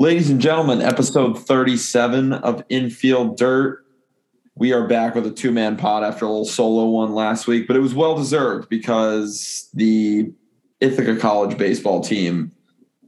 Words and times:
Ladies 0.00 0.30
and 0.30 0.40
gentlemen, 0.40 0.80
episode 0.80 1.36
37 1.44 2.32
of 2.32 2.62
Infield 2.68 3.36
Dirt. 3.36 3.84
We 4.54 4.72
are 4.72 4.86
back 4.86 5.16
with 5.16 5.26
a 5.26 5.32
two 5.32 5.50
man 5.50 5.76
pod 5.76 6.04
after 6.04 6.24
a 6.24 6.28
little 6.28 6.44
solo 6.44 6.86
one 6.86 7.16
last 7.16 7.48
week, 7.48 7.66
but 7.66 7.74
it 7.74 7.80
was 7.80 7.94
well 7.94 8.14
deserved 8.14 8.68
because 8.68 9.68
the 9.74 10.32
Ithaca 10.78 11.16
College 11.16 11.58
baseball 11.58 12.00
team, 12.00 12.52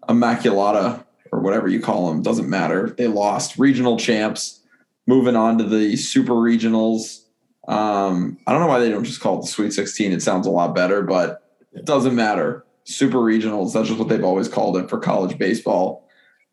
Immaculata, 0.09 1.05
or 1.31 1.39
whatever 1.39 1.69
you 1.69 1.79
call 1.79 2.09
them, 2.09 2.23
doesn't 2.23 2.51
matter. 2.51 2.91
They 2.99 3.07
lost 3.07 3.57
regional 3.57 3.97
champs, 3.97 4.59
moving 5.07 5.37
on 5.37 5.59
to 5.59 5.65
the 5.65 5.95
super 5.95 6.35
regionals. 6.35 7.21
Um, 7.69 8.37
I 8.49 8.51
don't 8.51 8.63
know 8.63 8.67
why 8.67 8.81
they 8.81 8.91
don't 8.91 9.05
just 9.05 9.21
call 9.21 9.39
it 9.39 9.43
the 9.43 9.47
Sweet 9.47 9.73
16. 9.73 10.11
It 10.11 10.23
sounds 10.23 10.45
a 10.45 10.51
lot 10.51 10.75
better, 10.75 11.03
but 11.03 11.41
it 11.73 11.85
doesn't 11.85 12.17
matter. 12.17 12.67
Super 12.83 13.19
regionals, 13.19 13.75
that's 13.75 13.87
just 13.87 14.01
what 14.01 14.09
they've 14.09 14.25
always 14.25 14.49
called 14.49 14.77
it 14.77 14.91
for 14.91 14.99
college 14.99 15.39
baseball. 15.39 16.10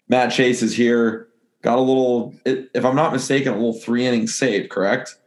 Matt 0.10 0.32
Chase 0.32 0.62
is 0.62 0.76
here. 0.76 1.28
Got 1.62 1.78
a 1.78 1.82
little, 1.82 2.36
if 2.46 2.86
I'm 2.86 2.96
not 2.96 3.12
mistaken, 3.12 3.54
a 3.54 3.56
little 3.56 3.80
three 3.80 4.06
inning 4.06 4.28
save, 4.28 4.70
correct? 4.70 5.18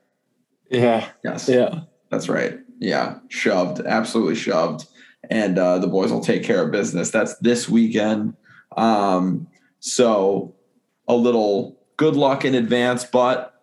Yeah. 0.70 1.08
Yes. 1.24 1.48
Yeah. 1.48 1.80
That's 2.10 2.28
right. 2.28 2.58
Yeah. 2.78 3.18
Shoved, 3.28 3.80
absolutely 3.80 4.36
shoved. 4.36 4.86
And 5.28 5.58
uh, 5.58 5.78
the 5.78 5.86
boys 5.86 6.12
will 6.12 6.22
take 6.22 6.44
care 6.44 6.64
of 6.64 6.70
business. 6.70 7.10
That's 7.10 7.36
this 7.38 7.68
weekend. 7.68 8.34
Um, 8.76 9.48
so 9.80 10.54
a 11.08 11.14
little 11.14 11.78
good 11.96 12.16
luck 12.16 12.44
in 12.44 12.54
advance. 12.54 13.04
But 13.04 13.54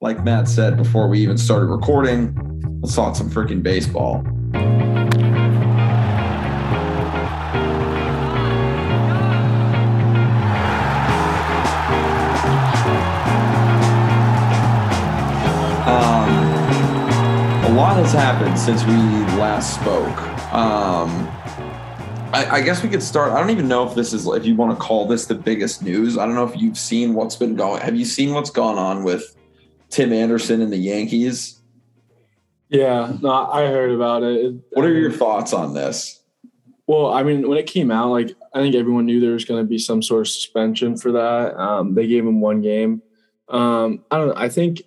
like 0.00 0.22
Matt 0.24 0.48
said 0.48 0.76
before 0.76 1.08
we 1.08 1.20
even 1.20 1.38
started 1.38 1.66
recording, 1.66 2.80
let's 2.82 2.94
talk 2.94 3.16
some 3.16 3.30
freaking 3.30 3.62
baseball. 3.62 4.24
Lot 17.76 17.96
has 17.96 18.10
happened 18.10 18.58
since 18.58 18.82
we 18.84 18.94
last 19.36 19.74
spoke. 19.74 20.16
Um, 20.50 21.10
I, 22.32 22.46
I, 22.52 22.60
guess 22.62 22.82
we 22.82 22.88
could 22.88 23.02
start. 23.02 23.32
I 23.32 23.38
don't 23.38 23.50
even 23.50 23.68
know 23.68 23.86
if 23.86 23.94
this 23.94 24.14
is, 24.14 24.26
if 24.26 24.46
you 24.46 24.56
want 24.56 24.72
to 24.72 24.82
call 24.82 25.06
this 25.06 25.26
the 25.26 25.34
biggest 25.34 25.82
news. 25.82 26.16
I 26.16 26.24
don't 26.24 26.34
know 26.34 26.48
if 26.48 26.56
you've 26.56 26.78
seen 26.78 27.12
what's 27.12 27.36
been 27.36 27.54
going. 27.54 27.82
Have 27.82 27.94
you 27.94 28.06
seen 28.06 28.32
what's 28.32 28.48
gone 28.48 28.78
on 28.78 29.04
with 29.04 29.36
Tim 29.90 30.10
Anderson 30.10 30.62
and 30.62 30.72
the 30.72 30.78
Yankees? 30.78 31.60
Yeah, 32.70 33.12
no, 33.20 33.30
I 33.30 33.66
heard 33.66 33.90
about 33.90 34.22
it. 34.22 34.54
What 34.70 34.86
are 34.86 34.94
your 34.94 35.12
thoughts 35.12 35.52
on 35.52 35.74
this? 35.74 36.22
Well, 36.86 37.12
I 37.12 37.24
mean, 37.24 37.46
when 37.46 37.58
it 37.58 37.66
came 37.66 37.90
out, 37.90 38.10
like 38.10 38.34
I 38.54 38.62
think 38.62 38.74
everyone 38.74 39.04
knew 39.04 39.20
there 39.20 39.32
was 39.32 39.44
going 39.44 39.62
to 39.62 39.68
be 39.68 39.76
some 39.76 40.00
sort 40.00 40.22
of 40.22 40.28
suspension 40.28 40.96
for 40.96 41.12
that. 41.12 41.54
Um, 41.60 41.94
they 41.94 42.06
gave 42.06 42.24
him 42.24 42.40
one 42.40 42.62
game. 42.62 43.02
Um, 43.50 44.02
I 44.10 44.16
don't 44.16 44.28
know. 44.28 44.34
I 44.34 44.48
think 44.48 44.80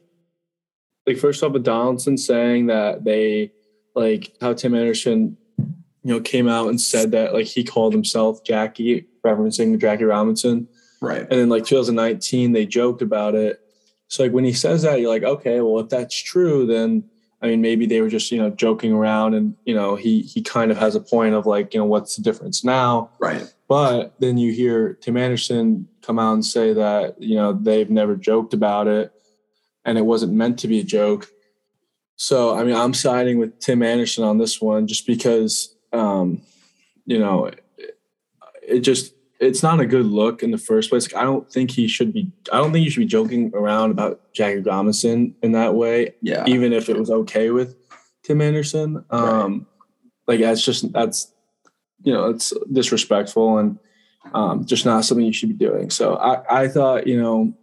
like 1.10 1.18
first 1.18 1.44
off 1.44 1.54
with 1.54 1.64
Donaldson 1.64 2.18
saying 2.18 2.68
that 2.68 3.04
they 3.04 3.52
like 3.96 4.32
how 4.40 4.54
Tim 4.54 4.76
Anderson, 4.76 5.36
you 5.58 6.14
know, 6.14 6.22
came 6.22 6.48
out 6.48 6.70
and 6.70 6.80
said 6.80 7.12
that 7.12 7.34
like 7.34 7.48
he 7.48 7.64
called 7.64 7.94
himself 7.94 8.44
Jackie, 8.44 9.08
referencing 9.26 9.80
Jackie 9.82 10.04
Robinson. 10.04 10.68
Right. 11.02 11.22
And 11.22 11.32
then 11.32 11.50
like 11.50 11.66
2019, 11.66 12.52
they 12.52 12.68
joked 12.68 13.02
about 13.02 13.34
it. 13.34 13.60
So 14.08 14.24
like 14.24 14.32
when 14.32 14.44
he 14.44 14.54
says 14.54 14.84
that, 14.84 15.00
you're 15.00 15.10
like, 15.10 15.24
okay, 15.24 15.62
well 15.62 15.80
if 15.80 15.90
that's 15.90 16.16
true, 16.16 16.68
then 16.68 17.04
I 17.42 17.48
mean 17.48 17.62
maybe 17.62 17.88
they 17.88 18.02
were 18.02 18.10
just 18.10 18.32
you 18.32 18.38
know 18.38 18.52
joking 18.52 18.94
around, 18.94 19.34
and 19.34 19.56
you 19.66 19.74
know 19.74 19.96
he 19.96 20.22
he 20.22 20.44
kind 20.44 20.70
of 20.70 20.78
has 20.78 20.94
a 20.94 21.00
point 21.00 21.34
of 21.34 21.48
like 21.48 21.74
you 21.74 21.80
know 21.80 21.86
what's 21.86 22.16
the 22.18 22.22
difference 22.22 22.64
now, 22.64 23.10
right? 23.20 23.52
But 23.68 24.14
then 24.20 24.38
you 24.38 24.52
hear 24.52 24.94
Tim 24.96 25.18
Anderson 25.18 25.88
come 26.02 26.20
out 26.20 26.34
and 26.34 26.46
say 26.46 26.74
that 26.74 27.20
you 27.20 27.36
know 27.36 27.54
they've 27.54 27.90
never 27.90 28.16
joked 28.16 28.54
about 28.54 28.88
it 28.88 29.12
and 29.86 29.98
it 29.98 30.06
wasn't 30.06 30.34
meant 30.34 30.60
to 30.60 30.68
be 30.68 30.80
a 30.80 30.84
joke. 30.84 31.28
So, 32.16 32.56
I 32.56 32.64
mean, 32.64 32.76
I'm 32.76 32.94
siding 32.94 33.40
with 33.40 33.60
Tim 33.60 33.82
Anderson 33.82 34.26
on 34.26 34.38
this 34.38 34.62
one 34.62 34.88
just 34.88 35.08
because, 35.08 35.74
um, 35.94 36.42
you 37.06 37.18
know, 37.18 37.46
it, 37.46 37.64
it, 38.62 38.80
just, 38.82 39.14
it's 39.40 39.64
not 39.64 39.80
a 39.80 39.86
good 39.86 40.06
look 40.06 40.44
in 40.44 40.52
the 40.52 40.58
first 40.58 40.90
place. 40.90 41.14
I 41.16 41.24
don't 41.24 41.50
think 41.50 41.72
he 41.72 41.88
should 41.88 42.12
be, 42.12 42.30
I 42.52 42.58
don't 42.58 42.74
think 42.74 42.84
you 42.84 42.92
should 42.92 43.00
be 43.00 43.06
joking 43.06 43.52
around 43.54 43.92
about 43.92 44.34
Jackie 44.34 44.60
Robinson 44.60 45.34
in 45.42 45.54
that 45.54 45.76
way. 45.76 46.16
Yeah. 46.22 46.44
Even 46.46 46.74
if 46.74 46.90
it 46.90 46.98
was 46.98 47.10
okay 47.10 47.52
with 47.52 47.78
Tim 48.24 48.42
Anderson. 48.42 49.06
Um, 49.10 49.54
right. 49.54 49.66
Like, 50.28 50.40
that's 50.42 50.64
just, 50.64 50.92
that's, 50.92 51.34
you 52.04 52.14
know, 52.14 52.30
it's 52.30 52.54
disrespectful 52.72 53.60
and 53.60 53.80
um, 54.34 54.66
just 54.66 54.86
not 54.86 55.06
something 55.06 55.26
you 55.26 55.34
should 55.34 55.50
be 55.50 55.66
doing. 55.66 55.90
So 55.90 56.16
I, 56.18 56.64
I 56.64 56.68
thought, 56.68 57.08
you 57.08 57.20
know, 57.20 57.54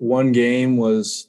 one 0.00 0.32
game 0.32 0.78
was 0.78 1.28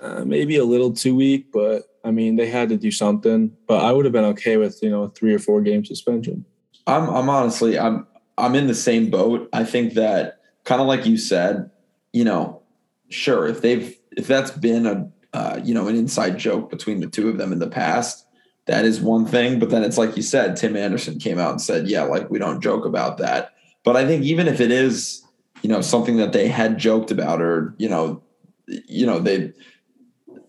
uh, 0.00 0.24
maybe 0.24 0.56
a 0.56 0.64
little 0.64 0.92
too 0.92 1.14
weak, 1.14 1.52
but 1.52 1.82
I 2.02 2.10
mean 2.10 2.36
they 2.36 2.48
had 2.48 2.70
to 2.70 2.76
do 2.76 2.90
something. 2.90 3.56
But 3.66 3.84
I 3.84 3.92
would 3.92 4.04
have 4.06 4.12
been 4.12 4.24
okay 4.24 4.56
with 4.56 4.82
you 4.82 4.90
know 4.90 5.04
a 5.04 5.08
three 5.10 5.34
or 5.34 5.38
four 5.38 5.60
game 5.60 5.84
suspension. 5.84 6.44
I'm 6.86 7.08
I'm 7.08 7.28
honestly 7.28 7.78
I'm 7.78 8.06
I'm 8.36 8.54
in 8.54 8.66
the 8.66 8.74
same 8.74 9.10
boat. 9.10 9.48
I 9.52 9.64
think 9.64 9.94
that 9.94 10.40
kind 10.64 10.80
of 10.80 10.86
like 10.86 11.06
you 11.06 11.16
said, 11.18 11.70
you 12.12 12.24
know, 12.24 12.62
sure 13.10 13.46
if 13.46 13.60
they've 13.60 13.96
if 14.16 14.26
that's 14.26 14.50
been 14.50 14.86
a 14.86 15.10
uh, 15.34 15.60
you 15.62 15.74
know 15.74 15.88
an 15.88 15.94
inside 15.94 16.38
joke 16.38 16.70
between 16.70 17.00
the 17.00 17.06
two 17.06 17.28
of 17.28 17.36
them 17.36 17.52
in 17.52 17.58
the 17.58 17.68
past, 17.68 18.26
that 18.66 18.86
is 18.86 19.00
one 19.00 19.26
thing. 19.26 19.58
But 19.58 19.68
then 19.68 19.84
it's 19.84 19.98
like 19.98 20.16
you 20.16 20.22
said, 20.22 20.56
Tim 20.56 20.74
Anderson 20.74 21.18
came 21.18 21.38
out 21.38 21.50
and 21.50 21.60
said, 21.60 21.86
yeah, 21.86 22.04
like 22.04 22.30
we 22.30 22.38
don't 22.38 22.62
joke 22.62 22.86
about 22.86 23.18
that. 23.18 23.52
But 23.84 23.96
I 23.96 24.06
think 24.06 24.24
even 24.24 24.48
if 24.48 24.58
it 24.58 24.70
is 24.70 25.22
you 25.62 25.68
know 25.68 25.80
something 25.80 26.16
that 26.16 26.32
they 26.32 26.48
had 26.48 26.78
joked 26.78 27.10
about 27.10 27.40
or 27.40 27.74
you 27.78 27.88
know 27.88 28.22
you 28.66 29.06
know 29.06 29.18
they 29.18 29.52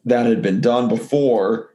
that 0.05 0.25
had 0.25 0.41
been 0.41 0.61
done 0.61 0.87
before 0.87 1.69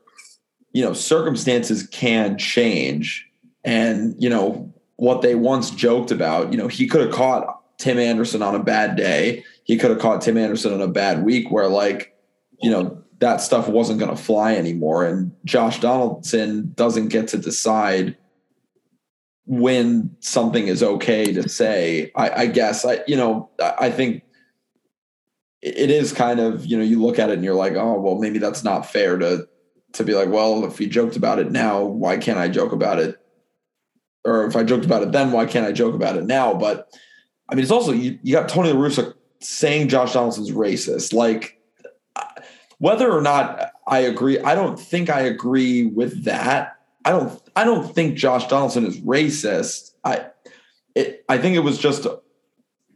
you 0.72 0.84
know 0.84 0.92
circumstances 0.92 1.86
can 1.86 2.36
change. 2.36 3.26
And 3.64 4.14
you 4.18 4.28
know 4.28 4.72
what 4.96 5.22
they 5.22 5.34
once 5.34 5.70
joked 5.70 6.10
about 6.10 6.52
you 6.52 6.58
know 6.58 6.68
he 6.68 6.86
could 6.86 7.00
have 7.00 7.12
caught 7.12 7.78
tim 7.78 7.98
anderson 7.98 8.42
on 8.42 8.54
a 8.54 8.62
bad 8.62 8.96
day. 8.96 9.42
He 9.64 9.78
could 9.78 9.90
have 9.90 10.00
caught 10.00 10.20
tim 10.20 10.36
anderson 10.36 10.74
on 10.74 10.82
a 10.82 10.88
bad 10.88 11.24
week 11.24 11.50
where 11.50 11.68
like 11.68 12.14
you 12.60 12.70
know 12.70 13.00
that 13.20 13.40
stuff 13.40 13.68
wasn't 13.68 14.00
going 14.00 14.14
to 14.14 14.22
fly 14.22 14.54
anymore. 14.54 15.04
And 15.04 15.32
josh 15.44 15.80
donaldson 15.80 16.72
doesn't 16.74 17.08
get 17.08 17.28
to 17.28 17.38
decide 17.38 18.16
when 19.46 20.16
something 20.20 20.68
is 20.68 20.82
okay 20.82 21.32
to 21.32 21.48
say. 21.48 22.10
I, 22.16 22.30
I 22.30 22.46
guess 22.46 22.84
I, 22.84 23.00
you 23.06 23.16
know, 23.16 23.50
I 23.60 23.90
think 23.90 24.22
it 25.60 25.90
is 25.90 26.12
kind 26.12 26.40
of, 26.40 26.66
you 26.66 26.76
know, 26.76 26.84
you 26.84 27.00
look 27.00 27.18
at 27.18 27.30
it 27.30 27.34
and 27.34 27.44
you're 27.44 27.54
like, 27.54 27.74
oh, 27.74 28.00
well, 28.00 28.16
maybe 28.16 28.38
that's 28.38 28.64
not 28.64 28.90
fair 28.90 29.18
to 29.18 29.48
to 29.92 30.04
be 30.04 30.14
like, 30.14 30.28
well, 30.28 30.64
if 30.64 30.78
we 30.78 30.88
joked 30.88 31.16
about 31.16 31.38
it 31.38 31.52
now, 31.52 31.84
why 31.84 32.16
can't 32.16 32.38
I 32.38 32.48
joke 32.48 32.72
about 32.72 32.98
it? 32.98 33.16
Or 34.24 34.44
if 34.46 34.56
I 34.56 34.64
joked 34.64 34.84
about 34.84 35.02
it 35.02 35.12
then, 35.12 35.30
why 35.30 35.46
can't 35.46 35.66
I 35.66 35.72
joke 35.72 35.94
about 35.94 36.16
it 36.16 36.24
now? 36.24 36.54
But 36.54 36.88
I 37.48 37.54
mean, 37.54 37.62
it's 37.62 37.70
also 37.70 37.92
you, 37.92 38.18
you 38.22 38.32
got 38.34 38.48
Tony 38.48 38.72
La 38.72 38.88
saying 39.40 39.88
Josh 39.88 40.14
Donaldson's 40.14 40.50
racist. 40.50 41.12
Like 41.12 41.60
whether 42.78 43.10
or 43.10 43.20
not 43.20 43.72
I 43.86 44.00
agree, 44.00 44.38
I 44.40 44.54
don't 44.54 44.78
think 44.78 45.10
I 45.10 45.20
agree 45.20 45.86
with 45.86 46.24
that. 46.24 46.76
I 47.04 47.10
don't 47.10 47.42
I 47.54 47.64
don't 47.64 47.94
think 47.94 48.16
Josh 48.16 48.46
Donaldson 48.46 48.86
is 48.86 49.00
racist. 49.00 49.92
I 50.04 50.26
it, 50.94 51.24
I 51.28 51.38
think 51.38 51.56
it 51.56 51.60
was 51.60 51.78
just 51.78 52.06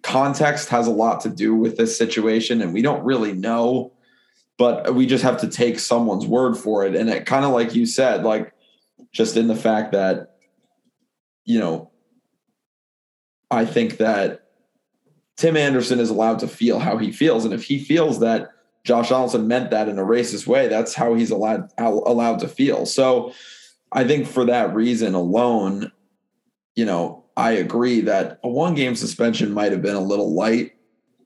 context 0.02 0.68
has 0.70 0.86
a 0.86 0.92
lot 0.92 1.20
to 1.22 1.28
do 1.28 1.54
with 1.54 1.76
this 1.76 1.98
situation, 1.98 2.62
and 2.62 2.72
we 2.72 2.82
don't 2.82 3.04
really 3.04 3.32
know, 3.32 3.92
but 4.56 4.94
we 4.94 5.06
just 5.06 5.24
have 5.24 5.40
to 5.40 5.48
take 5.48 5.78
someone's 5.78 6.26
word 6.26 6.56
for 6.56 6.86
it. 6.86 6.94
And 6.94 7.10
it 7.10 7.26
kind 7.26 7.44
of 7.44 7.52
like 7.52 7.74
you 7.74 7.84
said, 7.84 8.24
like 8.24 8.52
just 9.12 9.36
in 9.36 9.48
the 9.48 9.56
fact 9.56 9.92
that 9.92 10.36
you 11.44 11.58
know, 11.58 11.90
I 13.50 13.64
think 13.64 13.98
that 13.98 14.50
Tim 15.36 15.56
Anderson 15.56 15.98
is 15.98 16.10
allowed 16.10 16.40
to 16.40 16.48
feel 16.48 16.78
how 16.78 16.96
he 16.96 17.12
feels, 17.12 17.44
and 17.44 17.52
if 17.52 17.64
he 17.64 17.78
feels 17.78 18.20
that 18.20 18.52
Josh 18.84 19.10
Donaldson 19.10 19.48
meant 19.48 19.70
that 19.70 19.88
in 19.88 19.98
a 19.98 20.04
racist 20.04 20.46
way, 20.46 20.68
that's 20.68 20.94
how 20.94 21.12
he's 21.12 21.30
allowed 21.30 21.70
allowed 21.76 22.38
to 22.38 22.48
feel. 22.48 22.86
So 22.86 23.34
I 23.92 24.04
think 24.04 24.26
for 24.26 24.44
that 24.46 24.74
reason 24.74 25.14
alone, 25.14 25.92
you 26.74 26.84
know, 26.84 27.24
I 27.36 27.52
agree 27.52 28.02
that 28.02 28.40
a 28.42 28.48
one 28.48 28.74
game 28.74 28.96
suspension 28.96 29.52
might 29.52 29.72
have 29.72 29.82
been 29.82 29.96
a 29.96 30.00
little 30.00 30.34
light. 30.34 30.72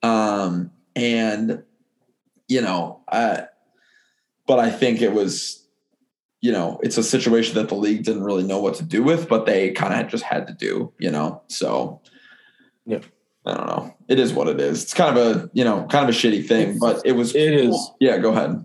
Um, 0.02 0.70
and, 0.94 1.62
you 2.48 2.60
know, 2.60 3.02
I, 3.10 3.46
but 4.46 4.58
I 4.58 4.70
think 4.70 5.00
it 5.00 5.12
was, 5.12 5.66
you 6.40 6.52
know, 6.52 6.80
it's 6.82 6.98
a 6.98 7.02
situation 7.02 7.54
that 7.54 7.68
the 7.68 7.76
league 7.76 8.04
didn't 8.04 8.24
really 8.24 8.42
know 8.42 8.60
what 8.60 8.74
to 8.74 8.84
do 8.84 9.02
with, 9.02 9.28
but 9.28 9.46
they 9.46 9.70
kind 9.70 9.94
of 9.94 10.10
just 10.10 10.24
had 10.24 10.46
to 10.48 10.52
do, 10.52 10.92
you 10.98 11.10
know, 11.10 11.42
so 11.46 12.00
yeah. 12.84 13.00
I 13.44 13.54
don't 13.54 13.66
know. 13.66 13.96
It 14.06 14.20
is 14.20 14.32
what 14.32 14.48
it 14.48 14.60
is. 14.60 14.84
It's 14.84 14.94
kind 14.94 15.16
of 15.16 15.36
a, 15.36 15.50
you 15.52 15.64
know, 15.64 15.86
kind 15.90 16.08
of 16.08 16.14
a 16.14 16.16
shitty 16.16 16.46
thing, 16.46 16.78
but 16.78 17.02
it 17.04 17.12
was. 17.12 17.34
It 17.34 17.50
cool. 17.50 17.74
is. 17.74 17.90
Yeah, 17.98 18.18
go 18.18 18.30
ahead. 18.30 18.64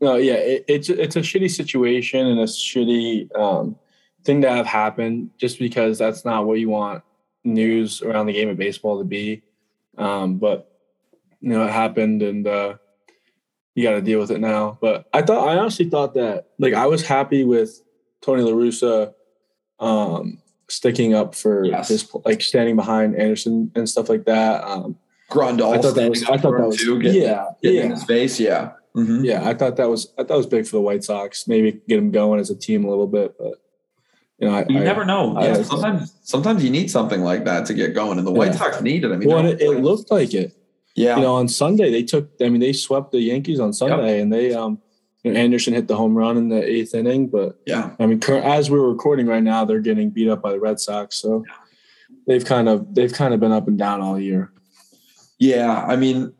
No, 0.00 0.16
yeah, 0.16 0.34
it, 0.34 0.64
it's 0.68 0.88
it's 0.88 1.16
a 1.16 1.20
shitty 1.20 1.50
situation 1.50 2.26
and 2.26 2.40
a 2.40 2.44
shitty 2.44 3.34
um, 3.38 3.76
thing 4.24 4.42
to 4.42 4.50
have 4.50 4.66
happen 4.66 5.30
just 5.38 5.58
because 5.58 5.98
that's 5.98 6.24
not 6.24 6.46
what 6.46 6.58
you 6.58 6.68
want 6.68 7.02
news 7.44 8.02
around 8.02 8.26
the 8.26 8.32
game 8.32 8.48
of 8.48 8.56
baseball 8.56 8.98
to 8.98 9.04
be. 9.04 9.42
Um, 9.96 10.36
but 10.38 10.70
you 11.40 11.50
know, 11.50 11.64
it 11.64 11.70
happened 11.70 12.22
and 12.22 12.46
uh, 12.46 12.74
you 13.74 13.82
got 13.82 13.92
to 13.92 14.02
deal 14.02 14.18
with 14.18 14.30
it 14.30 14.40
now. 14.40 14.78
But 14.80 15.08
I 15.12 15.22
thought, 15.22 15.46
I 15.46 15.58
honestly 15.58 15.88
thought 15.88 16.14
that, 16.14 16.48
like, 16.58 16.74
I 16.74 16.86
was 16.86 17.06
happy 17.06 17.44
with 17.44 17.82
Tony 18.22 18.42
La 18.42 18.52
Russa 18.52 19.12
um, 19.78 20.40
sticking 20.68 21.14
up 21.14 21.34
for 21.34 21.64
Yes. 21.64 21.88
his, 21.88 22.14
like, 22.24 22.40
standing 22.40 22.76
behind 22.76 23.16
Anderson 23.16 23.70
and 23.74 23.88
stuff 23.88 24.08
like 24.08 24.24
that. 24.24 24.64
Um, 24.64 24.96
Grandal, 25.30 25.76
I 25.76 25.82
thought 25.82 25.96
that 25.96 26.08
was, 26.08 26.22
I 26.24 26.38
thought 26.38 26.56
that 26.56 26.66
was, 26.66 26.78
too, 26.78 27.00
getting, 27.00 27.22
yeah, 27.22 27.46
getting 27.62 27.80
in 27.80 27.88
yeah, 27.90 27.94
his 27.94 28.04
face. 28.04 28.40
Yeah. 28.40 28.72
Mhm. 28.96 29.24
yeah. 29.24 29.46
I 29.48 29.54
thought 29.54 29.76
that 29.76 29.88
was, 29.90 30.12
I 30.18 30.22
thought 30.24 30.34
it 30.34 30.36
was 30.38 30.46
big 30.46 30.66
for 30.66 30.76
the 30.76 30.82
White 30.82 31.02
Sox. 31.04 31.48
Maybe 31.48 31.80
get 31.88 31.96
them 31.96 32.10
going 32.12 32.38
as 32.40 32.50
a 32.50 32.54
team 32.54 32.84
a 32.84 32.88
little 32.88 33.06
bit, 33.08 33.34
but 33.38 33.54
you 34.38 34.48
know, 34.48 34.54
I, 34.54 34.66
You 34.68 34.78
I 34.80 34.84
never 34.84 35.04
know. 35.04 35.36
I- 35.36 35.46
Yeah, 35.48 35.62
sometimes, 35.62 36.12
sometimes 36.22 36.62
you 36.64 36.70
need 36.70 36.90
something 36.90 37.22
like 37.22 37.44
that 37.44 37.66
to 37.66 37.74
get 37.74 37.94
going, 37.94 38.18
and 38.18 38.26
the 38.26 38.32
White 38.32 38.52
Yeah. 38.52 38.58
Sox 38.58 38.80
need 38.82 39.04
it. 39.04 39.10
I 39.12 39.16
mean, 39.16 39.28
well, 39.28 39.44
it, 39.46 39.60
it 39.60 39.80
looked 39.80 40.10
like 40.10 40.32
it. 40.34 40.52
yeah, 40.96 41.16
you 41.16 41.22
know, 41.22 41.34
on 41.34 41.48
Sunday 41.48 41.90
they 41.90 42.02
took. 42.04 42.30
I 42.40 42.48
mean, 42.48 42.60
they 42.60 42.72
swept 42.72 43.10
the 43.12 43.20
Yankees 43.20 43.58
on 43.60 43.72
Sunday, 43.72 44.20
and 44.20 44.32
they 44.32 44.54
um, 44.54 44.80
you 45.24 45.32
know, 45.32 45.40
Anderson 45.40 45.74
hit 45.74 45.88
the 45.88 45.96
home 45.96 46.14
run 46.16 46.36
in 46.36 46.48
the 46.50 46.62
eighth 46.62 46.94
inning. 46.94 47.26
But 47.28 47.58
yeah, 47.66 47.90
I 47.98 48.06
mean, 48.06 48.20
as 48.28 48.70
we're 48.70 48.88
recording 48.88 49.26
right 49.26 49.42
now, 49.42 49.64
they're 49.64 49.80
getting 49.80 50.10
beat 50.10 50.28
up 50.28 50.42
by 50.42 50.52
the 50.52 50.60
Red 50.60 50.78
Sox. 50.78 51.16
So 51.16 51.44
they've 52.28 52.44
kind 52.44 52.68
of 52.68 52.94
they've 52.94 53.12
kind 53.12 53.34
of 53.34 53.40
been 53.40 53.50
up 53.52 53.66
and 53.66 53.76
down 53.78 54.00
all 54.02 54.20
year. 54.20 54.52
yeah. 55.38 55.84
I 55.88 55.96
mean, 55.96 56.32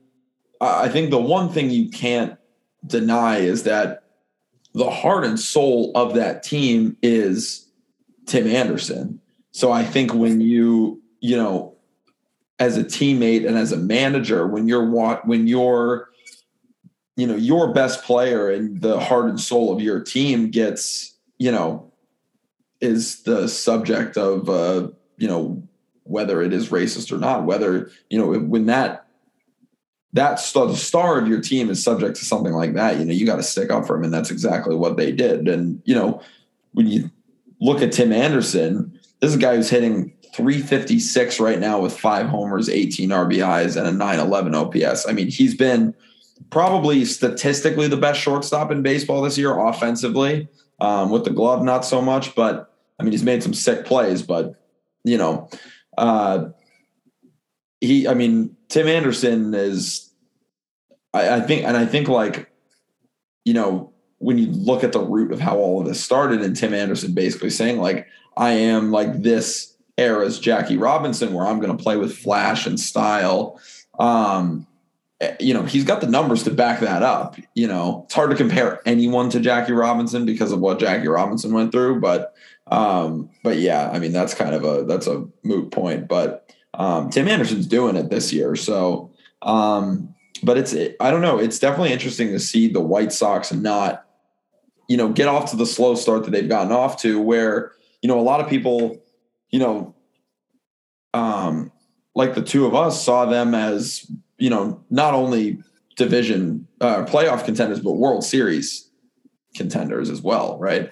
I 0.61 0.85
I 0.85 0.89
think 0.89 1.11
the 1.11 1.19
one 1.21 1.49
thing 1.49 1.71
you 1.71 1.91
can't 1.91 2.37
deny 2.87 3.39
is 3.39 3.65
that 3.65 4.05
the 4.73 4.91
heart 4.91 5.25
and 5.25 5.39
soul 5.39 5.93
of 5.95 6.15
that 6.15 6.43
team 6.43 6.97
is 7.03 7.69
Tim 8.27 8.47
Anderson. 8.47 9.21
So 9.53 9.71
I 9.71 9.85
think 9.85 10.13
when 10.13 10.41
you, 10.41 11.01
you 11.21 11.37
know, 11.37 11.77
as 12.59 12.77
a 12.77 12.85
teammate 12.85 13.47
and 13.47 13.57
as 13.57 13.73
a 13.73 13.77
manager, 13.77 14.47
when 14.47 14.69
you're 14.69 14.85
when 15.25 15.47
you're, 15.47 16.11
you 17.17 17.27
know, 17.27 17.37
your 17.37 17.73
best 17.73 18.03
player 18.05 18.51
and 18.51 18.81
the 18.81 18.99
heart 18.99 19.27
and 19.27 19.41
soul 19.41 19.73
of 19.73 19.81
your 19.81 20.01
team 20.01 20.51
gets, 20.51 21.17
you 21.39 21.53
know, 21.53 21.93
is 22.81 23.23
the 23.23 23.49
subject 23.49 24.17
of, 24.17 24.49
uh, 24.49 24.89
you 25.17 25.29
know, 25.29 25.63
whether 26.05 26.43
it 26.43 26.53
is 26.53 26.69
racist 26.69 27.11
or 27.13 27.19
not, 27.19 27.45
whether 27.45 27.91
you 28.11 28.19
know 28.19 28.39
when 28.39 28.67
that 28.67 29.04
that 30.15 30.39
star, 30.39 30.67
the 30.67 30.77
star 30.77 31.19
of 31.19 31.29
your 31.29 31.41
team 31.41 31.69
is 31.69 31.83
subject 31.83 32.17
to 32.17 32.25
something 32.25 32.53
like 32.53 32.75
that, 32.75 32.99
you 32.99 33.05
know, 33.05 33.13
you 33.13 33.27
got 33.27 33.37
to 33.37 33.43
stick 33.43 33.71
up 33.71 33.87
for 33.87 33.97
him, 33.97 34.05
and 34.05 34.15
that's 34.15 34.31
exactly 34.31 34.75
what 34.75 34.97
they 34.97 35.13
did. 35.13 35.49
And 35.49 35.83
you 35.85 35.95
know, 35.95 36.23
when 36.73 36.87
you 36.87 37.11
look 37.61 37.83
at 37.83 37.93
Tim 37.93 38.13
Anderson, 38.13 38.99
this 39.21 39.31
is 39.31 39.37
a 39.37 39.41
guy 39.41 39.57
who's 39.57 39.71
hitting 39.71 40.13
356 40.35 41.41
right 41.41 41.59
now 41.59 41.81
with 41.81 41.99
five 41.99 42.27
homers, 42.27 42.69
18 42.69 43.11
RBIs, 43.11 43.77
and 43.77 43.87
a 43.87 43.93
911 43.93 44.55
OPS. 44.55 45.07
I 45.09 45.13
mean, 45.13 45.29
he's 45.29 45.57
been 45.57 45.95
probably 46.51 47.05
statistically 47.05 47.89
the 47.89 47.97
best 47.97 48.21
shortstop 48.21 48.71
in 48.71 48.83
baseball 48.83 49.23
this 49.23 49.37
year 49.37 49.59
offensively. 49.59 50.49
Um, 50.81 51.11
with 51.11 51.25
the 51.25 51.31
glove, 51.31 51.63
not 51.63 51.85
so 51.85 52.03
much, 52.03 52.35
but 52.35 52.75
I 52.99 53.05
mean, 53.05 53.13
he's 53.13 53.23
made 53.23 53.45
some 53.45 53.55
sick 53.55 53.85
plays, 53.87 54.23
but 54.23 54.61
you 55.05 55.17
know, 55.17 55.49
uh, 55.97 56.47
he, 57.81 58.09
I 58.09 58.15
mean, 58.15 58.57
Tim 58.69 58.89
Anderson 58.89 59.55
is, 59.55 60.04
I, 61.15 61.37
I 61.37 61.41
think, 61.41 61.65
and 61.65 61.77
I 61.77 61.87
think 61.87 62.09
like, 62.09 62.51
you 63.45 63.55
know, 63.55 63.93
when 64.19 64.39
you 64.39 64.47
look 64.47 64.85
at 64.85 64.93
the 64.93 65.01
root 65.01 65.33
of 65.33 65.41
how 65.41 65.57
all 65.57 65.81
of 65.81 65.87
this 65.87 66.03
started, 66.03 66.43
and 66.43 66.57
Tim 66.57 66.75
Anderson 66.75 67.15
basically 67.15 67.51
saying 67.51 67.79
like, 67.79 68.07
I 68.37 68.51
am 68.51 68.91
like 68.91 69.23
this 69.23 69.77
era's 69.97 70.39
Jackie 70.39 70.77
Robinson, 70.77 71.33
where 71.33 71.47
I'm 71.47 71.61
going 71.61 71.77
to 71.77 71.83
play 71.83 71.97
with 71.97 72.17
flash 72.17 72.67
and 72.67 72.79
style. 72.79 73.61
Um, 73.99 74.67
eh, 75.21 75.37
you 75.41 75.55
know, 75.55 75.63
he's 75.63 75.85
got 75.85 76.01
the 76.01 76.09
numbers 76.09 76.43
to 76.45 76.51
back 76.51 76.81
that 76.81 77.03
up. 77.03 77.37
You 77.55 77.69
know, 77.69 78.03
it's 78.07 78.15
hard 78.15 78.31
to 78.31 78.37
compare 78.37 78.81
anyone 78.87 79.31
to 79.31 79.41
Jackie 79.41 79.73
Robinson 79.73 80.27
because 80.27 80.53
of 80.53 80.61
what 80.61 80.81
Jackie 80.81 81.09
Robinson 81.09 81.53
went 81.53 81.73
through, 81.73 82.01
but 82.01 82.35
um, 82.67 83.31
but 83.43 83.59
yeah, 83.59 83.91
I 83.91 83.99
mean 83.99 84.13
that's 84.13 84.35
kind 84.35 84.55
of 84.55 84.65
a 84.65 84.85
that's 84.85 85.07
a 85.07 85.27
moot 85.43 85.71
point. 85.71 86.09
But 86.09 86.51
um, 86.73 87.11
Tim 87.11 87.29
Anderson's 87.29 87.67
doing 87.67 87.97
it 87.97 88.11
this 88.11 88.33
year, 88.33 88.57
so 88.57 89.11
um, 89.43 90.14
but 90.45 90.59
it's 90.59 90.75
I 91.01 91.11
don't 91.11 91.23
know. 91.23 91.39
It's 91.39 91.59
definitely 91.59 91.93
interesting 91.93 92.29
to 92.29 92.39
see 92.39 92.69
the 92.69 92.81
White 92.81 93.13
Sox 93.13 93.53
not 93.53 94.05
you 94.89 94.97
know 94.97 95.09
get 95.09 95.29
off 95.29 95.51
to 95.51 95.57
the 95.57 95.67
slow 95.67 95.95
start 95.95 96.25
that 96.25 96.31
they've 96.31 96.49
gotten 96.49 96.73
off 96.73 97.01
to, 97.03 97.21
where 97.21 97.73
you 98.03 98.09
know 98.09 98.19
a 98.19 98.23
lot 98.23 98.41
of 98.41 98.49
people 98.49 99.03
you 99.51 99.59
know 99.59 99.95
um, 101.13 101.73
like 102.15 102.35
the 102.35 102.43
two 102.43 102.67
of 102.67 102.75
us 102.75 103.03
saw 103.03 103.25
them 103.25 103.55
as 103.55 104.11
you 104.39 104.51
know 104.51 104.83
not 104.91 105.15
only 105.15 105.59
division 105.97 106.67
uh, 106.81 107.05
playoff 107.05 107.45
contenders 107.45 107.81
but 107.81 107.93
World 107.93 108.25
Series 108.25 108.91
contenders 109.55 110.11
as 110.11 110.21
well, 110.21 110.59
right? 110.59 110.91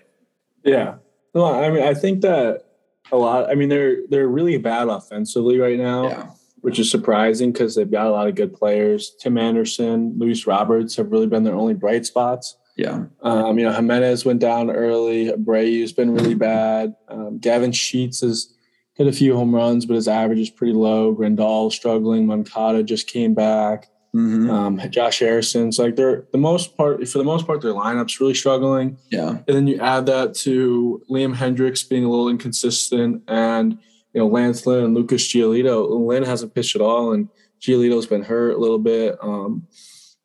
Yeah. 0.64 0.96
No, 1.34 1.44
I 1.44 1.70
mean, 1.70 1.82
I 1.82 1.94
think 1.94 2.22
that 2.22 2.64
a 3.10 3.16
lot. 3.16 3.50
I 3.50 3.54
mean, 3.54 3.68
they're 3.68 4.06
they're 4.08 4.28
really 4.28 4.58
bad 4.58 4.88
offensively 4.88 5.58
right 5.58 5.78
now, 5.78 6.08
Yeah. 6.08 6.30
Which 6.62 6.78
is 6.78 6.90
surprising 6.90 7.52
because 7.52 7.74
they've 7.74 7.90
got 7.90 8.06
a 8.06 8.10
lot 8.10 8.28
of 8.28 8.34
good 8.34 8.54
players. 8.54 9.12
Tim 9.20 9.36
Anderson, 9.36 10.14
Luis 10.16 10.46
Roberts 10.46 10.96
have 10.96 11.10
really 11.12 11.26
been 11.26 11.42
their 11.44 11.54
only 11.54 11.74
bright 11.74 12.06
spots. 12.06 12.56
Yeah. 12.76 13.04
Um, 13.20 13.58
you 13.58 13.66
know, 13.66 13.72
Jimenez 13.72 14.24
went 14.24 14.40
down 14.40 14.70
early. 14.70 15.28
Abreu's 15.28 15.92
been 15.92 16.14
really 16.14 16.34
bad. 16.34 16.94
Um, 17.08 17.38
Gavin 17.38 17.72
Sheets 17.72 18.20
has 18.22 18.54
hit 18.94 19.06
a 19.06 19.12
few 19.12 19.36
home 19.36 19.54
runs, 19.54 19.86
but 19.86 19.94
his 19.94 20.08
average 20.08 20.38
is 20.38 20.50
pretty 20.50 20.72
low. 20.72 21.14
Grandal 21.14 21.70
struggling. 21.72 22.26
Moncada 22.26 22.82
just 22.82 23.08
came 23.08 23.34
back. 23.34 23.88
Mhm. 24.14 24.50
Um, 24.50 24.90
Josh 24.90 25.20
Harrison's 25.20 25.78
like 25.78 25.96
they're 25.96 26.26
the 26.32 26.38
most 26.38 26.76
part 26.76 27.06
for 27.08 27.16
the 27.18 27.24
most 27.24 27.46
part 27.46 27.62
their 27.62 27.72
lineup's 27.72 28.20
really 28.20 28.34
struggling. 28.34 28.98
Yeah. 29.10 29.38
And 29.48 29.56
then 29.56 29.66
you 29.66 29.78
add 29.80 30.04
that 30.06 30.34
to 30.36 31.02
Liam 31.10 31.34
Hendriks 31.34 31.88
being 31.88 32.04
a 32.04 32.10
little 32.10 32.28
inconsistent 32.28 33.22
and 33.26 33.78
you 34.12 34.20
know 34.20 34.26
Lance 34.26 34.66
Lynn 34.66 34.84
and 34.84 34.94
Lucas 34.94 35.26
Giolito. 35.26 35.88
Lynn 36.06 36.22
hasn't 36.22 36.54
pitched 36.54 36.76
at 36.76 36.82
all 36.82 37.12
and 37.12 37.28
Giolito's 37.60 38.06
been 38.06 38.24
hurt 38.24 38.56
a 38.56 38.58
little 38.58 38.78
bit. 38.78 39.16
Um, 39.22 39.66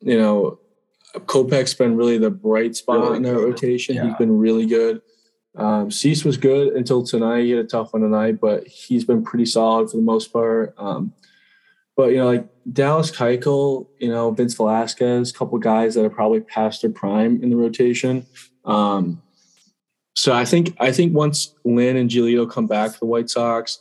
you 0.00 0.18
know, 0.18 0.58
Kopech's 1.14 1.74
been 1.74 1.96
really 1.96 2.18
the 2.18 2.30
bright 2.30 2.76
spot 2.76 3.00
Really 3.00 3.16
in 3.18 3.22
their 3.22 3.38
rotation. 3.38 3.96
Yeah. 3.96 4.06
He's 4.06 4.16
been 4.16 4.36
really 4.36 4.66
good. 4.66 5.00
Um, 5.56 5.90
Cease 5.90 6.24
was 6.24 6.36
good 6.36 6.68
until 6.74 7.02
tonight. 7.02 7.42
He 7.42 7.50
had 7.50 7.64
a 7.64 7.68
tough 7.68 7.92
one 7.92 8.02
tonight, 8.02 8.40
but 8.40 8.66
he's 8.66 9.04
been 9.04 9.24
pretty 9.24 9.46
solid 9.46 9.90
for 9.90 9.96
the 9.96 10.02
most 10.02 10.32
part. 10.32 10.74
Um, 10.78 11.12
but 11.96 12.10
you 12.10 12.18
know, 12.18 12.26
like 12.26 12.48
Dallas 12.72 13.10
Keuchel, 13.10 13.88
you 13.98 14.08
know, 14.08 14.30
Vince 14.30 14.54
Velasquez, 14.54 15.30
a 15.30 15.34
couple 15.34 15.58
guys 15.58 15.94
that 15.94 16.04
are 16.04 16.10
probably 16.10 16.40
past 16.40 16.82
their 16.82 16.92
prime 16.92 17.42
in 17.42 17.50
the 17.50 17.56
rotation. 17.56 18.26
Um, 18.64 19.22
so 20.18 20.32
I 20.32 20.44
think 20.44 20.74
I 20.80 20.90
think 20.90 21.14
once 21.14 21.54
Lynn 21.64 21.96
and 21.96 22.10
Giolito 22.10 22.50
come 22.50 22.66
back 22.66 22.92
to 22.92 22.98
the 22.98 23.06
White 23.06 23.30
Sox, 23.30 23.78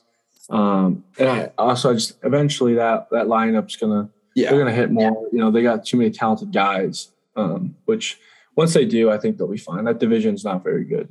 um, 0.51 1.03
and 1.17 1.27
I 1.27 1.51
also 1.57 1.89
I 1.89 1.93
just 1.95 2.13
eventually 2.21 2.75
that 2.75 3.07
that 3.09 3.25
lineup's 3.25 3.75
gonna 3.75 4.07
Yeah. 4.35 4.51
they're 4.51 4.59
gonna 4.59 4.71
hit 4.71 4.91
more. 4.91 5.27
You 5.31 5.39
know, 5.39 5.49
they 5.49 5.63
got 5.63 5.83
too 5.83 5.97
many 5.97 6.11
talented 6.11 6.53
guys. 6.53 7.09
Um, 7.35 7.75
which 7.85 8.19
once 8.55 8.75
they 8.75 8.85
do, 8.85 9.09
I 9.09 9.17
think 9.17 9.37
they'll 9.37 9.47
be 9.47 9.57
fine. 9.57 9.85
That 9.85 9.99
division's 9.99 10.45
not 10.45 10.63
very 10.63 10.83
good. 10.83 11.09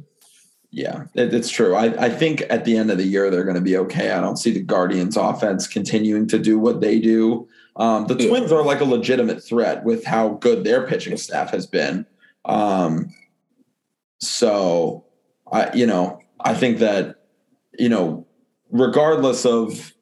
Yeah, 0.70 1.06
it, 1.14 1.34
it's 1.34 1.50
true. 1.50 1.74
I, 1.74 1.86
I 2.06 2.08
think 2.08 2.44
at 2.48 2.64
the 2.64 2.76
end 2.76 2.92
of 2.92 2.98
the 2.98 3.04
year 3.04 3.28
they're 3.30 3.44
going 3.44 3.56
to 3.56 3.60
be 3.60 3.76
okay. 3.78 4.10
I 4.12 4.20
don't 4.20 4.36
see 4.36 4.52
the 4.52 4.60
Guardians 4.62 5.16
offense 5.16 5.66
continuing 5.66 6.26
to 6.28 6.38
do 6.38 6.58
what 6.58 6.80
they 6.80 6.98
do. 7.00 7.48
Um, 7.76 8.06
the 8.08 8.14
Yeah. 8.16 8.28
Twins 8.28 8.52
are 8.52 8.64
like 8.64 8.80
a 8.80 8.84
legitimate 8.84 9.42
threat 9.42 9.84
with 9.84 10.04
how 10.04 10.30
good 10.30 10.64
their 10.64 10.86
pitching 10.86 11.16
staff 11.16 11.50
has 11.50 11.66
been. 11.66 12.06
Um, 12.44 13.12
so 14.18 15.05
I, 15.50 15.72
you 15.74 15.86
know, 15.86 16.20
I 16.40 16.54
think 16.54 16.78
that, 16.78 17.16
you 17.78 17.88
know, 17.88 18.26
regardless 18.70 19.44
of 19.46 19.92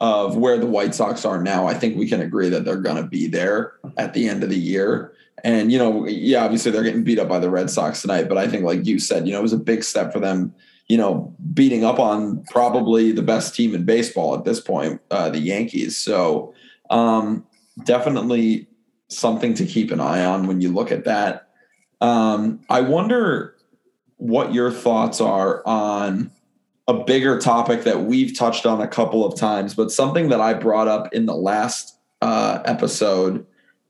of 0.00 0.36
where 0.36 0.58
the 0.58 0.66
White 0.66 0.96
Sox 0.96 1.24
are 1.24 1.40
now, 1.40 1.68
I 1.68 1.74
think 1.74 1.96
we 1.96 2.08
can 2.08 2.20
agree 2.20 2.48
that 2.48 2.64
they're 2.64 2.80
going 2.80 2.96
to 2.96 3.08
be 3.08 3.28
there 3.28 3.74
at 3.96 4.14
the 4.14 4.28
end 4.28 4.42
of 4.42 4.50
the 4.50 4.58
year. 4.58 5.14
And 5.44 5.70
you 5.70 5.78
know, 5.78 6.06
yeah, 6.08 6.44
obviously 6.44 6.72
they're 6.72 6.82
getting 6.82 7.04
beat 7.04 7.20
up 7.20 7.28
by 7.28 7.38
the 7.38 7.50
Red 7.50 7.70
Sox 7.70 8.02
tonight, 8.02 8.28
but 8.28 8.36
I 8.36 8.48
think, 8.48 8.64
like 8.64 8.84
you 8.84 8.98
said, 8.98 9.26
you 9.26 9.32
know, 9.32 9.38
it 9.38 9.42
was 9.42 9.52
a 9.52 9.58
big 9.58 9.84
step 9.84 10.12
for 10.12 10.20
them. 10.20 10.54
You 10.88 10.98
know, 10.98 11.34
beating 11.54 11.84
up 11.84 11.98
on 11.98 12.44
probably 12.50 13.12
the 13.12 13.22
best 13.22 13.54
team 13.54 13.74
in 13.74 13.84
baseball 13.84 14.34
at 14.34 14.44
this 14.44 14.60
point, 14.60 15.00
uh, 15.10 15.30
the 15.30 15.38
Yankees. 15.38 15.96
So 15.96 16.52
um, 16.90 17.46
definitely 17.84 18.66
something 19.08 19.54
to 19.54 19.64
keep 19.64 19.90
an 19.90 20.00
eye 20.00 20.24
on 20.24 20.46
when 20.46 20.60
you 20.60 20.70
look 20.70 20.90
at 20.90 21.04
that. 21.04 21.48
Um, 22.00 22.60
I 22.68 22.80
wonder 22.80 23.54
what 24.22 24.54
your 24.54 24.70
thoughts 24.70 25.20
are 25.20 25.66
on 25.66 26.30
a 26.86 26.94
bigger 26.94 27.40
topic 27.40 27.82
that 27.82 28.04
we've 28.04 28.38
touched 28.38 28.66
on 28.66 28.80
a 28.80 28.86
couple 28.86 29.26
of 29.26 29.36
times, 29.36 29.74
but 29.74 29.90
something 29.90 30.28
that 30.28 30.40
I 30.40 30.54
brought 30.54 30.86
up 30.86 31.12
in 31.12 31.26
the 31.26 31.34
last 31.34 31.98
uh, 32.20 32.62
episode 32.64 33.44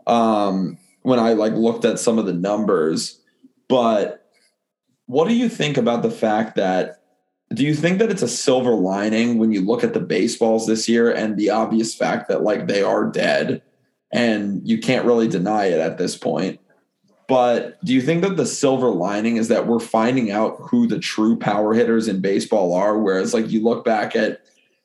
um, 0.07 0.79
when 1.03 1.19
I 1.19 1.35
like 1.35 1.53
looked 1.53 1.85
at 1.85 1.99
some 1.99 2.19
of 2.19 2.25
the 2.25 2.33
numbers. 2.33 3.21
But 3.69 4.27
what 5.05 5.29
do 5.29 5.35
you 5.35 5.51
think 5.51 5.77
about 5.77 6.03
the 6.03 6.11
fact 6.11 6.57
that 6.57 7.03
do 7.53 7.63
you 7.63 7.75
think 7.75 7.99
that 7.99 8.11
it's 8.11 8.23
a 8.23 8.29
silver 8.29 8.73
lining 8.73 9.37
when 9.37 9.53
you 9.53 9.61
look 9.61 9.85
at 9.85 9.93
the 9.93 10.01
baseballs 10.01 10.67
this 10.67 10.89
year 10.89 11.13
and 11.13 11.37
the 11.37 11.51
obvious 11.51 11.95
fact 11.95 12.29
that 12.29 12.43
like 12.43 12.69
they 12.69 12.83
are 12.83 13.05
dead 13.05 13.61
and 14.11 14.67
you 14.67 14.79
can't 14.79 15.05
really 15.05 15.29
deny 15.29 15.67
it 15.67 15.79
at 15.79 15.99
this 15.99 16.17
point? 16.17 16.59
But 17.29 17.83
do 17.85 17.93
you 17.93 18.03
think 18.03 18.23
that 18.23 18.37
the 18.37 18.47
silver 18.47 18.91
lining 18.91 19.37
is 19.37 19.49
that 19.49 19.67
we're 19.67 19.81
finding 19.81 20.31
out 20.31 20.57
who 20.61 20.87
the 20.87 20.99
true 20.99 21.37
power 21.37 21.73
hitters 21.73 22.09
in 22.09 22.21
baseball 22.21 22.75
are? 22.75 22.99
Whereas, 22.99 23.33
like, 23.33 23.51
you 23.51 23.63
look 23.63 23.85
back 23.85 24.15
at, 24.17 24.43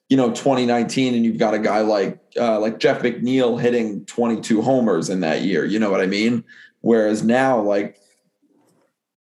you 0.10 0.16
know, 0.16 0.30
2019 0.30 1.14
and 1.14 1.26
you've 1.26 1.38
got 1.38 1.54
a 1.54 1.60
guy 1.60 1.82
like 1.82 2.20
uh, 2.40 2.60
like 2.60 2.80
Jeff 2.80 3.02
McNeil 3.02 3.60
hitting 3.60 4.06
22 4.06 4.62
homers 4.62 5.10
in 5.10 5.20
that 5.22 5.42
year. 5.42 5.66
You 5.66 5.80
know 5.80 5.90
what 5.90 6.02
I 6.02 6.06
mean? 6.06 6.44
Whereas 6.82 7.24
now, 7.24 7.60
like, 7.60 7.98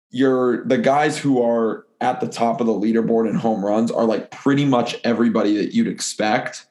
you're 0.10 0.66
the 0.66 0.78
guys 0.78 1.18
who 1.18 1.42
are 1.42 1.86
at 2.00 2.20
the 2.20 2.28
top 2.28 2.62
of 2.62 2.68
the 2.68 2.74
leaderboard 2.74 3.30
in 3.30 3.36
home 3.36 3.66
runs 3.66 3.92
are 3.92 4.06
like 4.06 4.30
pretty 4.32 4.66
much 4.66 4.96
everybody 5.04 5.58
that 5.58 5.74
you'd 5.74 5.88
expect. 5.88 6.68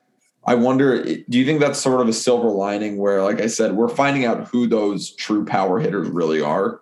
I 0.46 0.54
wonder, 0.54 1.02
do 1.02 1.38
you 1.38 1.44
think 1.44 1.58
that's 1.58 1.80
sort 1.80 2.00
of 2.00 2.08
a 2.08 2.12
silver 2.12 2.48
lining 2.48 2.98
where, 2.98 3.22
like 3.22 3.40
I 3.40 3.48
said, 3.48 3.72
we're 3.72 3.88
finding 3.88 4.24
out 4.24 4.46
who 4.48 4.68
those 4.68 5.10
true 5.10 5.44
power 5.44 5.80
hitters 5.80 6.08
really 6.08 6.40
are? 6.40 6.80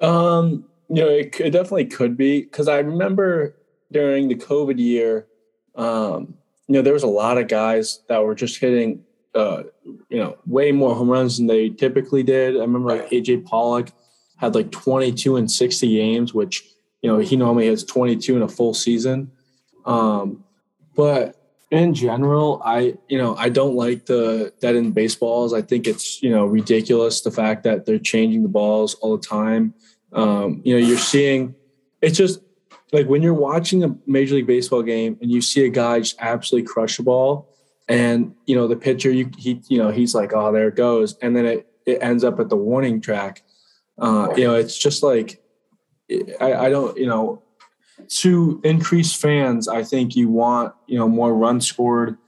Um, 0.00 0.64
you 0.88 1.02
know, 1.02 1.08
it, 1.08 1.38
it 1.38 1.50
definitely 1.50 1.86
could 1.86 2.16
be 2.16 2.42
because 2.42 2.66
I 2.66 2.78
remember 2.78 3.56
during 3.92 4.28
the 4.28 4.36
COVID 4.36 4.78
year, 4.78 5.26
um, 5.74 6.34
you 6.66 6.74
know, 6.74 6.82
there 6.82 6.94
was 6.94 7.02
a 7.02 7.08
lot 7.08 7.36
of 7.36 7.48
guys 7.48 8.00
that 8.08 8.24
were 8.24 8.34
just 8.34 8.58
hitting, 8.58 9.04
uh, 9.34 9.64
you 9.84 10.18
know, 10.18 10.38
way 10.46 10.72
more 10.72 10.94
home 10.94 11.10
runs 11.10 11.36
than 11.36 11.46
they 11.46 11.68
typically 11.68 12.22
did. 12.22 12.56
I 12.56 12.60
remember 12.60 12.96
like 12.96 13.10
AJ 13.10 13.44
Pollock 13.44 13.90
had 14.36 14.54
like 14.54 14.70
22 14.70 15.36
and 15.36 15.50
60 15.50 15.94
games, 15.94 16.32
which 16.32 16.64
you 17.02 17.10
know 17.10 17.18
he 17.18 17.36
normally 17.36 17.66
has 17.66 17.84
22 17.84 18.36
in 18.36 18.42
a 18.42 18.48
full 18.48 18.72
season. 18.72 19.30
Um, 19.84 20.44
but 20.96 21.39
in 21.70 21.94
general, 21.94 22.60
I 22.64 22.94
you 23.08 23.18
know 23.18 23.36
I 23.36 23.48
don't 23.48 23.76
like 23.76 24.06
the 24.06 24.52
dead 24.60 24.74
in 24.76 24.92
baseballs. 24.92 25.54
I 25.54 25.62
think 25.62 25.86
it's 25.86 26.22
you 26.22 26.30
know 26.30 26.46
ridiculous 26.46 27.20
the 27.20 27.30
fact 27.30 27.62
that 27.64 27.86
they're 27.86 27.98
changing 27.98 28.42
the 28.42 28.48
balls 28.48 28.94
all 28.94 29.16
the 29.16 29.26
time. 29.26 29.74
Um, 30.12 30.60
you 30.64 30.74
know, 30.74 30.84
you're 30.84 30.98
seeing 30.98 31.54
it's 32.02 32.18
just 32.18 32.40
like 32.92 33.06
when 33.06 33.22
you're 33.22 33.34
watching 33.34 33.84
a 33.84 33.94
major 34.06 34.34
league 34.34 34.48
baseball 34.48 34.82
game 34.82 35.16
and 35.20 35.30
you 35.30 35.40
see 35.40 35.64
a 35.64 35.68
guy 35.68 36.00
just 36.00 36.16
absolutely 36.18 36.66
crush 36.66 36.98
a 36.98 37.04
ball, 37.04 37.54
and 37.88 38.34
you 38.46 38.56
know 38.56 38.66
the 38.66 38.76
pitcher, 38.76 39.12
you 39.12 39.30
he 39.38 39.62
you 39.68 39.78
know 39.78 39.90
he's 39.90 40.14
like, 40.14 40.32
oh, 40.34 40.52
there 40.52 40.68
it 40.68 40.76
goes, 40.76 41.16
and 41.22 41.36
then 41.36 41.46
it 41.46 41.68
it 41.86 41.98
ends 42.02 42.24
up 42.24 42.40
at 42.40 42.48
the 42.48 42.56
warning 42.56 43.00
track. 43.00 43.42
Uh, 43.96 44.28
you 44.36 44.44
know, 44.44 44.56
it's 44.56 44.76
just 44.76 45.04
like 45.04 45.40
I, 46.40 46.54
I 46.54 46.68
don't 46.68 46.98
you 46.98 47.06
know 47.06 47.44
to 48.10 48.60
increase 48.64 49.14
fans, 49.14 49.68
I 49.68 49.84
think 49.84 50.16
you 50.16 50.28
want 50.28 50.74
you 50.86 50.98
know 50.98 51.08
more 51.08 51.34
runs 51.34 51.66
scored, 51.66 52.18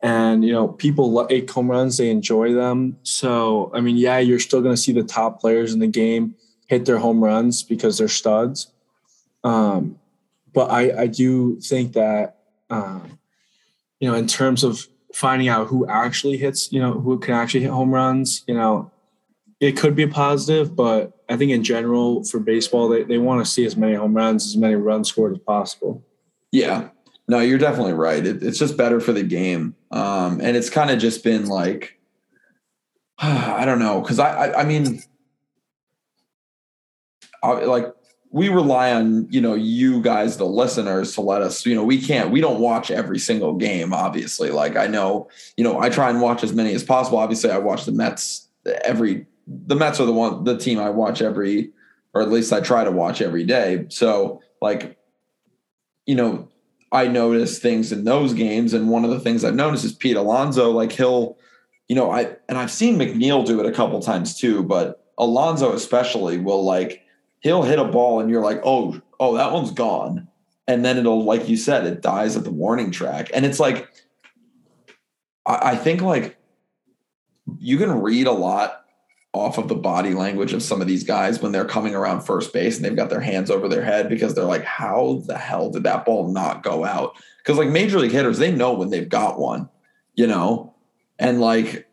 and 0.00 0.44
you 0.44 0.52
know 0.52 0.68
people 0.68 1.10
like 1.12 1.50
home 1.50 1.70
runs, 1.70 1.96
they 1.96 2.10
enjoy 2.10 2.52
them. 2.52 2.98
So 3.02 3.70
I 3.74 3.80
mean, 3.80 3.96
yeah, 3.96 4.18
you're 4.18 4.38
still 4.38 4.62
going 4.62 4.74
to 4.74 4.80
see 4.80 4.92
the 4.92 5.02
top 5.02 5.40
players 5.40 5.72
in 5.72 5.80
the 5.80 5.86
game 5.86 6.34
hit 6.68 6.84
their 6.84 6.98
home 6.98 7.22
runs 7.22 7.62
because 7.62 7.98
they're 7.98 8.08
studs. 8.08 8.72
Um, 9.44 9.98
but 10.52 10.70
I 10.70 11.02
I 11.02 11.06
do 11.06 11.60
think 11.60 11.92
that 11.94 12.38
um, 12.70 13.18
you 14.00 14.08
know 14.08 14.16
in 14.16 14.26
terms 14.26 14.62
of 14.62 14.86
finding 15.16 15.48
out 15.48 15.66
who 15.68 15.86
actually 15.88 16.36
hits, 16.36 16.70
you 16.70 16.78
know, 16.78 16.92
who 16.92 17.18
can 17.18 17.32
actually 17.32 17.62
hit 17.62 17.70
home 17.70 17.90
runs, 17.90 18.44
you 18.46 18.54
know, 18.54 18.90
it 19.60 19.76
could 19.76 19.94
be 19.94 20.02
a 20.02 20.08
positive, 20.08 20.76
but 20.76 21.12
I 21.28 21.36
think 21.36 21.50
in 21.50 21.64
general 21.64 22.24
for 22.24 22.38
baseball, 22.38 22.88
they, 22.88 23.04
they 23.04 23.18
want 23.18 23.44
to 23.44 23.50
see 23.50 23.64
as 23.64 23.76
many 23.76 23.94
home 23.94 24.14
runs, 24.14 24.46
as 24.46 24.56
many 24.56 24.74
runs 24.74 25.08
scored 25.08 25.32
as 25.32 25.38
possible. 25.38 26.04
Yeah. 26.52 26.90
No, 27.28 27.40
you're 27.40 27.58
definitely 27.58 27.94
right. 27.94 28.24
It, 28.24 28.42
it's 28.42 28.58
just 28.58 28.76
better 28.76 29.00
for 29.00 29.12
the 29.12 29.22
game. 29.22 29.74
Um, 29.90 30.40
and 30.40 30.56
it's 30.56 30.70
kind 30.70 30.90
of 30.90 30.98
just 30.98 31.24
been 31.24 31.46
like, 31.46 31.98
I 33.18 33.64
don't 33.64 33.78
know. 33.78 34.02
Cause 34.02 34.18
I, 34.18 34.48
I, 34.48 34.60
I 34.60 34.64
mean, 34.64 35.02
I, 37.42 37.52
like 37.64 37.92
we 38.30 38.48
rely 38.50 38.92
on, 38.92 39.26
you 39.30 39.40
know, 39.40 39.54
you 39.54 40.02
guys, 40.02 40.36
the 40.36 40.44
listeners 40.44 41.14
to 41.14 41.22
let 41.22 41.40
us, 41.40 41.64
you 41.64 41.74
know, 41.74 41.84
we 41.84 42.00
can't, 42.00 42.30
we 42.30 42.40
don't 42.40 42.60
watch 42.60 42.90
every 42.90 43.18
single 43.18 43.54
game, 43.54 43.94
obviously. 43.94 44.50
Like 44.50 44.76
I 44.76 44.86
know, 44.86 45.30
you 45.56 45.64
know, 45.64 45.80
I 45.80 45.88
try 45.88 46.10
and 46.10 46.20
watch 46.20 46.44
as 46.44 46.52
many 46.52 46.74
as 46.74 46.84
possible. 46.84 47.18
Obviously 47.18 47.50
I 47.50 47.58
watch 47.58 47.86
the 47.86 47.92
Mets 47.92 48.48
every 48.84 49.26
the 49.46 49.76
Mets 49.76 50.00
are 50.00 50.06
the 50.06 50.12
one 50.12 50.44
the 50.44 50.58
team 50.58 50.78
I 50.78 50.90
watch 50.90 51.22
every 51.22 51.72
or 52.14 52.22
at 52.22 52.30
least 52.30 52.52
I 52.52 52.60
try 52.60 52.84
to 52.84 52.90
watch 52.90 53.20
every 53.20 53.44
day. 53.44 53.86
So 53.88 54.42
like 54.60 54.98
you 56.06 56.14
know, 56.14 56.48
I 56.92 57.08
notice 57.08 57.58
things 57.58 57.90
in 57.90 58.04
those 58.04 58.32
games 58.32 58.72
and 58.72 58.88
one 58.88 59.04
of 59.04 59.10
the 59.10 59.20
things 59.20 59.44
I've 59.44 59.54
noticed 59.54 59.84
is 59.84 59.92
Pete 59.92 60.16
Alonso 60.16 60.70
like 60.70 60.92
he'll 60.92 61.36
you 61.88 61.94
know, 61.94 62.10
I 62.10 62.36
and 62.48 62.58
I've 62.58 62.70
seen 62.70 62.98
McNeil 62.98 63.46
do 63.46 63.60
it 63.60 63.66
a 63.66 63.72
couple 63.72 64.00
times 64.00 64.38
too, 64.38 64.62
but 64.62 65.04
Alonso 65.18 65.72
especially 65.72 66.38
will 66.38 66.64
like 66.64 67.02
he'll 67.40 67.62
hit 67.62 67.78
a 67.78 67.84
ball 67.84 68.20
and 68.20 68.28
you're 68.28 68.42
like, 68.42 68.60
"Oh, 68.64 69.00
oh, 69.20 69.36
that 69.36 69.52
one's 69.52 69.70
gone." 69.70 70.28
And 70.66 70.84
then 70.84 70.98
it'll 70.98 71.24
like 71.24 71.48
you 71.48 71.56
said, 71.56 71.86
it 71.86 72.02
dies 72.02 72.36
at 72.36 72.44
the 72.44 72.50
warning 72.50 72.90
track. 72.90 73.30
And 73.32 73.46
it's 73.46 73.60
like 73.60 73.88
I, 75.46 75.70
I 75.70 75.76
think 75.76 76.02
like 76.02 76.36
you 77.58 77.78
can 77.78 78.02
read 78.02 78.26
a 78.26 78.32
lot 78.32 78.85
off 79.36 79.58
of 79.58 79.68
the 79.68 79.74
body 79.74 80.14
language 80.14 80.52
of 80.52 80.62
some 80.62 80.80
of 80.80 80.86
these 80.86 81.04
guys 81.04 81.40
when 81.40 81.52
they're 81.52 81.64
coming 81.64 81.94
around 81.94 82.22
first 82.22 82.52
base 82.52 82.76
and 82.76 82.84
they've 82.84 82.96
got 82.96 83.10
their 83.10 83.20
hands 83.20 83.50
over 83.50 83.68
their 83.68 83.84
head 83.84 84.08
because 84.08 84.34
they're 84.34 84.44
like, 84.44 84.64
how 84.64 85.22
the 85.26 85.36
hell 85.36 85.70
did 85.70 85.84
that 85.84 86.04
ball 86.04 86.28
not 86.28 86.62
go 86.62 86.84
out? 86.84 87.16
Because 87.38 87.58
like 87.58 87.68
major 87.68 87.98
league 87.98 88.12
hitters, 88.12 88.38
they 88.38 88.50
know 88.50 88.72
when 88.74 88.90
they've 88.90 89.08
got 89.08 89.38
one, 89.38 89.68
you 90.14 90.26
know, 90.26 90.74
and 91.18 91.40
like 91.40 91.88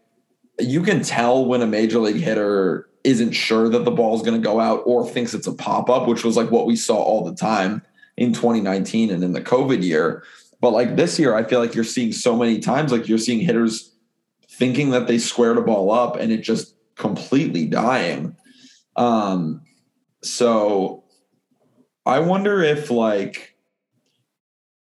you 0.60 0.82
can 0.84 1.04
tell 1.04 1.46
when 1.46 1.62
a 1.62 1.68
major 1.68 2.00
league 2.00 2.22
hitter 2.22 2.90
isn't 3.04 3.32
sure 3.32 3.70
that 3.70 3.86
the 3.86 3.92
ball 3.92 4.16
is 4.16 4.22
going 4.22 4.40
to 4.40 4.46
go 4.46 4.60
out 4.60 4.82
or 4.86 5.08
thinks 5.08 5.34
it's 5.34 5.48
a 5.48 5.54
pop 5.54 5.90
up, 5.90 6.08
which 6.08 6.24
was 6.24 6.38
like 6.38 6.52
what 6.52 6.66
we 6.66 6.76
saw 6.76 6.96
all 6.96 7.24
the 7.24 7.36
time 7.36 7.82
in 8.18 8.34
2019 8.34 9.12
and 9.12 9.24
in 9.24 9.34
the 9.34 9.42
COVID 9.42 9.84
year. 9.84 10.24
But 10.62 10.72
like 10.72 10.96
this 10.96 11.20
year, 11.20 11.36
I 11.36 11.44
feel 11.44 11.60
like 11.60 11.76
you're 11.76 11.84
seeing 11.84 12.14
so 12.14 12.38
many 12.38 12.60
times, 12.60 12.92
like 12.92 13.08
you're 13.08 13.18
seeing 13.18 13.40
hitters 13.40 13.94
thinking 14.50 14.92
that 14.92 15.08
they 15.08 15.18
squared 15.18 15.58
a 15.58 15.62
ball 15.62 15.92
up 15.92 16.16
and 16.16 16.32
it 16.32 16.42
just 16.42 16.76
completely 17.04 17.66
dying. 17.66 18.34
Um, 18.96 19.62
so 20.24 21.04
I 22.06 22.20
wonder 22.20 22.64
if 22.64 22.90
like 22.90 23.58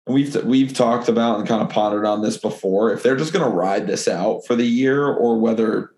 we've 0.07 0.37
we've 0.45 0.73
talked 0.73 1.09
about 1.09 1.41
and 1.41 1.49
kind 1.49 1.61
of 1.61 1.71
pondered 1.71 2.07
on 2.07 2.23
this 2.23 2.37
before, 2.37 2.93
if 2.93 3.03
they're 3.03 3.17
just 3.17 3.33
going 3.33 3.45
to 3.45 3.51
ride 3.51 3.89
this 3.89 4.07
out 4.07 4.47
for 4.47 4.55
the 4.55 4.67
year, 4.67 5.09
or 5.09 5.41
whether 5.41 5.91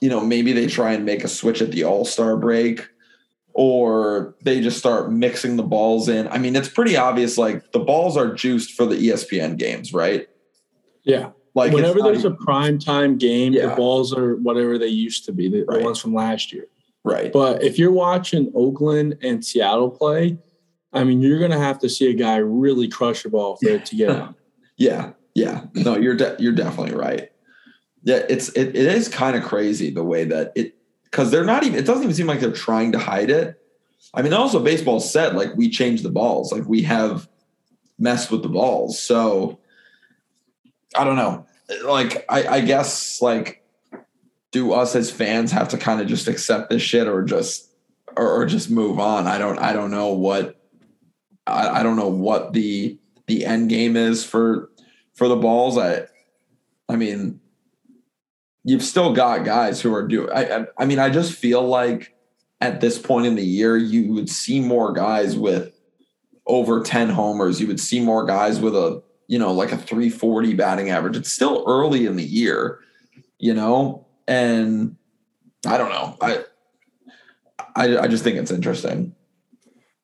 you 0.00 0.08
know 0.08 0.20
maybe 0.20 0.52
they 0.52 0.66
try 0.66 0.92
and 0.92 1.04
make 1.04 1.22
a 1.22 1.28
switch 1.28 1.62
at 1.62 1.70
the 1.70 1.84
All 1.84 2.04
Star 2.04 2.36
break, 2.36 2.88
or 3.52 4.34
they 4.42 4.60
just 4.60 4.78
start 4.78 5.12
mixing 5.12 5.56
the 5.56 5.62
balls 5.62 6.08
in. 6.08 6.26
I 6.28 6.38
mean, 6.38 6.56
it's 6.56 6.68
pretty 6.68 6.96
obvious. 6.96 7.38
Like 7.38 7.70
the 7.70 7.78
balls 7.78 8.16
are 8.16 8.34
juiced 8.34 8.72
for 8.72 8.86
the 8.86 8.96
ESPN 8.96 9.56
games, 9.56 9.92
right? 9.92 10.26
Yeah. 11.04 11.30
Like 11.54 11.72
whenever 11.72 12.02
there's 12.02 12.24
a 12.24 12.32
prime 12.32 12.78
time 12.78 13.16
game, 13.16 13.52
yeah. 13.52 13.68
the 13.68 13.76
balls 13.76 14.12
are 14.12 14.36
whatever 14.36 14.76
they 14.76 14.88
used 14.88 15.24
to 15.26 15.32
be, 15.32 15.48
the, 15.48 15.64
right. 15.64 15.78
the 15.78 15.84
ones 15.84 16.00
from 16.00 16.12
last 16.12 16.52
year. 16.52 16.66
Right. 17.04 17.32
But 17.32 17.62
if 17.62 17.78
you're 17.78 17.92
watching 17.92 18.50
Oakland 18.54 19.18
and 19.22 19.44
Seattle 19.44 19.90
play, 19.90 20.38
I 20.92 21.04
mean, 21.04 21.20
you're 21.20 21.38
going 21.38 21.50
to 21.50 21.58
have 21.58 21.78
to 21.80 21.88
see 21.88 22.10
a 22.10 22.14
guy 22.14 22.36
really 22.36 22.88
crush 22.88 23.24
a 23.24 23.28
ball 23.28 23.56
for 23.56 23.68
it 23.68 23.86
to 23.86 23.96
get 23.96 24.10
out. 24.10 24.34
yeah, 24.76 25.12
yeah. 25.34 25.66
No, 25.74 25.96
you're 25.96 26.16
de- 26.16 26.36
you're 26.38 26.52
definitely 26.52 26.96
right. 26.96 27.30
Yeah, 28.02 28.22
it's 28.28 28.48
it, 28.50 28.68
it 28.68 28.76
is 28.76 29.08
kind 29.08 29.36
of 29.36 29.44
crazy 29.44 29.90
the 29.90 30.04
way 30.04 30.24
that 30.24 30.52
it 30.54 30.76
because 31.04 31.30
they're 31.30 31.44
not 31.44 31.64
even. 31.64 31.78
It 31.78 31.86
doesn't 31.86 32.02
even 32.02 32.14
seem 32.14 32.26
like 32.26 32.40
they're 32.40 32.52
trying 32.52 32.92
to 32.92 32.98
hide 32.98 33.30
it. 33.30 33.60
I 34.12 34.22
mean, 34.22 34.32
also 34.32 34.62
baseball 34.62 35.00
said 35.00 35.34
like 35.34 35.54
we 35.56 35.68
changed 35.70 36.04
the 36.04 36.10
balls, 36.10 36.52
like 36.52 36.64
we 36.66 36.82
have 36.82 37.28
messed 37.98 38.30
with 38.30 38.42
the 38.42 38.48
balls, 38.48 39.00
so 39.00 39.58
I 40.94 41.04
don't 41.04 41.16
know. 41.16 41.46
Like, 41.84 42.24
I, 42.28 42.46
I 42.46 42.60
guess 42.60 43.20
like, 43.20 43.64
do 44.52 44.72
us 44.72 44.94
as 44.94 45.10
fans 45.10 45.50
have 45.50 45.68
to 45.70 45.78
kind 45.78 46.00
of 46.00 46.06
just 46.06 46.28
accept 46.28 46.70
this 46.70 46.82
shit 46.82 47.08
or 47.08 47.24
just 47.24 47.70
or, 48.16 48.42
or 48.42 48.46
just 48.46 48.70
move 48.70 49.00
on? 49.00 49.26
I 49.26 49.38
don't 49.38 49.58
I 49.58 49.72
don't 49.72 49.90
know 49.90 50.12
what 50.12 50.60
I, 51.46 51.80
I 51.80 51.82
don't 51.82 51.96
know 51.96 52.08
what 52.08 52.52
the 52.52 52.98
the 53.26 53.44
end 53.44 53.68
game 53.68 53.96
is 53.96 54.24
for 54.24 54.70
for 55.14 55.26
the 55.26 55.36
balls. 55.36 55.76
I 55.76 56.06
I 56.88 56.96
mean, 56.96 57.40
you've 58.62 58.84
still 58.84 59.12
got 59.12 59.44
guys 59.44 59.80
who 59.80 59.92
are 59.94 60.06
doing. 60.06 60.30
I, 60.32 60.66
I, 60.78 60.84
mean, 60.84 60.98
I 60.98 61.10
just 61.10 61.32
feel 61.32 61.62
like 61.62 62.14
at 62.60 62.80
this 62.80 62.98
point 62.98 63.26
in 63.26 63.34
the 63.34 63.44
year, 63.44 63.76
you 63.76 64.12
would 64.12 64.28
see 64.28 64.60
more 64.60 64.92
guys 64.92 65.36
with 65.36 65.72
over 66.46 66.82
ten 66.82 67.08
homers. 67.08 67.60
You 67.60 67.66
would 67.66 67.80
see 67.80 68.00
more 68.00 68.24
guys 68.24 68.60
with 68.60 68.76
a 68.76 69.02
you 69.26 69.38
know, 69.38 69.52
like 69.52 69.72
a 69.72 69.76
340 69.76 70.54
batting 70.54 70.90
average. 70.90 71.16
It's 71.16 71.32
still 71.32 71.64
early 71.66 72.06
in 72.06 72.16
the 72.16 72.24
year, 72.24 72.80
you 73.38 73.54
know, 73.54 74.06
and 74.28 74.96
I 75.66 75.78
don't 75.78 75.90
know. 75.90 76.16
I 76.20 76.44
I, 77.76 77.98
I 77.98 78.06
just 78.08 78.22
think 78.24 78.36
it's 78.36 78.50
interesting. 78.50 79.14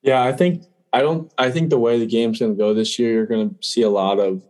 Yeah, 0.02 0.22
I 0.22 0.32
think 0.32 0.64
I 0.92 1.02
don't. 1.02 1.32
I 1.38 1.50
think 1.50 1.70
the 1.70 1.78
way 1.78 1.98
the 1.98 2.06
game's 2.06 2.38
going 2.40 2.52
to 2.52 2.58
go 2.58 2.74
this 2.74 2.98
year, 2.98 3.12
you're 3.12 3.26
going 3.26 3.50
to 3.50 3.56
see 3.66 3.82
a 3.82 3.90
lot 3.90 4.18
of, 4.18 4.42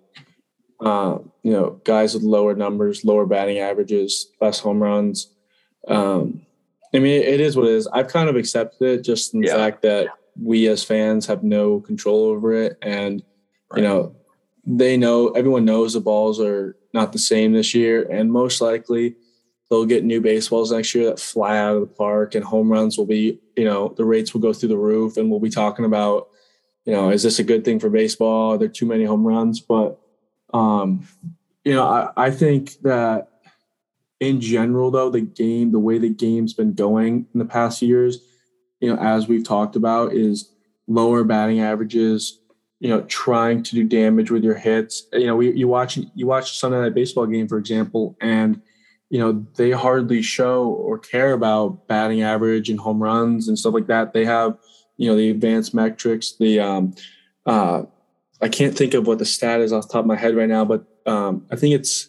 uh, 0.81 1.19
you 1.43 1.53
know, 1.53 1.81
guys 1.85 2.15
with 2.15 2.23
lower 2.23 2.55
numbers, 2.55 3.05
lower 3.05 3.27
batting 3.27 3.59
averages, 3.59 4.31
less 4.41 4.61
home 4.61 4.83
runs. 4.83 5.29
Um, 5.89 6.47
I 6.95 6.99
mean, 6.99 7.23
it 7.23 7.41
is 7.41 7.57
what 7.57 7.67
it 7.67 7.73
is. 7.75 7.87
I've 7.89 8.09
kind 8.09 8.29
of 8.29 8.37
accepted 8.37 8.83
it, 9.00 9.03
just 9.05 9.35
in 9.35 9.41
the 9.41 9.49
Yeah. 9.49 9.57
fact 9.57 9.83
that 9.83 10.09
we 10.41 10.67
as 10.69 10.83
fans 10.83 11.27
have 11.27 11.43
no 11.43 11.81
control 11.81 12.25
over 12.25 12.53
it, 12.55 12.79
and 12.83 13.23
Right. 13.71 13.83
you 13.83 13.89
know, 13.89 14.15
they 14.79 14.97
know 14.97 15.29
everyone 15.31 15.65
knows 15.65 15.95
the 15.95 16.00
balls 16.00 16.41
are 16.41 16.77
not 16.93 17.12
the 17.12 17.19
same 17.19 17.53
this 17.53 17.75
year, 17.75 18.07
and 18.11 18.33
most 18.33 18.61
likely 18.61 19.17
they'll 19.69 19.87
get 19.87 20.05
new 20.05 20.21
baseballs 20.21 20.73
next 20.73 20.95
year 20.95 21.07
that 21.07 21.21
fly 21.21 21.59
out 21.59 21.77
of 21.77 21.81
the 21.81 21.87
park, 21.87 22.35
and 22.35 22.45
home 22.45 22.71
runs 22.71 22.99
will 22.99 23.07
be, 23.07 23.41
you 23.57 23.65
know, 23.65 23.95
the 23.97 24.05
rates 24.05 24.33
will 24.33 24.41
go 24.41 24.53
through 24.53 24.69
the 24.69 24.79
roof, 24.79 25.17
and 25.17 25.31
we'll 25.31 25.41
be 25.41 25.50
talking 25.50 25.85
about, 25.85 26.29
you 26.85 26.93
know, 26.93 27.11
is 27.11 27.23
this 27.23 27.39
a 27.39 27.45
good 27.45 27.65
thing 27.65 27.79
for 27.79 27.91
baseball? 27.91 28.53
Are 28.53 28.59
there 28.59 28.69
too 28.69 28.87
many 28.87 29.05
home 29.05 29.27
runs? 29.27 29.61
But, 29.61 30.00
um, 30.53 31.07
you 31.65 31.75
know, 31.75 31.85
I, 31.85 32.11
I 32.17 32.31
think 32.31 32.81
that 32.83 33.29
in 34.19 34.41
general, 34.41 34.91
though, 34.91 35.11
the 35.11 35.21
game, 35.21 35.73
the 35.73 35.79
way 35.79 35.99
the 35.99 36.11
game's 36.11 36.53
been 36.53 36.75
going 36.75 37.27
in 37.33 37.39
the 37.39 37.45
past 37.45 37.83
years, 37.83 38.19
you 38.81 38.93
know, 38.93 39.00
as 39.00 39.29
we've 39.29 39.45
talked 39.45 39.77
about, 39.77 40.12
is 40.12 40.53
lower 40.87 41.23
batting 41.23 41.61
averages, 41.61 42.41
you 42.81 42.89
know, 42.89 43.03
trying 43.03 43.63
to 43.63 43.75
do 43.75 43.85
damage 43.85 44.31
with 44.31 44.43
your 44.43 44.55
hits. 44.55 45.07
You 45.13 45.27
know, 45.27 45.37
we, 45.37 45.53
you 45.53 45.69
watch 45.69 45.99
you 46.15 46.27
watch 46.27 46.59
Sunday 46.59 46.81
night 46.81 46.95
baseball 46.95 47.27
game, 47.27 47.47
for 47.47 47.59
example, 47.59 48.17
and 48.21 48.61
you 49.11 49.19
know 49.19 49.47
they 49.57 49.71
hardly 49.71 50.23
show 50.23 50.65
or 50.65 50.99
care 50.99 51.33
about 51.33 51.87
batting 51.87 52.23
average 52.23 52.71
and 52.71 52.81
home 52.81 53.03
runs 53.03 53.49
and 53.49 53.59
stuff 53.59 53.75
like 53.75 53.87
that. 53.89 54.15
They 54.15 54.25
have 54.25 54.59
you 54.97 55.09
know 55.09 55.17
the 55.17 55.31
advanced 55.31 55.75
metrics. 55.75 56.33
The 56.33 56.61
um, 56.61 56.95
uh, 57.45 57.83
I 58.41 58.49
can't 58.49 58.77
think 58.77 58.95
of 58.95 59.07
what 59.07 59.19
the 59.19 59.27
stat 59.27 59.61
is 59.61 59.73
off 59.73 59.87
the 59.87 59.93
top 59.93 60.01
of 60.01 60.07
my 60.07 60.17
head 60.17 60.35
right 60.35 60.49
now, 60.49 60.65
but 60.65 60.85
um, 61.07 61.47
I 61.51 61.57
think 61.57 61.75
it's 61.75 62.09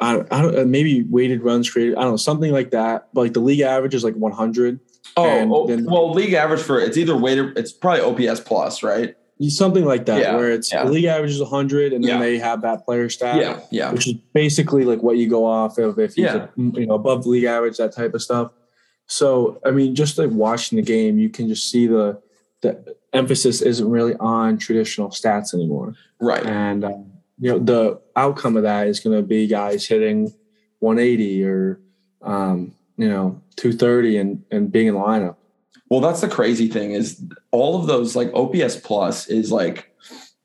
I, 0.00 0.24
I 0.30 0.42
don't 0.42 0.70
maybe 0.70 1.02
weighted 1.02 1.42
runs 1.42 1.70
created. 1.70 1.96
I 1.96 2.02
don't 2.02 2.12
know 2.12 2.16
something 2.16 2.52
like 2.52 2.70
that. 2.70 3.08
But 3.12 3.22
like 3.22 3.32
the 3.34 3.40
league 3.40 3.60
average 3.60 3.94
is 3.94 4.04
like 4.04 4.14
100. 4.14 4.80
Oh, 5.16 5.26
oh, 5.54 5.66
then- 5.66 5.84
well, 5.84 6.12
league 6.12 6.32
average 6.32 6.60
for 6.62 6.80
it's 6.80 6.96
either 6.96 7.16
weighted, 7.16 7.56
it's 7.58 7.72
probably 7.72 8.00
OPS 8.28 8.40
plus, 8.40 8.82
right? 8.82 9.14
Something 9.48 9.84
like 9.84 10.06
that, 10.06 10.20
Yeah, 10.20 10.36
where 10.36 10.52
it's 10.52 10.72
yeah. 10.72 10.84
league 10.84 11.04
average 11.06 11.32
is 11.32 11.40
100, 11.40 11.92
and 11.92 12.04
then 12.04 12.10
Yeah. 12.10 12.18
they 12.20 12.38
have 12.38 12.62
that 12.62 12.84
player 12.84 13.08
stat. 13.08 13.38
Yeah, 13.40 13.58
yeah, 13.72 13.90
which 13.92 14.06
is 14.06 14.14
basically 14.32 14.84
like 14.84 15.02
what 15.02 15.16
you 15.16 15.28
go 15.28 15.44
off 15.44 15.78
of 15.78 15.98
if 15.98 16.14
he's 16.14 16.26
Yeah. 16.26 16.46
you 16.56 16.86
know 16.86 16.94
above 16.94 17.24
the 17.24 17.30
league 17.30 17.44
average, 17.44 17.76
that 17.78 17.92
type 17.92 18.14
of 18.14 18.22
stuff. 18.22 18.52
So 19.08 19.58
I 19.64 19.72
mean, 19.72 19.96
just 19.96 20.16
like 20.16 20.30
watching 20.30 20.76
the 20.76 20.82
game, 20.82 21.18
you 21.18 21.28
can 21.28 21.48
just 21.48 21.68
see 21.70 21.88
the 21.88 22.18
the 22.60 22.94
emphasis 23.12 23.60
isn't 23.62 23.90
really 23.90 24.14
on 24.20 24.58
traditional 24.58 25.08
stats 25.08 25.52
anymore, 25.54 25.94
right. 26.20 26.46
and 26.46 26.84
um, 26.84 27.06
you 27.40 27.50
know 27.50 27.58
the 27.58 28.00
outcome 28.14 28.56
of 28.56 28.62
that 28.62 28.86
is 28.86 29.00
going 29.00 29.16
to 29.16 29.22
be 29.26 29.48
guys 29.48 29.84
hitting 29.86 30.32
180 30.78 31.44
or 31.44 31.80
um, 32.22 32.76
you 32.96 33.08
know 33.08 33.40
230 33.56 34.18
and 34.18 34.44
and 34.50 34.72
being 34.72 34.86
in 34.86 34.94
the 34.94 35.00
lineup. 35.00 35.36
Well, 35.88 36.00
that's 36.00 36.22
the 36.22 36.28
crazy 36.28 36.68
thing 36.68 36.92
is 36.92 37.22
all 37.50 37.78
of 37.78 37.86
those 37.86 38.16
like 38.16 38.32
OPS 38.32 38.76
plus 38.76 39.26
is 39.28 39.52
like 39.52 39.94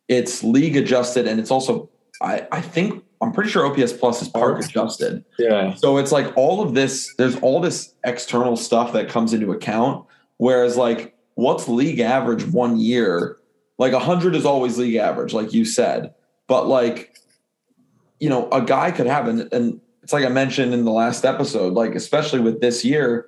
it's 0.07 0.43
league 0.43 0.75
adjusted 0.75 1.27
and 1.27 1.39
it's 1.39 1.51
also 1.51 1.89
I 2.21 2.47
I 2.51 2.61
think 2.61 3.03
I'm 3.21 3.31
pretty 3.31 3.49
sure 3.49 3.65
OPS 3.65 3.93
plus 3.93 4.21
is 4.21 4.29
park 4.29 4.63
adjusted. 4.63 5.25
Yeah, 5.39 5.73
So 5.75 5.97
it's 5.97 6.11
like 6.11 6.35
all 6.37 6.61
of 6.61 6.73
this, 6.73 7.13
there's 7.17 7.35
all 7.37 7.59
this 7.59 7.93
external 8.03 8.55
stuff 8.55 8.93
that 8.93 9.09
comes 9.09 9.33
into 9.33 9.51
account. 9.51 10.05
Whereas, 10.37 10.77
like, 10.77 11.15
what's 11.33 11.67
league 11.67 11.99
average 11.99 12.45
one 12.45 12.77
year? 12.77 13.37
Like, 13.79 13.93
100 13.93 14.35
is 14.35 14.45
always 14.45 14.77
league 14.77 14.95
average, 14.95 15.33
like 15.33 15.51
you 15.51 15.65
said. 15.65 16.13
But, 16.47 16.67
like, 16.67 17.17
you 18.19 18.29
know, 18.29 18.47
a 18.51 18.61
guy 18.61 18.91
could 18.91 19.07
have, 19.07 19.27
and, 19.27 19.51
and 19.51 19.81
it's 20.07 20.13
like 20.13 20.23
I 20.23 20.29
mentioned 20.29 20.73
in 20.73 20.85
the 20.85 20.91
last 20.91 21.25
episode, 21.25 21.73
like, 21.73 21.93
especially 21.93 22.39
with 22.39 22.61
this 22.61 22.85
year, 22.85 23.27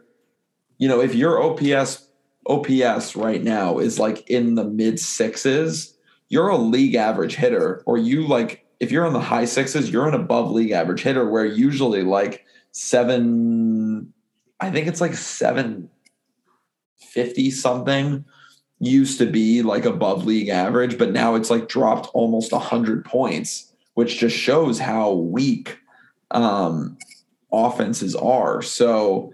you 0.77 0.87
know, 0.87 1.01
if 1.01 1.13
your 1.13 1.43
OPS, 1.43 2.07
OPS 2.47 3.17
right 3.17 3.43
now 3.43 3.79
is 3.79 3.99
like 3.99 4.29
in 4.29 4.55
the 4.55 4.63
mid 4.63 4.97
sixes, 4.97 5.97
you're 6.29 6.47
a 6.47 6.55
league 6.55 6.95
average 6.95 7.35
hitter, 7.35 7.83
or 7.85 7.97
you 7.97 8.25
like, 8.25 8.65
if 8.79 8.93
you're 8.93 9.05
on 9.05 9.11
the 9.11 9.19
high 9.19 9.43
sixes, 9.43 9.91
you're 9.91 10.07
an 10.07 10.13
above 10.13 10.51
league 10.51 10.71
average 10.71 11.01
hitter, 11.01 11.29
where 11.29 11.43
usually 11.43 12.01
like 12.01 12.45
seven, 12.71 14.13
I 14.61 14.71
think 14.71 14.87
it's 14.87 15.01
like 15.01 15.15
seven 15.15 15.89
fifty 16.95 17.51
something 17.51 18.23
used 18.79 19.17
to 19.17 19.25
be 19.25 19.63
like 19.63 19.83
above 19.83 20.25
league 20.25 20.47
average, 20.47 20.97
but 20.97 21.11
now 21.11 21.35
it's 21.35 21.49
like 21.49 21.67
dropped 21.67 22.07
almost 22.13 22.53
hundred 22.53 23.03
points, 23.03 23.73
which 23.95 24.17
just 24.17 24.37
shows 24.37 24.79
how 24.79 25.11
weak 25.11 25.77
um, 26.31 26.97
offenses 27.51 28.15
are. 28.15 28.61
So, 28.61 29.33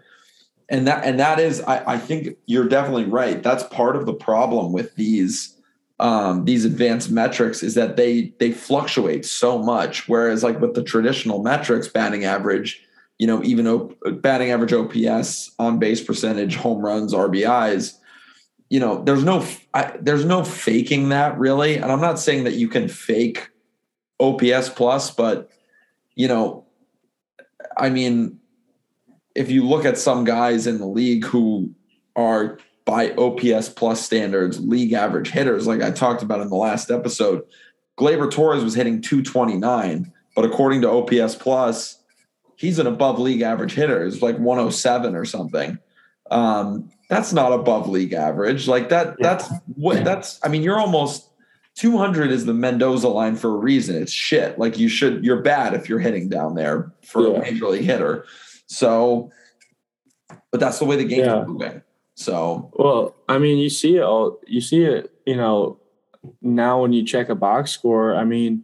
and 0.70 0.88
that 0.88 1.06
and 1.06 1.20
that 1.20 1.40
is, 1.40 1.62
I, 1.62 1.94
I 1.94 1.98
think 1.98 2.38
you're 2.46 2.68
definitely 2.68 3.06
right. 3.06 3.42
That's 3.42 3.64
part 3.64 3.96
of 3.96 4.06
the 4.06 4.14
problem 4.14 4.72
with 4.72 4.96
these 4.96 5.56
um, 6.00 6.46
these 6.46 6.66
advanced 6.66 7.10
metrics 7.10 7.64
is 7.64 7.76
that 7.76 7.96
they 7.96 8.34
they 8.40 8.52
fluctuate 8.52 9.26
so 9.26 9.58
much. 9.58 10.10
Whereas 10.10 10.44
like 10.44 10.60
with 10.60 10.74
the 10.74 10.84
traditional 10.84 11.42
metrics, 11.42 11.88
batting 11.88 12.26
average, 12.26 12.82
you 13.18 13.28
know, 13.28 13.44
even 13.44 13.96
batting 14.22 14.52
average 14.52 14.74
OPS, 14.74 15.52
on 15.58 15.80
base 15.80 16.02
percentage, 16.02 16.56
home 16.56 16.84
runs, 16.84 17.14
RBIs, 17.14 17.94
you 18.70 18.80
know, 18.80 19.04
there's 19.04 19.24
no 19.24 19.46
I, 19.74 19.96
there's 20.02 20.26
no 20.26 20.44
faking 20.44 21.10
that 21.10 21.38
really. 21.38 21.76
And 21.76 21.86
I'm 21.86 22.02
not 22.02 22.20
saying 22.20 22.44
that 22.44 22.56
you 22.56 22.68
can 22.68 22.88
fake 22.88 23.50
OPS 24.20 24.70
plus, 24.70 25.12
but 25.12 25.50
you 26.16 26.28
know, 26.28 26.65
I 27.78 27.90
mean, 27.90 28.40
if 29.36 29.52
you 29.52 29.66
look 29.66 29.86
at 29.86 29.98
some 29.98 30.24
guys 30.24 30.68
in 30.68 30.78
the 30.78 30.88
league 30.88 31.26
who 31.26 31.72
are 32.16 32.58
by 32.86 33.12
OPS 33.12 33.70
plus 33.70 34.04
standards, 34.04 34.60
league 34.60 34.94
average 34.94 35.30
hitters, 35.30 35.68
like 35.68 35.82
I 35.82 35.92
talked 35.92 36.24
about 36.24 36.42
in 36.42 36.50
the 36.50 36.56
last 36.56 36.92
episode, 36.92 37.44
Gleyber 37.98 38.30
Torres 38.30 38.64
was 38.64 38.76
hitting 38.76 39.02
229, 39.02 40.12
but 40.36 40.46
according 40.46 40.82
to 40.82 40.90
OPS 40.90 41.36
plus, 41.36 42.02
he's 42.56 42.80
an 42.80 42.88
above 42.88 43.20
league 43.20 43.42
average 43.42 43.74
hitter. 43.74 44.06
It's 44.06 44.22
like 44.22 44.38
107 44.38 45.16
or 45.16 45.26
something. 45.26 45.78
Um, 46.32 46.90
that's 47.10 47.34
not 47.34 47.52
above 47.52 47.88
league 47.88 48.14
average. 48.14 48.68
Like 48.68 48.90
that, 48.90 49.16
that's 49.20 49.50
what 49.76 50.04
that's, 50.04 50.40
I 50.44 50.48
mean, 50.48 50.64
you're 50.64 50.80
almost 50.80 51.30
200 51.76 52.32
is 52.32 52.46
the 52.46 52.54
Mendoza 52.54 53.08
line 53.10 53.36
for 53.36 53.50
a 53.52 53.58
reason. 53.58 54.02
It's 54.02 54.12
shit. 54.12 54.58
Like 54.58 54.78
you 54.80 54.88
should, 54.88 55.24
you're 55.26 55.42
bad 55.42 55.74
if 55.74 55.90
you're 55.90 56.00
hitting 56.00 56.30
down 56.30 56.56
there 56.56 56.92
for 57.04 57.22
Yeah. 57.28 57.34
a 57.36 57.42
major 57.42 57.68
league 57.68 57.84
hitter. 57.84 58.26
So, 58.68 59.30
but 60.52 60.60
that's 60.60 60.80
the 60.80 60.86
way 60.86 60.96
the 60.96 61.04
game's 61.04 61.28
Yeah. 61.28 61.44
moving. 61.46 61.82
So, 62.16 62.72
Well, 62.74 63.14
I 63.28 63.38
mean, 63.40 63.58
you 63.58 63.70
see 63.70 63.98
it 63.98 64.04
all. 64.04 64.40
You 64.48 64.62
see 64.62 64.84
it, 64.84 65.12
you 65.26 65.36
know, 65.36 65.78
now 66.42 66.82
when 66.82 66.94
you 66.94 67.04
check 67.04 67.28
a 67.30 67.36
box 67.36 67.72
score. 67.72 68.16
I 68.16 68.24
mean, 68.24 68.64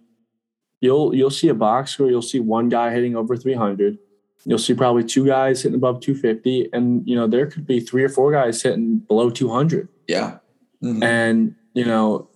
you'll 0.80 1.14
you'll 1.14 1.30
see 1.30 1.50
a 1.50 1.54
box 1.54 1.92
score. 1.92 2.10
You'll 2.10 2.22
see 2.22 2.40
one 2.40 2.70
guy 2.70 2.92
hitting 2.94 3.16
over 3.16 3.36
300. 3.36 3.98
You'll 4.46 4.58
see 4.58 4.74
probably 4.74 5.04
two 5.04 5.26
guys 5.28 5.62
hitting 5.62 5.76
above 5.76 6.00
250, 6.00 6.70
and 6.74 7.08
you 7.08 7.16
know 7.16 7.28
there 7.28 7.46
could 7.46 7.68
be 7.68 7.80
three 7.82 8.04
or 8.04 8.10
four 8.10 8.32
guys 8.32 8.62
hitting 8.64 9.00
below 9.00 9.30
200. 9.30 9.90
yeah. 10.08 10.38
Mhm. 10.82 11.04
And 11.04 11.56
you 11.76 11.86
know, 11.86 12.28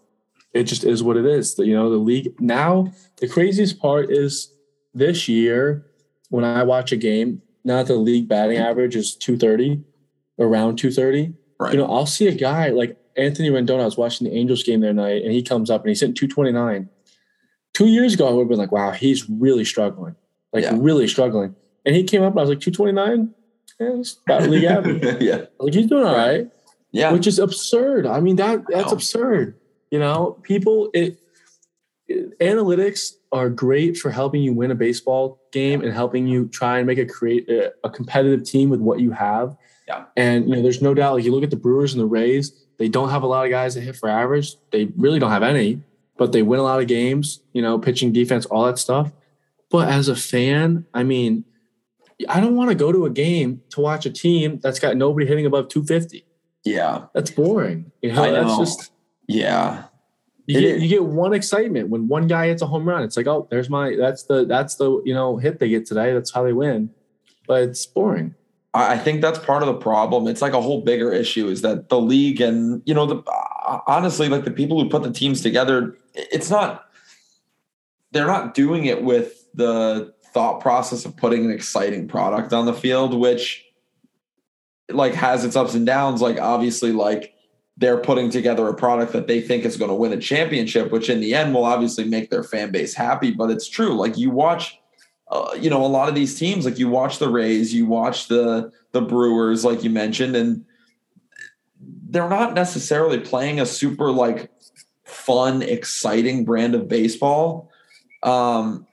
it 0.56 0.64
just 0.64 0.84
is 0.84 1.04
what 1.04 1.18
it 1.18 1.26
is. 1.26 1.58
You 1.60 1.76
know, 1.76 1.90
the 1.90 1.98
league 1.98 2.34
now. 2.40 2.92
The 3.18 3.28
craziest 3.28 3.80
part 3.80 4.10
is 4.10 4.52
this 4.94 5.28
year 5.28 5.86
when 6.30 6.44
I 6.44 6.64
watch 6.64 6.92
a 6.92 6.98
game. 6.98 7.42
Now 7.64 7.78
that 7.78 7.88
the 7.88 7.96
league 7.96 8.28
batting 8.28 8.58
average 8.58 8.96
is 8.96 9.16
230, 9.16 9.84
around 10.40 10.78
230 10.78 11.34
Right. 11.60 11.72
you 11.74 11.80
know, 11.80 11.86
I'll 11.86 12.06
see 12.06 12.28
a 12.28 12.34
guy 12.36 12.70
like 12.70 12.98
Anthony 13.16 13.50
Rendon. 13.50 13.80
I 13.80 13.86
was 13.86 13.98
watching 13.98 14.28
the 14.28 14.36
Angels 14.36 14.62
game 14.64 14.82
the 14.82 14.88
other 14.90 14.94
night, 14.94 15.24
and 15.24 15.32
he 15.32 15.42
comes 15.42 15.70
up 15.70 15.82
and 15.82 15.90
he's 15.90 16.02
hitting 16.02 16.14
229. 16.16 16.90
Two 17.74 17.88
years 17.88 18.14
ago, 18.14 18.28
I 18.28 18.32
would 18.34 18.42
have 18.42 18.50
been 18.50 18.58
like, 18.58 18.72
wow, 18.74 18.92
he's 18.92 19.30
really 19.30 19.64
struggling. 19.66 20.16
Like, 20.54 20.64
Yeah. 20.64 20.76
really 20.78 21.08
struggling. 21.08 21.56
And 21.86 21.96
he 21.96 22.04
came 22.04 22.24
up 22.24 22.32
and 22.34 22.40
I 22.40 22.44
was 22.44 22.50
like, 22.50 22.60
229? 22.60 23.34
Yeah, 23.80 24.00
it's 24.00 24.18
about 24.28 24.50
league 24.50 24.64
average. 24.76 25.22
yeah. 25.22 25.46
Like, 25.60 25.74
he's 25.74 25.88
doing 25.88 26.04
all 26.06 26.16
right, 26.16 26.50
Yeah. 26.92 27.12
which 27.14 27.26
is 27.28 27.40
absurd. 27.40 28.06
I 28.06 28.20
mean, 28.20 28.36
that 28.38 28.64
that's 28.70 28.88
know. 28.88 28.94
absurd. 28.94 29.56
You 29.92 30.00
know, 30.00 30.38
people, 30.44 30.90
it, 30.94 31.20
it- 32.08 32.38
analytics 32.40 33.14
are 33.32 33.50
great 33.50 33.98
for 33.98 34.12
helping 34.12 34.42
you 34.44 34.54
win 34.54 34.72
a 34.72 34.76
baseball 34.76 35.42
game 35.52 35.82
and 35.82 35.92
helping 35.94 36.28
you 36.28 36.48
try 36.48 36.78
and 36.78 36.88
make 36.88 36.98
a 37.00 37.06
create 37.06 37.50
a, 37.50 37.74
a 37.84 37.90
competitive 37.90 38.44
team 38.44 38.70
with 38.70 38.80
what 38.80 39.00
you 39.00 39.12
have. 39.12 39.56
Yeah. 39.88 40.06
And 40.16 40.48
you 40.50 40.56
know, 40.56 40.62
there's 40.62 40.82
no 40.82 40.94
doubt. 40.94 41.16
Like 41.16 41.24
you 41.26 41.32
look 41.34 41.44
at 41.44 41.50
the 41.50 41.56
Brewers 41.56 41.94
and 41.94 42.02
the 42.02 42.06
Rays, 42.06 42.66
they 42.78 42.88
don't 42.90 43.10
have 43.10 43.24
a 43.24 43.28
lot 43.28 43.46
of 43.46 43.52
guys 43.52 43.76
that 43.76 43.82
hit 43.82 43.96
for 43.96 44.10
average. 44.10 44.56
They 44.72 44.86
really 44.98 45.20
don't 45.20 45.32
have 45.32 45.44
any, 45.44 45.82
but 46.18 46.32
they 46.32 46.42
win 46.42 46.60
a 46.60 46.64
lot 46.64 46.80
of 46.82 46.88
games. 46.88 47.42
You 47.54 47.62
know, 47.62 47.78
pitching, 47.80 48.12
defense, 48.14 48.46
all 48.46 48.66
that 48.66 48.78
stuff. 48.80 49.12
But 49.70 49.90
as 49.90 50.08
a 50.08 50.16
fan, 50.16 50.86
I 50.94 51.04
mean, 51.04 51.44
I 52.30 52.40
don't 52.40 52.56
want 52.56 52.70
to 52.70 52.76
go 52.76 52.92
to 52.92 53.06
a 53.06 53.10
game 53.10 53.62
to 53.72 53.82
watch 53.82 54.06
a 54.06 54.12
team 54.12 54.60
that's 54.62 54.80
got 54.80 54.96
nobody 54.96 55.26
hitting 55.26 55.46
above 55.46 55.68
250. 55.70 56.26
Yeah. 56.64 57.06
That's 57.14 57.32
boring. 57.32 57.92
You 58.02 58.14
know, 58.14 58.24
I 58.24 58.32
that's 58.32 58.48
know. 58.48 58.58
just 58.60 58.92
Yeah. 59.28 59.86
you 60.48 60.60
get 60.60 60.80
you 60.82 60.88
get 60.88 61.04
one 61.04 61.34
excitement 61.34 61.90
when 61.90 62.08
one 62.08 62.28
guy 62.28 62.48
hits 62.48 62.62
a 62.62 62.68
home 62.68 62.88
run. 62.88 63.04
It's 63.04 63.18
like, 63.18 63.28
oh, 63.28 63.48
there's 63.50 63.70
my 63.70 63.96
that's 63.96 64.24
the 64.24 64.46
that's 64.46 64.76
the 64.76 65.02
you 65.06 65.14
know 65.14 65.38
hit 65.38 65.60
they 65.60 65.70
get 65.70 65.86
today. 65.86 66.14
That's 66.14 66.32
how 66.32 66.44
they 66.44 66.54
win. 66.54 66.92
But 67.48 67.64
it's 67.64 67.86
boring. 67.86 68.36
I 68.76 68.98
think 68.98 69.22
that's 69.22 69.40
part 69.40 69.64
of 69.64 69.68
the 69.68 69.76
problem. 69.76 70.28
It's 70.28 70.42
like 70.42 70.52
a 70.52 70.62
whole 70.62 70.82
bigger 70.82 71.14
issue 71.14 71.48
is 71.48 71.62
that 71.62 71.88
the 71.88 72.00
league 72.00 72.42
and 72.42 72.82
you 72.86 72.94
know 72.94 73.06
the 73.06 73.24
uh, 73.26 73.80
honestly 73.88 74.28
like 74.28 74.44
the 74.44 74.52
people 74.52 74.82
who 74.82 74.90
put 74.90 75.04
the 75.04 75.12
teams 75.12 75.42
together, 75.42 75.98
it's 76.14 76.50
not 76.50 76.86
they're 78.12 78.28
not 78.28 78.54
doing 78.54 78.86
it 78.86 79.04
with 79.04 79.48
the 79.54 80.14
thought 80.34 80.60
process 80.60 81.06
of 81.06 81.16
putting 81.16 81.46
an 81.46 81.52
exciting 81.52 82.10
product 82.10 82.52
on 82.52 82.66
the 82.66 82.74
field, 82.74 83.14
which 83.14 83.64
like 84.90 85.14
has 85.14 85.46
its 85.46 85.56
ups 85.56 85.74
and 85.74 85.86
downs. 85.86 86.22
Like 86.22 86.40
obviously, 86.40 86.92
like 86.92 87.35
they're 87.78 87.98
putting 87.98 88.30
together 88.30 88.68
a 88.68 88.74
product 88.74 89.12
that 89.14 89.28
they 89.28 89.42
think 89.42 89.66
is 89.66 89.78
going 89.78 89.90
to 89.90 89.96
win 89.96 90.14
a 90.14 90.18
championship, 90.18 90.92
which 90.92 91.10
in 91.10 91.20
the 91.20 91.34
end 91.34 91.54
will 91.54 91.66
obviously 91.66 92.06
make 92.06 92.30
their 92.30 92.44
fan 92.44 92.72
base 92.72 92.94
happy. 92.94 93.32
But 93.32 93.52
it's 93.52 93.68
true. 93.68 93.96
Like 93.96 94.18
you 94.18 94.30
watch 94.30 94.80
uh, 95.28 95.56
you 95.60 95.70
know, 95.70 95.84
a 95.84 95.88
lot 95.88 96.08
of 96.08 96.16
these 96.16 96.38
teams, 96.38 96.66
like 96.66 96.78
you 96.78 96.88
watch 96.88 97.18
the 97.18 97.30
Rays, 97.30 97.74
you 97.74 97.86
watch 97.86 98.28
the 98.28 98.72
the 98.92 99.02
Brewers, 99.02 99.66
like 99.66 99.84
you 99.84 99.90
mentioned, 99.90 100.36
and 100.36 100.66
they're 102.10 102.30
not 102.30 102.54
necessarily 102.54 103.20
playing 103.20 103.60
a 103.60 103.66
super 103.66 104.12
like 104.12 104.52
fun, 105.04 105.62
exciting 105.64 106.46
brand 106.46 106.76
of 106.76 106.88
baseball. 106.88 107.72
Um, 108.22 108.86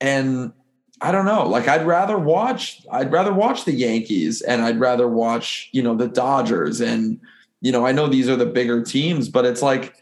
and 0.00 0.52
I 1.00 1.12
don't 1.12 1.26
know, 1.26 1.46
like 1.46 1.68
I'd 1.68 1.86
rather 1.86 2.18
watch, 2.18 2.82
I'd 2.90 3.12
rather 3.12 3.32
watch 3.32 3.64
the 3.64 3.72
Yankees, 3.72 4.40
and 4.40 4.62
I'd 4.62 4.80
rather 4.80 5.06
watch, 5.06 5.68
you 5.72 5.82
know, 5.82 5.94
the 5.94 6.08
Dodgers, 6.08 6.80
and 6.80 7.20
you 7.62 7.70
know, 7.70 7.86
I 7.86 7.92
know 7.92 8.08
these 8.08 8.28
are 8.28 8.36
the 8.36 8.44
bigger 8.44 8.82
teams, 8.82 9.28
but 9.28 9.46
it's 9.46 9.62
like 9.62 9.94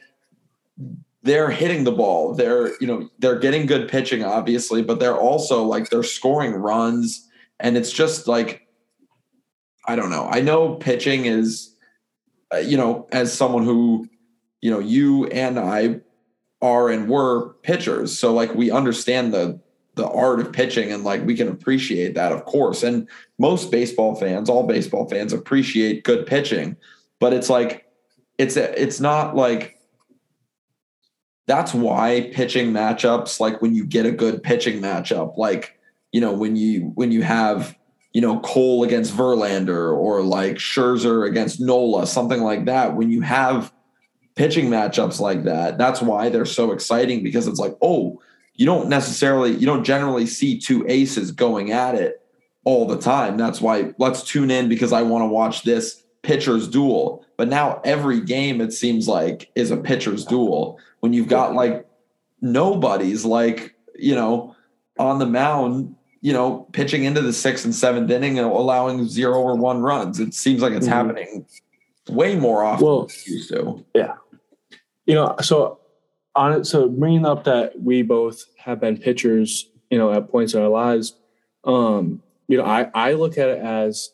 they're 1.23 1.51
hitting 1.51 1.85
the 1.85 1.93
ball. 1.93 2.35
They're, 2.35 2.73
you 2.81 2.87
know, 2.87 3.09
they're 3.19 3.39
getting 3.39 3.67
good 3.67 3.87
pitching, 3.87 4.25
obviously, 4.25 4.83
but 4.83 4.99
they're 4.99 5.17
also 5.17 5.63
like 5.63 5.91
they're 5.91 6.03
scoring 6.03 6.55
runs. 6.55 7.29
And 7.61 7.77
it's 7.77 7.93
just 7.93 8.27
like, 8.27 8.67
I 9.87 9.95
don't 9.95 10.09
know. 10.09 10.27
I 10.27 10.41
know 10.41 10.77
pitching 10.77 11.27
is, 11.27 11.77
uh, 12.53 12.59
you 12.59 12.79
know, 12.79 13.07
as 13.13 13.31
someone 13.31 13.65
who, 13.65 14.09
you 14.63 14.71
know, 14.71 14.79
you 14.79 15.27
and 15.27 15.59
I 15.59 16.01
are 16.63 16.89
and 16.89 17.11
were 17.11 17.55
pitchers. 17.63 18.19
So 18.19 18.33
like 18.33 18.55
we 18.55 18.71
understand 18.71 19.35
the 19.35 19.61
the 19.97 20.09
art 20.09 20.41
of 20.41 20.53
pitching 20.53 20.93
and 20.93 21.05
like 21.05 21.27
we 21.27 21.35
can 21.35 21.49
appreciate 21.49 22.15
that, 22.15 22.33
of 22.33 22.47
course. 22.47 22.83
And 22.83 23.07
most 23.39 23.71
baseball 23.71 24.15
fans, 24.15 24.49
all 24.49 24.67
baseball 24.67 25.07
fans 25.09 25.35
appreciate 25.35 26.05
good 26.05 26.27
pitching. 26.27 26.77
But 27.21 27.33
it's 27.33 27.49
like, 27.49 27.87
it's 28.39 28.57
it's 28.57 29.01
not 29.01 29.37
like 29.37 29.79
that's 31.47 31.75
why 31.75 32.31
pitching 32.33 32.73
matchups 32.73 33.39
like 33.39 33.61
when 33.61 33.75
you 33.75 33.85
get 33.85 34.07
a 34.07 34.13
good 34.13 34.43
pitching 34.43 34.81
matchup 34.81 35.37
like 35.37 35.79
you 36.11 36.21
know 36.23 36.33
when 36.33 36.57
you 36.57 36.93
when 36.95 37.13
you 37.13 37.23
have 37.23 37.77
you 38.15 38.21
know 38.23 38.41
Cole 38.41 38.83
against 38.83 39.13
Verlander 39.13 39.95
or 39.95 40.23
like 40.23 40.57
Scherzer 40.57 41.29
against 41.29 41.61
Nola 41.61 42.07
something 42.07 42.41
like 42.41 42.65
that 42.65 42.97
when 42.97 43.11
you 43.11 43.21
have 43.21 43.73
pitching 44.37 44.71
matchups 44.71 45.21
like 45.21 45.45
that 45.45 45.77
that's 45.77 46.01
why 46.01 46.31
they're 46.31 46.47
so 46.47 46.73
exciting 46.73 47.23
because 47.23 47.47
it's 47.47 47.61
like 47.61 47.77
oh 47.83 48.23
you 48.55 48.65
don't 48.65 48.89
necessarily 48.89 49.53
you 49.53 49.67
don't 49.67 49.85
generally 49.85 50.25
see 50.27 50.59
two 50.59 50.87
aces 50.89 51.31
going 51.31 51.73
at 51.73 51.95
it 51.95 52.21
all 52.65 52.87
the 52.87 52.99
time. 52.99 53.37
That's 53.37 53.61
why 53.61 53.95
let's 53.99 54.23
tune 54.23 54.51
in 54.51 54.69
because 54.69 54.93
I 54.93 55.03
want 55.03 55.23
to 55.23 55.27
watch 55.27 55.63
this 55.63 56.03
pitcher's 56.23 56.69
duel 56.69 57.25
but 57.37 57.49
now 57.49 57.81
every 57.85 58.21
game 58.21 58.61
it 58.61 58.73
seems 58.73 59.09
like 59.09 59.51
is 59.55 59.71
a 59.71 59.77
pitcher's 59.77 60.25
duel 60.25 60.79
when 61.01 61.13
you've 61.13 61.29
got 61.29 61.55
like 61.55 61.87
nobody's 62.43 63.25
like 63.25 63.75
you 63.99 64.15
know 64.15 64.55
on 64.99 65.19
the 65.19 65.27
mound 65.27 65.95
you 66.21 66.33
know 66.33 66.67
pitching 66.73 67.05
into 67.05 67.21
the 67.23 67.33
sixth 67.33 67.65
and 67.65 67.75
seventh 67.75 68.11
inning 68.11 68.39
and 68.39 68.47
allowing 68.47 69.07
zero 69.09 69.41
or 69.41 69.57
one 69.57 69.81
runs 69.81 70.21
it 70.21 70.35
seems 70.35 70.61
like 70.61 70.73
it's 70.73 70.87
Mhm. 70.87 70.91
happening 70.93 71.47
way 72.09 72.35
more 72.37 72.63
often 72.63 72.87
Well- 72.87 73.01
than 73.03 73.11
it 73.11 73.27
used 73.27 73.49
to 73.51 73.85
Yeah. 73.95 74.15
you 75.07 75.15
know, 75.15 75.35
so 75.41 75.79
on 76.37 76.53
it, 76.53 76.65
so 76.67 76.89
bringing 76.89 77.25
up 77.27 77.45
that 77.45 77.81
we 77.83 78.03
both 78.03 78.45
have 78.59 78.79
been 78.81 78.97
pitchers, 78.97 79.69
you 79.91 79.99
know, 79.99 80.13
at 80.13 80.31
points 80.31 80.55
in 80.55 80.63
our 80.63 80.69
lives, 80.69 81.15
um, 81.65 82.23
you 82.47 82.57
know, 82.57 82.65
I, 82.65 82.89
I 82.95 83.13
look 83.15 83.37
at 83.37 83.49
it 83.49 83.59
as, 83.59 84.13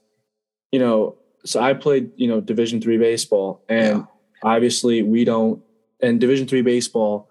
you 0.72 0.78
know, 0.78 1.16
so 1.46 1.60
I 1.60 1.72
played, 1.74 2.10
you 2.16 2.28
know, 2.28 2.40
division 2.40 2.80
three 2.80 2.98
baseball 2.98 3.62
and 3.68 3.98
Yeah. 3.98 4.04
obviously 4.42 5.02
we 5.02 5.24
don't, 5.24 5.62
and 6.00 6.20
division 6.20 6.46
three 6.46 6.62
baseball, 6.62 7.28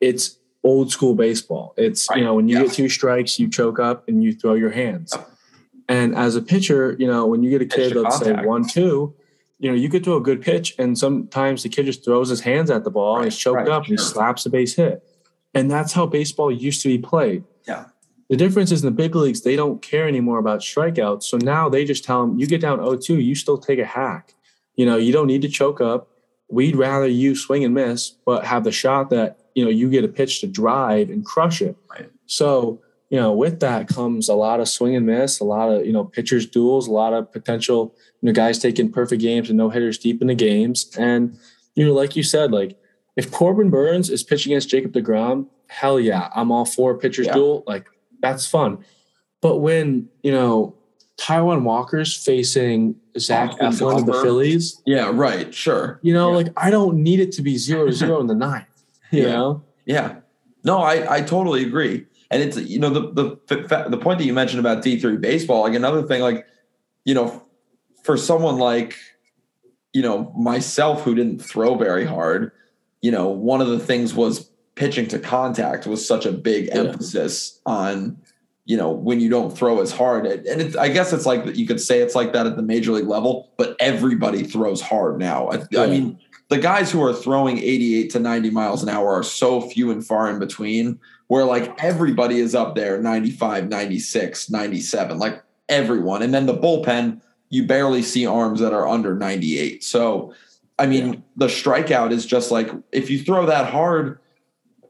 it's 0.00 0.38
old 0.64 0.90
school 0.90 1.14
baseball. 1.14 1.74
It's, 1.76 2.08
Right. 2.10 2.18
you 2.18 2.24
know, 2.24 2.34
when 2.34 2.48
you 2.48 2.56
Yeah. 2.56 2.64
get 2.64 2.72
two 2.72 2.88
strikes, 2.88 3.38
you 3.38 3.48
choke 3.48 3.78
up 3.78 4.08
and 4.08 4.22
you 4.24 4.32
throw 4.32 4.54
your 4.54 4.70
hands. 4.70 5.12
Yep. 5.14 5.30
And 5.88 6.16
as 6.16 6.34
a 6.34 6.42
pitcher, 6.42 6.96
you 6.98 7.06
know, 7.06 7.26
when 7.26 7.42
you 7.44 7.50
get 7.50 7.62
a 7.62 7.66
kid, 7.66 7.94
let's 7.94 8.18
say 8.18 8.32
one, 8.44 8.66
two, 8.66 9.14
you 9.60 9.70
know, 9.70 9.76
you 9.76 9.88
could 9.88 10.02
throw 10.04 10.16
a 10.16 10.20
good 10.20 10.42
pitch, 10.42 10.74
and 10.78 10.98
sometimes 10.98 11.62
the 11.62 11.68
kid 11.68 11.86
just 11.86 12.04
throws 12.04 12.28
his 12.28 12.40
hands 12.40 12.70
at 12.70 12.82
the 12.84 12.90
ball 12.90 13.14
and 13.16 13.24
Right, 13.24 13.32
he's 13.32 13.38
choked 13.38 13.58
right, 13.58 13.68
up 13.68 13.84
and 13.84 13.92
he 13.92 13.96
slaps 13.96 14.44
a 14.46 14.50
base 14.50 14.74
hit. 14.74 15.02
And 15.54 15.70
that's 15.70 15.92
how 15.92 16.04
baseball 16.06 16.50
used 16.50 16.82
to 16.82 16.88
be 16.88 16.98
played. 16.98 17.44
Yeah. 17.66 17.84
The 18.28 18.36
difference 18.36 18.72
is 18.72 18.82
in 18.82 18.86
the 18.86 18.96
big 18.96 19.14
leagues, 19.14 19.42
they 19.42 19.56
don't 19.56 19.80
care 19.80 20.08
anymore 20.08 20.38
about 20.38 20.60
strikeouts. 20.60 21.24
So 21.24 21.36
now 21.36 21.68
they 21.68 21.84
just 21.84 22.04
tell 22.04 22.26
them, 22.26 22.38
you 22.38 22.46
get 22.46 22.60
down 22.60 22.78
0-2, 22.78 23.24
you 23.24 23.34
still 23.34 23.58
take 23.58 23.78
a 23.78 23.84
hack. 23.84 24.34
You 24.74 24.84
know, 24.84 24.96
you 24.96 25.12
don't 25.12 25.28
need 25.28 25.42
to 25.42 25.48
choke 25.48 25.80
up. 25.80 26.08
We'd 26.48 26.76
rather 26.76 27.06
you 27.06 27.34
swing 27.34 27.64
and 27.64 27.74
miss, 27.74 28.10
but 28.10 28.44
have 28.44 28.64
the 28.64 28.72
shot 28.72 29.10
that, 29.10 29.38
you 29.54 29.64
know, 29.64 29.70
you 29.70 29.88
get 29.88 30.04
a 30.04 30.08
pitch 30.08 30.40
to 30.40 30.46
drive 30.46 31.10
and 31.10 31.24
crush 31.24 31.62
it. 31.62 31.76
Right. 31.90 32.10
So, 32.26 32.80
you 33.10 33.18
know, 33.18 33.32
with 33.32 33.60
that 33.60 33.88
comes 33.88 34.28
a 34.28 34.34
lot 34.34 34.60
of 34.60 34.68
swing 34.68 34.96
and 34.96 35.06
miss, 35.06 35.40
a 35.40 35.44
lot 35.44 35.70
of, 35.70 35.86
you 35.86 35.92
know, 35.92 36.04
pitchers 36.04 36.46
duels, 36.46 36.88
a 36.88 36.92
lot 36.92 37.14
of 37.14 37.32
potential, 37.32 37.94
you 38.20 38.26
know, 38.26 38.32
guys 38.32 38.58
taking 38.58 38.90
perfect 38.90 39.22
games 39.22 39.48
and 39.48 39.56
no 39.56 39.70
hitters 39.70 39.98
deep 39.98 40.20
in 40.20 40.26
the 40.26 40.34
games. 40.34 40.90
And, 40.98 41.38
you 41.74 41.86
know, 41.86 41.94
like 41.94 42.16
you 42.16 42.22
said, 42.22 42.50
like 42.52 42.76
if 43.16 43.30
Corbin 43.30 43.70
Burnes 43.70 44.10
is 44.10 44.22
pitching 44.22 44.52
against 44.52 44.68
Jacob 44.68 44.92
DeGrom, 44.92 45.46
hell 45.68 45.98
yeah, 45.98 46.28
I'm 46.34 46.50
all 46.52 46.64
for 46.64 46.98
pitchers 46.98 47.26
Yeah. 47.26 47.34
duel. 47.34 47.64
Like 47.66 47.86
that's 48.20 48.46
fun. 48.46 48.78
But 49.40 49.58
when, 49.58 50.08
you 50.22 50.32
know, 50.32 50.74
Taijuan 51.18 51.62
Walker's 51.62 52.14
facing 52.14 52.96
Zach 53.18 53.50
Austin 53.60 53.88
Eflin 53.88 53.98
of 54.00 54.06
the 54.06 54.12
Phillies, 54.12 54.82
yeah 54.84 55.10
right 55.12 55.54
sure 55.54 55.98
you 56.02 56.12
know, 56.12 56.30
Yeah. 56.30 56.36
like 56.36 56.48
I 56.56 56.70
don't 56.70 57.02
need 57.02 57.20
it 57.20 57.32
to 57.32 57.42
be 57.42 57.56
zero 57.56 57.90
zero 57.90 58.20
in 58.20 58.26
the 58.26 58.34
ninth. 58.34 58.66
You 59.12 59.22
Yeah. 59.22 59.32
know? 59.32 59.62
Yeah. 59.84 60.16
No, 60.64 60.78
I, 60.78 61.16
I 61.18 61.20
totally 61.22 61.62
agree. 61.64 62.06
And 62.28 62.42
it's, 62.42 62.56
you 62.58 62.80
know, 62.80 62.90
the, 62.90 63.12
the, 63.46 63.86
the 63.88 63.96
point 63.98 64.18
that 64.18 64.24
you 64.24 64.32
mentioned 64.32 64.58
about 64.58 64.82
D3 64.82 65.20
baseball, 65.20 65.62
like 65.62 65.74
another 65.74 66.02
thing, 66.02 66.20
like, 66.22 66.44
you 67.04 67.14
know, 67.14 67.40
for 68.02 68.16
someone 68.16 68.58
like, 68.58 68.96
you 69.92 70.02
know, 70.02 70.32
myself 70.36 71.02
who 71.04 71.14
didn't 71.14 71.38
throw 71.38 71.76
very 71.76 72.04
hard, 72.04 72.50
you 73.00 73.12
know, 73.12 73.28
one 73.28 73.60
of 73.60 73.68
the 73.68 73.78
things 73.78 74.12
was 74.12 74.50
pitching 74.76 75.08
to 75.08 75.18
contact 75.18 75.86
was 75.86 76.06
such 76.06 76.24
a 76.26 76.32
big 76.32 76.66
Yeah. 76.66 76.80
emphasis 76.82 77.60
on, 77.66 78.16
you 78.66 78.76
know, 78.76 78.90
when 78.92 79.18
you 79.20 79.28
don't 79.28 79.56
throw 79.56 79.80
as 79.80 79.90
hard. 79.90 80.26
And 80.26 80.60
it's, 80.60 80.76
I 80.76 80.88
guess 80.88 81.12
it's 81.12 81.26
like 81.26 81.56
you 81.56 81.66
could 81.66 81.80
say 81.80 82.00
it's 82.00 82.14
like 82.14 82.32
that 82.34 82.46
at 82.46 82.56
the 82.56 82.62
major 82.62 82.92
league 82.92 83.08
level, 83.08 83.50
but 83.56 83.74
everybody 83.80 84.44
throws 84.44 84.80
hard 84.80 85.18
now. 85.18 85.48
I, 85.48 85.62
I 85.78 85.86
mean, 85.86 86.18
the 86.48 86.58
guys 86.58 86.92
who 86.92 87.02
are 87.02 87.12
throwing 87.12 87.58
88 87.58 88.10
to 88.10 88.20
90 88.20 88.50
miles 88.50 88.82
an 88.82 88.88
hour 88.88 89.12
are 89.12 89.22
so 89.24 89.60
few 89.60 89.90
and 89.90 90.06
far 90.06 90.30
in 90.30 90.38
between 90.38 91.00
where 91.28 91.44
like 91.44 91.82
everybody 91.82 92.38
is 92.38 92.54
up 92.54 92.76
there 92.76 93.02
95 93.02 93.68
96 93.68 94.48
97 94.48 95.18
like 95.18 95.42
everyone 95.68 96.22
and 96.22 96.32
then 96.32 96.46
the 96.46 96.54
bullpen 96.56 97.20
you 97.48 97.66
barely 97.66 98.00
see 98.00 98.24
arms 98.24 98.60
that 98.60 98.72
are 98.72 98.86
under 98.86 99.16
98 99.16 99.82
so 99.82 100.32
i 100.78 100.86
mean 100.86 101.14
Yeah. 101.14 101.18
the 101.36 101.46
strikeout 101.46 102.12
is 102.12 102.24
just 102.26 102.52
like 102.52 102.70
if 102.92 103.10
you 103.10 103.18
throw 103.18 103.44
that 103.46 103.72
hard 103.72 104.20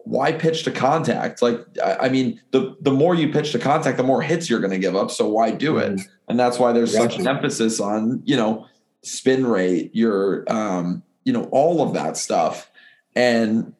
why 0.07 0.33
pitch 0.33 0.63
to 0.65 0.71
contact? 0.71 1.43
Like 1.43 1.61
i, 1.85 1.97
I 2.03 2.09
mean 2.09 2.41
the 2.53 2.77
the 2.81 2.93
more 2.93 3.15
you 3.15 3.33
pitch 3.33 3.53
to 3.53 3.59
contact 3.59 3.97
the 3.97 4.05
more 4.05 4.23
hits 4.23 4.49
you're 4.49 4.61
going 4.61 4.73
to 4.73 4.79
give 4.79 4.97
up 4.97 5.11
so 5.11 5.29
why 5.29 5.51
do 5.51 5.79
it? 5.79 6.01
And 6.29 6.39
that's 6.39 6.59
why 6.59 6.73
there's 6.73 6.95
such 6.95 7.19
an 7.19 7.27
emphasis 7.27 7.81
on 7.81 8.23
you 8.25 8.37
know 8.37 8.67
spin 9.03 9.47
rate 9.47 9.95
your 9.95 10.51
um 10.51 11.03
you 11.25 11.33
know 11.33 11.49
all 11.51 11.83
of 11.83 11.95
that 11.95 12.17
stuff. 12.17 12.71
And 13.15 13.75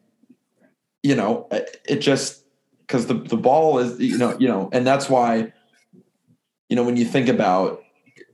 you 1.07 1.15
know 1.15 1.47
it 1.53 1.81
it 1.89 1.99
just 1.99 2.45
because 2.81 3.07
the, 3.07 3.15
the 3.15 3.37
ball 3.37 3.79
is 3.79 3.99
you 4.01 4.19
know 4.19 4.37
you 4.41 4.49
know 4.49 4.69
and 4.73 4.85
that's 4.85 5.09
why 5.09 5.53
you 6.69 6.75
know 6.75 6.83
when 6.83 6.97
you 6.97 7.05
think 7.05 7.29
about 7.29 7.81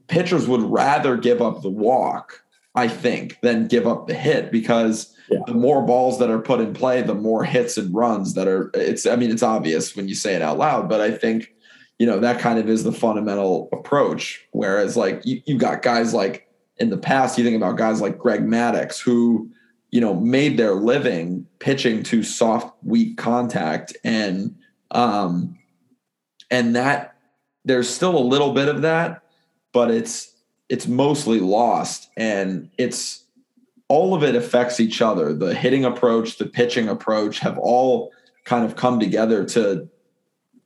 pitchers 0.09 0.49
would 0.49 0.63
rather 0.63 1.19
give 1.19 1.43
up 1.43 1.61
the 1.61 1.69
walk 1.69 2.43
i 2.75 2.89
think 2.89 3.39
than 3.43 3.67
give 3.67 3.87
up 3.87 4.07
the 4.07 4.15
hit 4.15 4.51
because 4.51 5.12
Yeah. 5.33 5.41
the 5.47 5.55
more 5.55 5.83
balls 5.83 6.19
that 6.19 6.31
are 6.31 6.39
put 6.39 6.61
in 6.61 6.75
play 6.75 7.03
the 7.03 7.15
more 7.15 7.45
hits 7.45 7.77
and 7.79 7.95
runs 7.95 8.35
that 8.35 8.47
are 8.47 8.71
it's 8.75 9.07
i 9.07 9.17
mean 9.17 9.31
it's 9.31 9.43
obvious 9.43 9.97
when 9.97 10.09
you 10.09 10.15
say 10.15 10.35
it 10.35 10.43
out 10.43 10.59
loud 10.59 10.89
but 10.89 11.01
i 11.01 11.11
think 11.11 11.53
you 11.99 12.07
know 12.07 12.19
that 12.21 12.41
kind 12.41 12.59
of 12.59 12.69
is 12.69 12.85
the 12.85 12.93
fundamental 12.93 13.69
approach 13.73 14.47
whereas 14.53 14.97
like 14.97 15.25
you, 15.25 15.41
you 15.47 15.57
got 15.57 15.83
guys 15.83 16.13
like 16.13 16.49
in 16.83 16.91
the 16.91 16.99
past, 16.99 17.39
you 17.39 17.45
think 17.45 17.57
about 17.57 17.77
guys 17.77 18.01
like 18.01 18.19
Greg 18.19 18.41
Maddux, 18.41 19.01
who, 19.01 19.51
you 19.91 20.01
know, 20.01 20.15
made 20.15 20.57
their 20.57 20.75
living 20.75 21.47
pitching 21.61 22.03
to 22.05 22.23
soft, 22.23 22.75
weak 22.83 23.17
contact. 23.17 23.97
And, 24.05 24.57
um, 24.91 25.59
and 26.51 26.75
that 26.77 27.15
there's 27.65 27.89
still 27.89 28.19
a 28.19 28.21
little 28.21 28.53
bit 28.53 28.69
of 28.69 28.83
that, 28.83 29.23
but 29.73 29.91
it's, 29.91 30.35
it's 30.69 30.87
mostly 30.87 31.41
lost. 31.41 32.11
And 32.17 32.71
it's, 32.79 33.22
all 33.93 34.15
of 34.15 34.23
it 34.23 34.35
affects 34.35 34.81
each 34.81 35.03
other. 35.03 35.35
The 35.35 35.53
hitting 35.55 35.85
approach, 35.85 36.39
the 36.39 36.47
pitching 36.47 36.89
approach 36.89 37.41
have 37.41 37.59
all 37.59 38.11
kind 38.47 38.65
of 38.65 38.75
come 38.75 38.99
together 38.99 39.45
to, 39.45 39.87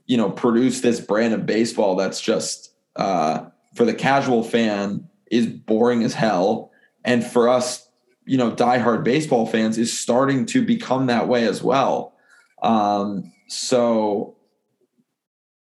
you 0.07 0.17
know, 0.17 0.31
produce 0.31 0.81
this 0.81 1.01
brand 1.01 1.35
of 1.35 1.45
baseball 1.45 1.97
that's 1.97 2.21
just, 2.21 2.73
uh, 2.95 3.47
for 3.75 3.85
the 3.85 3.95
casual 3.95 4.45
fan 4.45 5.09
is 5.29 5.49
boring 5.49 6.05
as 6.05 6.15
hell. 6.15 6.71
And 7.05 7.27
for 7.27 7.49
us, 7.49 7.89
you 8.27 8.39
know, 8.39 8.53
diehard 8.53 9.03
baseball 9.03 9.45
fans 9.45 9.77
is 9.77 9.99
starting 9.99 10.47
to 10.47 10.65
become 10.65 11.07
that 11.07 11.27
way 11.27 11.49
as 11.49 11.61
well. 11.65 12.15
Um, 12.63 13.33
so, 13.49 14.37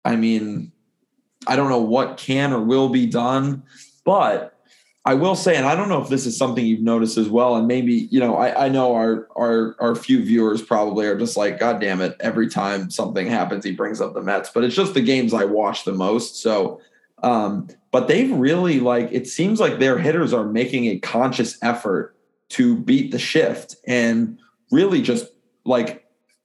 I 0.03 0.17
mean, 0.17 0.73
I 1.47 1.55
don't 1.55 1.69
know 1.69 1.79
what 1.79 2.17
can 2.17 2.51
or 2.51 2.61
will 2.61 2.89
be 2.89 3.05
done, 3.05 3.63
but 4.03 4.52
I 5.05 5.15
will 5.15 5.35
say, 5.35 5.57
and 5.57 5.65
I 5.65 5.75
don't 5.75 5.89
know 5.89 6.01
if 6.01 6.07
this 6.07 6.25
is 6.25 6.37
something 6.37 6.65
you've 6.65 6.81
noticed 6.81 7.17
as 7.17 7.27
well, 7.27 7.57
and 7.57 7.67
maybe 7.67 8.07
you 8.09 8.21
know, 8.21 8.37
I, 8.37 8.65
I 8.65 8.69
know 8.69 8.95
our 8.95 9.27
our 9.35 9.75
our 9.79 9.95
few 9.95 10.23
viewers 10.23 10.61
probably 10.61 11.05
are 11.07 11.17
just 11.17 11.35
like, 11.35 11.59
God 11.59 11.81
damn 11.81 11.99
it! 12.01 12.15
Every 12.21 12.47
time 12.47 12.89
something 12.89 13.27
happens, 13.27 13.65
he 13.65 13.73
brings 13.73 13.99
up 13.99 14.13
the 14.13 14.21
Mets, 14.21 14.49
but 14.53 14.63
it's 14.63 14.75
just 14.75 14.93
the 14.93 15.01
games 15.01 15.33
I 15.33 15.43
watch 15.43 15.83
the 15.83 15.91
most. 15.91 16.41
So, 16.41 16.79
um, 17.21 17.67
but 17.91 18.07
they've 18.07 18.31
really 18.31 18.79
like 18.79 19.09
it 19.11 19.27
seems 19.27 19.59
like 19.59 19.79
their 19.79 19.97
hitters 19.97 20.31
are 20.31 20.45
making 20.45 20.85
a 20.85 20.99
conscious 20.99 21.57
effort 21.61 22.15
to 22.49 22.77
beat 22.77 23.11
the 23.11 23.19
shift 23.19 23.75
and 23.85 24.37
really 24.71 25.01
just 25.01 25.27
like 25.65 26.03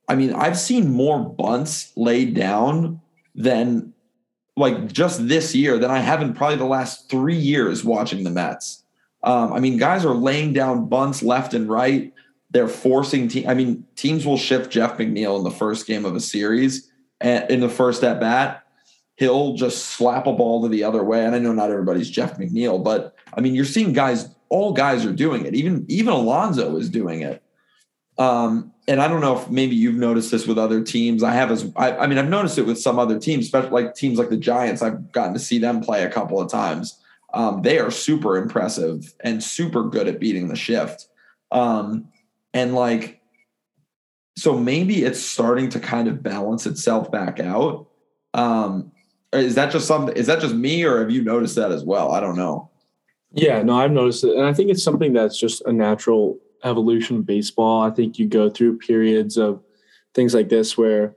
I 0.09 0.14
mean, 0.14 0.33
I've 0.33 0.59
seen 0.59 0.90
more 0.90 1.18
bunts 1.18 1.92
laid 1.97 2.35
down 2.35 3.01
than 3.35 3.92
like 4.59 4.92
just 4.92 5.29
this 5.29 5.55
year 5.55 5.79
than 5.79 5.90
I 5.90 5.99
have 6.01 6.21
in 6.23 6.35
probably 6.35 6.57
the 6.57 6.64
last 6.64 7.11
three 7.11 7.37
years 7.37 7.85
watching 7.85 8.25
the 8.25 8.31
Mets. 8.31 8.85
Um, 9.23 9.53
I 9.53 9.61
mean, 9.61 9.79
guys 9.79 10.05
are 10.05 10.14
laying 10.14 10.53
down 10.53 10.88
bunts 10.88 11.23
left 11.23 11.55
and 11.55 11.68
right. 11.68 12.12
They're 12.51 12.68
forcing 12.68 13.29
team. 13.29 13.49
I 13.49 13.55
mean, 13.55 13.85
teams 13.97 14.25
will 14.25 14.38
shift 14.38 14.71
Jeff 14.71 14.97
McNeil 14.97 15.38
in 15.38 15.44
the 15.44 15.51
first 15.51 15.87
game 15.87 16.05
of 16.05 16.14
a 16.14 16.21
series 16.21 16.90
and 17.21 17.51
in 17.51 17.61
the 17.61 17.68
first 17.68 18.05
at 18.05 18.21
bat 18.21 18.64
he'll 19.18 19.55
just 19.55 19.85
slap 19.87 20.27
a 20.29 20.33
ball 20.33 20.62
to 20.62 20.68
the 20.68 20.85
other 20.85 21.03
way. 21.03 21.25
And 21.25 21.35
I 21.35 21.38
know 21.40 21.53
not 21.53 21.71
everybody's 21.71 22.09
Jeff 22.09 22.38
McNeil, 22.38 22.83
but 22.83 23.16
I 23.35 23.40
mean, 23.40 23.55
you're 23.55 23.64
seeing 23.64 23.92
guys, 23.92 24.29
all 24.49 24.73
guys 24.73 25.05
are 25.05 25.12
doing 25.12 25.44
it. 25.44 25.55
Even 25.55 25.85
even 25.88 26.12
Alonso 26.12 26.77
is 26.77 26.88
doing 26.88 27.23
it. 27.23 27.42
Um, 28.16 28.73
and 28.88 29.03
I 29.03 29.07
don't 29.07 29.20
know 29.20 29.38
if 29.38 29.51
maybe 29.51 29.77
you've 29.77 29.94
noticed 29.94 30.31
this 30.31 30.46
with 30.46 30.57
other 30.57 30.83
teams. 30.83 31.22
I 31.22 31.33
have 31.33 31.51
as 31.51 31.70
I, 31.77 31.98
I 31.98 32.07
mean, 32.07 32.16
I've 32.16 32.29
noticed 32.29 32.57
it 32.57 32.66
with 32.66 32.81
some 32.81 32.98
other 32.98 33.18
teams, 33.18 33.44
especially 33.44 33.70
like 33.70 33.94
teams 33.94 34.18
like 34.18 34.31
the 34.31 34.37
Giants. 34.38 34.81
I've 34.81 35.12
gotten 35.12 35.35
to 35.35 35.38
see 35.38 35.59
them 35.59 35.83
play 35.83 36.05
a 36.05 36.11
couple 36.11 36.40
of 36.40 36.51
times. 36.51 36.98
Um, 37.35 37.61
they 37.61 37.79
are 37.79 37.90
super 37.90 38.38
impressive 38.38 39.14
and 39.20 39.44
super 39.44 39.85
good 39.85 40.09
at 40.09 40.18
beating 40.18 40.48
the 40.48 40.57
shift. 40.57 41.09
Um, 41.53 42.09
and 42.55 42.74
like, 42.74 43.20
so 44.38 44.57
maybe 44.57 45.05
it's 45.05 45.20
starting 45.20 45.68
to 45.70 45.81
kind 45.81 46.09
of 46.09 46.22
balance 46.22 46.64
itself 46.64 47.12
back 47.12 47.40
out. 47.40 47.87
Um, 48.33 48.90
is 49.35 49.55
that 49.57 49.70
just 49.70 49.87
something? 49.87 50.16
Is 50.16 50.29
that 50.29 50.40
just 50.40 50.55
me, 50.55 50.83
or 50.85 51.01
have 51.01 51.11
you 51.11 51.22
noticed 51.22 51.57
that 51.57 51.72
as 51.72 51.85
well? 51.85 52.12
I 52.12 52.20
don't 52.20 52.37
know. 52.37 52.70
Yeah, 53.33 53.62
no, 53.62 53.79
I've 53.79 53.90
noticed 53.90 54.24
it, 54.24 54.35
and 54.35 54.46
I 54.46 54.55
think 54.55 54.70
it's 54.70 54.83
something 54.83 55.12
that's 55.12 55.38
just 55.38 55.61
a 55.66 55.72
natural 55.72 56.38
evolution 56.64 57.18
of 57.18 57.27
baseball. 57.27 57.83
I 57.83 57.90
think 57.90 58.18
you 58.18 58.27
go 58.27 58.51
through 58.51 58.79
periods 58.79 59.37
of 59.37 59.62
things 60.14 60.35
like 60.35 60.49
this 60.49 60.77
where 60.77 61.14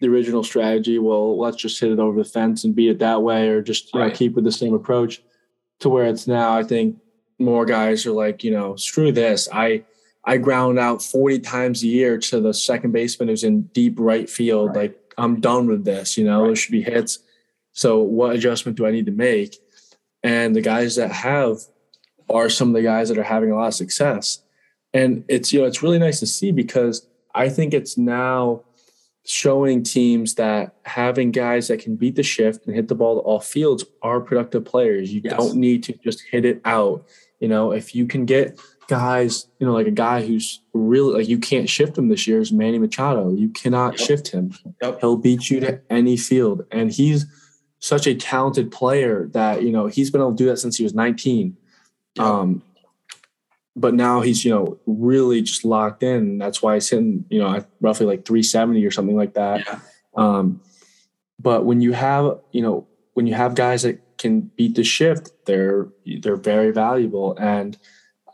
the 0.00 0.08
original 0.08 0.42
strategy, 0.42 0.98
well, 0.98 1.38
let's 1.38 1.56
just 1.56 1.80
hit 1.80 1.92
it 1.92 1.98
over 1.98 2.18
the 2.18 2.28
fence 2.28 2.64
and 2.64 2.74
beat 2.74 2.90
it 2.90 2.98
that 3.00 3.22
way, 3.22 3.48
or 3.48 3.62
just 3.62 3.92
you 3.94 4.00
right. 4.00 4.08
know 4.08 4.14
keep 4.14 4.34
with 4.34 4.44
the 4.44 4.52
same 4.52 4.74
approach. 4.74 5.22
To 5.80 5.88
where 5.88 6.04
it's 6.04 6.26
now, 6.26 6.56
I 6.56 6.62
think 6.62 6.98
more 7.38 7.64
guys 7.64 8.04
are 8.04 8.12
like, 8.12 8.44
you 8.44 8.50
know, 8.50 8.76
screw 8.76 9.12
this. 9.12 9.48
I 9.52 9.84
I 10.24 10.36
ground 10.36 10.78
out 10.78 11.02
40 11.02 11.38
times 11.40 11.82
a 11.82 11.86
year 11.86 12.18
to 12.18 12.40
the 12.40 12.52
second 12.52 12.92
baseman 12.92 13.28
who's 13.28 13.44
in 13.44 13.62
deep 13.62 13.94
right 13.98 14.28
field. 14.28 14.68
Right. 14.68 14.76
Like 14.76 15.14
I'm 15.16 15.40
done 15.40 15.66
with 15.66 15.84
this. 15.84 16.18
You 16.18 16.24
know, 16.24 16.42
right. 16.42 16.46
there 16.48 16.56
should 16.56 16.72
be 16.72 16.82
hits. 16.82 17.20
So 17.72 18.00
what 18.00 18.34
adjustment 18.34 18.76
do 18.76 18.86
I 18.86 18.90
need 18.90 19.06
to 19.06 19.12
make? 19.12 19.56
And 20.22 20.54
the 20.54 20.60
guys 20.60 20.96
that 20.96 21.12
have 21.12 21.58
are 22.28 22.50
some 22.50 22.68
of 22.68 22.74
the 22.74 22.82
guys 22.82 23.08
that 23.08 23.18
are 23.18 23.22
having 23.22 23.50
a 23.50 23.56
lot 23.56 23.68
of 23.68 23.74
success. 23.74 24.42
And 24.92 25.24
it's 25.28 25.52
you 25.52 25.60
know 25.60 25.66
it's 25.66 25.82
really 25.82 25.98
nice 25.98 26.20
to 26.20 26.26
see 26.26 26.52
because 26.52 27.06
I 27.34 27.48
think 27.48 27.74
it's 27.74 27.96
now 27.96 28.64
showing 29.24 29.82
teams 29.82 30.34
that 30.34 30.74
having 30.84 31.30
guys 31.30 31.68
that 31.68 31.78
can 31.80 31.94
beat 31.94 32.16
the 32.16 32.22
shift 32.22 32.66
and 32.66 32.74
hit 32.74 32.88
the 32.88 32.94
ball 32.94 33.16
to 33.16 33.20
all 33.20 33.40
fields 33.40 33.84
are 34.02 34.20
productive 34.20 34.64
players. 34.64 35.12
You 35.12 35.20
yes. 35.22 35.36
don't 35.36 35.56
need 35.56 35.82
to 35.84 35.92
just 36.02 36.22
hit 36.22 36.44
it 36.44 36.60
out. 36.64 37.06
You 37.38 37.48
know, 37.48 37.72
if 37.72 37.94
you 37.94 38.06
can 38.06 38.24
get 38.24 38.58
guys, 38.88 39.46
you 39.58 39.66
know, 39.66 39.72
like 39.72 39.86
a 39.86 39.92
guy 39.92 40.26
who's 40.26 40.60
really 40.74 41.14
like 41.14 41.28
you 41.28 41.38
can't 41.38 41.68
shift 41.68 41.96
him 41.96 42.08
this 42.08 42.26
year 42.26 42.40
is 42.40 42.50
Manny 42.50 42.78
Machado. 42.78 43.32
You 43.32 43.50
cannot 43.50 43.98
yep. 43.98 44.06
shift 44.06 44.28
him. 44.28 44.52
Yep. 44.82 45.00
He'll 45.00 45.16
beat 45.16 45.48
you 45.48 45.60
to 45.60 45.80
any 45.90 46.16
field. 46.16 46.64
And 46.72 46.90
he's 46.90 47.26
such 47.80 48.06
a 48.06 48.14
talented 48.14 48.70
player 48.70 49.28
that 49.32 49.62
you 49.62 49.72
know 49.72 49.86
he's 49.86 50.10
been 50.10 50.20
able 50.20 50.32
to 50.32 50.36
do 50.36 50.46
that 50.46 50.58
since 50.58 50.76
he 50.76 50.84
was 50.84 50.94
19 50.94 51.56
yeah. 52.16 52.22
um 52.22 52.62
but 53.76 53.94
now 53.94 54.20
he's 54.20 54.44
you 54.44 54.50
know 54.50 54.78
really 54.86 55.42
just 55.42 55.64
locked 55.64 56.02
in 56.02 56.38
that's 56.38 56.62
why 56.62 56.74
he's 56.74 56.88
hitting 56.88 57.24
you 57.30 57.38
know 57.38 57.64
roughly 57.80 58.06
like 58.06 58.24
370 58.24 58.84
or 58.84 58.90
something 58.90 59.16
like 59.16 59.34
that 59.34 59.64
yeah. 59.66 59.80
um 60.16 60.60
but 61.38 61.64
when 61.64 61.80
you 61.80 61.92
have 61.92 62.38
you 62.52 62.62
know 62.62 62.86
when 63.14 63.26
you 63.26 63.34
have 63.34 63.54
guys 63.54 63.82
that 63.82 64.00
can 64.18 64.40
beat 64.40 64.74
the 64.74 64.84
shift 64.84 65.30
they're 65.46 65.88
they're 66.20 66.36
very 66.36 66.72
valuable 66.72 67.36
and 67.38 67.78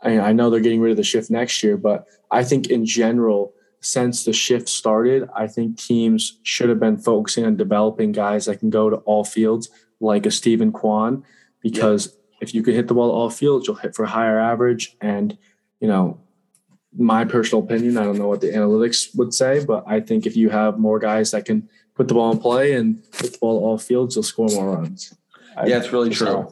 I, 0.03 0.19
I 0.19 0.33
know 0.33 0.49
they're 0.49 0.59
getting 0.59 0.81
rid 0.81 0.91
of 0.91 0.97
the 0.97 1.03
shift 1.03 1.29
next 1.29 1.63
year 1.63 1.77
but 1.77 2.07
i 2.31 2.43
think 2.43 2.67
in 2.67 2.85
general 2.85 3.53
since 3.79 4.25
the 4.25 4.33
shift 4.33 4.67
started, 4.69 5.29
I 5.35 5.47
think 5.47 5.77
teams 5.77 6.39
should 6.43 6.69
have 6.69 6.79
been 6.79 6.97
focusing 6.97 7.45
on 7.45 7.55
developing 7.55 8.11
guys 8.11 8.45
that 8.45 8.59
can 8.59 8.69
go 8.69 8.89
to 8.89 8.97
all 8.97 9.23
fields, 9.23 9.69
like 9.99 10.25
a 10.25 10.31
Steven 10.31 10.71
Kwan, 10.71 11.23
because. 11.61 12.16
If 12.41 12.53
you 12.53 12.63
could 12.63 12.75
hit 12.75 12.87
the 12.87 12.93
ball 12.93 13.11
all 13.11 13.29
fields, 13.29 13.67
you'll 13.67 13.77
hit 13.77 13.95
for 13.95 14.03
a 14.03 14.09
higher 14.09 14.39
average. 14.39 14.95
And, 15.01 15.37
you 15.79 15.87
know, 15.87 16.19
my 16.97 17.25
personal 17.25 17.63
opinion, 17.63 17.97
I 17.97 18.03
don't 18.03 18.17
know 18.17 18.27
what 18.27 18.41
the 18.41 18.51
analytics 18.51 19.15
would 19.15 19.33
say, 19.33 19.63
but 19.63 19.83
I 19.87 19.99
think 19.99 20.25
if 20.25 20.35
you 20.35 20.49
have 20.49 20.79
more 20.79 20.99
guys 20.99 21.31
that 21.31 21.45
can 21.45 21.69
put 21.95 22.07
the 22.07 22.13
ball 22.13 22.31
in 22.31 22.39
play 22.39 22.73
and 22.73 23.03
hit 23.19 23.33
the 23.33 23.37
ball 23.39 23.63
all 23.63 23.77
fields, 23.77 24.15
you'll 24.15 24.23
score 24.23 24.47
more 24.49 24.75
runs. 24.75 25.13
Yeah, 25.65 25.77
it's 25.77 25.91
really 25.91 26.11
true. 26.11 26.51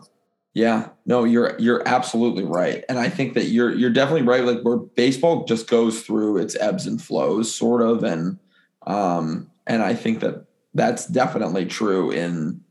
Yeah, 0.54 0.90
no, 1.06 1.26
you're 1.26 1.60
you're 1.60 1.86
absolutely 1.86 2.46
right, 2.46 2.86
and 2.88 2.98
I 2.98 3.10
think 3.10 3.34
that 3.34 3.48
you're 3.48 3.74
you're 3.74 3.90
definitely 3.90 4.22
right. 4.22 4.44
Like 4.44 4.62
where 4.62 4.78
baseball 4.78 5.44
just 5.44 5.70
goes 5.70 6.02
through 6.02 6.38
its 6.38 6.56
ebbs 6.56 6.88
and 6.88 7.00
flows, 7.00 7.54
sort 7.54 7.82
of, 7.82 8.06
and 8.06 8.40
um, 8.88 9.52
and 9.68 9.84
I 9.84 9.94
think 9.94 10.22
that 10.22 10.46
that's 10.74 11.08
definitely 11.08 11.66
true 11.66 12.10
in 12.10 12.62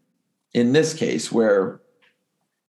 in 0.54 0.72
this 0.72 0.94
case 0.94 1.30
where 1.30 1.82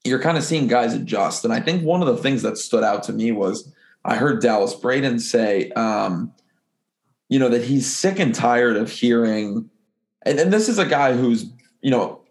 you're 0.05 0.21
kind 0.21 0.37
of 0.37 0.43
seeing 0.43 0.67
guys 0.67 0.93
adjust. 0.93 1.43
And 1.43 1.53
I 1.53 1.59
think 1.59 1.83
one 1.83 2.01
of 2.01 2.07
the 2.07 2.21
things 2.21 2.41
that 2.43 2.57
stood 2.57 2.83
out 2.83 3.03
to 3.03 3.13
me 3.13 3.31
was 3.31 3.71
I 4.05 4.15
heard 4.15 4.41
Dallas 4.41 4.73
Braden 4.73 5.19
say, 5.19 5.71
um, 5.71 6.31
you 7.27 7.39
know, 7.39 7.49
that 7.49 7.63
he's 7.63 7.91
sick 7.91 8.19
and 8.19 8.33
tired 8.33 8.77
of 8.77 8.89
hearing, 8.89 9.69
and, 10.23 10.39
and 10.39 10.53
this 10.53 10.69
is 10.69 10.77
a 10.77 10.85
guy 10.85 11.13
who's 11.13 11.45
you 11.81 11.91
know 11.91 12.21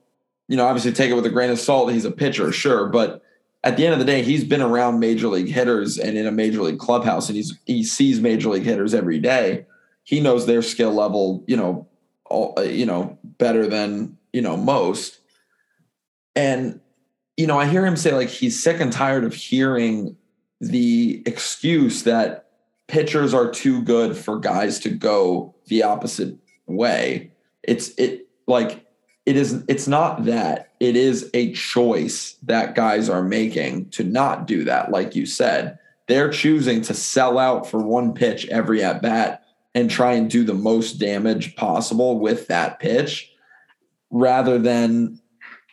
you 0.48 0.56
know, 0.56 0.66
obviously 0.66 0.92
take 0.92 1.10
it 1.10 1.14
with 1.14 1.26
a 1.26 1.30
grain 1.30 1.50
of 1.50 1.58
salt. 1.58 1.92
He's 1.92 2.04
a 2.04 2.10
pitcher, 2.10 2.52
sure, 2.52 2.87
but 2.88 3.22
at 3.62 3.76
the 3.76 3.84
end 3.84 3.94
of 3.94 3.98
the 3.98 4.04
day, 4.04 4.22
he's 4.22 4.44
been 4.44 4.60
around 4.60 5.00
major 5.00 5.28
league 5.28 5.48
hitters 5.48 5.98
and 5.98 6.18
in 6.18 6.26
a 6.26 6.32
major 6.32 6.62
league 6.62 6.78
clubhouse, 6.78 7.28
and 7.28 7.37
he's 7.37 7.58
he 7.64 7.82
sees 7.82 8.20
major 8.20 8.50
league 8.50 8.64
hitters 8.64 8.94
every 8.94 9.18
day. 9.18 9.64
He 10.02 10.20
knows 10.20 10.44
their 10.44 10.60
skill 10.60 10.92
level, 10.92 11.42
you 11.46 11.56
know, 11.56 11.88
all, 12.26 12.54
you 12.62 12.84
know, 12.84 13.18
better 13.38 13.66
than 13.66 14.18
you 14.34 14.42
know 14.42 14.56
most. 14.56 15.18
And 16.37 16.80
you 17.37 17.47
know, 17.47 17.59
I 17.59 17.66
hear 17.66 17.85
him 17.85 17.97
say 17.97 18.12
like 18.12 18.29
he's 18.29 18.62
sick 18.62 18.81
and 18.81 18.92
tired 18.92 19.25
of 19.25 19.35
hearing 19.35 20.16
the 20.61 21.23
excuse 21.27 22.05
that 22.05 22.51
pitchers 22.87 23.35
are 23.35 23.51
too 23.51 23.83
good 23.83 24.16
for 24.16 24.38
guys 24.38 24.79
to 24.81 24.90
go 24.90 25.55
the 25.66 25.83
opposite 25.83 26.37
way. 26.66 27.33
It's 27.62 27.90
it 27.99 28.29
like 28.47 28.85
it 29.27 29.37
is 29.37 29.64
it's 29.68 29.88
not 29.88 30.25
that 30.27 30.73
it 30.81 30.97
is 30.97 31.31
a 31.35 31.53
choice 31.53 32.37
that 32.42 32.75
guys 32.75 33.09
are 33.09 33.23
making 33.23 33.88
to 33.90 34.05
not 34.05 34.47
do 34.47 34.64
that 34.64 34.90
like 34.90 35.14
you 35.14 35.25
said 35.27 35.79
they're 36.07 36.31
choosing 36.31 36.83
to 36.83 36.92
sell 36.92 37.38
out 37.38 37.68
for 37.68 37.83
one 37.83 38.12
pitch 38.12 38.47
every 38.49 38.83
at 38.83 39.01
bat 39.01 39.42
and 39.75 39.90
try 39.90 40.12
and 40.12 40.31
do 40.31 40.44
the 40.44 40.55
most 40.55 40.94
damage 40.94 41.57
possible 41.57 42.18
with 42.18 42.47
that 42.49 42.79
pitch 42.79 43.33
rather 44.11 44.59
than 44.59 45.18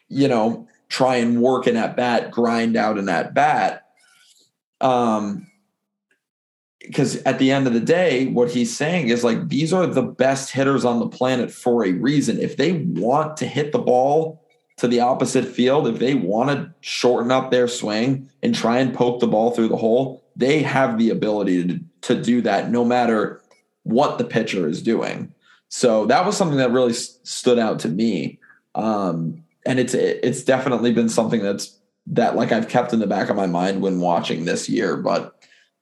you 0.08 0.28
know 0.28 0.67
try 0.91 1.15
and 1.15 1.41
work 1.41 1.67
an 1.67 1.77
at 1.77 1.95
bat 1.95 2.32
grind 2.32 2.75
out 2.75 2.99
an 2.99 3.08
at 3.08 3.34
bat 3.34 3.88
um, 4.82 5.47
because 6.82 7.17
at 7.23 7.39
the 7.39 7.51
end 7.51 7.67
of 7.67 7.73
the 7.73 7.80
day, 7.80 8.25
what 8.27 8.51
he's 8.51 8.75
saying 8.75 9.10
is 9.10 9.23
like 9.23 9.47
these 9.47 9.71
are 9.71 9.88
the 9.88 10.01
best 10.01 10.51
hitters 10.51 10.84
on 10.84 10.99
the 10.99 11.08
planet 11.08 11.51
for 11.51 11.86
a 11.86 11.93
reason. 11.93 12.39
If 12.39 12.58
they 12.58 12.73
want 12.73 13.38
to 13.38 13.45
hit 13.45 13.71
the 13.71 13.80
ball 13.80 14.43
to 14.77 14.88
the 14.88 14.99
opposite 14.99 15.45
field, 15.45 15.88
if 15.88 15.99
they 15.99 16.15
want 16.15 16.49
to 16.49 16.73
shorten 16.82 17.32
up 17.32 17.51
their 17.51 17.67
swing 17.67 18.30
and 18.41 18.54
try 18.54 18.80
and 18.80 18.93
poke 18.93 19.19
the 19.19 19.27
ball 19.27 19.51
through 19.51 19.69
the 19.69 19.77
hole, 19.77 20.23
they 20.36 20.63
have 20.63 20.97
the 20.97 21.12
ability 21.12 21.67
to, 21.67 21.80
to 22.01 22.21
do 22.21 22.41
that 22.41 22.71
no 22.71 22.84
matter 22.84 23.41
what 23.84 24.17
the 24.17 24.23
pitcher 24.25 24.67
is 24.67 24.82
doing. 24.82 25.32
So 25.69 26.08
that 26.08 26.25
was 26.25 26.36
something 26.36 26.58
that 26.58 26.71
really 26.71 26.93
stood 26.93 27.60
out 27.60 27.80
to 27.80 27.89
me. 27.89 28.39
Um, 28.73 29.43
and 29.65 29.80
it's 29.80 29.93
it's 29.93 30.43
definitely 30.43 30.91
been 30.91 31.10
something 31.10 31.41
that's 31.41 31.78
that 32.08 32.36
like 32.36 32.52
I've 32.52 32.67
kept 32.67 32.93
in 32.93 33.00
the 33.00 33.08
back 33.08 33.30
of 33.30 33.36
my 33.36 33.47
mind 33.47 33.82
when 33.82 34.00
watching 34.00 34.45
this 34.45 34.67
year. 34.67 34.97
But 34.97 35.36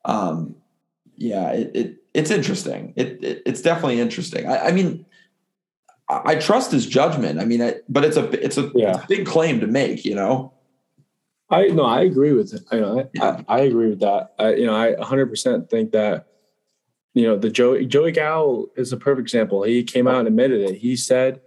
um, 0.06 0.56
yeah, 1.18 1.52
it, 1.52 1.72
it 1.76 1.96
it's 2.13 2.32
interesting. 2.32 2.94
It, 2.96 3.24
it, 3.24 3.44
it's 3.46 3.62
definitely 3.62 4.00
interesting. 4.00 4.48
I, 4.48 4.68
I 4.68 4.72
mean, 4.72 5.06
I, 6.10 6.22
I, 6.26 6.36
trust 6.36 6.72
his 6.72 6.86
judgment. 6.86 7.39
I 7.39 7.46
mean, 7.46 7.62
I, 7.62 7.76
but 7.88 8.04
it's 8.04 8.18
a 8.18 8.30
it's 8.44 8.58
a, 8.58 8.72
yeah. 8.74 8.96
it's 8.96 9.04
a, 9.04 9.08
big 9.08 9.26
claim 9.26 9.60
to 9.62 9.68
make. 9.68 10.06
You 10.06 10.15
know. 10.15 10.54
I 11.50 11.68
no, 11.68 11.84
I 11.84 12.02
agree 12.02 12.34
with 12.34 12.54
it. 12.54 12.62
You 12.72 12.82
know, 12.82 13.10
I, 13.20 13.44
I 13.48 13.60
agree 13.62 13.89
with 13.89 14.02
that. 14.02 14.34
I 14.38 14.54
you 14.56 14.65
know, 14.65 14.76
I 14.76 14.94
100 14.94 15.28
percent 15.28 15.70
think 15.70 15.92
that 15.92 16.28
you 17.13 17.24
know 17.24 17.38
the 17.38 17.50
Joey 17.50 17.86
Joey 17.86 18.12
Gallo 18.12 18.68
is 18.76 18.94
a 18.94 18.98
perfect 18.98 19.26
example. 19.26 19.63
He 19.63 19.84
came 19.84 20.08
out 20.08 20.20
and 20.20 20.28
admitted 20.28 20.62
it. 20.62 20.76
He 20.76 20.96
said 20.96 21.42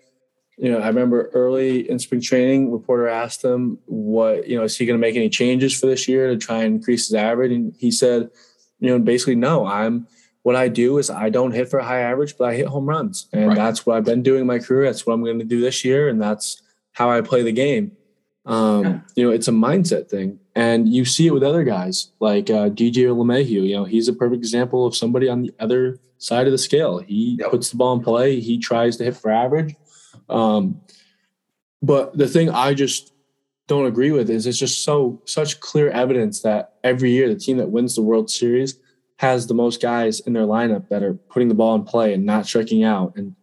you 0.63 0.71
know, 0.71 0.79
I 0.79 0.87
remember 0.87 1.29
early 1.35 1.91
in 1.91 1.99
spring 1.99 2.21
training, 2.21 2.71
reporter 2.71 3.09
asked 3.09 3.43
him 3.43 3.79
what, 3.87 4.47
you 4.47 4.57
know, 4.57 4.63
is 4.63 4.77
he 4.77 4.87
going 4.87 4.97
to 4.97 5.01
make 5.01 5.17
any 5.17 5.29
changes 5.29 5.79
for 5.79 5.87
this 5.87 6.07
year 6.07 6.29
to 6.29 6.37
try 6.37 6.59
and 6.63 6.77
increase 6.77 7.09
his 7.09 7.17
average? 7.17 7.51
And 7.51 7.75
he 7.81 7.91
said, 7.91 8.31
you 8.79 8.89
know, 8.89 9.01
basically, 9.01 9.35
no, 9.35 9.67
I'm, 9.67 10.07
what 10.43 10.55
I 10.55 10.69
do 10.69 10.99
is 10.99 11.11
I 11.11 11.31
don't 11.31 11.51
hit 11.51 11.69
for 11.69 11.81
a 11.81 11.85
high 11.85 12.03
average, 12.03 12.39
but 12.39 12.49
I 12.49 12.55
hit 12.55 12.69
home 12.69 12.89
runs. 12.89 13.27
And 13.33 13.49
right. 13.49 13.57
that's 13.57 13.85
what 13.85 13.97
I've 13.97 14.05
been 14.05 14.23
doing 14.23 14.43
in 14.43 14.47
my 14.47 14.61
career. 14.61 14.85
That's 14.85 15.05
what 15.05 15.15
I'm 15.15 15.25
going 15.25 15.41
to 15.41 15.45
do 15.45 15.61
this 15.61 15.85
year. 15.85 16.09
And 16.09 16.23
that's 16.23 16.63
how 16.93 17.11
I 17.11 17.23
play 17.23 17.43
the 17.43 17.51
game. 17.51 17.97
Um, 18.47 18.85
yeah. 18.85 19.01
You 19.17 19.25
know, 19.25 19.31
it's 19.33 19.49
a 19.49 19.53
mindset 19.53 20.09
thing. 20.09 20.39
And 20.55 20.89
you 20.89 21.05
see 21.05 21.27
it 21.27 21.33
with 21.33 21.43
other 21.43 21.65
guys 21.65 22.13
like 22.21 22.51
uh, 22.51 22.71
DJ 22.71 23.07
LeMahieu. 23.07 23.67
You 23.67 23.75
know, 23.79 23.85
he's 23.85 24.07
a 24.07 24.13
perfect 24.13 24.39
example 24.39 24.87
of 24.87 24.95
somebody 24.95 25.29
on 25.29 25.43
the 25.43 25.53
other 25.59 25.99
side 26.19 26.47
of 26.47 26.53
the 26.53 26.59
scale. 26.59 26.99
He 26.99 27.39
yep. 27.41 27.51
puts 27.51 27.71
the 27.71 27.77
ball 27.77 27.95
in 27.95 28.05
play, 28.05 28.39
he 28.39 28.59
tries 28.59 28.97
to 28.99 29.05
hit 29.05 29.17
for 29.17 29.33
average 29.33 29.75
um, 30.29 30.81
but 31.83 32.17
the 32.17 32.29
thing 32.29 32.51
I 32.51 32.75
just 32.75 33.13
don't 33.67 33.87
agree 33.87 34.11
with 34.11 34.29
is 34.29 34.47
it's 34.47 34.59
just 34.59 34.85
so 34.85 35.21
such 35.25 35.61
clear 35.61 35.91
evidence 35.91 36.43
that 36.43 36.75
every 36.85 37.11
year 37.11 37.29
the 37.29 37.37
team 37.37 37.57
that 37.59 37.71
wins 37.71 37.95
the 37.95 38.03
World 38.03 38.31
Series 38.31 38.79
has 39.17 39.47
the 39.47 39.55
most 39.55 39.81
guys 39.81 40.21
in 40.21 40.33
their 40.33 40.47
lineup 40.47 40.89
that 40.89 41.03
are 41.03 41.15
putting 41.15 41.49
the 41.49 41.55
ball 41.55 41.75
in 41.75 41.85
play 41.85 42.13
and 42.13 42.27
not 42.27 42.45
striking 42.45 42.83
out. 42.83 43.15
And 43.17 43.35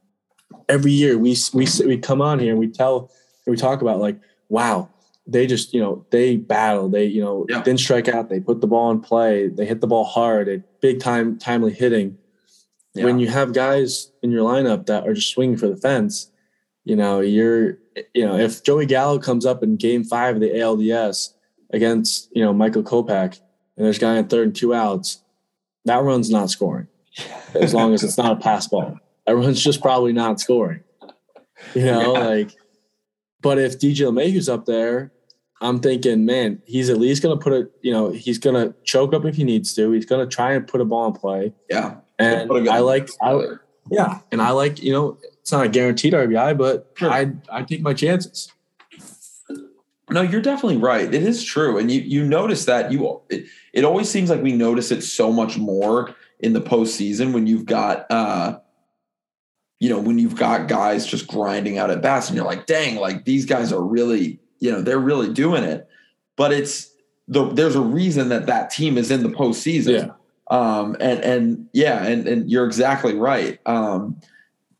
every 0.67 0.91
year 0.91 1.17
we 1.17 1.37
we 1.53 1.67
we 1.85 1.97
come 1.97 2.21
on 2.21 2.39
here 2.39 2.51
and 2.51 2.59
we 2.59 2.67
tell 2.67 3.11
we 3.47 3.55
talk 3.55 3.81
about 3.81 3.99
like, 3.99 4.19
wow, 4.49 4.89
they 5.25 5.47
just 5.47 5.73
you 5.73 5.79
know 5.79 6.05
they 6.11 6.37
battle, 6.37 6.89
they 6.89 7.05
you 7.05 7.21
know 7.21 7.45
yeah. 7.49 7.61
didn't 7.63 7.79
strike 7.79 8.07
out, 8.07 8.29
they 8.29 8.39
put 8.39 8.61
the 8.61 8.67
ball 8.67 8.91
in 8.91 8.99
play, 8.99 9.47
they 9.47 9.65
hit 9.65 9.81
the 9.81 9.87
ball 9.87 10.03
hard, 10.03 10.47
they 10.47 10.63
big 10.81 10.99
time 10.99 11.37
timely 11.37 11.73
hitting. 11.73 12.17
Yeah. 12.93 13.05
When 13.05 13.19
you 13.19 13.29
have 13.29 13.53
guys 13.53 14.11
in 14.21 14.31
your 14.31 14.43
lineup 14.43 14.87
that 14.87 15.07
are 15.07 15.13
just 15.13 15.29
swinging 15.29 15.57
for 15.57 15.67
the 15.67 15.77
fence, 15.77 16.28
you 16.89 16.95
know, 16.95 17.19
you're, 17.19 17.77
you 18.15 18.25
know, 18.25 18.35
if 18.35 18.63
Joey 18.63 18.87
Gallo 18.87 19.19
comes 19.19 19.45
up 19.45 19.61
in 19.61 19.75
game 19.75 20.03
five 20.03 20.35
of 20.35 20.41
the 20.41 20.49
ALDS 20.49 21.35
against, 21.69 22.35
you 22.35 22.43
know, 22.43 22.51
Michael 22.51 22.81
Kopech 22.81 23.39
and 23.77 23.85
there's 23.85 23.97
a 23.97 24.01
guy 24.01 24.17
in 24.17 24.27
third 24.27 24.47
and 24.47 24.55
two 24.55 24.73
outs, 24.73 25.21
that 25.85 26.01
run's 26.01 26.31
not 26.31 26.49
scoring 26.49 26.87
as 27.53 27.75
long 27.75 27.93
as 27.93 28.03
it's 28.03 28.17
not 28.17 28.31
a 28.31 28.35
pass 28.37 28.67
ball. 28.67 28.97
Everyone's 29.27 29.63
just 29.63 29.81
probably 29.81 30.13
not 30.13 30.39
scoring, 30.39 30.79
you 31.75 31.85
know, 31.85 32.15
yeah. 32.17 32.27
like, 32.27 32.55
but 33.39 33.59
if 33.59 33.79
DJ 33.79 34.11
LeMahieu's 34.11 34.49
up 34.49 34.65
there, 34.65 35.11
I'm 35.61 35.81
thinking, 35.81 36.25
man, 36.25 36.59
he's 36.65 36.89
at 36.89 36.97
least 36.97 37.21
going 37.21 37.37
to 37.37 37.43
put 37.43 37.53
it, 37.53 37.71
you 37.83 37.91
know, 37.91 38.09
he's 38.09 38.39
going 38.39 38.55
to 38.55 38.73
choke 38.83 39.13
up 39.13 39.25
if 39.25 39.35
he 39.35 39.43
needs 39.43 39.75
to. 39.75 39.91
He's 39.91 40.07
going 40.07 40.27
to 40.27 40.35
try 40.35 40.53
and 40.53 40.67
put 40.67 40.81
a 40.81 40.85
ball 40.85 41.05
in 41.05 41.13
play. 41.13 41.53
Yeah. 41.69 41.97
And 42.17 42.51
I 42.67 42.79
like, 42.79 43.09
I, 43.21 43.39
yeah. 43.91 44.21
And 44.31 44.41
I 44.41 44.51
like, 44.51 44.81
you 44.81 44.91
know, 44.91 45.17
it's 45.49 45.53
not 45.53 45.65
a 45.65 45.69
guaranteed 45.69 46.13
RBI, 46.13 46.55
but 46.59 46.91
sure. 46.93 47.09
I 47.09 47.31
I 47.51 47.63
take 47.63 47.81
my 47.81 47.95
chances. 47.95 48.51
No, 50.11 50.21
you're 50.21 50.41
definitely 50.41 50.77
right. 50.77 51.11
It 51.11 51.23
is 51.23 51.43
true, 51.43 51.79
and 51.79 51.89
you 51.89 52.01
you 52.01 52.23
notice 52.23 52.65
that 52.65 52.91
you. 52.91 53.21
It, 53.29 53.45
it 53.73 53.83
always 53.83 54.07
seems 54.07 54.29
like 54.29 54.43
we 54.43 54.51
notice 54.51 54.91
it 54.91 55.01
so 55.01 55.33
much 55.33 55.57
more 55.57 56.15
in 56.39 56.53
the 56.53 56.61
postseason 56.61 57.33
when 57.33 57.47
you've 57.47 57.65
got, 57.65 58.05
uh, 58.11 58.59
you 59.79 59.89
know, 59.89 59.99
when 59.99 60.19
you've 60.19 60.35
got 60.35 60.67
guys 60.67 61.07
just 61.07 61.27
grinding 61.27 61.79
out 61.79 61.89
at 61.89 62.03
bats, 62.03 62.27
and 62.27 62.35
you're 62.35 62.45
like, 62.45 62.67
dang, 62.67 62.97
like 62.97 63.25
these 63.25 63.47
guys 63.47 63.73
are 63.73 63.81
really, 63.81 64.39
you 64.59 64.71
know, 64.71 64.83
they're 64.83 64.99
really 64.99 65.33
doing 65.33 65.63
it. 65.63 65.89
But 66.35 66.53
it's 66.53 66.93
the 67.27 67.49
there's 67.49 67.75
a 67.75 67.81
reason 67.81 68.29
that 68.29 68.45
that 68.45 68.69
team 68.69 68.99
is 68.99 69.09
in 69.09 69.23
the 69.23 69.29
postseason. 69.29 70.05
Yeah. 70.05 70.11
Um, 70.51 70.95
and 70.99 71.19
and 71.21 71.69
yeah, 71.73 72.05
and 72.05 72.27
and 72.27 72.51
you're 72.51 72.67
exactly 72.67 73.15
right. 73.15 73.59
Um, 73.65 74.21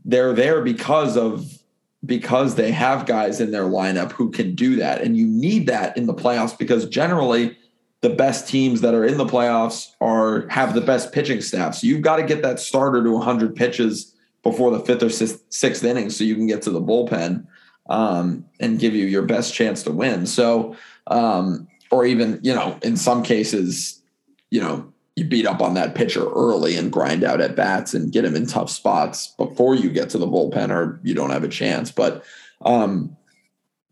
they're 0.06 0.34
there 0.34 0.62
because 0.62 1.18
of 1.18 1.60
because 2.06 2.56
they 2.56 2.72
have 2.72 3.06
guys 3.06 3.42
in 3.42 3.52
their 3.52 3.66
lineup 3.66 4.12
who 4.14 4.32
can 4.32 4.56
do 4.56 4.78
that. 4.78 5.02
And 5.02 5.18
you 5.18 5.28
need 5.28 5.68
that 5.68 5.98
in 5.98 6.06
the 6.06 6.14
playoffs 6.14 6.58
because 6.58 6.88
generally 6.88 7.58
the 8.02 8.10
best 8.10 8.48
teams 8.48 8.80
that 8.82 8.94
are 8.94 9.04
in 9.04 9.18
the 9.18 9.26
playoffs 9.26 9.92
are 10.00 10.48
have 10.48 10.74
the 10.74 10.82
best 10.82 11.12
pitching 11.12 11.42
staff. 11.42 11.76
So 11.76 11.88
you've 11.88 12.02
got 12.02 12.16
to 12.18 12.24
get 12.24 12.42
that 12.42 12.60
starter 12.60 13.04
to 13.04 13.12
100 13.12 13.56
pitches 13.56 14.16
before 14.44 14.72
the 14.72 14.80
fifth 14.80 15.04
or 15.04 15.10
sixth 15.10 15.84
inning 15.84 16.10
so 16.10 16.24
you 16.24 16.36
can 16.36 16.48
get 16.48 16.62
to 16.62 16.72
the 16.72 16.82
bullpen 16.82 17.46
um, 17.90 18.46
and 18.62 18.80
give 18.80 18.96
you 18.96 19.06
your 19.06 19.24
best 19.24 19.54
chance 19.54 19.84
to 19.84 19.92
win. 19.92 20.26
So 20.26 20.78
um, 21.08 21.68
or 21.92 22.06
even 22.06 22.40
you 22.44 22.54
know 22.54 22.78
in 22.82 22.96
some 22.96 23.24
cases 23.24 24.02
you 24.50 24.62
know 24.62 24.92
you 25.20 25.26
beat 25.26 25.46
up 25.46 25.62
on 25.62 25.74
that 25.74 25.96
pitcher 25.96 26.26
early 26.30 26.78
and 26.78 26.92
grind 26.92 27.24
out 27.24 27.42
at 27.42 27.56
bats 27.56 27.94
and 27.94 28.12
get 28.12 28.24
him 28.24 28.36
in 28.36 28.46
tough 28.46 28.70
spots 28.70 29.28
before 29.38 29.76
you 29.76 29.90
get 29.90 30.10
to 30.10 30.18
the 30.18 30.26
bullpen 30.26 30.72
or 30.72 31.00
you 31.04 31.14
don't 31.14 31.32
have 31.32 31.44
a 31.44 31.50
chance. 31.50 31.92
But 31.92 32.24
um, 32.62 33.16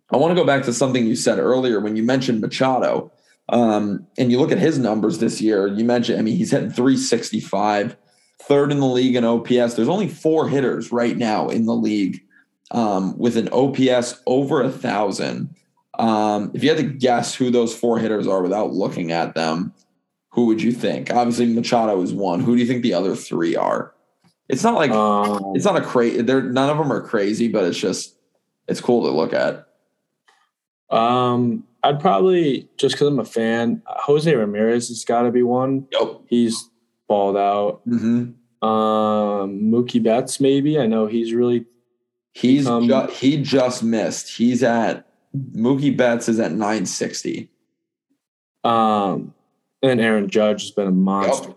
I 0.10 0.18
want 0.18 0.32
to 0.32 0.42
go 0.42 0.48
back 0.48 0.64
to 0.64 0.74
something 0.74 1.06
you 1.06 1.16
said 1.16 1.38
earlier 1.38 1.82
when 1.82 1.98
you 1.98 2.04
mentioned 2.04 2.40
Machado. 2.40 3.12
Um, 3.50 4.08
and 4.18 4.32
you 4.32 4.40
look 4.40 4.52
at 4.52 4.58
his 4.58 4.80
numbers 4.80 5.20
this 5.20 5.42
year, 5.42 5.68
you 5.68 5.84
mentioned, 5.84 6.20
I 6.20 6.22
mean, 6.22 6.38
he's 6.38 6.52
hitting 6.52 6.70
365, 6.70 7.96
third 8.42 8.72
in 8.72 8.80
the 8.80 8.86
league 8.86 9.16
in 9.16 9.26
OPS. 9.26 9.74
There's 9.74 9.90
only 9.90 10.08
four 10.08 10.48
hitters 10.48 10.92
right 10.92 11.16
now 11.16 11.50
in 11.50 11.66
the 11.66 11.76
league 11.76 12.22
um, 12.72 13.18
with 13.18 13.38
an 13.38 13.50
OPS 13.52 14.22
over 14.26 14.62
a 14.62 14.72
thousand. 14.72 15.56
Um, 16.00 16.52
if 16.54 16.64
you 16.64 16.70
had 16.70 16.78
to 16.78 16.84
guess 16.84 17.36
who 17.36 17.50
those 17.50 17.76
four 17.76 18.00
hitters 18.00 18.28
are 18.28 18.42
without 18.42 18.74
looking 18.74 19.12
at 19.12 19.34
them, 19.34 19.74
who 20.38 20.46
would 20.46 20.62
you 20.62 20.72
think? 20.72 21.12
Obviously, 21.12 21.48
Machado 21.48 22.00
is 22.00 22.14
one. 22.14 22.42
Who 22.42 22.56
do 22.56 22.62
you 22.62 22.68
think 22.68 22.84
the 22.84 22.94
other 22.94 23.16
three 23.16 23.56
are? 23.56 23.96
It's 24.48 24.64
not 24.64 24.76
like 24.76 24.92
um, 24.92 25.54
it's 25.56 25.66
not 25.66 25.78
a 25.78 25.82
crazy. 25.82 26.22
They're 26.22 26.44
none 26.44 26.70
of 26.70 26.78
them 26.78 26.94
are 26.94 27.02
crazy, 27.02 27.48
but 27.48 27.66
it's 27.66 27.80
just 27.80 28.16
it's 28.68 28.80
cool 28.80 29.02
to 29.02 29.10
look 29.10 29.34
at. 29.34 29.68
Um, 30.96 31.64
I'd 31.82 32.00
probably 32.00 32.70
just 32.78 32.94
because 32.94 33.08
I'm 33.08 33.18
a 33.18 33.26
fan. 33.26 33.82
Jose 33.88 34.32
Ramirez 34.32 34.90
has 34.90 35.04
got 35.04 35.24
to 35.24 35.32
be 35.32 35.42
one. 35.42 35.88
Yep, 35.92 36.22
he's 36.28 36.70
balled 37.08 37.36
out. 37.36 37.82
Mm-hmm. 37.88 38.68
Um, 38.68 39.60
Mookie 39.60 40.04
Betts, 40.04 40.40
maybe. 40.40 40.80
I 40.80 40.86
know 40.86 41.08
he's 41.08 41.34
really. 41.34 41.66
He's 42.34 42.66
become, 42.66 42.88
ju- 42.88 43.08
he 43.12 43.42
just 43.42 43.82
missed. 43.82 44.38
He's 44.38 44.62
at 44.62 45.08
Mookie 45.36 45.98
Betts 45.98 46.30
is 46.30 46.40
at 46.40 46.52
960. 46.52 47.50
Um, 48.64 49.34
and 49.82 50.02
Aaron 50.02 50.30
Judge 50.30 50.64
has 50.64 50.72
been 50.72 50.88
a 50.88 50.92
monster. 50.92 51.50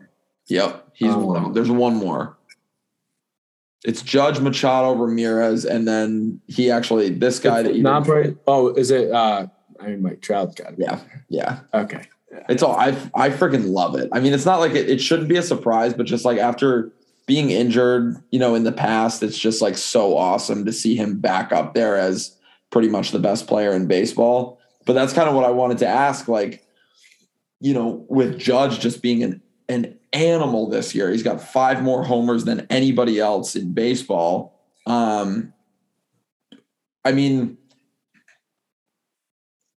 Yep, 0.46 0.72
yep. 0.72 0.88
he's 0.94 1.12
um, 1.12 1.26
one. 1.26 1.52
There's 1.52 1.70
one 1.70 1.96
more. 1.96 2.36
It's 3.84 4.02
Judge 4.02 4.40
Machado 4.40 4.92
Ramirez, 4.94 5.64
and 5.64 5.88
then 5.88 6.40
he 6.48 6.70
actually 6.70 7.10
this 7.10 7.38
guy 7.38 7.62
that 7.62 7.74
you 7.74 7.82
not 7.82 8.06
right. 8.06 8.36
Oh, 8.46 8.74
is 8.74 8.90
it? 8.90 9.10
uh 9.10 9.46
I 9.80 9.86
mean, 9.86 10.02
Mike 10.02 10.20
Trout's 10.20 10.54
got 10.54 10.74
it. 10.74 10.78
Yeah, 10.78 11.00
yeah. 11.28 11.60
Okay. 11.72 12.06
Yeah. 12.30 12.44
It's 12.48 12.62
all 12.62 12.76
I 12.76 12.88
I 13.14 13.30
freaking 13.30 13.70
love 13.70 13.94
it. 13.94 14.10
I 14.12 14.20
mean, 14.20 14.34
it's 14.34 14.44
not 14.44 14.60
like 14.60 14.72
it, 14.72 14.90
it 14.90 15.00
shouldn't 15.00 15.28
be 15.28 15.36
a 15.36 15.42
surprise, 15.42 15.94
but 15.94 16.04
just 16.04 16.24
like 16.24 16.38
after 16.38 16.92
being 17.26 17.50
injured, 17.50 18.16
you 18.30 18.38
know, 18.38 18.54
in 18.54 18.64
the 18.64 18.72
past, 18.72 19.22
it's 19.22 19.38
just 19.38 19.62
like 19.62 19.78
so 19.78 20.16
awesome 20.16 20.64
to 20.64 20.72
see 20.72 20.96
him 20.96 21.20
back 21.20 21.52
up 21.52 21.74
there 21.74 21.96
as 21.96 22.36
pretty 22.70 22.88
much 22.88 23.12
the 23.12 23.18
best 23.18 23.46
player 23.46 23.72
in 23.72 23.86
baseball. 23.86 24.58
But 24.84 24.94
that's 24.94 25.12
kind 25.12 25.28
of 25.28 25.34
what 25.34 25.44
I 25.44 25.50
wanted 25.50 25.78
to 25.78 25.86
ask. 25.86 26.28
Like, 26.28 26.64
you 27.60 27.74
know, 27.74 28.04
with 28.08 28.38
Judge 28.38 28.80
just 28.80 29.02
being 29.02 29.22
an 29.22 29.42
an 29.68 29.98
animal 30.12 30.68
this 30.68 30.94
year. 30.94 31.10
He's 31.10 31.22
got 31.22 31.40
five 31.40 31.82
more 31.82 32.02
homers 32.04 32.44
than 32.44 32.66
anybody 32.70 33.20
else 33.20 33.54
in 33.54 33.72
baseball. 33.72 34.58
Um, 34.86 35.52
I 37.04 37.12
mean, 37.12 37.56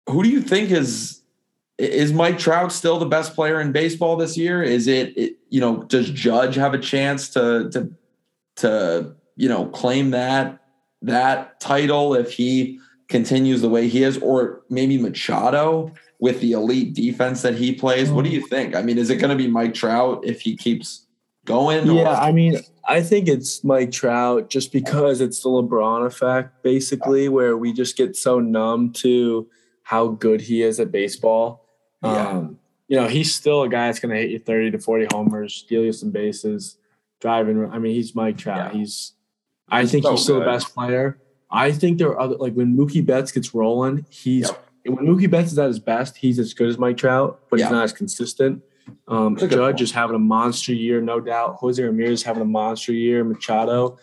who 0.08 0.22
do 0.22 0.30
you 0.30 0.40
think 0.40 0.70
is 0.70 1.20
is 1.78 2.12
Mike 2.12 2.38
Trout 2.38 2.72
still 2.72 2.98
the 2.98 3.06
best 3.06 3.34
player 3.34 3.60
in 3.60 3.72
baseball 3.72 4.16
this 4.16 4.36
year? 4.36 4.62
Is 4.62 4.86
it, 4.86 5.16
it 5.16 5.36
you 5.50 5.60
know, 5.60 5.82
does 5.84 6.10
Judge 6.10 6.54
have 6.54 6.74
a 6.74 6.78
chance 6.78 7.28
to 7.30 7.70
to 7.70 7.92
to 8.56 9.14
you 9.36 9.48
know 9.48 9.66
claim 9.66 10.10
that 10.10 10.62
that 11.02 11.60
title 11.60 12.14
if 12.14 12.32
he 12.32 12.78
continues 13.08 13.60
the 13.60 13.68
way 13.68 13.88
he 13.88 14.02
is, 14.02 14.18
or 14.18 14.62
maybe 14.70 14.96
Machado 14.96 15.92
with 16.22 16.40
the 16.40 16.52
elite 16.52 16.94
defense 16.94 17.42
that 17.42 17.56
he 17.56 17.72
plays? 17.72 18.08
What 18.08 18.24
do 18.24 18.30
you 18.30 18.46
think? 18.46 18.76
I 18.76 18.82
mean, 18.82 18.96
is 18.96 19.10
it 19.10 19.16
going 19.16 19.36
to 19.36 19.44
be 19.44 19.48
Mike 19.48 19.74
Trout 19.74 20.24
if 20.24 20.40
he 20.40 20.56
keeps 20.56 21.04
going? 21.44 21.84
Yeah, 21.84 22.02
or? 22.02 22.06
I 22.06 22.30
mean, 22.30 22.60
I 22.86 23.02
think 23.02 23.26
it's 23.26 23.64
Mike 23.64 23.90
Trout 23.90 24.48
just 24.48 24.70
because 24.72 25.20
it's 25.20 25.42
the 25.42 25.48
LeBron 25.48 26.06
effect, 26.06 26.62
basically, 26.62 27.28
where 27.28 27.56
we 27.56 27.72
just 27.72 27.96
get 27.96 28.14
so 28.14 28.38
numb 28.38 28.92
to 28.92 29.48
how 29.82 30.06
good 30.10 30.40
he 30.40 30.62
is 30.62 30.78
at 30.78 30.92
baseball. 30.92 31.66
Yeah. 32.04 32.28
Um, 32.28 32.60
you 32.86 32.96
know, 32.96 33.08
he's 33.08 33.34
still 33.34 33.64
a 33.64 33.68
guy 33.68 33.88
that's 33.88 33.98
going 33.98 34.14
to 34.14 34.20
hit 34.20 34.30
you 34.30 34.38
30 34.38 34.70
to 34.70 34.78
40 34.78 35.08
homers, 35.12 35.52
steal 35.52 35.82
you 35.82 35.92
some 35.92 36.12
bases, 36.12 36.76
driving. 37.20 37.68
I 37.68 37.80
mean, 37.80 37.96
he's 37.96 38.14
Mike 38.14 38.38
Trout. 38.38 38.72
Yeah. 38.72 38.78
He's, 38.78 39.14
I 39.68 39.80
he's 39.80 39.90
think 39.90 40.04
so 40.04 40.12
he's 40.12 40.22
still 40.22 40.38
good. 40.38 40.46
the 40.46 40.52
best 40.52 40.72
player. 40.72 41.18
I 41.50 41.72
think 41.72 41.98
there 41.98 42.10
are 42.10 42.20
other, 42.20 42.36
like 42.36 42.54
when 42.54 42.76
Mookie 42.76 43.04
Betts 43.04 43.32
gets 43.32 43.52
rolling, 43.52 44.06
he's, 44.08 44.46
yep. 44.48 44.68
When 44.84 45.06
Mookie 45.06 45.30
Betts 45.30 45.52
is 45.52 45.58
at 45.58 45.68
his 45.68 45.78
best, 45.78 46.16
he's 46.16 46.38
as 46.38 46.54
good 46.54 46.68
as 46.68 46.78
Mike 46.78 46.96
Trout, 46.96 47.40
but 47.48 47.60
he's 47.60 47.70
not 47.70 47.84
as 47.84 47.92
consistent. 47.92 48.62
Um, 49.06 49.36
Judge 49.36 49.80
is 49.80 49.92
having 49.92 50.16
a 50.16 50.18
monster 50.18 50.74
year, 50.74 51.00
no 51.00 51.20
doubt. 51.20 51.56
Jose 51.56 51.82
Ramirez 51.82 52.22
having 52.22 52.42
a 52.42 52.46
monster 52.46 52.92
year, 52.92 53.22
Machado. 53.24 53.98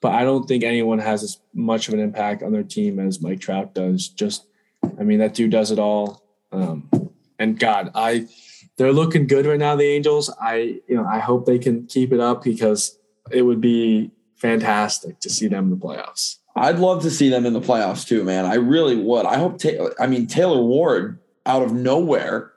But 0.00 0.12
I 0.12 0.24
don't 0.24 0.46
think 0.46 0.64
anyone 0.64 0.98
has 0.98 1.22
as 1.22 1.38
much 1.54 1.88
of 1.88 1.94
an 1.94 2.00
impact 2.00 2.42
on 2.42 2.52
their 2.52 2.62
team 2.62 2.98
as 2.98 3.22
Mike 3.22 3.40
Trout 3.40 3.74
does. 3.74 4.08
Just, 4.08 4.46
I 4.98 5.02
mean, 5.02 5.18
that 5.20 5.34
dude 5.34 5.50
does 5.50 5.70
it 5.70 5.78
all. 5.78 6.22
Um, 6.52 6.90
and 7.38 7.58
God, 7.58 7.90
I 7.94 8.28
they're 8.76 8.92
looking 8.92 9.26
good 9.26 9.46
right 9.46 9.58
now. 9.58 9.76
The 9.76 9.84
Angels. 9.84 10.30
I 10.40 10.80
you 10.88 10.96
know 10.96 11.04
I 11.04 11.18
hope 11.18 11.46
they 11.46 11.58
can 11.58 11.86
keep 11.86 12.12
it 12.12 12.20
up 12.20 12.44
because 12.44 12.98
it 13.30 13.42
would 13.42 13.60
be 13.60 14.10
fantastic 14.36 15.20
to 15.20 15.30
see 15.30 15.48
them 15.48 15.64
in 15.64 15.70
the 15.70 15.76
playoffs. 15.76 16.38
I'd 16.56 16.78
love 16.78 17.02
to 17.02 17.10
see 17.10 17.28
them 17.28 17.46
in 17.46 17.52
the 17.52 17.60
playoffs 17.60 18.06
too, 18.06 18.22
man. 18.22 18.44
I 18.44 18.54
really 18.54 18.96
would. 18.96 19.26
I 19.26 19.38
hope. 19.38 19.58
Ta- 19.58 19.90
I 19.98 20.06
mean, 20.06 20.26
Taylor 20.26 20.62
Ward 20.62 21.18
out 21.46 21.62
of 21.62 21.72
nowhere 21.72 22.52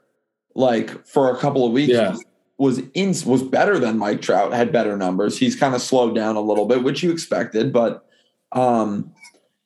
like 0.55 1.05
for 1.05 1.31
a 1.31 1.37
couple 1.37 1.65
of 1.65 1.71
weeks 1.71 1.93
yeah. 1.93 2.15
was 2.57 2.81
in 2.93 3.15
was 3.25 3.43
better 3.43 3.79
than 3.79 3.97
Mike 3.97 4.21
Trout, 4.21 4.53
had 4.53 4.71
better 4.71 4.97
numbers. 4.97 5.37
He's 5.37 5.55
kind 5.55 5.75
of 5.75 5.81
slowed 5.81 6.15
down 6.15 6.35
a 6.35 6.41
little 6.41 6.65
bit, 6.65 6.83
which 6.83 7.03
you 7.03 7.11
expected, 7.11 7.71
but 7.71 8.05
um 8.51 9.11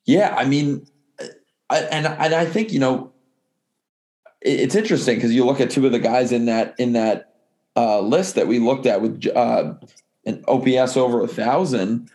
yeah, 0.06 0.36
I 0.38 0.46
mean 0.46 0.86
I, 1.72 1.80
and 1.84 2.06
and 2.06 2.34
I 2.34 2.46
think, 2.46 2.74
you 2.74 2.80
know, 2.80 3.14
it's 4.42 4.76
interesting 4.76 5.16
because 5.16 5.34
you 5.34 5.46
look 5.46 5.62
at 5.62 5.70
two 5.70 5.86
of 5.86 5.94
the 5.94 6.00
guys 6.00 6.34
in 6.34 6.46
that 6.46 6.76
in 6.78 6.94
that 6.94 7.34
uh, 7.78 8.02
list 8.02 8.36
that 8.36 8.48
we 8.48 8.60
looked 8.60 8.86
at 8.86 9.02
with 9.02 9.26
uh, 9.34 9.74
an 10.26 10.44
OPS 10.50 10.98
over 10.98 11.24
a 11.24 11.28
thousand 11.28 12.10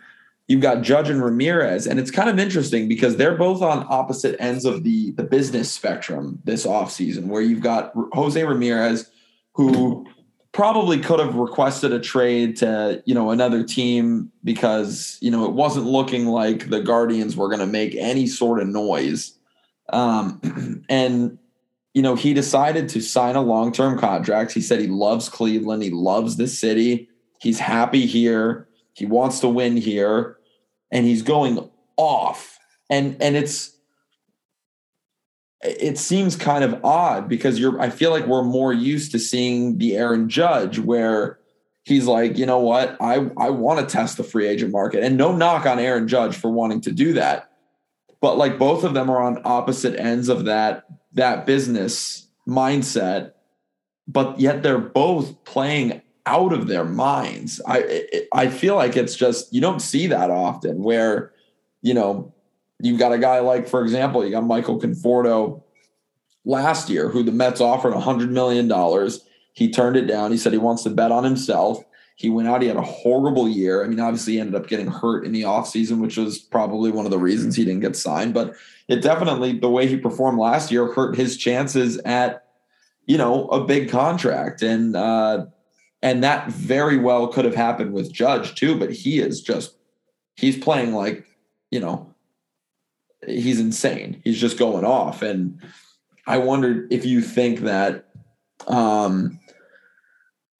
you've 0.47 0.61
got 0.61 0.81
Judge 0.81 1.09
and 1.09 1.23
Ramirez, 1.23 1.85
and 1.85 1.99
it's 1.99 2.11
kind 2.11 2.29
of 2.29 2.39
interesting 2.39 2.87
because 2.87 3.17
they're 3.17 3.35
both 3.35 3.61
on 3.61 3.85
opposite 3.89 4.35
ends 4.39 4.65
of 4.65 4.83
the 4.83 5.11
the 5.11 5.23
business 5.23 5.71
spectrum 5.71 6.39
this 6.43 6.65
offseason, 6.65 7.27
where 7.27 7.41
you've 7.41 7.61
got 7.61 7.91
Jose 8.13 8.41
Ramirez, 8.41 9.09
who 9.53 10.05
probably 10.53 10.99
could 10.99 11.19
have 11.19 11.35
requested 11.35 11.93
a 11.93 11.99
trade 11.99 12.55
to 12.57 13.03
you 13.05 13.13
know 13.13 13.31
another 13.31 13.63
team 13.63 14.31
because 14.43 15.17
you 15.21 15.29
know 15.29 15.45
it 15.45 15.53
wasn't 15.53 15.85
looking 15.85 16.27
like 16.27 16.69
the 16.69 16.81
Guardians 16.81 17.35
were 17.35 17.47
going 17.47 17.59
to 17.59 17.67
make 17.67 17.95
any 17.95 18.25
sort 18.27 18.61
of 18.61 18.67
noise, 18.67 19.37
um, 19.89 20.83
and 20.89 21.37
you 21.93 22.01
know 22.01 22.15
he 22.15 22.33
decided 22.33 22.87
to 22.89 23.01
sign 23.01 23.35
a 23.35 23.41
long 23.41 23.71
term 23.71 23.99
contract. 23.99 24.53
He 24.53 24.61
said 24.61 24.79
he 24.79 24.87
loves 24.87 25.27
Cleveland, 25.27 25.83
he 25.83 25.89
loves 25.89 26.37
the 26.37 26.47
city, 26.47 27.09
he's 27.39 27.59
happy 27.59 28.05
here. 28.05 28.63
He 28.93 29.05
wants 29.05 29.41
to 29.41 29.47
win 29.47 29.77
here 29.77 30.36
and 30.91 31.05
he's 31.05 31.21
going 31.21 31.69
off. 31.97 32.57
And 32.89 33.21
and 33.21 33.35
it's 33.35 33.75
it 35.61 35.97
seems 35.97 36.35
kind 36.35 36.63
of 36.63 36.83
odd 36.85 37.27
because 37.27 37.59
you're 37.59 37.79
I 37.79 37.89
feel 37.89 38.11
like 38.11 38.27
we're 38.27 38.43
more 38.43 38.73
used 38.73 39.11
to 39.11 39.19
seeing 39.19 39.77
the 39.77 39.95
Aaron 39.95 40.29
Judge 40.29 40.79
where 40.79 41.39
he's 41.83 42.05
like, 42.05 42.37
you 42.37 42.45
know 42.45 42.59
what, 42.59 42.97
I 43.01 43.29
I 43.37 43.49
want 43.49 43.79
to 43.79 43.85
test 43.85 44.17
the 44.17 44.23
free 44.23 44.47
agent 44.47 44.71
market. 44.71 45.03
And 45.03 45.17
no 45.17 45.35
knock 45.35 45.65
on 45.65 45.79
Aaron 45.79 46.07
Judge 46.07 46.35
for 46.35 46.51
wanting 46.51 46.81
to 46.81 46.91
do 46.91 47.13
that. 47.13 47.51
But 48.21 48.37
like 48.37 48.57
both 48.57 48.83
of 48.83 48.93
them 48.93 49.09
are 49.09 49.21
on 49.21 49.41
opposite 49.43 49.99
ends 49.99 50.29
of 50.29 50.45
that 50.45 50.85
that 51.13 51.45
business 51.45 52.27
mindset, 52.47 53.31
but 54.07 54.39
yet 54.39 54.63
they're 54.63 54.77
both 54.77 55.43
playing 55.43 56.01
out 56.27 56.53
of 56.53 56.67
their 56.67 56.83
minds. 56.85 57.61
I 57.65 58.23
I 58.33 58.49
feel 58.49 58.75
like 58.75 58.95
it's 58.95 59.15
just 59.15 59.51
you 59.53 59.61
don't 59.61 59.81
see 59.81 60.07
that 60.07 60.29
often 60.29 60.83
where 60.83 61.31
you 61.81 61.93
know 61.93 62.33
you've 62.79 62.99
got 62.99 63.13
a 63.13 63.17
guy 63.17 63.39
like 63.39 63.67
for 63.67 63.81
example 63.81 64.23
you 64.23 64.31
got 64.31 64.45
Michael 64.45 64.79
Conforto 64.79 65.63
last 66.45 66.89
year 66.89 67.09
who 67.09 67.23
the 67.23 67.31
Mets 67.31 67.61
offered 67.61 67.93
a 67.93 67.99
hundred 67.99 68.31
million 68.31 68.67
dollars. 68.67 69.23
He 69.53 69.71
turned 69.71 69.95
it 69.95 70.05
down. 70.05 70.31
He 70.31 70.37
said 70.37 70.51
he 70.51 70.59
wants 70.59 70.83
to 70.83 70.89
bet 70.89 71.11
on 71.11 71.23
himself. 71.23 71.83
He 72.17 72.31
went 72.31 72.47
out. 72.47 72.63
He 72.63 72.67
had 72.67 72.77
a 72.77 72.81
horrible 72.81 73.47
year. 73.47 73.83
I 73.83 73.87
mean, 73.87 73.99
obviously, 73.99 74.33
he 74.33 74.39
ended 74.39 74.55
up 74.55 74.67
getting 74.67 74.87
hurt 74.87 75.23
in 75.23 75.33
the 75.33 75.43
offseason, 75.43 76.01
which 76.01 76.17
was 76.17 76.39
probably 76.39 76.89
one 76.89 77.05
of 77.05 77.11
the 77.11 77.19
reasons 77.19 77.55
he 77.55 77.63
didn't 77.63 77.81
get 77.81 77.95
signed. 77.95 78.33
But 78.33 78.55
it 78.87 79.03
definitely, 79.03 79.59
the 79.59 79.69
way 79.69 79.85
he 79.85 79.97
performed 79.97 80.39
last 80.39 80.71
year, 80.71 80.91
hurt 80.91 81.15
his 81.15 81.37
chances 81.37 81.99
at, 81.99 82.47
you 83.05 83.19
know, 83.19 83.47
a 83.49 83.63
big 83.63 83.89
contract. 83.89 84.63
And 84.63 84.95
uh, 84.95 85.45
and 86.01 86.23
that 86.23 86.49
very 86.49 86.97
well 86.97 87.27
could 87.27 87.45
have 87.45 87.55
happened 87.55 87.93
with 87.93 88.11
Judge 88.11 88.55
too, 88.55 88.77
but 88.77 88.91
he 88.91 89.19
is 89.19 89.41
just 89.41 89.75
he's 90.35 90.57
playing 90.57 90.93
like, 90.93 91.25
you 91.71 91.79
know, 91.79 92.13
he's 93.25 93.59
insane. 93.59 94.21
He's 94.23 94.39
just 94.39 94.59
going 94.59 94.85
off. 94.85 95.21
And 95.21 95.59
I 96.27 96.37
wondered 96.37 96.91
if 96.91 97.05
you 97.05 97.21
think 97.21 97.61
that 97.61 98.05
um 98.67 99.39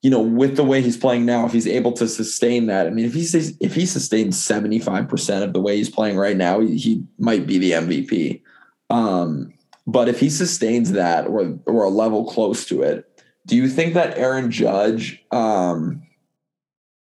you 0.03 0.11
know, 0.11 0.21
with 0.21 0.55
the 0.55 0.63
way 0.63 0.81
he's 0.81 0.95
playing 0.95 1.25
now, 1.25 1.45
if 1.45 1.51
he's 1.51 1.67
able 1.67 1.91
to 1.93 2.07
sustain 2.07 2.67
that, 2.67 2.85
I 2.87 2.91
mean, 2.91 3.05
if 3.05 3.13
he 3.13 3.25
if 3.59 3.73
he 3.73 3.85
sustains 3.85 4.41
seventy 4.41 4.79
five 4.79 5.09
percent 5.09 5.43
of 5.43 5.53
the 5.53 5.59
way 5.59 5.77
he's 5.77 5.89
playing 5.89 6.17
right 6.17 6.37
now, 6.37 6.59
he, 6.59 6.77
he 6.77 7.03
might 7.17 7.47
be 7.47 7.57
the 7.57 7.71
MVP. 7.71 8.41
Um, 8.89 9.53
but 9.87 10.07
if 10.07 10.19
he 10.19 10.29
sustains 10.29 10.91
that 10.91 11.27
or 11.27 11.57
or 11.65 11.83
a 11.83 11.89
level 11.89 12.25
close 12.25 12.65
to 12.67 12.83
it, 12.83 13.06
do 13.47 13.55
you 13.55 13.69
think 13.69 13.93
that 13.93 14.17
Aaron 14.17 14.51
Judge, 14.51 15.23
um, 15.31 16.03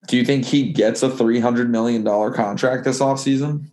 do 0.08 0.18
you 0.18 0.26
think 0.26 0.46
he 0.46 0.72
gets 0.72 1.02
a 1.02 1.10
$300 1.10 1.70
million 1.70 2.04
contract 2.04 2.84
this 2.84 3.00
offseason? 3.00 3.70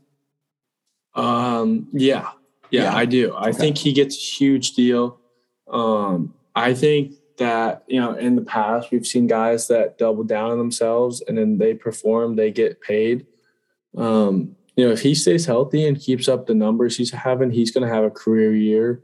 Um, 1.15 1.89
yeah, 1.93 2.31
yeah, 2.71 2.85
yeah. 2.85 2.95
I 2.95 3.05
do. 3.05 3.35
I 3.35 3.49
okay. 3.49 3.59
think 3.59 3.79
he 3.79 3.93
gets 3.93 4.17
a 4.17 4.21
huge 4.21 4.75
deal. 4.75 5.19
Um, 5.69 6.33
I 6.55 6.73
think 6.73 7.15
that, 7.39 7.83
you 7.89 8.01
know, 8.01 8.15
in 8.15 8.37
the 8.37 8.43
past, 8.43 8.93
we've 8.93 9.07
seen 9.07 9.27
guys 9.27 9.67
that 9.67 9.99
double 9.99 10.23
down 10.23 10.53
on 10.53 10.59
themselves 10.59 11.23
and 11.27 11.37
then 11.37 11.59
they 11.59 11.75
perform, 11.75 12.37
they 12.37 12.53
get 12.53 12.81
paid. 12.81 13.27
Um, 13.97 14.55
you 14.77 14.87
know, 14.87 14.93
if 14.93 15.03
he 15.03 15.17
stays 15.17 15.45
healthy 15.45 15.85
and 15.85 15.99
keeps 15.99 16.29
up 16.29 16.47
the 16.47 16.55
numbers 16.55 16.97
he's 16.97 17.11
having, 17.11 17.51
he's 17.51 17.73
going 17.73 17.87
to 17.87 17.93
have 17.93 18.05
a 18.05 18.11
career 18.11 18.55
year. 18.55 19.03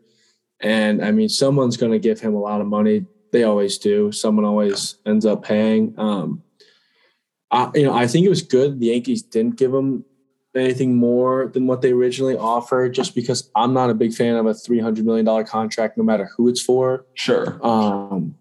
And 0.60 1.04
I 1.04 1.10
mean, 1.10 1.28
someone's 1.28 1.76
going 1.76 1.92
to 1.92 1.98
give 1.98 2.20
him 2.20 2.34
a 2.34 2.40
lot 2.40 2.60
of 2.60 2.68
money 2.68 3.06
they 3.36 3.44
always 3.44 3.76
do. 3.76 4.10
Someone 4.12 4.46
always 4.46 4.96
ends 5.04 5.26
up 5.26 5.44
paying. 5.44 5.94
Um, 5.98 6.42
I, 7.50 7.70
you 7.74 7.84
know, 7.84 7.92
I 7.92 8.06
think 8.06 8.24
it 8.24 8.30
was 8.30 8.40
good 8.40 8.80
the 8.80 8.86
Yankees 8.86 9.22
didn't 9.22 9.56
give 9.56 9.74
him 9.74 10.06
anything 10.54 10.96
more 10.96 11.48
than 11.48 11.66
what 11.66 11.82
they 11.82 11.92
originally 11.92 12.34
offered, 12.34 12.94
just 12.94 13.14
because 13.14 13.50
I'm 13.54 13.74
not 13.74 13.90
a 13.90 13.94
big 13.94 14.14
fan 14.14 14.36
of 14.36 14.46
a 14.46 14.54
three 14.54 14.80
hundred 14.80 15.04
million 15.04 15.26
dollar 15.26 15.44
contract, 15.44 15.98
no 15.98 16.02
matter 16.02 16.30
who 16.34 16.48
it's 16.48 16.62
for. 16.62 17.04
Sure. 17.12 17.60
Um, 17.62 18.36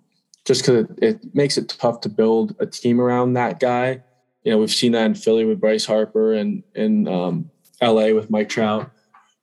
just 0.45 0.61
because 0.61 0.85
it, 0.85 1.03
it 1.03 1.35
makes 1.35 1.57
it 1.57 1.67
tough 1.67 1.99
to 2.01 2.09
build 2.09 2.55
a 2.59 2.65
team 2.65 3.01
around 3.01 3.33
that 3.33 3.59
guy. 3.59 4.01
You 4.43 4.51
know, 4.51 4.59
we've 4.59 4.71
seen 4.71 4.93
that 4.93 5.07
in 5.07 5.15
Philly 5.15 5.43
with 5.43 5.59
Bryce 5.59 5.85
Harper 5.85 6.33
and 6.35 6.63
in 6.73 7.09
um, 7.09 7.51
L.A. 7.81 8.13
with 8.13 8.29
Mike 8.29 8.47
Trout, 8.47 8.89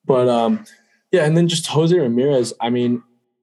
but 0.07 0.29
um, 0.29 0.65
yeah, 1.11 1.27
and 1.27 1.37
then 1.37 1.47
just 1.47 1.67
Jose 1.67 1.95
Ramirez. 1.95 2.55
I 2.59 2.71
mean, 2.71 3.03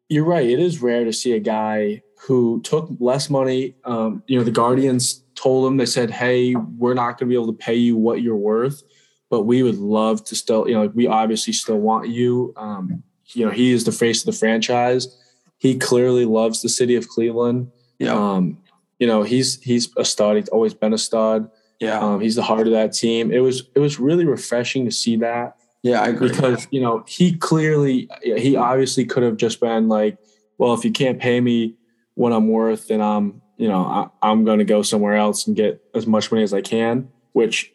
you're 0.09 0.25
right. 0.25 0.47
It 0.47 0.59
is 0.59 0.81
rare 0.81 1.05
to 1.05 1.13
see 1.13 1.33
a 1.33 1.39
guy 1.39 2.01
who 2.19 2.61
took 2.61 2.89
less 2.99 3.29
money. 3.29 3.75
Um, 3.85 4.23
you 4.27 4.37
know, 4.37 4.43
the 4.43 4.51
Guardians 4.51 5.23
told 5.35 5.67
him, 5.67 5.77
they 5.77 5.85
said, 5.85 6.11
hey, 6.11 6.55
we're 6.55 6.95
not 6.95 7.17
going 7.17 7.17
to 7.17 7.25
be 7.27 7.35
able 7.35 7.53
to 7.53 7.57
pay 7.57 7.75
you 7.75 7.95
what 7.95 8.21
you're 8.21 8.35
worth, 8.35 8.83
but 9.29 9.43
we 9.43 9.63
would 9.63 9.77
love 9.77 10.23
to 10.25 10.35
still, 10.35 10.67
you 10.67 10.73
know, 10.73 10.87
we 10.87 11.07
obviously 11.07 11.53
still 11.53 11.79
want 11.79 12.09
you. 12.09 12.53
Um, 12.57 13.03
you 13.27 13.45
know, 13.45 13.51
he 13.51 13.71
is 13.71 13.85
the 13.85 13.91
face 13.91 14.21
of 14.21 14.25
the 14.25 14.37
franchise. 14.37 15.17
He 15.59 15.77
clearly 15.77 16.25
loves 16.25 16.61
the 16.61 16.69
city 16.69 16.95
of 16.95 17.07
Cleveland. 17.07 17.71
Yeah. 17.99 18.13
Um, 18.13 18.57
you 18.97 19.07
know, 19.07 19.23
he's 19.23 19.61
he's 19.61 19.89
a 19.95 20.03
stud. 20.03 20.37
He's 20.37 20.49
always 20.49 20.73
been 20.73 20.93
a 20.93 20.97
stud. 20.97 21.49
Yeah. 21.79 21.99
Um, 21.99 22.19
he's 22.19 22.35
the 22.35 22.43
heart 22.43 22.67
of 22.67 22.73
that 22.73 22.91
team. 22.91 23.31
It 23.31 23.39
was 23.39 23.63
it 23.75 23.79
was 23.79 23.99
really 23.99 24.25
refreshing 24.25 24.85
to 24.85 24.91
see 24.91 25.15
that. 25.17 25.58
Yeah, 25.83 26.01
I 26.01 26.07
agree. 26.07 26.29
Because, 26.29 26.67
you 26.71 26.81
know, 26.81 27.03
he 27.07 27.35
clearly, 27.37 28.09
he 28.21 28.55
obviously 28.55 29.05
could 29.05 29.23
have 29.23 29.37
just 29.37 29.59
been 29.59 29.87
like, 29.87 30.17
well, 30.57 30.73
if 30.73 30.83
you 30.83 30.91
can't 30.91 31.19
pay 31.19 31.39
me 31.39 31.75
what 32.15 32.33
I'm 32.33 32.49
worth, 32.49 32.87
then 32.89 33.01
I'm, 33.01 33.41
you 33.57 33.67
know, 33.67 33.85
I, 33.85 34.07
I'm 34.21 34.43
going 34.43 34.59
to 34.59 34.65
go 34.65 34.81
somewhere 34.81 35.15
else 35.15 35.47
and 35.47 35.55
get 35.55 35.81
as 35.95 36.05
much 36.05 36.31
money 36.31 36.43
as 36.43 36.53
I 36.53 36.61
can, 36.61 37.09
which 37.31 37.71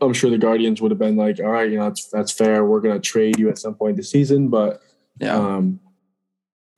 I'm 0.00 0.12
sure 0.12 0.30
the 0.30 0.38
Guardians 0.38 0.80
would 0.80 0.92
have 0.92 0.98
been 0.98 1.16
like, 1.16 1.40
all 1.40 1.50
right, 1.50 1.68
you 1.70 1.76
know, 1.78 1.84
that's, 1.84 2.08
that's 2.08 2.32
fair. 2.32 2.64
We're 2.64 2.80
going 2.80 2.94
to 3.00 3.00
trade 3.00 3.38
you 3.38 3.48
at 3.48 3.58
some 3.58 3.74
point 3.74 3.96
this 3.96 4.10
season. 4.10 4.48
But, 4.48 4.80
Yeah. 5.18 5.34
um, 5.34 5.80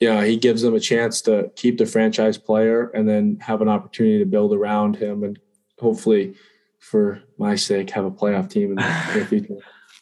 yeah, 0.01 0.25
he 0.25 0.37
gives 0.37 0.63
them 0.63 0.75
a 0.75 0.81
chance 0.81 1.21
to 1.23 1.53
keep 1.55 1.79
the 1.79 1.87
franchise 1.87 2.37
player 2.39 2.89
and 2.89 3.09
then 3.09 3.39
have 3.41 3.61
an 3.63 3.69
opportunity 3.69 4.19
to 4.19 4.27
build 4.27 4.53
around 4.53 4.97
him 4.97 5.23
and 5.23 5.39
hopefully, 5.79 6.35
for 6.81 7.23
my 7.39 7.55
sake, 7.55 7.91
have 7.91 8.05
a 8.05 8.11
playoff 8.11 8.51
team 8.51 8.71
in 8.71 8.77
the 8.77 9.27
future. 9.29 9.59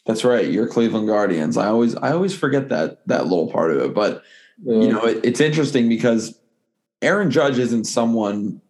That's 0.06 0.24
right. 0.24 0.48
You're 0.50 0.66
Cleveland 0.66 1.06
Guardians. 1.08 1.56
I 1.56 1.66
always 1.68 1.94
I 1.96 2.12
always 2.12 2.34
forget 2.34 2.68
that 2.70 3.06
that 3.06 3.24
little 3.26 3.50
part 3.50 3.70
of 3.72 3.78
it. 3.78 3.94
But 3.94 4.22
you 4.64 4.88
know, 4.92 5.04
it, 5.06 5.20
it's 5.24 5.40
interesting 5.40 5.88
because 5.88 6.38
Aaron 7.02 7.30
Judge 7.30 7.58
isn't 7.58 7.84
someone. 7.84 8.60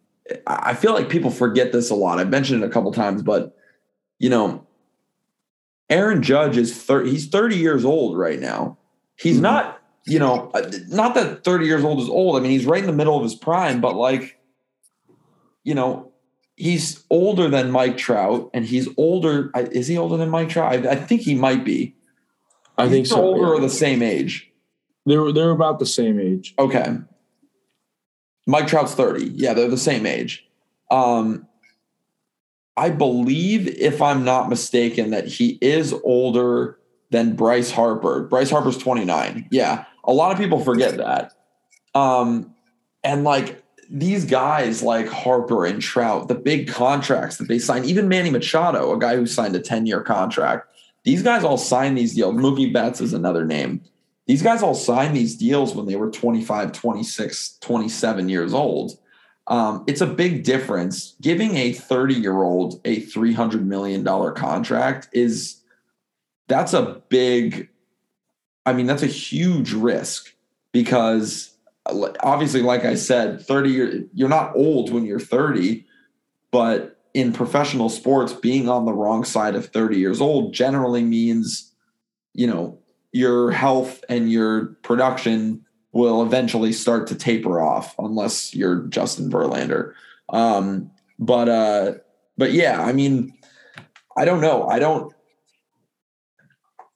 I 0.47 0.73
feel 0.75 0.93
like 0.93 1.09
people 1.09 1.31
forget 1.31 1.71
this 1.71 1.89
a 1.89 1.95
lot. 1.95 2.19
I've 2.19 2.29
mentioned 2.29 2.63
it 2.63 2.67
a 2.67 2.69
couple 2.69 2.91
times, 2.93 3.21
but 3.23 3.57
you 4.19 4.29
know, 4.29 4.65
Aaron 5.89 6.21
Judge 6.21 6.57
is 6.57 6.73
30. 6.81 7.09
He's 7.09 7.27
30 7.27 7.57
years 7.57 7.83
old 7.83 8.17
right 8.17 8.39
now. 8.39 8.77
He's 9.17 9.37
Mhm. 9.37 9.41
not. 9.41 9.77
You 10.07 10.17
know, 10.17 10.49
uh, 10.55 10.71
not 10.87 11.13
that 11.13 11.43
30 11.43 11.65
years 11.67 11.83
old 11.83 11.99
is 11.99 12.09
old. 12.09 12.35
I 12.35 12.39
mean, 12.39 12.49
he's 12.51 12.65
right 12.65 12.79
in 12.79 12.87
the 12.87 12.93
middle 12.93 13.15
of 13.15 13.21
his 13.21 13.35
prime, 13.35 13.81
but 13.81 13.95
like, 13.95 14.39
you 15.63 15.75
know, 15.75 16.10
he's 16.55 17.03
older 17.09 17.49
than 17.49 17.71
Mike 17.71 17.97
Trout, 17.97 18.49
and 18.53 18.65
he's 18.65 18.87
older. 18.97 19.51
Is 19.55 19.87
he 19.87 19.97
older 19.97 20.17
than 20.17 20.29
Mike 20.29 20.49
Trout? 20.49 20.85
I, 20.85 20.91
I 20.91 20.95
think 20.95 21.21
he 21.21 21.35
might 21.35 21.63
be. 21.63 21.95
I 22.77 22.87
think 22.87 23.05
He's 23.05 23.09
so. 23.09 23.21
Older 23.21 23.47
yeah. 23.47 23.53
or 23.53 23.59
the 23.59 23.69
same 23.69 24.01
age. 24.01 24.51
They're 25.05 25.31
they're 25.31 25.51
about 25.51 25.79
the 25.79 25.85
same 25.85 26.19
age. 26.19 26.53
Okay. 26.57 26.97
Mike 28.47 28.67
Trout's 28.67 28.95
30. 28.95 29.31
Yeah, 29.35 29.53
they're 29.53 29.67
the 29.67 29.77
same 29.77 30.05
age. 30.05 30.47
Um, 30.89 31.47
I 32.75 32.89
believe, 32.89 33.67
if 33.67 34.01
I'm 34.01 34.23
not 34.23 34.49
mistaken, 34.49 35.11
that 35.11 35.27
he 35.27 35.59
is 35.61 35.93
older 36.03 36.79
than 37.11 37.35
Bryce 37.35 37.71
Harper. 37.71 38.23
Bryce 38.23 38.49
Harper's 38.49 38.77
29. 38.77 39.47
Yeah. 39.51 39.85
A 40.03 40.13
lot 40.13 40.31
of 40.31 40.37
people 40.37 40.59
forget 40.59 40.97
that. 40.97 41.33
Um, 41.93 42.55
and 43.03 43.23
like 43.23 43.60
these 43.91 44.23
guys 44.23 44.81
like 44.81 45.07
Harper 45.09 45.65
and 45.65 45.81
Trout, 45.81 46.29
the 46.29 46.35
big 46.35 46.69
contracts 46.69 47.37
that 47.37 47.49
they 47.49 47.59
signed, 47.59 47.85
even 47.85 48.07
Manny 48.07 48.29
Machado, 48.29 48.93
a 48.93 48.99
guy 48.99 49.17
who 49.17 49.25
signed 49.25 49.55
a 49.55 49.59
10 49.59 49.85
year 49.85 50.01
contract, 50.01 50.71
these 51.03 51.21
guys 51.21 51.43
all 51.43 51.57
signed 51.57 51.97
these 51.97 52.15
deals. 52.15 52.35
Mookie 52.35 52.71
Betts 52.71 53.01
is 53.01 53.13
another 53.13 53.45
name. 53.45 53.81
These 54.27 54.43
guys 54.43 54.63
all 54.63 54.75
signed 54.75 55.15
these 55.15 55.35
deals 55.35 55.75
when 55.75 55.87
they 55.87 55.97
were 55.97 56.09
25 56.09 56.71
26 56.71 57.57
27 57.59 58.29
years 58.29 58.53
old. 58.53 58.97
Um, 59.47 59.83
it's 59.87 60.01
a 60.01 60.07
big 60.07 60.43
difference. 60.43 61.15
Giving 61.19 61.55
a 61.57 61.73
30 61.73 62.13
year 62.13 62.43
old 62.43 62.79
a 62.85 63.01
300 63.01 63.67
million 63.67 64.03
dollar 64.03 64.31
contract 64.31 65.09
is 65.11 65.61
that's 66.47 66.73
a 66.73 67.01
big 67.07 67.69
i 68.65 68.73
mean 68.73 68.85
that's 68.85 69.03
a 69.03 69.07
huge 69.07 69.71
risk 69.71 70.33
because 70.73 71.50
obviously 71.87 72.61
like 72.61 72.85
i 72.85 72.95
said 72.95 73.41
30 73.41 73.69
year, 73.69 74.05
you're 74.13 74.29
not 74.29 74.55
old 74.55 74.91
when 74.91 75.05
you're 75.05 75.19
30 75.19 75.85
but 76.51 76.99
in 77.13 77.33
professional 77.33 77.89
sports 77.89 78.33
being 78.33 78.69
on 78.69 78.85
the 78.85 78.93
wrong 78.93 79.23
side 79.23 79.55
of 79.55 79.67
30 79.67 79.97
years 79.97 80.21
old 80.21 80.53
generally 80.53 81.03
means 81.03 81.73
you 82.33 82.47
know 82.47 82.77
your 83.11 83.51
health 83.51 84.03
and 84.09 84.31
your 84.31 84.67
production 84.83 85.65
will 85.91 86.21
eventually 86.21 86.71
start 86.71 87.07
to 87.07 87.15
taper 87.15 87.61
off 87.61 87.95
unless 87.99 88.55
you're 88.55 88.83
Justin 88.83 89.29
Verlander. 89.29 89.93
Um, 90.29 90.91
but 91.19 91.49
uh, 91.49 91.93
but 92.37 92.53
yeah, 92.53 92.81
I 92.81 92.93
mean, 92.93 93.37
I 94.17 94.25
don't 94.25 94.41
know. 94.41 94.67
I 94.67 94.79
don't. 94.79 95.13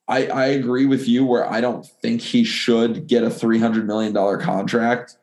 I 0.08 0.28
I 0.28 0.46
agree 0.48 0.86
with 0.86 1.08
you 1.08 1.26
where 1.26 1.52
I 1.52 1.62
don't 1.62 1.86
think 1.86 2.22
he 2.22 2.44
should 2.44 3.08
get 3.08 3.24
a 3.24 3.30
three 3.30 3.60
hundred 3.60 3.88
million 3.88 4.14
dollar 4.14 4.38
contract. 4.38 5.18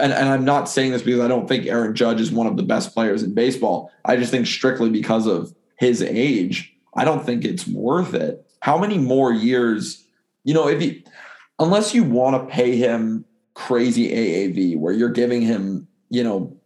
And, 0.00 0.12
and 0.12 0.28
I'm 0.28 0.44
not 0.44 0.68
saying 0.68 0.90
this 0.90 1.02
because 1.02 1.20
I 1.20 1.28
don't 1.28 1.46
think 1.46 1.66
Aaron 1.66 1.94
Judge 1.94 2.20
is 2.20 2.32
one 2.32 2.48
of 2.48 2.56
the 2.56 2.64
best 2.64 2.92
players 2.92 3.22
in 3.22 3.34
baseball. 3.34 3.92
I 4.04 4.16
just 4.16 4.32
think 4.32 4.48
strictly 4.48 4.90
because 4.90 5.28
of 5.28 5.54
his 5.78 6.02
age, 6.02 6.74
I 6.96 7.04
don't 7.04 7.24
think 7.24 7.44
it's 7.44 7.68
worth 7.68 8.12
it. 8.12 8.44
How 8.60 8.76
many 8.78 8.98
more 8.98 9.32
years 9.32 10.04
you 10.44 10.54
know, 10.54 10.68
if 10.68 10.82
you 10.82 11.02
unless 11.58 11.94
you 11.94 12.04
want 12.04 12.36
to 12.36 12.54
pay 12.54 12.76
him 12.76 13.24
crazy 13.54 14.10
AAV 14.10 14.78
where 14.78 14.92
you're 14.92 15.10
giving 15.10 15.42
him, 15.42 15.86
you 16.08 16.24
know, 16.24 16.56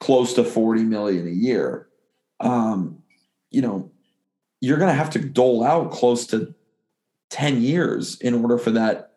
close 0.00 0.34
to 0.34 0.44
40 0.44 0.84
million 0.84 1.26
a 1.26 1.32
year, 1.32 1.88
um, 2.40 3.02
you 3.50 3.62
know, 3.62 3.90
you're 4.60 4.78
gonna 4.78 4.92
have 4.92 5.10
to 5.10 5.18
dole 5.18 5.64
out 5.64 5.90
close 5.90 6.26
to 6.28 6.54
10 7.30 7.60
years 7.60 8.20
in 8.20 8.34
order 8.34 8.58
for 8.58 8.70
that 8.70 9.12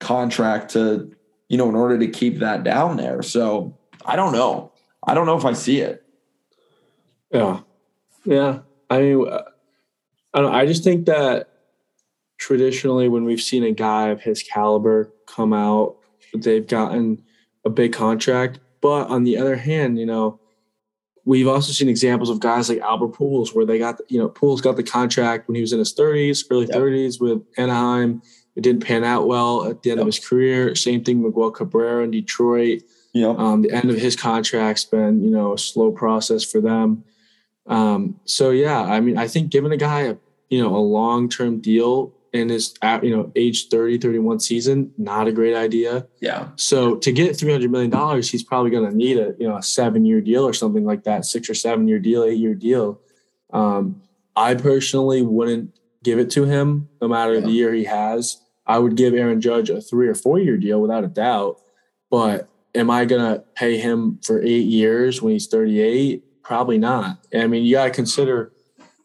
contract 0.00 0.72
to, 0.72 1.12
you 1.48 1.56
know, 1.56 1.68
in 1.68 1.74
order 1.74 1.98
to 1.98 2.08
keep 2.08 2.38
that 2.38 2.64
down 2.64 2.96
there. 2.96 3.22
So 3.22 3.76
I 4.04 4.16
don't 4.16 4.32
know. 4.32 4.72
I 5.06 5.14
don't 5.14 5.26
know 5.26 5.36
if 5.36 5.44
I 5.44 5.52
see 5.52 5.80
it. 5.80 6.04
Yeah, 7.30 7.60
yeah. 8.24 8.60
I 8.90 9.00
mean, 9.00 9.28
uh, 9.28 9.42
I 10.34 10.40
don't. 10.40 10.54
I 10.54 10.66
just 10.66 10.84
think 10.84 11.06
that 11.06 11.48
traditionally, 12.38 13.08
when 13.08 13.24
we've 13.24 13.40
seen 13.40 13.64
a 13.64 13.72
guy 13.72 14.08
of 14.08 14.20
his 14.20 14.42
caliber 14.42 15.12
come 15.26 15.52
out, 15.52 15.96
they've 16.34 16.66
gotten 16.66 17.22
a 17.64 17.70
big 17.70 17.92
contract. 17.92 18.60
But 18.80 19.08
on 19.08 19.24
the 19.24 19.38
other 19.38 19.56
hand, 19.56 19.98
you 19.98 20.06
know, 20.06 20.40
we've 21.24 21.48
also 21.48 21.72
seen 21.72 21.88
examples 21.88 22.30
of 22.30 22.40
guys 22.40 22.68
like 22.68 22.80
Albert 22.80 23.12
Pujols, 23.12 23.54
where 23.54 23.64
they 23.64 23.78
got, 23.78 24.00
you 24.08 24.18
know, 24.18 24.28
Pujols 24.28 24.62
got 24.62 24.76
the 24.76 24.82
contract 24.82 25.48
when 25.48 25.54
he 25.54 25.60
was 25.60 25.72
in 25.72 25.78
his 25.78 25.94
30s, 25.94 26.44
early 26.50 26.66
Yep. 26.66 26.76
30s 26.76 27.20
with 27.20 27.42
Anaheim. 27.56 28.22
It 28.56 28.62
didn't 28.62 28.84
pan 28.84 29.04
out 29.04 29.26
well 29.26 29.64
at 29.64 29.82
the 29.82 29.90
end 29.92 30.00
of 30.00 30.06
his 30.06 30.18
career. 30.18 30.74
Same 30.74 31.02
thing 31.02 31.22
with 31.22 31.34
Miguel 31.34 31.50
Cabrera 31.52 32.04
in 32.04 32.10
Detroit. 32.10 32.82
Know, 33.14 33.36
Um, 33.36 33.62
the 33.62 33.70
end 33.70 33.90
of 33.90 33.98
his 33.98 34.16
contract's 34.16 34.84
been, 34.84 35.22
you 35.22 35.30
know, 35.30 35.52
a 35.52 35.58
slow 35.58 35.90
process 35.92 36.42
for 36.44 36.60
them. 36.60 37.04
Um, 37.66 38.16
so 38.24 38.50
yeah, 38.50 38.82
I 38.82 39.00
mean, 39.00 39.16
I 39.16 39.28
think 39.28 39.50
giving 39.50 39.70
a 39.72 39.76
guy 39.76 40.00
a, 40.02 40.16
you 40.50 40.60
know, 40.62 40.74
a 40.74 40.78
long-term 40.78 41.58
deal 41.60 42.12
in 42.32 42.48
his, 42.48 42.74
you 43.02 43.14
know, 43.14 43.30
age 43.36 43.68
30, 43.68 43.98
31 43.98 44.40
season, 44.40 44.90
not 44.96 45.28
a 45.28 45.32
great 45.32 45.54
idea. 45.54 46.06
yeah. 46.20 46.48
So 46.56 46.96
to 46.96 47.12
get 47.12 47.32
$300 47.36 47.68
million, 47.70 48.22
he's 48.22 48.42
probably 48.42 48.70
going 48.70 48.88
to 48.90 48.96
need 48.96 49.18
a, 49.18 49.34
you 49.38 49.46
know, 49.46 49.56
a 49.58 49.62
seven 49.62 50.04
year 50.06 50.20
deal 50.22 50.44
or 50.46 50.52
something 50.54 50.84
like 50.84 51.04
that, 51.04 51.26
six 51.26 51.50
or 51.50 51.54
seven 51.54 51.86
year 51.88 51.98
deal, 51.98 52.24
eight 52.24 52.38
year 52.38 52.54
deal. 52.54 53.00
Um, 53.52 54.02
I 54.34 54.54
personally 54.54 55.20
wouldn't 55.22 55.76
give 56.02 56.18
it 56.18 56.30
to 56.30 56.44
him 56.44 56.88
no 57.02 57.08
matter 57.08 57.34
Yeah. 57.34 57.40
the 57.40 57.50
year 57.50 57.74
he 57.74 57.84
has. 57.84 58.38
I 58.66 58.78
would 58.78 58.96
give 58.96 59.12
Aaron 59.12 59.40
Judge 59.40 59.68
a 59.68 59.80
three 59.80 60.08
or 60.08 60.14
four 60.14 60.38
year 60.38 60.56
deal 60.56 60.80
without 60.80 61.04
a 61.04 61.08
doubt. 61.08 61.60
But 62.10 62.48
am 62.74 62.90
I 62.90 63.04
going 63.04 63.20
to 63.34 63.44
pay 63.54 63.76
him 63.76 64.20
for 64.24 64.40
eight 64.42 64.64
years 64.66 65.20
when 65.20 65.32
he's 65.34 65.48
38? 65.48 66.24
Probably 66.42 66.78
not. 66.78 67.18
I 67.34 67.46
mean, 67.46 67.64
you 67.64 67.74
got 67.74 67.84
to 67.84 67.90
consider, 67.90 68.52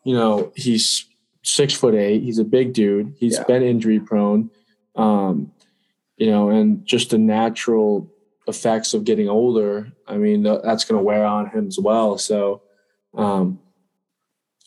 you 0.06 0.14
know, 0.16 0.54
he's 0.56 1.07
six 1.48 1.74
foot 1.74 1.95
eight. 1.95 2.24
He's 2.24 2.39
a 2.39 2.43
big 2.43 2.74
dude. 2.74 3.14
He's 3.18 3.38
Yeah. 3.38 3.43
been 3.45 3.64
injury 3.64 4.00
prone. 4.00 4.50
Um, 4.95 5.52
you 6.18 6.28
know, 6.28 6.50
and 6.50 6.86
just 6.86 7.12
the 7.12 7.18
natural 7.18 8.12
effects 8.48 8.93
of 8.93 9.06
getting 9.06 9.30
older. 9.30 9.91
I 10.08 10.18
mean, 10.18 10.43
that's 10.43 10.84
going 10.84 11.00
to 11.00 11.04
wear 11.04 11.24
on 11.26 11.50
him 11.50 11.68
as 11.68 11.80
well. 11.80 12.18
So, 12.18 12.62
um, 13.14 13.60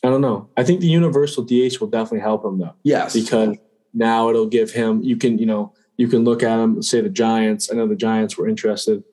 I 0.03 0.07
don't 0.09 0.21
know. 0.21 0.47
I 0.57 0.63
think 0.63 0.79
the 0.81 0.87
universal 0.87 1.43
DH 1.43 1.79
will 1.79 1.87
definitely 1.89 2.21
help 2.21 2.43
him 2.45 2.57
though, 2.57 2.73
Yes. 2.83 3.13
because 3.13 3.57
now 3.93 4.29
it'll 4.29 4.47
give 4.47 4.71
him. 4.71 5.03
You 5.03 5.17
can, 5.17 5.37
you 5.37 5.45
know, 5.45 5.73
you 5.97 6.07
can 6.07 6.23
look 6.23 6.41
at 6.41 6.57
him. 6.59 6.81
Say 6.81 7.01
the 7.01 7.09
Giants. 7.09 7.71
I 7.71 7.75
know 7.75 7.87
the 7.87 7.95
Giants 7.95 8.37
were 8.37 8.47
interested. 8.47 9.03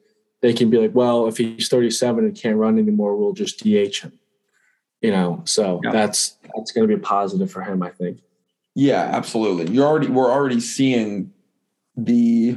They 0.41 0.53
can 0.55 0.71
be 0.71 0.79
like, 0.79 0.95
well, 0.95 1.27
if 1.27 1.37
he's 1.37 1.69
37 1.69 2.25
and 2.25 2.35
can't 2.35 2.57
run 2.57 2.79
anymore, 2.79 3.16
we'll 3.16 3.33
just 3.35 3.59
DH 3.62 4.01
him. 4.03 4.12
You 5.01 5.13
know, 5.13 5.43
so 5.45 5.81
Yeah. 5.85 5.93
that's 5.93 6.37
that's 6.57 6.73
going 6.73 6.89
to 6.89 6.95
be 6.97 7.01
a 7.01 7.03
positive 7.05 7.51
for 7.51 7.63
him. 7.63 7.83
I 7.83 7.91
think. 7.91 8.19
Yeah, 8.75 9.03
absolutely. 9.03 9.73
You're 9.75 9.87
already 9.87 10.09
we're 10.09 10.31
already 10.31 10.61
seeing 10.61 11.33
the 11.97 12.57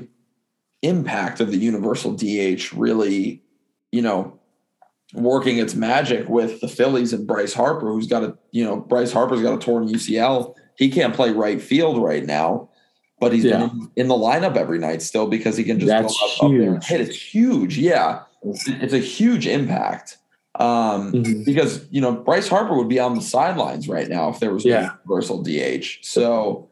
impact 0.81 1.39
of 1.39 1.51
the 1.51 1.57
universal 1.57 2.13
DH 2.13 2.73
really, 2.73 3.43
you 3.91 4.01
know, 4.01 4.39
working 5.13 5.57
its 5.59 5.75
magic 5.75 6.27
with 6.29 6.61
the 6.61 6.67
Phillies 6.67 7.13
and 7.13 7.27
Bryce 7.27 7.53
Harper, 7.53 7.91
who's 7.91 8.07
got 8.07 8.23
a 8.23 8.37
you 8.51 8.63
know 8.63 8.77
Bryce 8.77 9.11
Harper's 9.11 9.41
got 9.41 9.53
a 9.53 9.59
torn 9.59 9.87
UCL. 9.87 10.55
He 10.77 10.89
can't 10.89 11.13
play 11.13 11.31
right 11.31 11.61
field 11.61 12.01
right 12.01 12.25
now, 12.25 12.69
but 13.19 13.33
he's 13.33 13.43
Yeah. 13.43 13.67
been 13.67 13.69
in, 13.69 13.91
in 13.97 14.07
the 14.07 14.15
lineup 14.15 14.55
every 14.55 14.79
night 14.79 15.01
still 15.03 15.27
because 15.27 15.57
he 15.57 15.63
can 15.63 15.79
just 15.79 15.89
That's 15.89 16.17
go 16.17 16.25
up, 16.25 16.43
up 16.43 16.57
there 16.59 16.73
and 16.73 16.83
hit. 16.83 17.01
It's 17.01 17.15
huge. 17.15 17.77
Yeah, 17.77 18.21
it's 18.43 18.93
a 18.93 18.97
huge 18.99 19.45
impact. 19.45 20.17
Um, 20.55 21.13
Mhm. 21.13 21.45
because 21.45 21.85
you 21.91 22.01
know 22.01 22.11
Bryce 22.11 22.47
Harper 22.49 22.75
would 22.75 22.89
be 22.89 22.99
on 22.99 23.15
the 23.15 23.21
sidelines 23.21 23.87
right 23.87 24.09
now 24.09 24.29
if 24.29 24.39
there 24.39 24.53
was 24.53 24.65
yeah. 24.65 24.81
no 24.81 24.89
universal 25.05 25.41
DH. 25.41 25.99
So 26.01 26.67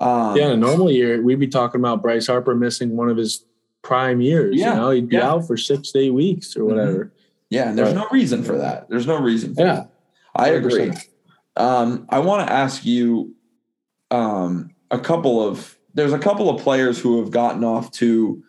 um, 0.00 0.36
Yeah, 0.36 0.46
in 0.46 0.52
a 0.52 0.56
normal 0.56 0.90
year, 0.90 1.20
we'd 1.20 1.40
be 1.40 1.48
talking 1.48 1.80
about 1.80 2.00
Bryce 2.02 2.26
Harper 2.28 2.54
missing 2.54 2.96
one 2.96 3.08
of 3.10 3.16
his 3.16 3.44
prime 3.82 4.20
years. 4.20 4.56
Yeah, 4.56 4.74
You 4.74 4.80
know, 4.80 4.90
he'd 4.90 5.08
be 5.08 5.16
yeah. 5.16 5.28
out 5.30 5.46
for 5.46 5.56
six 5.56 5.90
to 5.92 5.98
eight 5.98 6.14
weeks 6.14 6.56
or 6.56 6.64
whatever. 6.64 7.12
Yeah, 7.50 7.68
and 7.68 7.76
there's 7.78 7.88
Right. 7.94 7.96
no 8.02 8.06
reason 8.12 8.42
for 8.44 8.56
that. 8.58 8.88
There's 8.88 9.06
no 9.06 9.20
reason 9.20 9.54
for 9.54 9.60
Yeah. 9.62 9.74
that. 9.74 9.90
I 10.36 10.48
agree. 10.50 10.90
100%. 10.90 11.08
Um, 11.56 12.06
I 12.10 12.20
want 12.20 12.46
to 12.46 12.52
ask 12.52 12.84
you 12.86 13.34
um, 14.10 14.70
a 14.90 14.98
couple 14.98 15.46
of 15.46 15.76
there's 15.94 16.12
a 16.12 16.18
couple 16.18 16.48
of 16.48 16.62
players 16.62 16.98
who 17.00 17.18
have 17.20 17.30
gotten 17.30 17.64
off 17.64 17.90
to 17.92 18.42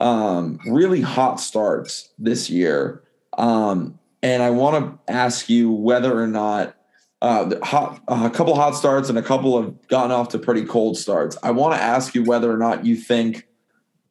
um, 0.00 0.58
really 0.66 1.00
hot 1.00 1.40
starts 1.40 2.08
this 2.18 2.50
year. 2.50 3.02
Um, 3.38 3.97
and 4.22 4.42
I 4.42 4.50
want 4.50 5.06
to 5.06 5.12
ask 5.12 5.48
you 5.48 5.70
whether 5.70 6.20
or 6.20 6.26
not 6.26 6.74
uh, 7.20 7.58
hot, 7.62 8.00
a 8.08 8.30
couple 8.30 8.54
hot 8.54 8.76
starts 8.76 9.08
and 9.08 9.18
a 9.18 9.22
couple 9.22 9.60
have 9.60 9.88
gotten 9.88 10.12
off 10.12 10.28
to 10.30 10.38
pretty 10.38 10.64
cold 10.64 10.96
starts. 10.96 11.36
I 11.42 11.50
want 11.50 11.74
to 11.74 11.80
ask 11.80 12.14
you 12.14 12.24
whether 12.24 12.52
or 12.52 12.56
not 12.56 12.84
you 12.84 12.96
think, 12.96 13.46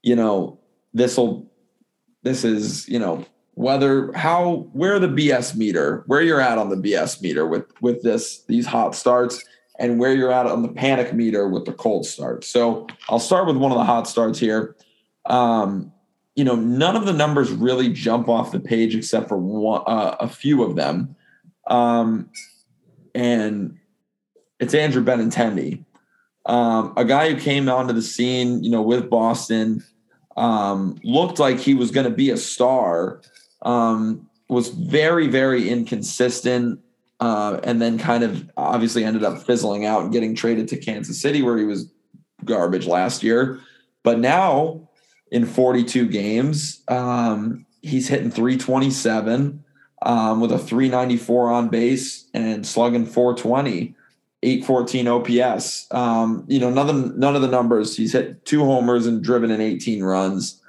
you 0.04 0.16
know, 0.16 0.60
this 0.94 1.18
will, 1.18 1.50
this 2.24 2.44
is, 2.44 2.88
you 2.90 3.00
know, 3.00 3.26
whether 3.54 4.12
how 4.14 4.70
where 4.74 5.00
the 5.00 5.08
BS 5.08 5.56
meter, 5.56 6.04
where 6.06 6.22
you're 6.22 6.42
at 6.42 6.60
on 6.60 6.70
the 6.70 6.76
BS 6.76 7.22
meter 7.22 7.48
with 7.48 7.66
with 7.82 8.04
this 8.04 8.44
these 8.44 8.68
hot 8.68 8.94
starts 8.94 9.44
and 9.80 10.00
where 10.00 10.14
you're 10.14 10.32
at 10.32 10.46
on 10.46 10.62
the 10.62 10.68
panic 10.68 11.14
meter 11.14 11.48
with 11.48 11.66
the 11.66 11.74
cold 11.74 12.06
starts. 12.06 12.48
So 12.48 12.86
I'll 13.10 13.20
start 13.20 13.48
with 13.48 13.58
one 13.58 13.72
of 13.72 13.78
the 13.78 13.84
hot 13.84 14.08
starts 14.08 14.38
here. 14.38 14.76
Um, 15.26 15.92
you 16.38 16.44
know, 16.44 16.56
none 16.56 16.96
of 16.96 17.06
the 17.06 17.14
numbers 17.14 17.52
really 17.52 17.90
jump 17.90 18.30
off 18.30 18.52
the 18.52 18.60
page 18.60 18.96
except 18.96 19.28
for 19.28 19.38
one, 19.38 19.82
uh, 19.88 20.16
a 20.20 20.30
few 20.30 20.64
of 20.64 20.76
them. 20.76 21.16
Um, 21.66 22.30
and 23.16 23.80
it's 24.60 24.76
Andrew 24.76 25.04
Benintendi, 25.04 25.84
um, 26.46 26.94
a 26.96 27.04
guy 27.04 27.34
who 27.34 27.40
came 27.40 27.68
onto 27.68 27.92
the 27.92 28.04
scene, 28.04 28.64
you 28.64 28.70
know, 28.70 28.84
with 28.84 29.10
Boston, 29.10 29.84
um, 30.38 31.00
looked 31.04 31.40
like 31.40 31.58
he 31.58 31.74
was 31.74 31.90
going 31.90 32.08
to 32.08 32.16
be 32.16 32.30
a 32.30 32.38
star, 32.38 33.22
um, 33.64 34.30
was 34.48 34.70
very, 34.70 35.28
very 35.28 35.68
inconsistent, 35.68 36.80
uh, 37.20 37.60
and 37.64 37.82
then 37.82 37.98
kind 37.98 38.24
of 38.24 38.48
obviously 38.56 39.04
ended 39.04 39.24
up 39.24 39.42
fizzling 39.42 39.86
out 39.86 40.04
and 40.04 40.14
getting 40.14 40.36
traded 40.36 40.68
to 40.68 40.78
Kansas 40.78 41.20
City, 41.20 41.42
where 41.42 41.58
he 41.58 41.66
was 41.66 41.92
garbage 42.46 42.86
last 42.86 43.24
year. 43.24 43.60
But 44.04 44.20
now, 44.20 44.87
in 45.32 45.46
42 45.46 46.08
games, 46.08 46.84
um, 46.88 47.66
he's 47.82 48.08
hitting 48.08 48.32
327 48.32 49.64
um, 50.02 50.40
with 50.40 50.52
a 50.52 50.60
394 50.60 51.52
on 51.52 51.70
base 51.70 52.28
and 52.34 52.66
slugging 52.66 53.06
420. 53.06 53.96
814 54.44 55.08
OPS. 55.08 55.88
Um, 55.92 56.46
you 56.48 56.60
know, 56.60 56.70
none 56.70 56.90
of, 56.90 57.18
none 57.18 57.36
of 57.36 57.42
the 57.42 57.48
numbers. 57.48 57.98
He's 57.98 58.14
hit 58.14 58.46
two 58.46 58.64
homers 58.64 59.08
and 59.08 59.24
driven 59.24 59.50
in 59.50 59.60
18 59.60 60.04
runs. 60.04 60.62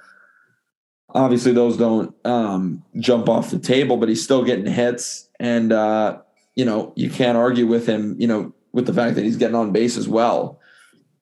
Obviously, 1.11 1.53
those 1.53 1.77
don't 1.77 2.15
um, 2.25 2.83
jump 2.99 3.29
off 3.29 3.51
the 3.51 3.59
table, 3.59 3.99
but 3.99 4.09
he's 4.09 4.25
still 4.25 4.43
getting 4.43 4.67
hits. 4.67 5.29
And, 5.39 5.73
uh, 5.73 6.19
you 6.55 6.65
know, 6.65 6.93
you 6.97 7.11
can't 7.11 7.37
argue 7.37 7.67
with 7.67 7.87
him, 7.87 8.17
you 8.19 8.27
know, 8.27 8.55
with 8.73 8.87
the 8.87 8.95
fact 8.95 9.17
that 9.17 9.25
he's 9.25 9.37
getting 9.37 9.55
on 9.55 9.73
base 9.73 9.97
as 9.97 10.09
well. 10.09 10.59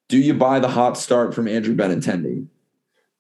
Do 0.08 0.18
you 0.18 0.34
buy 0.34 0.60
the 0.60 0.68
hot 0.68 0.96
start 0.96 1.34
from 1.34 1.48
Andrew 1.48 1.74
Benintendi? 1.74 2.46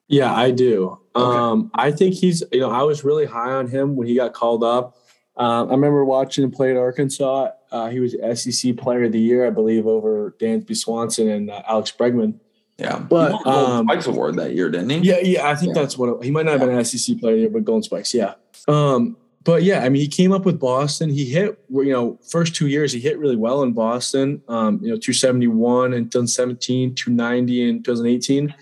Yeah, 0.08 0.34
I 0.34 0.50
do. 0.50 0.98
Okay. 1.14 1.38
Um, 1.38 1.70
I 1.74 1.90
think 1.90 2.14
he's, 2.14 2.42
you 2.52 2.60
know, 2.60 2.70
I 2.70 2.82
was 2.82 3.04
really 3.04 3.26
high 3.26 3.52
on 3.52 3.66
him 3.66 3.96
when 3.96 4.06
he 4.06 4.14
got 4.14 4.32
called 4.34 4.62
up. 4.62 4.96
Um, 5.36 5.68
I 5.68 5.72
remember 5.72 6.04
watching 6.04 6.44
him 6.44 6.50
play 6.50 6.70
at 6.70 6.76
Arkansas. 6.76 7.50
Uh, 7.70 7.88
he 7.88 8.00
was 8.00 8.14
SEC 8.40 8.76
Player 8.76 9.04
of 9.04 9.12
the 9.12 9.20
Year, 9.20 9.46
I 9.46 9.50
believe, 9.50 9.86
over 9.86 10.34
Dansby 10.40 10.76
Swanson 10.76 11.28
and 11.28 11.50
uh, 11.50 11.62
Alex 11.68 11.92
Bregman. 11.98 12.38
Yeah. 12.78 12.98
But, 12.98 13.28
he 13.28 13.34
won 13.34 13.42
Golden 13.44 13.76
um, 13.76 13.86
Spikes 13.86 14.06
Award 14.06 14.36
that 14.36 14.54
year, 14.54 14.70
didn't 14.70 14.90
he? 14.90 14.98
Yeah, 14.98 15.18
yeah, 15.18 15.48
I 15.48 15.54
think 15.54 15.74
Yeah. 15.74 15.82
that's 15.82 15.98
what 15.98 16.08
it, 16.08 16.24
he 16.24 16.30
might 16.30 16.46
not 16.46 16.52
have 16.52 16.60
been 16.60 16.78
an 16.78 16.84
SEC 16.84 17.18
Player 17.18 17.32
of 17.32 17.36
the 17.38 17.40
Year, 17.42 17.50
but 17.50 17.64
Golden 17.64 17.82
Spikes, 17.82 18.14
yeah. 18.14 18.34
Um, 18.68 19.16
but 19.44 19.62
yeah, 19.62 19.84
I 19.84 19.88
mean, 19.88 20.02
he 20.02 20.08
came 20.08 20.32
up 20.32 20.44
with 20.44 20.58
Boston. 20.58 21.08
He 21.08 21.24
hit, 21.24 21.58
you 21.70 21.92
know, 21.92 22.18
first 22.28 22.54
two 22.54 22.66
years 22.66 22.92
he 22.92 23.00
hit 23.00 23.18
really 23.18 23.36
well 23.36 23.62
in 23.62 23.72
Boston. 23.72 24.42
Um, 24.48 24.80
you 24.82 24.88
know, 24.88 24.96
271 24.96 25.92
and 25.92 26.10
2017, 26.10 26.94
290 26.94 27.68
in 27.68 27.82
2018. 27.82 28.54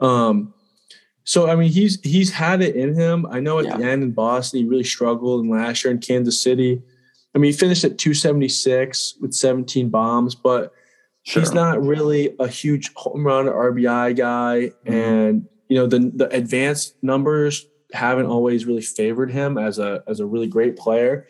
Um, 0.00 0.54
so 1.28 1.46
I 1.46 1.56
mean, 1.56 1.70
he's 1.70 2.00
he's 2.02 2.30
had 2.30 2.62
it 2.62 2.74
in 2.74 2.94
him. 2.94 3.26
I 3.30 3.38
know 3.38 3.58
at 3.58 3.66
the 3.78 3.84
end 3.84 4.02
in 4.02 4.12
Boston 4.12 4.60
he 4.60 4.64
really 4.66 4.82
struggled, 4.82 5.42
and 5.42 5.50
last 5.50 5.84
year 5.84 5.92
in 5.92 5.98
Kansas 5.98 6.40
City, 6.42 6.80
I 7.34 7.38
mean, 7.38 7.52
he 7.52 7.58
finished 7.58 7.84
at 7.84 7.98
276 7.98 9.16
with 9.20 9.34
17 9.34 9.90
bombs, 9.90 10.34
but 10.34 10.72
Sure. 11.24 11.42
he's 11.42 11.52
not 11.52 11.84
really 11.84 12.34
a 12.38 12.48
huge 12.48 12.90
home 12.94 13.26
run 13.26 13.44
RBI 13.46 14.14
guy, 14.16 14.70
Mhm. 14.86 14.92
and 14.94 15.46
you 15.68 15.76
know 15.76 15.86
the 15.86 16.10
the 16.14 16.28
advanced 16.34 16.94
numbers 17.02 17.66
haven't 17.92 18.24
always 18.26 18.64
really 18.64 18.80
favored 18.80 19.30
him 19.30 19.58
as 19.58 19.78
a 19.78 20.02
as 20.06 20.20
a 20.20 20.26
really 20.26 20.46
great 20.46 20.76
player. 20.76 21.26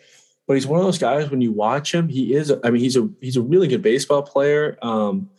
But 0.47 0.53
he's 0.53 0.65
one 0.65 0.79
of 0.79 0.85
those 0.85 0.97
guys 0.97 1.29
when 1.29 1.41
you 1.41 1.51
watch 1.51 1.93
him, 1.93 2.07
he 2.07 2.33
is. 2.33 2.53
I 2.63 2.69
mean, 2.69 2.81
he's 2.81 2.95
a 2.95 3.09
he's 3.19 3.35
a 3.35 3.41
really 3.41 3.67
good 3.67 3.81
baseball 3.81 4.21
player, 4.23 4.77
um, 4.81 5.29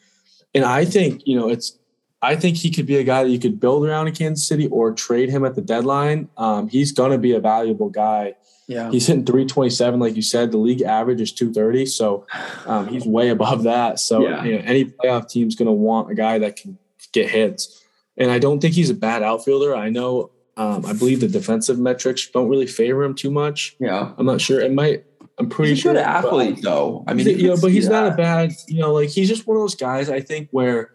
and 0.54 0.66
I 0.66 0.84
think 0.84 1.22
you 1.24 1.36
know 1.38 1.48
it's. 1.48 1.78
I 2.23 2.37
think 2.37 2.57
he 2.59 2.71
could 2.71 2.87
be 2.87 2.97
a 2.97 3.05
guy 3.05 3.25
that 3.25 3.31
you 3.31 3.39
could 3.39 3.59
build 3.61 3.87
around 3.87 4.09
in 4.09 4.14
Kansas 4.14 4.47
City 4.47 4.68
or 4.68 4.93
trade 4.93 5.31
him 5.31 5.45
at 5.45 5.55
the 5.55 5.62
deadline. 5.62 6.29
Um, 6.37 6.68
he's 6.68 6.93
going 6.93 7.12
to 7.12 7.18
be 7.18 7.33
a 7.33 7.41
valuable 7.41 7.89
guy. 7.89 8.35
yeah. 8.66 8.91
He's 8.91 9.07
hitting 9.07 9.25
327, 9.25 9.99
like 9.99 10.16
you 10.16 10.23
said. 10.23 10.53
The 10.53 10.59
league 10.59 10.83
average 10.83 11.21
is 11.21 11.33
230, 11.33 11.87
so 11.87 12.27
um, 12.66 12.89
he's 12.89 13.07
way 13.07 13.31
above 13.31 13.62
that. 13.62 13.99
So 14.01 14.23
Yeah. 14.29 14.45
you 14.45 14.53
know, 14.53 14.62
any 14.66 14.85
playoff 14.85 15.31
team's 15.31 15.55
going 15.57 15.66
to 15.66 15.73
want 15.73 16.11
a 16.11 16.14
guy 16.14 16.39
that 16.39 16.57
can 16.57 16.77
get 17.12 17.31
hits. 17.31 17.83
And 18.18 18.31
I 18.31 18.39
don't 18.39 18.61
think 18.61 18.75
he's 18.75 18.91
a 18.91 18.95
bad 18.95 19.23
outfielder. 19.23 19.75
I 19.75 19.89
know, 19.89 20.31
um, 20.59 20.85
I 20.85 20.93
believe 20.93 21.21
the 21.21 21.29
defensive 21.29 21.79
metrics 21.79 22.27
don't 22.27 22.49
really 22.51 22.66
favor 22.66 23.03
him 23.03 23.14
too 23.14 23.31
much. 23.31 23.77
yeah. 23.81 24.12
I'm 24.18 24.27
not 24.27 24.43
sure. 24.43 24.61
It 24.61 24.73
might. 24.75 25.05
I'm 25.39 25.49
pretty 25.49 25.71
He's 25.71 25.79
a 25.79 25.83
sure. 25.83 25.93
good 25.95 26.01
but- 26.01 26.07
athlete, 26.07 26.61
though. 26.61 27.03
I 27.09 27.14
mean, 27.14 27.27
He's 27.27 27.41
you 27.41 27.49
know, 27.49 27.57
but 27.59 27.71
he's 27.73 27.89
not 27.89 28.12
a 28.12 28.14
bad. 28.14 28.53
You 28.68 28.81
know, 28.83 28.93
like 28.93 29.09
he's 29.09 29.27
just 29.27 29.47
one 29.47 29.57
of 29.57 29.62
those 29.62 29.75
guys. 29.75 30.11
I 30.11 30.21
think 30.21 30.49
where 30.51 30.91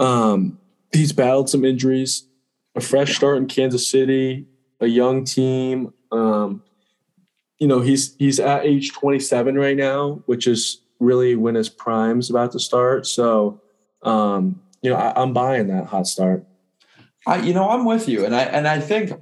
um, 0.00 0.58
he's 0.92 1.12
battled 1.12 1.48
some 1.50 1.64
injuries, 1.64 2.26
a 2.74 2.80
fresh 2.80 3.14
start 3.14 3.36
in 3.36 3.46
Kansas 3.46 3.88
City, 3.88 4.46
a 4.80 4.86
young 4.86 5.24
team. 5.24 5.92
Um, 6.10 6.62
you 7.58 7.68
know, 7.68 7.80
he's 7.80 8.16
he's 8.16 8.40
at 8.40 8.64
age 8.64 8.92
27 8.92 9.56
right 9.56 9.76
now, 9.76 10.22
which 10.26 10.46
is 10.46 10.80
really 10.98 11.36
when 11.36 11.54
his 11.54 11.68
prime's 11.68 12.30
about 12.30 12.52
to 12.52 12.58
start. 12.58 13.06
So, 13.06 13.60
um, 14.02 14.60
you 14.82 14.90
know, 14.90 14.96
I, 14.96 15.20
I'm 15.20 15.32
buying 15.32 15.68
that 15.68 15.86
hot 15.86 16.06
start. 16.06 16.44
I, 17.26 17.40
you 17.42 17.52
know, 17.52 17.68
I'm 17.68 17.84
with 17.84 18.08
you, 18.08 18.24
and 18.24 18.34
I 18.34 18.44
and 18.44 18.66
I 18.66 18.80
think 18.80 19.12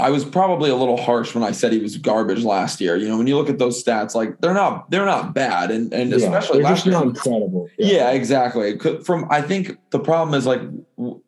I 0.00 0.10
was 0.10 0.24
probably 0.24 0.70
a 0.70 0.76
little 0.76 0.96
harsh 0.96 1.34
when 1.34 1.44
I 1.44 1.52
said 1.52 1.72
he 1.72 1.78
was 1.78 1.96
garbage 1.96 2.42
last 2.42 2.80
year. 2.80 2.96
You 2.96 3.08
know, 3.08 3.18
when 3.18 3.26
you 3.26 3.36
look 3.36 3.48
at 3.48 3.58
those 3.58 3.82
stats, 3.82 4.14
like 4.14 4.40
they're 4.40 4.54
not 4.54 4.90
they're 4.90 5.04
not 5.04 5.34
bad, 5.34 5.70
and 5.70 5.92
and 5.92 6.12
especially 6.12 6.58
yeah, 6.58 6.62
they're 6.62 6.70
last 6.70 6.84
just 6.84 6.86
year. 6.86 6.94
not 6.94 7.04
incredible. 7.04 7.68
Yeah. 7.78 8.10
exactly. 8.10 8.78
From 9.04 9.26
I 9.30 9.42
think 9.42 9.78
the 9.90 9.98
problem 9.98 10.34
is 10.34 10.46
like 10.46 10.60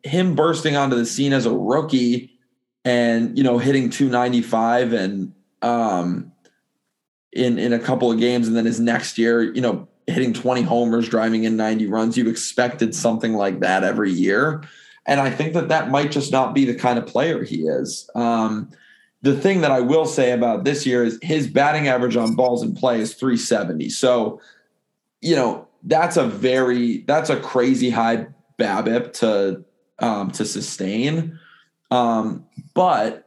him 0.03 0.35
bursting 0.35 0.75
onto 0.75 0.95
the 0.95 1.05
scene 1.05 1.33
as 1.33 1.45
a 1.45 1.51
rookie, 1.51 2.31
and 2.83 3.37
you 3.37 3.43
know 3.43 3.57
hitting 3.57 3.89
295 3.89 4.93
and 4.93 5.33
um 5.61 6.31
in 7.31 7.59
in 7.59 7.73
a 7.73 7.79
couple 7.79 8.11
of 8.11 8.19
games, 8.19 8.47
and 8.47 8.55
then 8.57 8.65
his 8.65 8.79
next 8.79 9.17
year, 9.17 9.41
you 9.41 9.61
know, 9.61 9.87
hitting 10.07 10.33
20 10.33 10.61
homers, 10.61 11.07
driving 11.07 11.43
in 11.43 11.57
90 11.57 11.87
runs. 11.87 12.17
You 12.17 12.29
expected 12.29 12.93
something 12.95 13.33
like 13.33 13.59
that 13.61 13.83
every 13.83 14.11
year, 14.11 14.63
and 15.05 15.19
I 15.19 15.29
think 15.29 15.53
that 15.53 15.69
that 15.69 15.89
might 15.89 16.11
just 16.11 16.31
not 16.31 16.53
be 16.53 16.65
the 16.65 16.75
kind 16.75 16.97
of 16.97 17.05
player 17.05 17.43
he 17.43 17.63
is. 17.67 18.09
Um, 18.15 18.69
the 19.21 19.35
thing 19.35 19.61
that 19.61 19.71
I 19.71 19.79
will 19.79 20.05
say 20.05 20.31
about 20.31 20.63
this 20.63 20.85
year 20.85 21.03
is 21.03 21.17
his 21.21 21.47
batting 21.47 21.87
average 21.87 22.15
on 22.15 22.35
balls 22.35 22.61
in 22.61 22.75
play 22.75 22.99
is 22.99 23.13
370. 23.13 23.89
So, 23.89 24.41
you 25.21 25.35
know, 25.35 25.67
that's 25.83 26.17
a 26.17 26.25
very 26.25 26.99
that's 26.99 27.29
a 27.29 27.39
crazy 27.39 27.89
high 27.89 28.27
BABIP 28.59 29.13
to 29.13 29.63
um, 29.99 30.31
to 30.31 30.45
sustain. 30.45 31.39
Um, 31.91 32.45
but 32.73 33.19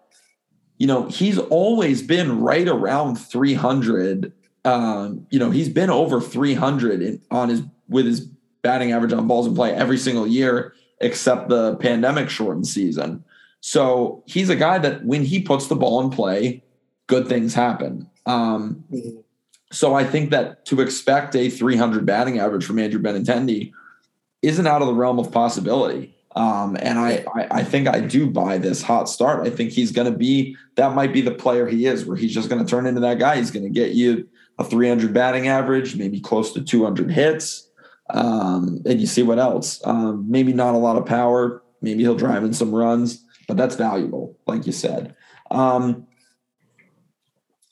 you 0.79 0.87
know, 0.87 1.07
he's 1.07 1.39
always 1.39 2.03
been 2.03 2.41
right 2.41 2.69
around 2.69 3.17
300. 3.17 4.33
Um, 4.67 5.27
you 5.31 5.39
know, 5.39 5.51
he's 5.51 5.71
been 5.71 5.89
over 5.89 6.21
300 6.21 7.01
in, 7.01 7.23
on 7.31 7.49
his 7.49 7.63
with 7.89 8.05
his 8.05 8.21
batting 8.63 8.93
average 8.93 9.13
on 9.13 9.27
balls 9.27 9.47
in 9.47 9.55
play 9.55 9.73
every 9.73 9.97
single 9.97 10.27
year 10.27 10.75
except 11.01 11.49
the 11.49 11.77
pandemic 11.77 12.31
shortened 12.31 12.67
season. 12.67 13.25
So 13.61 14.23
he's 14.27 14.49
a 14.49 14.57
guy 14.57 14.79
that 14.79 15.05
when 15.05 15.25
he 15.25 15.43
puts 15.43 15.67
the 15.67 15.77
ball 15.77 16.01
in 16.01 16.11
play, 16.11 16.63
good 17.07 17.29
things 17.29 17.55
happen. 17.55 18.09
Um, 18.25 18.85
so 19.73 19.95
I 19.95 20.05
think 20.05 20.31
that 20.31 20.65
to 20.67 20.81
expect 20.81 21.35
a 21.35 21.51
300 21.51 22.07
batting 22.07 22.39
average 22.39 22.65
from 22.65 22.79
Andrew 22.79 23.01
Benintendi 23.01 23.73
isn't 24.43 24.67
out 24.67 24.83
of 24.83 24.89
the 24.89 24.95
realm 24.95 25.19
of 25.19 25.33
possibility. 25.33 26.15
Um, 26.37 26.77
and 26.81 26.99
I, 26.99 27.25
I, 27.35 27.49
I 27.51 27.65
think 27.65 27.89
I 27.89 28.01
do 28.01 28.31
buy 28.31 28.59
this 28.59 28.83
hot 28.83 29.09
start. 29.09 29.47
I 29.47 29.51
think 29.51 29.73
he's 29.73 29.91
going 29.91 30.11
to 30.11 30.17
be 30.17 30.57
that 30.77 30.95
might 30.95 31.13
be 31.13 31.23
the 31.23 31.31
player 31.31 31.67
he 31.67 31.87
is, 31.87 32.05
where 32.05 32.17
he's 32.17 32.35
just 32.35 32.51
going 32.51 32.65
to 32.65 32.71
turn 32.71 32.87
into 32.87 33.01
that 33.01 33.19
guy. 33.19 33.37
He's 33.37 33.51
going 33.51 33.65
to 33.65 33.71
get 33.71 33.93
you 33.93 34.29
a 34.59 34.65
300 34.65 35.15
batting 35.15 35.49
average, 35.49 35.97
maybe 35.97 36.21
close 36.21 36.53
to 36.53 36.63
200 36.63 37.11
hits, 37.11 37.66
um, 38.11 38.83
and 38.87 39.01
you 39.01 39.07
see 39.07 39.23
what 39.23 39.39
else. 39.39 39.81
Um, 39.85 40.27
maybe 40.29 40.53
not 40.53 40.75
a 40.75 40.79
lot 40.79 40.97
of 40.97 41.07
power, 41.07 41.63
Maybe 41.81 42.03
he'll 42.03 42.17
drive 42.17 42.45
in 42.45 42.53
some 42.53 42.75
runs, 42.75 43.25
but 43.47 43.57
that's 43.57 43.77
valuable, 43.77 44.37
like 44.47 44.67
you 44.67 44.73
said. 44.73 45.15
Um, 45.51 46.07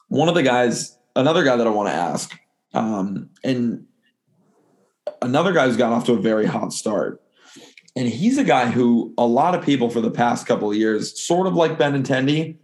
one 0.08 0.28
of 0.28 0.34
the 0.34 0.42
guys, 0.42 0.96
another 1.16 1.44
guy 1.44 1.56
that 1.56 1.66
I 1.66 1.70
want 1.70 1.88
to 1.88 1.94
ask, 1.94 2.38
um, 2.74 3.30
and 3.42 3.86
another 5.22 5.52
guy 5.52 5.66
who's 5.66 5.76
got 5.76 5.92
off 5.92 6.04
to 6.06 6.12
a 6.12 6.20
very 6.20 6.46
hot 6.46 6.72
start. 6.72 7.20
And 7.96 8.08
he's 8.08 8.38
a 8.38 8.44
guy 8.44 8.70
who 8.70 9.14
a 9.16 9.26
lot 9.26 9.54
of 9.54 9.64
people 9.64 9.88
for 9.88 10.00
the 10.00 10.10
past 10.10 10.46
couple 10.46 10.70
of 10.70 10.76
years, 10.76 11.20
sort 11.20 11.46
of 11.46 11.54
like 11.54 11.78
Benintendi, 11.78 12.56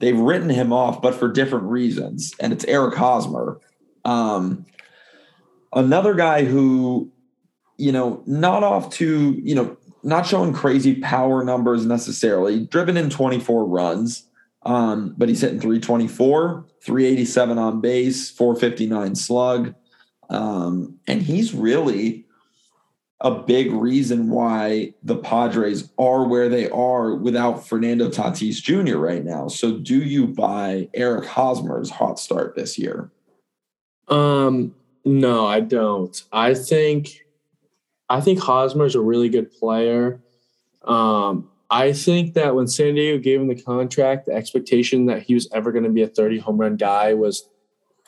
they've 0.00 0.18
written 0.18 0.50
him 0.50 0.72
off, 0.72 1.00
but 1.00 1.14
for 1.14 1.28
different 1.28 1.64
reasons. 1.66 2.34
And 2.40 2.52
it's 2.52 2.64
Eric 2.64 2.96
Hosmer. 2.96 3.60
Um, 4.04 4.66
another 5.72 6.14
guy 6.14 6.44
who, 6.44 7.11
you 7.82 7.90
know, 7.90 8.22
not 8.26 8.62
off 8.62 8.90
to, 8.90 9.32
you 9.42 9.56
know, 9.56 9.76
not 10.04 10.24
showing 10.24 10.52
crazy 10.52 10.94
power 10.94 11.42
numbers 11.42 11.84
necessarily, 11.84 12.64
driven 12.66 12.96
in 12.96 13.10
24 13.10 13.64
runs, 13.66 14.28
um, 14.64 15.16
but 15.18 15.28
he's 15.28 15.40
hitting 15.40 15.58
324, 15.58 16.64
387 16.80 17.58
on 17.58 17.80
base, 17.80 18.30
459 18.30 19.16
slug. 19.16 19.74
Um, 20.30 21.00
and 21.08 21.22
he's 21.22 21.52
really 21.52 22.24
a 23.20 23.32
big 23.32 23.72
reason 23.72 24.30
why 24.30 24.94
the 25.02 25.16
Padres 25.16 25.90
are 25.98 26.28
where 26.28 26.48
they 26.48 26.70
are 26.70 27.16
without 27.16 27.66
Fernando 27.66 28.08
Tatis 28.08 28.62
Jr. 28.62 28.98
right 28.98 29.24
now. 29.24 29.48
So, 29.48 29.78
do 29.78 29.98
you 29.98 30.28
buy 30.28 30.88
Eric 30.94 31.24
Hosmer's 31.26 31.90
hot 31.90 32.20
start 32.20 32.54
this 32.54 32.78
year? 32.78 33.10
Um, 34.06 34.74
no, 35.04 35.46
I 35.46 35.60
don't. 35.60 36.22
I 36.32 36.54
think, 36.54 37.24
I 38.12 38.20
think 38.20 38.40
Hosmer 38.40 38.84
is 38.84 38.94
a 38.94 39.00
really 39.00 39.30
good 39.30 39.50
player. 39.50 40.20
Um, 40.84 41.48
I 41.70 41.94
think 41.94 42.34
that 42.34 42.54
when 42.54 42.68
San 42.68 42.94
Diego 42.94 43.18
gave 43.18 43.40
him 43.40 43.48
the 43.48 43.60
contract, 43.60 44.26
the 44.26 44.34
expectation 44.34 45.06
that 45.06 45.22
he 45.22 45.32
was 45.32 45.48
ever 45.54 45.72
going 45.72 45.84
to 45.84 45.90
be 45.90 46.02
a 46.02 46.06
30 46.06 46.38
home 46.40 46.58
run 46.58 46.76
guy 46.76 47.14
was 47.14 47.48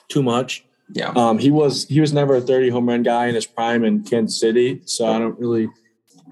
too 0.08 0.22
much. 0.22 0.66
Yeah. 0.92 1.10
Um, 1.16 1.38
he 1.38 1.50
was 1.50 1.88
he 1.88 2.00
was 2.00 2.12
never 2.12 2.36
a 2.36 2.42
30 2.42 2.68
home 2.68 2.86
run 2.86 3.02
guy 3.02 3.28
in 3.28 3.34
his 3.34 3.46
prime 3.46 3.82
in 3.82 4.02
Kansas 4.02 4.38
City, 4.38 4.82
so 4.84 5.06
I 5.06 5.18
don't 5.18 5.38
really 5.38 5.68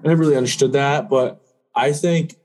I 0.03 0.07
never 0.07 0.21
really 0.21 0.37
understood 0.37 0.73
that. 0.73 1.09
But 1.09 1.41
I 1.73 1.93
think 1.93 2.35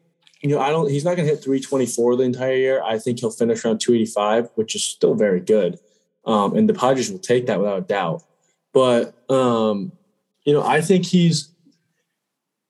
you 0.40 0.48
know 0.48 0.60
I 0.60 0.70
don't 0.70 0.90
he's 0.90 1.04
not 1.04 1.16
going 1.16 1.28
to 1.28 1.34
hit 1.34 1.44
324 1.44 2.16
the 2.16 2.22
entire 2.22 2.54
year. 2.54 2.82
I 2.82 2.98
think 2.98 3.20
he'll 3.20 3.30
finish 3.30 3.66
around 3.66 3.80
285, 3.80 4.48
which 4.54 4.74
is 4.74 4.82
still 4.82 5.14
very 5.14 5.40
good. 5.40 5.78
Um, 6.24 6.56
and 6.56 6.66
the 6.66 6.72
Padres 6.72 7.12
will 7.12 7.18
take 7.18 7.44
that 7.48 7.58
without 7.58 7.78
a 7.78 7.82
doubt. 7.82 8.22
But 8.72 9.14
um, 9.30 9.92
you 10.48 10.54
know 10.54 10.62
I 10.62 10.80
think 10.80 11.04
he's 11.04 11.54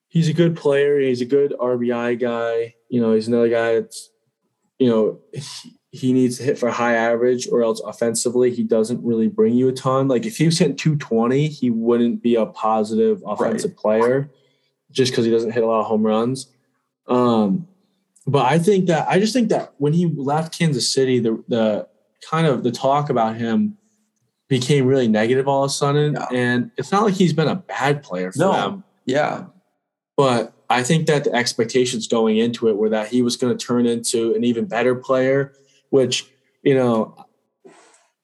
he's 0.08 0.28
a 0.28 0.32
good 0.32 0.56
player. 0.56 0.98
He's 0.98 1.20
a 1.20 1.24
good 1.24 1.54
RBI 1.60 2.18
guy. 2.18 2.74
You 2.88 3.00
know 3.00 3.12
he's 3.12 3.28
another 3.28 3.48
guy 3.48 3.74
that's 3.74 4.10
you 4.80 4.88
know 4.90 5.20
he 5.92 6.12
needs 6.12 6.38
to 6.38 6.42
hit 6.42 6.58
for 6.58 6.68
a 6.68 6.72
high 6.72 6.94
average 6.94 7.46
or 7.46 7.62
else 7.62 7.78
offensively 7.78 8.50
he 8.50 8.64
doesn't 8.64 9.00
really 9.04 9.28
bring 9.28 9.54
you 9.54 9.68
a 9.68 9.72
ton. 9.72 10.08
Like 10.08 10.26
if 10.26 10.38
he 10.38 10.46
was 10.46 10.58
hitting 10.58 10.74
220, 10.74 11.46
he 11.46 11.70
wouldn't 11.70 12.20
be 12.20 12.34
a 12.34 12.46
positive 12.46 13.22
offensive 13.24 13.70
right. 13.70 13.78
player 13.78 14.30
just 14.90 15.12
because 15.12 15.24
he 15.24 15.30
doesn't 15.30 15.52
hit 15.52 15.62
a 15.62 15.66
lot 15.66 15.78
of 15.78 15.86
home 15.86 16.04
runs. 16.04 16.48
Um, 17.06 17.68
but 18.26 18.44
I 18.44 18.58
think 18.58 18.88
that 18.88 19.08
I 19.08 19.20
just 19.20 19.32
think 19.32 19.50
that 19.50 19.74
when 19.78 19.92
he 19.92 20.06
left 20.06 20.58
Kansas 20.58 20.92
City, 20.92 21.20
the 21.20 21.44
the 21.46 21.86
kind 22.28 22.48
of 22.48 22.64
the 22.64 22.72
talk 22.72 23.08
about 23.08 23.36
him 23.36 23.78
became 24.48 24.86
really 24.86 25.08
negative 25.08 25.46
all 25.46 25.64
of 25.64 25.70
a 25.70 25.72
sudden. 25.72 26.14
Yeah. 26.14 26.26
And 26.32 26.70
it's 26.76 26.90
not 26.90 27.04
like 27.04 27.14
he's 27.14 27.32
been 27.32 27.48
a 27.48 27.56
bad 27.56 28.02
player 28.02 28.32
for 28.32 28.38
no. 28.38 28.52
them. 28.52 28.84
Yeah. 29.04 29.46
But 30.16 30.52
I 30.70 30.82
think 30.82 31.06
that 31.06 31.24
the 31.24 31.34
expectations 31.34 32.08
going 32.08 32.38
into 32.38 32.68
it 32.68 32.76
were 32.76 32.88
that 32.88 33.08
he 33.08 33.22
was 33.22 33.36
going 33.36 33.56
to 33.56 33.66
turn 33.66 33.86
into 33.86 34.34
an 34.34 34.44
even 34.44 34.66
better 34.66 34.94
player 34.94 35.54
which 35.90 36.30
you 36.62 36.74
know 36.74 37.14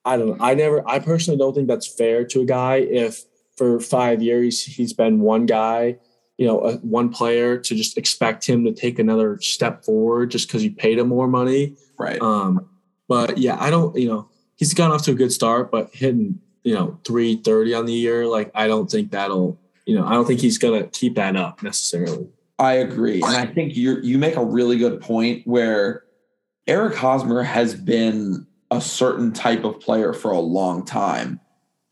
I 0.04 0.18
don't 0.18 0.28
know. 0.28 0.36
I 0.38 0.54
never 0.54 0.86
I 0.86 0.98
personally 0.98 1.38
don't 1.38 1.54
think 1.54 1.66
that's 1.66 1.86
fair 1.86 2.24
to 2.26 2.42
a 2.42 2.44
guy 2.44 2.76
if 2.76 3.22
for 3.56 3.80
five 3.80 4.22
years 4.22 4.62
he's 4.62 4.92
been 4.92 5.20
one 5.20 5.46
guy, 5.46 5.96
you 6.36 6.46
know, 6.46 6.60
a, 6.60 6.76
one 6.78 7.08
player 7.08 7.56
to 7.56 7.74
just 7.74 7.96
expect 7.96 8.46
him 8.46 8.64
to 8.64 8.72
take 8.72 8.98
another 8.98 9.40
step 9.40 9.84
forward 9.84 10.30
just 10.30 10.48
because 10.48 10.62
you 10.62 10.72
paid 10.72 10.98
him 10.98 11.08
more 11.08 11.28
money. 11.28 11.76
Right. 11.98 12.20
Um, 12.20 12.68
but 13.08 13.38
yeah, 13.38 13.56
I 13.58 13.70
don't, 13.70 13.96
you 13.96 14.08
know, 14.08 14.28
he's 14.56 14.74
gone 14.74 14.92
off 14.92 15.02
to 15.02 15.12
a 15.12 15.14
good 15.14 15.32
start, 15.32 15.70
but 15.70 15.90
hitting, 15.94 16.40
you 16.62 16.74
know, 16.74 16.98
330 17.04 17.74
on 17.74 17.86
the 17.86 17.92
year, 17.92 18.26
like 18.26 18.50
I 18.54 18.66
don't 18.66 18.90
think 18.90 19.10
that'll, 19.10 19.58
you 19.86 19.96
know, 19.96 20.06
I 20.06 20.12
don't 20.12 20.26
think 20.26 20.40
he's 20.40 20.58
gonna 20.58 20.86
keep 20.88 21.16
that 21.16 21.36
up 21.36 21.62
necessarily. 21.62 22.28
I 22.58 22.74
agree. 22.74 23.22
And 23.22 23.36
I 23.36 23.46
think 23.46 23.76
you 23.76 24.00
you 24.00 24.18
make 24.18 24.36
a 24.36 24.44
really 24.44 24.78
good 24.78 25.00
point 25.00 25.46
where 25.46 26.04
Eric 26.66 26.96
Hosmer 26.96 27.42
has 27.42 27.74
been 27.74 28.46
a 28.70 28.80
certain 28.80 29.32
type 29.32 29.64
of 29.64 29.80
player 29.80 30.12
for 30.12 30.30
a 30.30 30.40
long 30.40 30.84
time. 30.84 31.40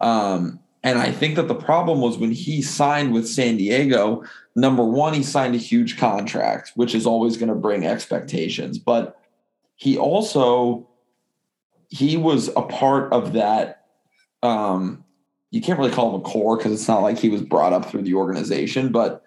Um, 0.01 0.61
and 0.83 0.99
I 0.99 1.13
think 1.13 1.37
that 1.37 1.49
the 1.49 1.55
problem 1.55 2.01
was 2.01 2.19
when 2.19 2.33
he 2.33 2.61
signed 2.61 3.13
with 3.13 3.29
San 3.29 3.57
Diego, 3.57 4.25
number 4.57 4.85
one, 4.85 5.15
he 5.15 5.23
signed 5.23 5.55
a 5.55 5.59
huge 5.59 5.97
contract, 5.97 6.73
which 6.75 6.95
is 6.95 7.07
always 7.07 7.37
going 7.37 7.51
to 7.51 7.55
bring 7.55 7.87
expectations. 7.87 8.79
But 8.79 9.17
he 9.77 9.97
also 9.97 10.89
he 11.93 12.17
was 12.17 12.49
a 12.49 12.63
part 12.63 13.13
of 13.13 13.35
that. 13.35 13.85
Um, 14.43 15.05
you 15.51 15.61
can't 15.61 15.79
really 15.79 15.93
call 15.93 16.15
him 16.15 16.23
a 16.23 16.25
core 16.25 16.57
because 16.57 16.73
it's 16.73 16.89
not 16.89 17.03
like 17.03 17.19
he 17.19 17.29
was 17.29 17.43
brought 17.43 17.75
up 17.75 17.85
through 17.85 18.03
the 18.03 18.15
organization, 18.15 18.91
but 18.91 19.23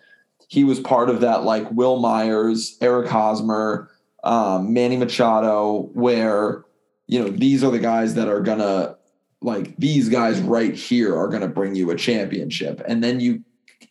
he 0.47 0.63
was 0.63 0.79
part 0.79 1.11
of 1.11 1.21
that 1.21 1.43
like 1.43 1.71
Wil 1.71 1.99
Myers, 1.99 2.75
Eric 2.81 3.07
Hosmer, 3.07 3.91
um, 4.23 4.73
Manny 4.73 4.97
Machado, 4.97 5.91
where 5.93 6.65
you 7.05 7.19
know 7.19 7.29
these 7.29 7.63
are 7.63 7.71
the 7.71 7.77
guys 7.77 8.15
that 8.15 8.27
are 8.27 8.41
gonna 8.41 8.97
like 9.43 9.77
these 9.77 10.09
guys 10.09 10.39
right 10.41 10.73
here 10.73 11.15
are 11.15 11.27
gonna 11.27 11.47
bring 11.47 11.75
you 11.75 11.91
a 11.91 11.95
championship, 11.95 12.81
and 12.87 13.03
then 13.03 13.19
you 13.19 13.43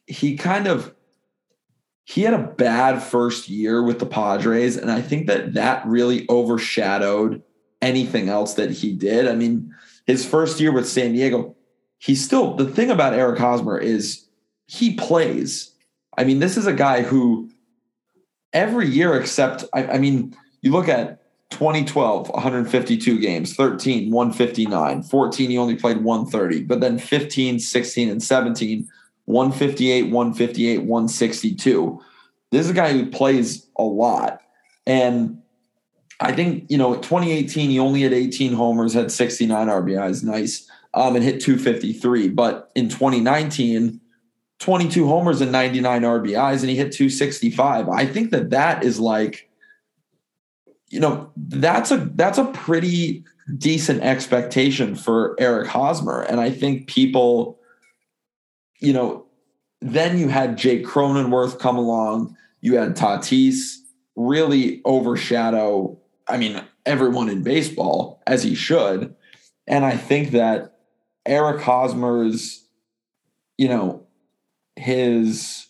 he 0.07 0.37
kind 0.37 0.67
of 0.67 0.93
he 2.03 2.23
had 2.23 2.35
a 2.35 2.39
bad 2.39 3.01
first 3.01 3.49
year 3.49 3.85
with 3.85 4.01
the 4.01 4.07
Padres, 4.07 4.77
and 4.77 4.91
I 4.91 5.01
think 5.01 5.29
that 5.29 5.55
that 5.55 5.87
really 5.87 6.27
overshadowed 6.29 7.41
anything 7.83 8.29
else 8.29 8.55
that 8.55 8.71
he 8.71 8.93
did. 8.93 9.29
I 9.29 9.35
mean, 9.35 9.75
his 10.07 10.25
first 10.27 10.61
year 10.61 10.73
with 10.73 10.89
San 10.89 11.13
Diego, 11.13 11.57
he 11.99 12.15
still 12.15 12.55
the 12.55 12.67
thing 12.67 12.91
about 12.91 13.15
Eric 13.15 13.39
Hosmer 13.39 13.79
is 13.79 14.27
he 14.67 14.95
plays. 14.95 15.73
I 16.17 16.25
mean, 16.25 16.39
this 16.39 16.57
is 16.57 16.67
a 16.67 16.73
guy 16.73 17.03
who 17.03 17.51
every 18.53 18.89
year 18.89 19.19
except 19.19 19.65
I, 19.73 19.87
I 19.87 19.99
mean, 19.99 20.37
you 20.63 20.73
look 20.73 20.89
at 20.89 21.21
2012, 21.51 22.31
152 22.31 23.19
games, 23.21 23.55
13, 23.55 24.11
159, 24.11 25.03
14, 25.03 25.51
he 25.51 25.59
only 25.59 25.77
played 25.77 26.03
130, 26.03 26.65
but 26.65 26.81
then 26.81 26.99
15, 26.99 27.61
16, 27.61 28.09
and 28.09 28.23
17, 28.23 28.89
158, 29.27 30.03
158, 30.11 30.79
162. 30.79 32.01
This 32.51 32.65
is 32.65 32.71
a 32.71 32.75
guy 32.75 32.93
who 32.93 33.07
plays 33.07 33.69
a 33.79 33.83
lot. 33.83 34.41
And 34.87 35.43
I 36.21 36.33
think, 36.33 36.71
you 36.71 36.79
know, 36.79 36.95
2018, 36.95 37.71
he 37.71 37.79
only 37.79 38.03
had 38.03 38.13
18 38.13 38.53
homers, 38.53 38.95
had 38.95 39.11
69 39.11 39.67
RBIs, 39.67 40.23
nice, 40.23 40.69
um, 40.95 41.17
and 41.17 41.25
hit 41.25 41.41
253. 41.41 42.29
But 42.29 42.71
in 42.75 42.89
2019, 42.89 44.01
22 44.61 45.07
homers 45.07 45.41
and 45.41 45.53
99 45.53 46.03
RBIs, 46.03 46.61
and 46.61 46.71
he 46.71 46.77
hit 46.77 46.93
265. 46.93 47.89
I 47.89 48.07
think 48.07 48.31
that 48.31 48.51
that 48.51 48.85
is 48.85 49.01
like, 49.01 49.51
you 50.89 51.01
know, 51.01 51.33
that's 51.37 51.91
a 51.91 51.97
that's 52.15 52.39
a 52.39 52.45
pretty 52.45 53.25
decent 53.59 54.03
expectation 54.03 54.95
for 54.95 55.35
Eric 55.39 55.69
Hosmer, 55.69 56.23
and 56.23 56.41
I 56.41 56.51
think 56.51 56.87
people, 56.87 57.59
you 58.81 58.93
know, 58.93 59.27
then 59.81 60.19
you 60.19 60.29
had 60.29 60.57
Jake 60.57 60.87
Cronenworth 60.87 61.59
come 61.59 61.77
along, 61.77 62.37
you 62.61 62.77
had 62.77 62.97
Tatis 62.97 63.77
really 64.17 64.81
overshadow. 64.85 65.99
I 66.27 66.37
mean, 66.37 66.63
everyone 66.87 67.29
in 67.29 67.43
baseball 67.43 68.23
as 68.27 68.43
he 68.43 68.55
should, 68.55 69.15
and 69.67 69.85
I 69.85 69.97
think 69.97 70.31
that 70.31 70.77
Eric 71.27 71.63
Hosmer's, 71.63 72.67
you 73.59 73.69
know, 73.69 74.07
his 74.77 75.67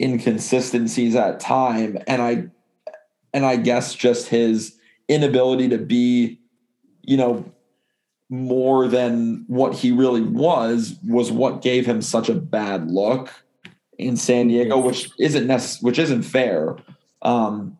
inconsistencies 0.00 1.16
at 1.16 1.40
time 1.40 1.98
and 2.06 2.22
I 2.22 2.48
and 3.34 3.44
I 3.44 3.56
guess 3.56 3.94
just 3.94 4.28
his 4.28 4.76
inability 5.08 5.68
to 5.68 5.78
be, 5.78 6.40
you 7.02 7.16
know, 7.16 7.44
more 8.30 8.88
than 8.88 9.44
what 9.48 9.74
he 9.74 9.90
really 9.90 10.20
was 10.22 10.96
was 11.04 11.32
what 11.32 11.62
gave 11.62 11.86
him 11.86 12.02
such 12.02 12.28
a 12.28 12.34
bad 12.34 12.90
look 12.90 13.30
in 13.98 14.16
San 14.16 14.48
Diego, 14.48 14.78
which 14.78 15.10
isn't 15.18 15.46
necess- 15.46 15.82
which 15.82 15.98
isn't 15.98 16.22
fair. 16.22 16.76
Um, 17.22 17.77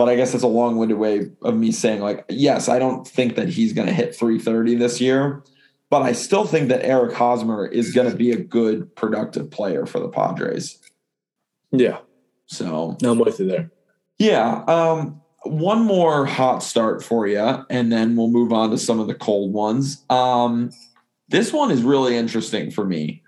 but 0.00 0.08
I 0.08 0.16
guess 0.16 0.32
it's 0.34 0.42
a 0.42 0.46
long-winded 0.46 0.96
way 0.96 1.30
of 1.42 1.54
me 1.54 1.70
saying 1.70 2.00
like, 2.00 2.24
yes, 2.30 2.70
I 2.70 2.78
don't 2.78 3.06
think 3.06 3.36
that 3.36 3.50
he's 3.50 3.74
going 3.74 3.86
to 3.86 3.92
hit 3.92 4.16
330 4.16 4.76
this 4.76 4.98
year. 4.98 5.42
But 5.90 6.00
I 6.00 6.12
still 6.12 6.46
think 6.46 6.70
that 6.70 6.82
Eric 6.82 7.12
Hosmer 7.12 7.66
is 7.66 7.92
going 7.92 8.10
to 8.10 8.16
be 8.16 8.30
a 8.30 8.38
good, 8.38 8.96
productive 8.96 9.50
player 9.50 9.84
for 9.84 10.00
the 10.00 10.08
Padres. 10.08 10.78
Yeah. 11.70 11.98
So 12.46 12.96
No, 13.02 13.12
I'm 13.12 13.18
with 13.18 13.40
you 13.40 13.46
there. 13.46 13.70
yeah, 14.18 14.64
um, 14.66 15.20
one 15.44 15.82
more 15.84 16.24
hot 16.24 16.62
start 16.62 17.04
for 17.04 17.26
you, 17.26 17.66
and 17.68 17.92
then 17.92 18.16
we'll 18.16 18.30
move 18.30 18.54
on 18.54 18.70
to 18.70 18.78
some 18.78 19.00
of 19.00 19.06
the 19.06 19.14
cold 19.14 19.52
ones. 19.52 20.02
Um, 20.08 20.70
this 21.28 21.52
one 21.52 21.70
is 21.70 21.82
really 21.82 22.16
interesting 22.16 22.70
for 22.70 22.86
me, 22.86 23.22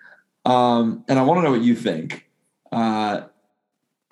um, 0.46 1.04
and 1.06 1.18
I 1.18 1.22
want 1.22 1.36
to 1.36 1.42
know 1.42 1.50
what 1.50 1.60
you 1.60 1.76
think. 1.76 2.30
Uh, 2.72 3.24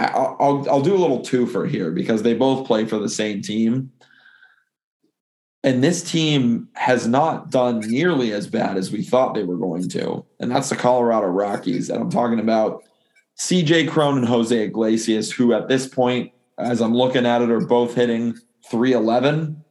I'll, 0.01 0.37
I'll 0.41 0.71
I'll 0.71 0.81
do 0.81 0.95
a 0.95 0.99
little 0.99 1.21
twofer 1.21 1.69
here 1.69 1.91
because 1.91 2.23
they 2.23 2.35
both 2.35 2.67
play 2.67 2.87
for 2.87 2.99
the 2.99 3.09
same 3.09 3.43
team, 3.43 3.93
and 5.63 5.85
this 5.85 6.03
team 6.03 6.69
has 6.75 7.07
not 7.07 7.51
done 7.51 7.81
nearly 7.81 8.33
as 8.33 8.47
bad 8.47 8.77
as 8.77 8.91
we 8.91 9.03
thought 9.03 9.35
they 9.35 9.45
were 9.45 9.59
going 9.59 9.89
to, 9.91 10.25
and 10.41 10.51
that's 10.51 10.71
the 10.71 10.77
Colorado 10.77 11.27
Rockies. 11.27 11.91
And 11.91 12.03
I'm 12.03 12.11
talking 12.11 12.41
about 12.41 12.83
CJ 13.39 13.91
Cron 13.91 14.19
and 14.19 14.27
Jose 14.27 14.59
Iglesias, 14.59 15.33
who 15.33 15.53
at 15.53 15.69
this 15.69 15.87
point, 15.87 16.33
as 16.59 16.81
I'm 16.81 16.95
looking 16.95 17.27
at 17.27 17.43
it, 17.43 17.51
are 17.51 17.61
both 17.61 17.95
hitting 17.95 18.35
311. 18.71 19.63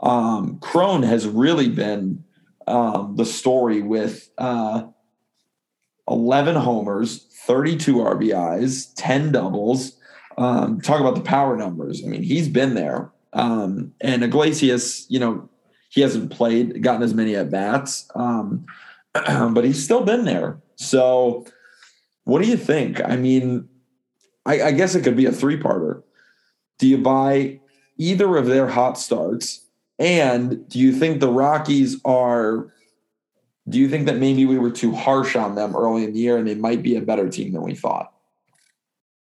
Um, 0.00 0.58
Cron 0.58 1.04
has 1.04 1.26
really 1.28 1.68
been 1.68 2.24
um, 2.66 3.14
the 3.16 3.24
story 3.24 3.82
with 3.82 4.30
uh, 4.38 4.84
11 6.08 6.56
homers, 6.56 7.26
32 7.46 7.96
RBIs, 7.96 8.92
10 8.96 9.32
doubles. 9.32 9.96
Um, 10.38 10.80
talk 10.80 11.00
about 11.00 11.14
the 11.14 11.22
power 11.22 11.56
numbers. 11.56 12.02
I 12.04 12.08
mean, 12.08 12.22
he's 12.22 12.48
been 12.48 12.74
there. 12.74 13.10
Um, 13.32 13.92
and 14.00 14.22
Iglesias, 14.22 15.06
you 15.08 15.18
know, 15.18 15.48
he 15.88 16.00
hasn't 16.00 16.30
played, 16.30 16.82
gotten 16.82 17.02
as 17.02 17.14
many 17.14 17.36
at 17.36 17.50
bats, 17.50 18.08
um, 18.14 18.66
but 19.14 19.64
he's 19.64 19.82
still 19.82 20.04
been 20.04 20.24
there. 20.24 20.58
So, 20.76 21.46
what 22.24 22.42
do 22.42 22.48
you 22.48 22.56
think? 22.56 23.00
I 23.02 23.16
mean, 23.16 23.68
I, 24.44 24.62
I 24.62 24.70
guess 24.72 24.94
it 24.94 25.04
could 25.04 25.16
be 25.16 25.26
a 25.26 25.32
three 25.32 25.58
parter. 25.58 26.02
Do 26.78 26.86
you 26.86 26.98
buy 26.98 27.60
either 27.96 28.36
of 28.36 28.46
their 28.46 28.68
hot 28.68 28.98
starts? 28.98 29.64
And 29.98 30.68
do 30.68 30.78
you 30.78 30.92
think 30.92 31.20
the 31.20 31.30
Rockies 31.30 32.00
are, 32.04 32.72
do 33.68 33.78
you 33.78 33.88
think 33.88 34.06
that 34.06 34.16
maybe 34.16 34.46
we 34.46 34.58
were 34.58 34.70
too 34.70 34.94
harsh 34.94 35.34
on 35.34 35.54
them 35.54 35.74
early 35.74 36.04
in 36.04 36.12
the 36.12 36.18
year 36.18 36.36
and 36.36 36.46
they 36.46 36.54
might 36.54 36.82
be 36.82 36.96
a 36.96 37.00
better 37.00 37.28
team 37.28 37.52
than 37.52 37.62
we 37.62 37.74
thought? 37.74 38.12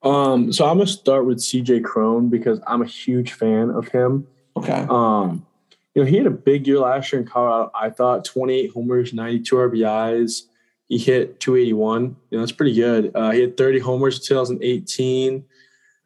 Um, 0.04 0.52
so 0.54 0.66
I'm 0.66 0.78
gonna 0.78 0.88
start 0.88 1.26
with 1.26 1.40
CJ 1.40 1.84
Cron 1.84 2.30
because 2.30 2.60
I'm 2.68 2.82
a 2.82 2.86
huge 2.86 3.34
fan 3.34 3.72
of 3.72 3.88
him. 3.88 4.28
Okay. 4.58 4.86
Um, 4.90 5.46
you 5.94 6.04
know, 6.04 6.10
he 6.10 6.18
had 6.18 6.28
a 6.28 6.32
big 6.32 6.68
year 6.68 6.80
last 6.80 7.12
year 7.12 7.22
in 7.22 7.28
Colorado. 7.28 7.72
I 7.74 7.90
thought 7.90 8.26
28 8.26 8.72
homers, 8.72 9.14
92 9.14 9.56
RBIs. 9.56 10.44
He 10.90 10.98
hit 10.98 11.40
281. 11.40 12.04
You 12.30 12.38
know, 12.38 12.40
that's 12.40 12.52
pretty 12.52 12.76
good. 12.76 13.12
Uh, 13.16 13.32
he 13.32 13.42
had 13.42 13.58
30 13.58 13.80
homers 13.80 14.18
in 14.20 14.26
2018. 14.26 15.46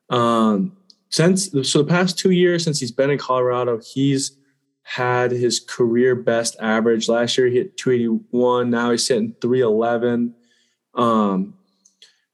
Um, 0.09 0.77
since 1.09 1.49
so 1.63 1.79
the 1.79 1.89
past 1.89 2.17
two 2.17 2.31
years 2.31 2.63
since 2.63 2.79
he's 2.79 2.91
been 2.91 3.09
in 3.09 3.17
Colorado, 3.17 3.79
he's 3.79 4.37
had 4.89 5.29
his 5.31 5.59
career 5.59 6.15
best 6.15 6.55
average. 6.59 7.07
Last 7.07 7.37
year 7.37 7.45
he 7.47 7.57
hit 7.57 7.77
281. 7.77 8.71
Now 8.71 8.89
he's 8.89 9.07
hitting 9.07 9.35
311. 9.39 10.33
Um, 10.95 11.53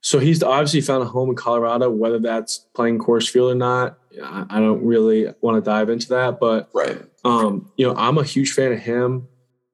so 0.00 0.18
he's 0.18 0.42
obviously 0.42 0.80
found 0.80 1.02
a 1.02 1.06
home 1.06 1.28
in 1.30 1.36
Colorado, 1.36 1.90
whether 1.90 2.18
that's 2.18 2.58
playing 2.74 2.98
Coors 2.98 3.28
Field 3.28 3.52
or 3.52 3.54
not. 3.54 3.98
I 4.22 4.58
don't 4.60 4.82
really 4.86 5.26
want 5.42 5.56
to 5.56 5.60
dive 5.60 5.90
into 5.90 6.08
that, 6.10 6.40
but 6.40 6.70
Right. 6.72 6.98
um, 7.24 7.70
you 7.76 7.86
know, 7.86 7.94
I'm 7.94 8.16
a 8.16 8.24
huge 8.24 8.52
fan 8.54 8.72
of 8.72 8.78
him. 8.78 9.28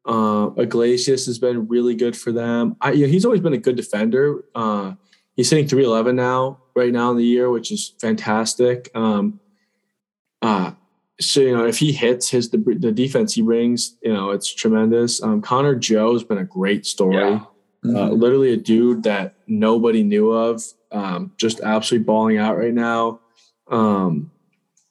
Uh, 0.04 0.50
Iglesias 0.56 1.26
has 1.26 1.38
been 1.38 1.68
really 1.68 1.94
good 1.94 2.16
for 2.16 2.32
them. 2.32 2.74
I, 2.80 2.90
you 2.92 3.06
know, 3.06 3.12
he's 3.12 3.24
always 3.24 3.40
been 3.40 3.52
a 3.52 3.58
good 3.58 3.76
defender. 3.76 4.44
Uh, 4.56 4.94
he's 5.36 5.48
hitting 5.50 5.68
311 5.68 6.16
now, 6.16 6.58
right 6.74 6.92
now 6.92 7.12
in 7.12 7.16
the 7.16 7.24
year, 7.24 7.48
which 7.48 7.70
is 7.70 7.94
fantastic. 8.00 8.90
Um, 8.96 9.38
uh, 10.40 10.72
so 11.20 11.40
you 11.40 11.56
know, 11.56 11.66
if 11.66 11.78
he 11.78 11.92
hits 11.92 12.28
his 12.30 12.50
the, 12.50 12.58
the 12.58 12.92
defense 12.92 13.34
he 13.34 13.42
brings, 13.42 13.96
you 14.02 14.12
know, 14.12 14.30
it's 14.30 14.52
tremendous. 14.52 15.22
Um, 15.22 15.40
Connor 15.42 15.74
Joe 15.74 16.12
has 16.14 16.24
been 16.24 16.38
a 16.38 16.44
great 16.44 16.86
story. 16.86 17.16
Yeah. 17.16 17.44
Mm-hmm. 17.84 17.96
Uh, 17.96 18.08
literally 18.10 18.52
a 18.52 18.56
dude 18.56 19.02
that 19.02 19.34
nobody 19.48 20.04
knew 20.04 20.30
of, 20.30 20.62
um, 20.92 21.32
just 21.36 21.60
absolutely 21.60 22.04
balling 22.04 22.38
out 22.38 22.56
right 22.56 22.72
now. 22.72 23.18
Um, 23.68 24.30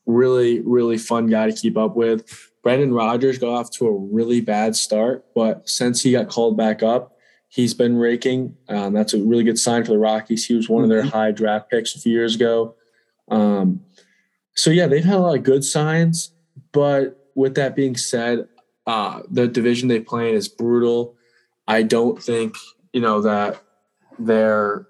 really, 0.05 0.59
really 0.59 0.97
fun 0.97 1.27
guy 1.27 1.49
to 1.49 1.55
keep 1.55 1.77
up 1.77 1.95
with. 1.95 2.49
Brendan 2.63 2.93
Rodgers 2.93 3.37
got 3.37 3.53
off 3.53 3.71
to 3.71 3.87
a 3.87 3.97
really 3.97 4.41
bad 4.41 4.75
start, 4.75 5.25
but 5.33 5.67
since 5.67 6.01
he 6.01 6.11
got 6.11 6.27
called 6.27 6.57
back 6.57 6.83
up, 6.83 7.15
he's 7.47 7.73
been 7.73 7.97
raking. 7.97 8.55
Um, 8.67 8.93
that's 8.93 9.13
a 9.13 9.19
really 9.19 9.43
good 9.43 9.57
sign 9.57 9.83
for 9.83 9.91
the 9.91 9.97
Rockies. 9.97 10.45
He 10.45 10.53
was 10.53 10.69
one 10.69 10.83
of 10.83 10.89
their 10.89 11.03
high 11.03 11.31
draft 11.31 11.69
picks 11.69 11.95
a 11.95 11.99
few 11.99 12.11
years 12.11 12.35
ago. 12.35 12.75
Um, 13.29 13.81
so 14.55 14.69
yeah, 14.69 14.87
they've 14.87 15.03
had 15.03 15.15
a 15.15 15.19
lot 15.19 15.37
of 15.37 15.43
good 15.43 15.63
signs, 15.63 16.31
but 16.71 17.29
with 17.35 17.55
that 17.55 17.75
being 17.75 17.95
said, 17.95 18.47
uh, 18.87 19.21
the 19.29 19.47
division 19.47 19.87
they 19.87 19.99
play 19.99 20.29
in 20.29 20.35
is 20.35 20.47
brutal. 20.47 21.15
I 21.67 21.83
don't 21.83 22.21
think 22.21 22.55
you 22.93 23.01
know 23.01 23.21
that 23.21 23.61
they're. 24.19 24.87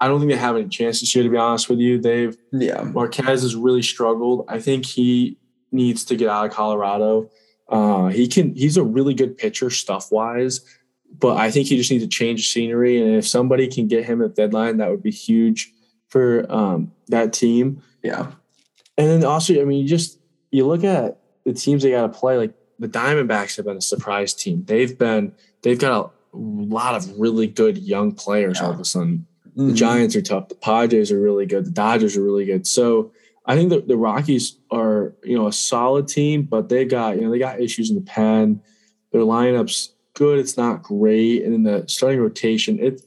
I 0.00 0.06
don't 0.06 0.20
think 0.20 0.30
they 0.30 0.38
have 0.38 0.56
any 0.56 0.68
chance 0.68 1.00
this 1.00 1.14
year. 1.14 1.24
To 1.24 1.30
be 1.30 1.36
honest 1.36 1.68
with 1.68 1.80
you, 1.80 2.00
they've 2.00 2.36
yeah. 2.52 2.82
Marquez 2.82 3.42
has 3.42 3.56
really 3.56 3.82
struggled. 3.82 4.44
I 4.48 4.60
think 4.60 4.86
he 4.86 5.36
needs 5.72 6.04
to 6.06 6.16
get 6.16 6.28
out 6.28 6.46
of 6.46 6.52
Colorado. 6.52 7.30
Uh, 7.68 8.06
he 8.06 8.28
can. 8.28 8.54
He's 8.54 8.76
a 8.76 8.84
really 8.84 9.14
good 9.14 9.36
pitcher, 9.36 9.70
stuff 9.70 10.10
wise, 10.12 10.60
but 11.18 11.36
I 11.36 11.50
think 11.50 11.66
he 11.66 11.76
just 11.76 11.90
needs 11.90 12.04
to 12.04 12.08
change 12.08 12.50
scenery. 12.50 13.02
And 13.02 13.16
if 13.16 13.26
somebody 13.26 13.68
can 13.68 13.88
get 13.88 14.04
him 14.04 14.22
at 14.22 14.36
deadline, 14.36 14.78
that 14.78 14.90
would 14.90 15.02
be 15.02 15.10
huge 15.10 15.72
for 16.08 16.50
um, 16.50 16.92
that 17.08 17.32
team. 17.32 17.82
Yeah. 18.02 18.32
And 18.98 19.08
then 19.08 19.24
also, 19.24 19.58
I 19.58 19.64
mean, 19.64 19.80
you 19.82 19.88
just 19.88 20.18
you 20.50 20.66
look 20.66 20.84
at 20.84 21.18
the 21.44 21.52
teams 21.54 21.82
they 21.82 21.92
got 21.92 22.02
to 22.02 22.08
play. 22.18 22.36
Like 22.36 22.52
the 22.78 22.88
Diamondbacks 22.88 23.56
have 23.56 23.64
been 23.64 23.76
a 23.78 23.80
surprise 23.80 24.34
team. 24.34 24.64
They've 24.66 24.98
been 24.98 25.32
they've 25.62 25.78
got 25.78 26.12
a 26.34 26.36
lot 26.36 26.94
of 26.96 27.18
really 27.18 27.46
good 27.46 27.78
young 27.78 28.12
players 28.12 28.60
all 28.60 28.72
of 28.72 28.80
a 28.80 28.84
sudden. 28.84 29.26
The 29.56 29.62
Mhm. 29.72 29.74
Giants 29.74 30.14
are 30.16 30.22
tough. 30.22 30.48
The 30.48 30.54
Padres 30.56 31.10
are 31.10 31.18
really 31.20 31.46
good. 31.46 31.64
The 31.64 31.70
Dodgers 31.70 32.16
are 32.16 32.22
really 32.22 32.44
good. 32.44 32.66
So 32.66 33.10
I 33.46 33.56
think 33.56 33.70
the, 33.70 33.80
the 33.80 33.96
Rockies 33.96 34.56
are, 34.70 35.14
you 35.24 35.36
know, 35.36 35.46
a 35.48 35.52
solid 35.52 36.06
team, 36.06 36.42
but 36.42 36.68
they 36.68 36.84
got, 36.84 37.16
you 37.16 37.22
know, 37.22 37.30
they 37.30 37.38
got 37.38 37.60
issues 37.60 37.88
in 37.90 37.96
the 37.96 38.02
pen. 38.02 38.60
Their 39.10 39.22
lineup's 39.22 39.94
good. 40.14 40.38
It's 40.38 40.56
not 40.56 40.82
great. 40.82 41.42
And 41.44 41.54
in 41.54 41.62
the 41.62 41.84
starting 41.88 42.20
rotation, 42.20 42.78
it's 42.80 43.02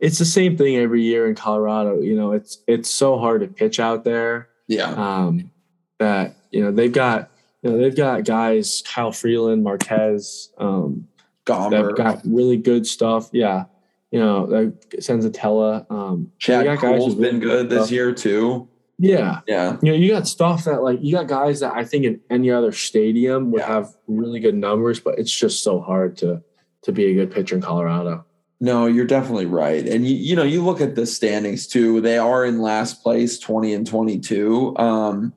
it's 0.00 0.18
the 0.18 0.24
same 0.24 0.56
thing 0.56 0.76
every 0.76 1.02
year 1.02 1.26
in 1.28 1.34
Colorado. 1.34 2.00
You 2.00 2.14
know, 2.16 2.32
it's 2.32 2.58
it's 2.68 2.90
so 2.90 3.18
hard 3.18 3.40
to 3.40 3.48
pitch 3.48 3.80
out 3.80 4.04
there. 4.04 4.48
Yeah. 4.68 4.90
Um, 4.92 5.50
that, 5.98 6.36
you 6.52 6.62
know, 6.62 6.70
they've 6.70 6.92
got, 6.92 7.30
you 7.62 7.70
know, 7.70 7.78
they've 7.78 7.96
got 7.96 8.24
guys, 8.24 8.82
Kyle 8.86 9.10
Freeland, 9.10 9.64
Marquez, 9.64 10.50
um, 10.58 11.08
Gomber. 11.44 11.88
that 11.88 11.96
got 11.96 12.20
really 12.24 12.56
good 12.56 12.86
stuff. 12.86 13.30
Yeah. 13.32 13.64
You 14.12 14.20
know, 14.20 14.44
like 14.44 14.90
Senzatela. 15.00 15.90
Um, 15.90 16.30
Chad 16.38 16.60
they 16.60 16.64
got 16.64 16.80
guys 16.80 17.00
Kuhl's 17.00 17.14
with 17.16 17.24
really 17.24 17.30
been 17.32 17.40
good 17.40 17.68
this 17.70 17.78
stuff. 17.86 17.90
year 17.92 18.12
too. 18.12 18.68
Yeah. 18.98 19.40
Yeah. 19.46 19.76
You 19.82 19.92
know, 19.92 19.98
you 19.98 20.10
got 20.10 20.26
stuff 20.28 20.64
that 20.64 20.82
like 20.82 20.98
you 21.02 21.12
got 21.12 21.26
guys 21.26 21.60
that 21.60 21.74
I 21.74 21.84
think 21.84 22.04
in 22.04 22.20
any 22.30 22.50
other 22.50 22.72
stadium 22.72 23.50
would 23.52 23.60
Yeah. 23.60 23.66
have 23.66 23.94
really 24.06 24.40
good 24.40 24.54
numbers, 24.54 25.00
but 25.00 25.18
it's 25.18 25.34
just 25.36 25.62
so 25.62 25.80
hard 25.80 26.16
to 26.18 26.42
to 26.82 26.92
be 26.92 27.06
a 27.06 27.14
good 27.14 27.30
pitcher 27.30 27.56
in 27.56 27.60
Colorado. 27.62 28.24
No, 28.60 28.86
you're 28.86 29.06
definitely 29.06 29.46
right. 29.46 29.86
And 29.86 30.06
you, 30.06 30.16
you 30.16 30.36
know, 30.36 30.42
you 30.42 30.64
look 30.64 30.80
at 30.80 30.96
the 30.96 31.06
standings 31.06 31.66
too. 31.66 32.00
They 32.00 32.18
are 32.18 32.44
in 32.44 32.60
last 32.60 33.02
place, 33.02 33.38
20 33.38 33.72
and 33.74 33.86
22. 33.86 34.76
Um 34.76 35.32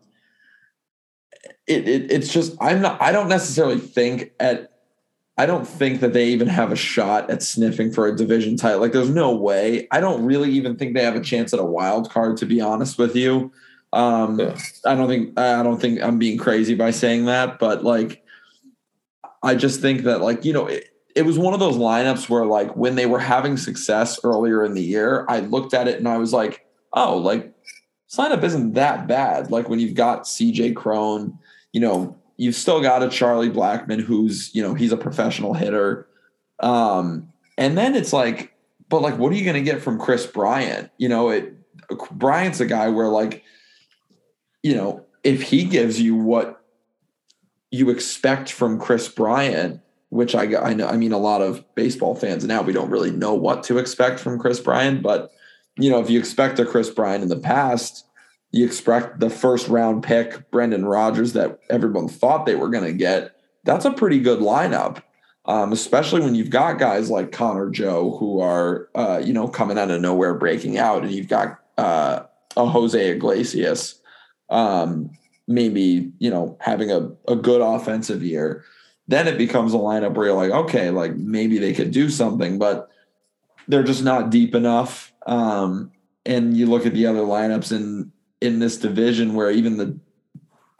it, 1.67 1.87
it 1.87 2.11
it's 2.11 2.33
just 2.33 2.55
I'm 2.59 2.81
not 2.81 3.01
I 3.01 3.11
don't 3.11 3.29
necessarily 3.29 3.77
think 3.77 4.31
at 4.39 4.71
I 5.37 5.45
don't 5.45 5.67
think 5.67 6.01
that 6.01 6.13
they 6.13 6.27
even 6.29 6.47
have 6.47 6.71
a 6.71 6.75
shot 6.75 7.29
at 7.29 7.41
sniffing 7.41 7.91
for 7.91 8.07
a 8.07 8.15
division 8.15 8.57
title. 8.57 8.81
Like 8.81 8.91
there's 8.91 9.09
no 9.09 9.33
way. 9.35 9.87
I 9.91 9.99
don't 9.99 10.25
really 10.25 10.51
even 10.51 10.75
think 10.75 10.93
they 10.93 11.03
have 11.03 11.15
a 11.15 11.21
chance 11.21 11.53
at 11.53 11.59
a 11.59 11.63
wild 11.65 12.09
card 12.09 12.37
to 12.37 12.45
be 12.45 12.59
honest 12.59 12.97
with 12.97 13.15
you. 13.15 13.51
Um 13.93 14.39
Yeah. 14.39 14.57
I 14.85 14.95
don't 14.95 15.07
think 15.07 15.39
I 15.39 15.61
don't 15.61 15.79
think 15.79 16.01
I'm 16.01 16.17
being 16.17 16.39
crazy 16.39 16.73
by 16.73 16.89
saying 16.89 17.25
that, 17.25 17.59
but 17.59 17.83
like 17.83 18.23
I 19.43 19.55
just 19.55 19.79
think 19.81 20.03
that 20.03 20.21
like, 20.21 20.43
you 20.43 20.53
know, 20.53 20.67
it, 20.67 20.90
it 21.15 21.23
was 21.23 21.37
one 21.37 21.53
of 21.53 21.59
those 21.59 21.77
lineups 21.77 22.29
where 22.29 22.45
like 22.45 22.75
when 22.75 22.95
they 22.95 23.05
were 23.05 23.19
having 23.19 23.57
success 23.57 24.19
earlier 24.23 24.63
in 24.63 24.73
the 24.73 24.83
year, 24.83 25.25
I 25.27 25.39
looked 25.39 25.73
at 25.73 25.87
it 25.87 25.97
and 25.97 26.07
I 26.07 26.17
was 26.17 26.33
like, 26.33 26.65
oh, 26.93 27.17
like 27.17 27.53
this 28.07 28.17
lineup 28.17 28.43
isn't 28.43 28.73
that 28.73 29.07
bad. 29.07 29.51
Like 29.51 29.69
when 29.69 29.79
you've 29.79 29.95
got 29.95 30.23
CJ 30.23 30.75
Cron, 30.75 31.37
you 31.73 31.81
know, 31.81 32.17
you've 32.37 32.55
still 32.55 32.81
got 32.81 33.03
a 33.03 33.09
Charlie 33.09 33.49
Blackmon 33.49 34.01
who's, 34.01 34.53
you 34.53 34.61
know, 34.61 34.73
he's 34.73 34.91
a 34.91 34.97
professional 34.97 35.53
hitter. 35.53 36.07
Um, 36.59 37.31
and 37.57 37.77
then 37.77 37.95
it's 37.95 38.13
like, 38.13 38.53
but 38.89 39.01
like, 39.01 39.17
what 39.17 39.31
are 39.31 39.35
you 39.35 39.45
going 39.45 39.63
to 39.63 39.71
get 39.71 39.81
from 39.81 39.99
Kris 39.99 40.25
Bryant? 40.25 40.91
You 40.97 41.09
know, 41.09 41.29
it 41.29 41.53
Bryant's 42.11 42.59
a 42.59 42.65
guy 42.65 42.89
where 42.89 43.07
like, 43.07 43.43
you 44.63 44.75
know, 44.75 45.05
if 45.23 45.41
he 45.41 45.63
gives 45.63 45.99
you 45.99 46.15
what 46.15 46.63
you 47.71 47.89
expect 47.89 48.51
from 48.51 48.79
Kris 48.79 49.07
Bryant, 49.07 49.81
which 50.11 50.35
I 50.35 50.55
I 50.55 50.73
know 50.73 50.87
I 50.87 50.95
mean 50.95 51.11
a 51.11 51.17
lot 51.17 51.41
of 51.41 51.65
baseball 51.75 52.15
fans 52.15 52.45
now 52.45 52.61
we 52.61 52.73
don't 52.73 52.91
really 52.91 53.11
know 53.11 53.33
what 53.33 53.63
to 53.63 53.79
expect 53.79 54.19
from 54.19 54.39
Kris 54.39 54.59
Bryant, 54.59 55.01
but 55.01 55.31
you 55.77 55.89
know, 55.89 55.99
if 55.99 56.09
you 56.09 56.19
expect 56.19 56.59
a 56.59 56.65
Kris 56.65 56.89
Bryant 56.89 57.23
in 57.23 57.29
the 57.29 57.39
past, 57.39 58.05
you 58.51 58.65
expect 58.65 59.19
the 59.19 59.29
first 59.29 59.67
round 59.67 60.03
pick, 60.03 60.51
Brendan 60.51 60.85
Rodgers, 60.85 61.33
that 61.33 61.59
everyone 61.69 62.07
thought 62.07 62.45
they 62.45 62.55
were 62.55 62.69
going 62.69 62.83
to 62.83 62.93
get. 62.93 63.35
That's 63.63 63.85
a 63.85 63.91
pretty 63.91 64.19
good 64.19 64.39
lineup, 64.39 65.01
um, 65.45 65.71
especially 65.71 66.21
when 66.21 66.35
you've 66.35 66.49
got 66.49 66.79
guys 66.79 67.09
like 67.09 67.31
Connor 67.31 67.69
Joe 67.69 68.17
who 68.17 68.41
are, 68.41 68.89
uh, 68.95 69.21
you 69.23 69.33
know, 69.33 69.47
coming 69.47 69.77
out 69.77 69.91
of 69.91 70.01
nowhere, 70.01 70.33
breaking 70.33 70.77
out, 70.77 71.03
and 71.03 71.11
you've 71.11 71.29
got 71.29 71.59
uh, 71.77 72.23
a 72.57 72.65
Jose 72.65 73.11
Iglesias, 73.11 74.01
um, 74.49 75.09
maybe 75.47 76.11
you 76.19 76.29
know 76.29 76.57
having 76.59 76.91
a, 76.91 77.09
a 77.27 77.35
good 77.35 77.61
offensive 77.61 78.23
year. 78.23 78.65
Then 79.11 79.27
it 79.27 79.37
becomes 79.37 79.73
a 79.73 79.77
lineup 79.77 80.13
where 80.13 80.27
you're 80.27 80.35
like, 80.35 80.51
okay, 80.51 80.89
like 80.89 81.17
maybe 81.17 81.57
they 81.57 81.73
could 81.73 81.91
do 81.91 82.09
something, 82.09 82.57
but 82.57 82.89
they're 83.67 83.83
just 83.83 84.05
not 84.05 84.29
deep 84.29 84.55
enough. 84.55 85.11
Um, 85.25 85.91
and 86.25 86.55
you 86.55 86.65
look 86.65 86.85
at 86.85 86.93
the 86.93 87.07
other 87.07 87.19
lineups 87.19 87.75
in 87.75 88.13
in 88.39 88.59
this 88.59 88.77
division 88.77 89.33
where 89.33 89.51
even 89.51 89.75
the 89.75 89.99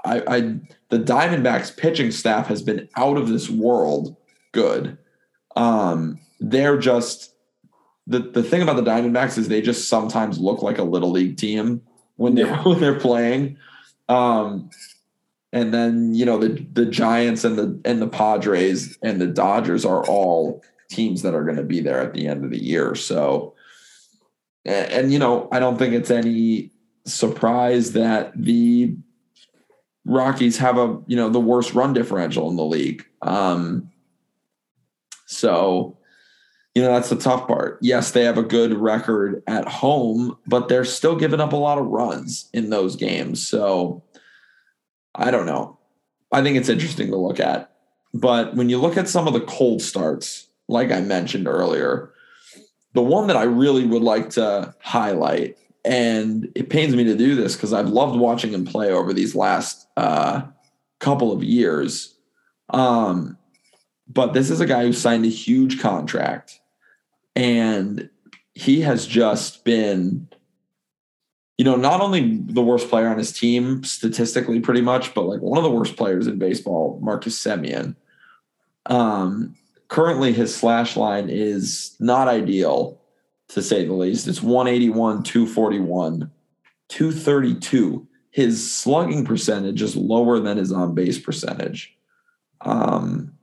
I, 0.05 0.23
I 0.27 0.41
the 0.87 0.99
Diamondbacks 0.99 1.75
pitching 1.75 2.09
staff 2.09 2.47
has 2.47 2.61
been 2.61 2.87
out 2.95 3.17
of 3.17 3.27
this 3.27 3.49
world 3.49 4.15
good. 4.53 4.97
Um, 5.57 6.17
they're 6.39 6.77
just 6.77 7.35
the 8.07 8.19
the 8.19 8.43
thing 8.43 8.61
about 8.61 8.77
the 8.77 8.89
Diamondbacks 8.89 9.37
is 9.37 9.49
they 9.49 9.61
just 9.61 9.89
sometimes 9.89 10.39
look 10.39 10.61
like 10.61 10.77
a 10.77 10.83
little 10.83 11.11
league 11.11 11.35
team 11.35 11.81
when 12.15 12.35
they're 12.35 12.55
when 12.63 12.79
they're 12.79 12.97
playing. 12.97 13.57
Um, 14.07 14.69
and 15.53 15.73
then 15.73 16.13
you 16.13 16.25
know 16.25 16.37
the 16.37 16.65
the 16.73 16.85
Giants 16.85 17.43
and 17.43 17.57
the 17.57 17.79
and 17.85 18.01
the 18.01 18.07
Padres 18.07 18.97
and 19.01 19.19
the 19.19 19.27
Dodgers 19.27 19.85
are 19.85 20.05
all 20.07 20.63
teams 20.89 21.21
that 21.21 21.33
are 21.33 21.43
going 21.43 21.57
to 21.57 21.63
be 21.63 21.79
there 21.79 21.99
at 21.99 22.13
the 22.13 22.27
end 22.27 22.43
of 22.43 22.51
the 22.51 22.61
year. 22.61 22.95
So, 22.95 23.55
and, 24.65 24.91
and 24.91 25.13
you 25.13 25.19
know, 25.19 25.47
I 25.51 25.59
don't 25.59 25.77
think 25.77 25.93
it's 25.93 26.11
any 26.11 26.71
surprise 27.05 27.93
that 27.93 28.31
the 28.35 28.95
Rockies 30.05 30.57
have 30.57 30.77
a 30.77 30.99
you 31.07 31.15
know 31.15 31.29
the 31.29 31.39
worst 31.39 31.73
run 31.73 31.93
differential 31.93 32.49
in 32.49 32.55
the 32.55 32.65
league. 32.65 33.05
Um, 33.21 33.89
so, 35.25 35.97
you 36.75 36.81
know 36.81 36.93
that's 36.93 37.09
the 37.09 37.17
tough 37.17 37.47
part. 37.47 37.77
Yes, 37.81 38.11
they 38.11 38.23
have 38.23 38.37
a 38.37 38.43
good 38.43 38.73
record 38.73 39.43
at 39.47 39.67
home, 39.67 40.37
but 40.47 40.69
they're 40.69 40.85
still 40.85 41.15
giving 41.15 41.41
up 41.41 41.53
a 41.53 41.57
lot 41.57 41.77
of 41.77 41.87
runs 41.87 42.49
in 42.53 42.69
those 42.69 42.95
games. 42.95 43.45
So, 43.45 44.01
I 45.15 45.31
don't 45.31 45.45
know. 45.45 45.77
I 46.31 46.41
think 46.41 46.57
it's 46.57 46.69
interesting 46.69 47.07
to 47.11 47.17
look 47.17 47.39
at. 47.39 47.71
But 48.13 48.55
when 48.55 48.69
you 48.69 48.77
look 48.77 48.97
at 48.97 49.09
some 49.09 49.27
of 49.27 49.33
the 49.33 49.41
cold 49.41 49.81
starts, 49.81 50.47
like 50.67 50.91
I 50.91 51.01
mentioned 51.01 51.47
earlier, 51.47 52.11
the 52.93 53.01
one 53.01 53.27
that 53.27 53.37
I 53.37 53.43
really 53.43 53.85
would 53.85 54.01
like 54.01 54.31
to 54.31 54.73
highlight, 54.81 55.57
and 55.85 56.51
it 56.55 56.69
pains 56.69 56.95
me 56.95 57.03
to 57.05 57.15
do 57.15 57.35
this 57.35 57.55
because 57.55 57.73
I've 57.73 57.89
loved 57.89 58.17
watching 58.17 58.53
him 58.53 58.65
play 58.65 58.91
over 58.91 59.13
these 59.13 59.35
last 59.35 59.87
uh, 59.97 60.43
couple 60.99 61.31
of 61.31 61.43
years. 61.43 62.15
Um, 62.69 63.37
but 64.07 64.33
this 64.33 64.49
is 64.49 64.59
a 64.59 64.65
guy 64.65 64.83
who 64.83 64.93
signed 64.93 65.25
a 65.25 65.29
huge 65.29 65.79
contract, 65.79 66.59
and 67.35 68.09
he 68.53 68.81
has 68.81 69.07
just 69.07 69.63
been, 69.63 70.27
you 71.57 71.65
know, 71.65 71.75
not 71.75 72.01
only 72.01 72.37
the 72.37 72.61
worst 72.61 72.89
player 72.89 73.07
on 73.07 73.17
his 73.17 73.31
team 73.31 73.83
statistically, 73.83 74.59
pretty 74.59 74.81
much, 74.81 75.13
but 75.13 75.25
like 75.25 75.41
one 75.41 75.57
of 75.57 75.63
the 75.63 75.69
worst 75.69 75.95
players 75.95 76.27
in 76.27 76.39
baseball, 76.39 76.99
Marcus 77.01 77.37
Semien. 77.37 77.95
Um, 78.87 79.55
currently 79.87 80.33
his 80.33 80.55
slash 80.55 80.97
line 80.97 81.29
is 81.29 81.95
not 81.99 82.27
ideal 82.27 82.99
to 83.49 83.61
say 83.61 83.85
the 83.85 83.93
least. 83.93 84.27
It's 84.27 84.41
181, 84.41 85.23
241, 85.23 86.31
232. 86.89 88.07
His 88.31 88.73
slugging 88.73 89.25
percentage 89.25 89.81
is 89.81 89.95
lower 89.95 90.39
than 90.39 90.57
his 90.57 90.71
on 90.71 90.95
base 90.95 91.19
percentage. 91.19 91.95
Um, 92.61 93.33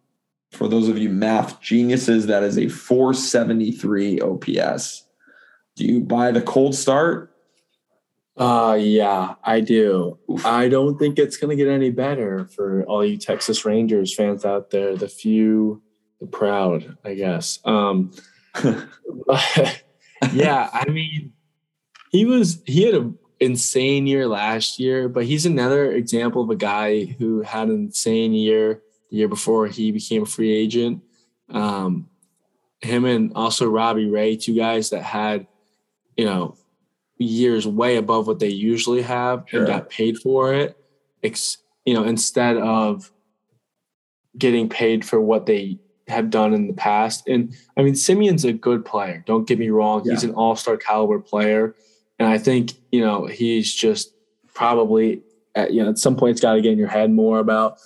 for 0.51 0.67
those 0.67 0.89
of 0.89 0.97
you 0.97 1.11
math 1.11 1.61
geniuses, 1.61 2.27
that 2.27 2.43
is 2.43 2.57
a 2.57 2.69
473 2.69 4.21
OPS. 4.21 5.05
Do 5.77 5.85
you 5.85 6.01
buy 6.01 6.31
the 6.31 6.43
cold 6.43 6.75
start? 6.75 7.35
Uh 8.39 8.79
yeah, 8.81 9.35
I 9.43 9.61
do. 9.61 10.19
I 10.45 10.69
don't 10.69 10.97
think 10.99 11.19
it's 11.19 11.37
gonna 11.37 11.57
get 11.57 11.69
any 11.69 11.91
better 11.91 12.47
for 12.47 12.85
all 12.85 13.05
you 13.05 13.17
Texas 13.17 13.65
Rangers 13.65 14.15
fans 14.15 14.45
out 14.45 14.71
there. 14.71 14.97
The 14.97 15.09
few 15.09 15.83
the 16.21 16.27
proud, 16.27 16.97
I 17.05 17.15
guess. 17.15 17.59
Um, 17.65 18.13
yeah, 20.33 20.71
I 20.73 20.89
mean, 20.89 21.33
he 22.11 22.25
was 22.25 22.63
he 22.67 22.85
had 22.85 22.95
an 22.95 23.19
insane 23.41 24.07
year 24.07 24.27
last 24.27 24.79
year, 24.79 25.09
but 25.09 25.25
he's 25.25 25.47
another 25.47 25.93
example 25.93 26.43
of 26.43 26.51
a 26.51 26.57
guy 26.57 27.05
who 27.05 27.43
had 27.43 27.69
an 27.69 27.87
insane 27.87 28.33
year 28.33 28.83
the 29.11 29.17
year 29.17 29.29
before 29.29 29.67
he 29.67 29.93
became 29.93 30.23
a 30.23 30.27
free 30.27 30.53
agent. 30.53 31.03
Um, 31.51 32.09
him 32.81 33.05
and 33.05 33.33
also 33.35 33.69
Robbie 33.69 34.07
Ray, 34.09 34.37
two 34.37 34.55
guys 34.55 34.91
that 34.91 35.03
had, 35.03 35.47
you 36.17 36.25
know, 36.25 36.57
years 37.19 37.67
way 37.67 37.97
above 37.97 38.27
what 38.27 38.39
they 38.39 38.49
usually 38.49 39.03
have 39.03 39.45
sure. 39.47 39.61
and 39.61 39.69
got 39.69 39.91
paid 39.91 40.19
for 40.19 40.55
it. 40.55 40.77
Ex, 41.23 41.59
you 41.85 41.95
know, 41.95 42.05
instead 42.05 42.57
of 42.57 43.11
getting 44.37 44.69
paid 44.69 45.05
for 45.05 45.21
what 45.21 45.47
they 45.47 45.79
have 46.09 46.31
done 46.31 46.55
in 46.55 46.67
the 46.67 46.73
past. 46.73 47.29
And 47.29 47.55
I 47.77 47.83
mean, 47.83 47.95
Semien's 47.95 48.45
a 48.45 48.53
good 48.53 48.85
player. 48.85 49.23
Don't 49.27 49.47
get 49.47 49.59
me 49.59 49.69
wrong; 49.69 50.03
yeah. 50.05 50.13
he's 50.13 50.25
an 50.25 50.35
all-star 50.35 50.77
caliber 50.77 51.19
player, 51.19 51.75
and 52.19 52.29
I 52.29 52.39
think 52.39 52.73
you 52.91 53.01
know 53.01 53.27
he's 53.27 53.73
just 53.75 54.13
probably 54.55 55.23
at 55.55 55.73
you 55.73 55.83
know 55.83 55.91
at 55.91 55.99
some 55.99 56.17
point 56.17 56.33
it's 56.33 56.41
got 56.41 56.55
to 56.55 56.61
get 56.61 56.73
in 56.73 56.79
your 56.79 56.89
head 56.89 57.11
more 57.11 57.39
about 57.39 57.79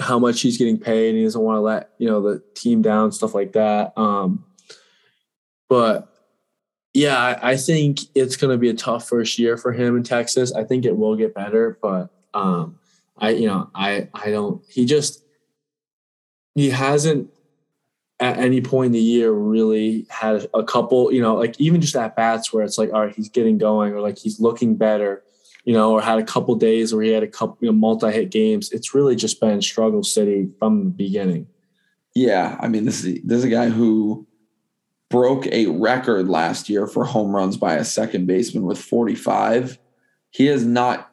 how 0.00 0.18
much 0.18 0.40
he's 0.40 0.58
getting 0.58 0.78
paid, 0.78 1.10
and 1.10 1.18
he 1.18 1.24
doesn't 1.24 1.40
want 1.40 1.56
to 1.56 1.60
let 1.60 1.90
you 1.98 2.08
know 2.08 2.20
the 2.20 2.42
team 2.54 2.82
down, 2.82 3.12
stuff 3.12 3.34
like 3.34 3.52
that. 3.52 3.96
Um, 3.96 4.44
but 5.68 6.13
yeah, 6.94 7.40
I, 7.42 7.56
think 7.56 7.98
it's 8.14 8.36
going 8.36 8.52
to 8.52 8.58
be 8.58 8.68
a 8.68 8.74
tough 8.74 9.08
first 9.08 9.36
year 9.36 9.56
for 9.56 9.72
him 9.72 9.96
in 9.96 10.04
Texas. 10.04 10.52
I 10.52 10.62
think 10.62 10.84
it 10.84 10.96
will 10.96 11.16
get 11.16 11.34
better, 11.34 11.76
but 11.82 12.10
um, 12.32 12.78
I 13.18 13.30
you 13.30 13.48
know 13.48 13.68
I 13.74 14.08
I 14.14 14.30
don't. 14.30 14.62
He 14.68 14.86
just 14.86 15.24
he 16.54 16.70
hasn't 16.70 17.30
at 18.20 18.38
any 18.38 18.60
point 18.60 18.86
in 18.86 18.92
the 18.92 19.00
year 19.00 19.32
really 19.32 20.06
had 20.08 20.46
a 20.54 20.62
couple, 20.62 21.12
you 21.12 21.20
know, 21.20 21.34
like 21.34 21.60
even 21.60 21.80
just 21.80 21.96
at 21.96 22.14
bats 22.14 22.52
where 22.52 22.64
it's 22.64 22.78
like, 22.78 22.92
all 22.92 23.06
right, 23.06 23.14
he's 23.14 23.28
getting 23.28 23.58
going 23.58 23.92
or 23.92 24.00
like 24.00 24.16
he's 24.16 24.38
looking 24.38 24.76
better, 24.76 25.24
you 25.64 25.72
know, 25.72 25.92
or 25.92 26.00
had 26.00 26.20
a 26.20 26.24
couple 26.24 26.54
days 26.54 26.94
where 26.94 27.02
he 27.02 27.10
had 27.10 27.24
a 27.24 27.28
couple, 27.28 27.58
you 27.60 27.66
know, 27.66 27.72
multi 27.72 28.12
hit 28.12 28.30
games. 28.30 28.70
It's 28.70 28.94
really 28.94 29.16
just 29.16 29.40
been 29.40 29.60
struggle 29.60 30.04
city 30.04 30.48
from 30.60 30.84
the 30.84 30.90
beginning. 30.90 31.48
Yeah. 32.14 32.56
I 32.60 32.68
mean, 32.68 32.84
this 32.84 33.04
is, 33.04 33.18
this 33.24 33.38
is 33.38 33.44
a 33.44 33.48
guy 33.48 33.68
who 33.68 34.28
broke 35.14 35.46
a 35.52 35.66
record 35.66 36.28
last 36.28 36.68
year 36.68 36.88
for 36.88 37.04
home 37.04 37.36
runs 37.36 37.56
by 37.56 37.74
a 37.74 37.84
second 37.84 38.26
baseman 38.26 38.64
with 38.64 38.80
45. 38.80 39.78
He 40.32 40.46
has 40.46 40.64
not 40.64 41.08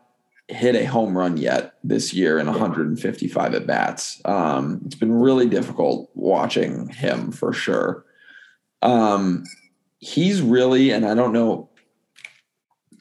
hit 0.48 0.76
a 0.76 0.86
home 0.86 1.16
run 1.16 1.38
yet 1.38 1.76
this 1.84 2.12
year 2.12 2.40
in 2.40 2.48
155 2.48 3.54
at 3.54 3.68
bats. 3.68 4.20
Um, 4.26 4.82
it's 4.88 4.96
been 4.96 5.14
really 5.14 5.48
difficult 5.48 6.10
watching 6.16 6.90
him 6.90 7.32
for 7.32 7.54
sure. 7.54 8.04
Um, 8.82 9.44
he's 10.00 10.42
really, 10.42 10.90
and 10.90 11.06
I 11.06 11.14
don't 11.14 11.32
know, 11.32 11.70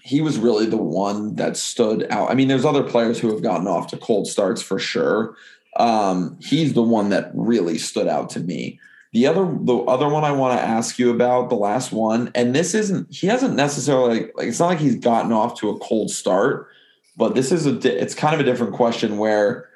he 0.03 0.20
was 0.20 0.36
really 0.36 0.66
the 0.66 0.76
one 0.76 1.36
that 1.36 1.57
stood 1.57 2.07
out. 2.11 2.30
I 2.30 2.34
mean, 2.34 2.48
there's 2.48 2.66
other 2.66 2.82
players 2.82 3.18
who 3.18 3.30
have 3.30 3.42
gotten 3.42 3.66
off 3.66 3.86
to 3.86 3.96
cold 3.96 4.26
starts 4.26 4.61
for 4.61 4.78
sure. 4.78 5.34
Um, 5.78 6.36
he's 6.42 6.74
the 6.74 6.82
one 6.82 7.09
that 7.09 7.30
really 7.32 7.78
stood 7.78 8.07
out 8.07 8.28
to 8.30 8.40
me. 8.40 8.78
The 9.12 9.26
other, 9.26 9.44
the 9.44 9.76
other 9.76 10.08
one 10.08 10.24
I 10.24 10.30
want 10.32 10.58
to 10.58 10.64
ask 10.64 10.98
you 10.98 11.11
about, 11.11 11.48
the 11.48 11.56
last 11.56 11.90
one, 11.90 12.30
and 12.34 12.54
this 12.54 12.74
isn't, 12.74 13.12
he 13.12 13.26
hasn't 13.26 13.56
necessarily 13.56 14.20
like, 14.20 14.32
like 14.36 14.46
it's 14.46 14.61
not 14.61 14.68
like 14.68 14.78
he's 14.78 14.94
gotten 14.94 15.32
off 15.32 15.58
to 15.61 15.70
a 15.70 15.78
cold 15.80 16.11
start, 16.11 16.68
but 17.16 17.34
this 17.34 17.52
is 17.52 17.66
a 17.66 18.02
it's 18.02 18.14
kind 18.14 18.34
of 18.34 18.40
a 18.40 18.44
different 18.44 18.72
question 18.72 19.18
where 19.18 19.68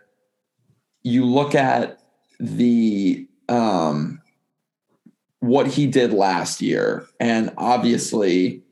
you 1.02 1.26
look 1.26 1.54
at 1.54 2.00
the 2.40 3.28
um 3.48 4.20
what 5.40 5.66
he 5.66 5.86
did 5.86 6.12
last 6.12 6.62
year 6.62 7.06
and 7.20 7.52
obviously 7.58 8.62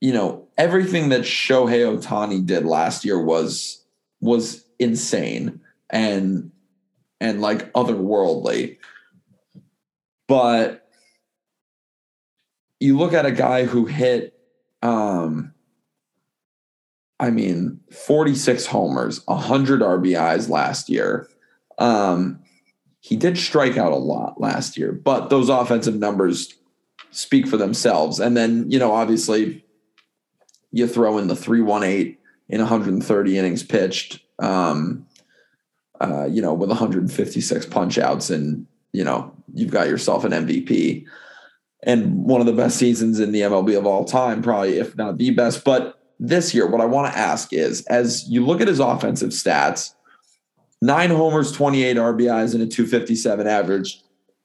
you 0.00 0.12
know 0.12 0.48
everything 0.58 1.10
that 1.10 1.20
Shohei 1.20 1.96
Ohtani 1.96 2.44
did 2.44 2.64
last 2.64 3.04
year 3.04 3.22
was 3.22 3.84
was 4.20 4.64
insane 4.80 5.60
and 5.90 6.50
and 7.20 7.40
like 7.40 7.72
otherworldly 7.72 8.78
but 10.28 10.88
you 12.80 12.96
look 12.98 13.12
at 13.12 13.26
a 13.26 13.32
guy 13.32 13.64
who 13.64 13.86
hit 13.86 14.34
um 14.82 15.52
I 17.18 17.30
mean, 17.30 17.80
46 17.90 18.66
homers, 18.66 19.26
100 19.26 19.80
RBIs 19.80 20.50
last 20.50 20.90
year. 20.90 21.28
Um, 21.78 22.40
he 23.00 23.16
did 23.16 23.38
strike 23.38 23.76
out 23.76 23.92
a 23.92 23.96
lot 23.96 24.40
last 24.40 24.76
year, 24.76 24.92
but 24.92 25.30
those 25.30 25.48
offensive 25.48 25.94
numbers 25.94 26.54
speak 27.12 27.46
for 27.46 27.56
themselves. 27.56 28.20
And 28.20 28.36
then, 28.36 28.70
you 28.70 28.78
know, 28.78 28.92
obviously 28.92 29.64
you 30.72 30.86
throw 30.86 31.16
in 31.16 31.28
the 31.28 31.36
318 31.36 32.18
in 32.48 32.60
130 32.60 33.38
innings 33.38 33.62
pitched, 33.62 34.20
um, 34.38 35.06
uh, 36.00 36.26
you 36.26 36.42
know, 36.42 36.52
with 36.52 36.68
156 36.68 37.66
punch 37.66 37.98
outs 37.98 38.28
and, 38.28 38.66
you 38.96 39.04
know, 39.04 39.30
you've 39.52 39.70
got 39.70 39.88
yourself 39.88 40.24
an 40.24 40.32
MVP 40.32 41.04
and 41.82 42.24
one 42.24 42.40
of 42.40 42.46
the 42.46 42.52
best 42.54 42.78
seasons 42.78 43.20
in 43.20 43.30
the 43.30 43.42
MLB 43.42 43.76
of 43.76 43.84
all 43.84 44.06
time, 44.06 44.40
probably, 44.42 44.78
if 44.78 44.96
not 44.96 45.18
the 45.18 45.30
best. 45.32 45.64
But 45.64 46.00
this 46.18 46.54
year, 46.54 46.66
what 46.66 46.80
I 46.80 46.86
want 46.86 47.12
to 47.12 47.18
ask 47.18 47.52
is 47.52 47.84
as 47.88 48.26
you 48.26 48.44
look 48.44 48.62
at 48.62 48.68
his 48.68 48.80
offensive 48.80 49.30
stats, 49.30 49.92
nine 50.80 51.10
homers, 51.10 51.52
28 51.52 51.98
RBIs, 51.98 52.54
and 52.54 52.62
a 52.62 52.66
257 52.66 53.46
average, 53.46 54.00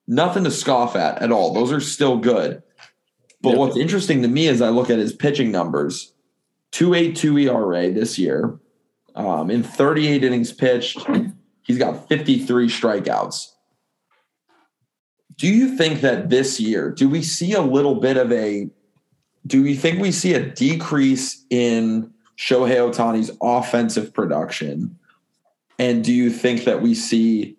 nothing 0.06 0.44
to 0.44 0.52
scoff 0.52 0.98
at 0.98 1.22
at 1.22 1.32
all. 1.32 1.54
Those 1.54 1.72
are 1.72 1.80
still 1.80 2.18
good. 2.18 2.62
But 3.42 3.52
yep. 3.52 3.58
what's 3.58 3.78
interesting 3.78 4.22
to 4.22 4.28
me 4.28 4.48
is 4.48 4.62
I 4.62 4.68
look 4.68 4.90
at 4.90 5.00
his 5.00 5.14
pitching 5.14 5.50
numbers 5.50 6.12
282 6.72 7.38
ERA 7.38 7.90
this 7.90 8.20
year. 8.20 8.60
Um, 9.16 9.50
in 9.50 9.64
38 9.64 10.26
innings 10.26 10.52
pitched, 10.52 11.00
he's 11.64 11.78
got 11.78 12.10
53 12.10 12.68
strikeouts. 12.68 13.48
Do 15.38 15.48
you 15.48 15.76
think 15.76 16.02
that 16.02 16.30
this 16.30 16.60
year, 16.60 16.92
do 16.92 17.10
we 17.10 17.22
see 17.22 17.54
a 17.54 17.62
little 17.62 17.96
bit 17.96 18.18
of 18.18 18.32
a, 18.32 18.70
do 19.48 19.66
you 19.66 19.76
think 19.76 20.00
we 20.00 20.12
see 20.12 20.34
a 20.34 20.46
decrease 20.46 21.46
in 21.50 22.12
Shohei 22.38 22.78
Ohtani's 22.78 23.32
offensive 23.42 24.14
production? 24.14 24.98
And 25.80 26.04
do 26.04 26.14
you 26.14 26.30
think 26.30 26.66
that 26.66 26.82
we 26.82 26.94
see 26.94 27.58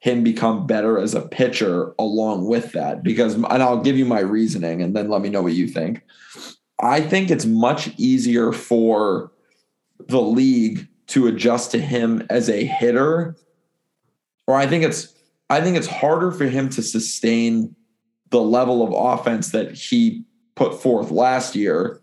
him 0.00 0.22
become 0.22 0.66
better 0.66 0.98
as 0.98 1.14
a 1.14 1.22
pitcher 1.22 1.92
along 1.98 2.46
with 2.46 2.72
that? 2.72 3.02
Because, 3.02 3.34
and 3.34 3.62
I'll 3.62 3.82
give 3.82 3.96
you 3.96 4.04
my 4.04 4.20
reasoning 4.20 4.82
and 4.82 4.94
then 4.94 5.08
let 5.08 5.22
me 5.22 5.28
know 5.28 5.42
what 5.42 5.54
you 5.54 5.66
think. 5.66 6.02
I 6.80 7.00
think 7.00 7.30
it's 7.30 7.46
much 7.46 7.90
easier 7.96 8.52
for 8.52 9.32
the 10.06 10.20
league 10.20 10.86
to 11.08 11.26
adjust 11.26 11.72
to 11.72 11.80
him 11.80 12.24
as 12.30 12.48
a 12.48 12.64
hitter, 12.64 13.34
or 14.46 14.54
I 14.54 14.66
think 14.66 14.84
it's 14.84 15.14
I 15.50 15.60
think 15.60 15.76
it's 15.76 15.86
harder 15.86 16.30
for 16.30 16.44
him 16.44 16.68
to 16.70 16.82
sustain 16.82 17.74
the 18.30 18.40
level 18.40 18.82
of 18.82 19.18
offense 19.20 19.50
that 19.52 19.72
he 19.72 20.24
put 20.54 20.80
forth 20.80 21.10
last 21.10 21.54
year. 21.54 22.00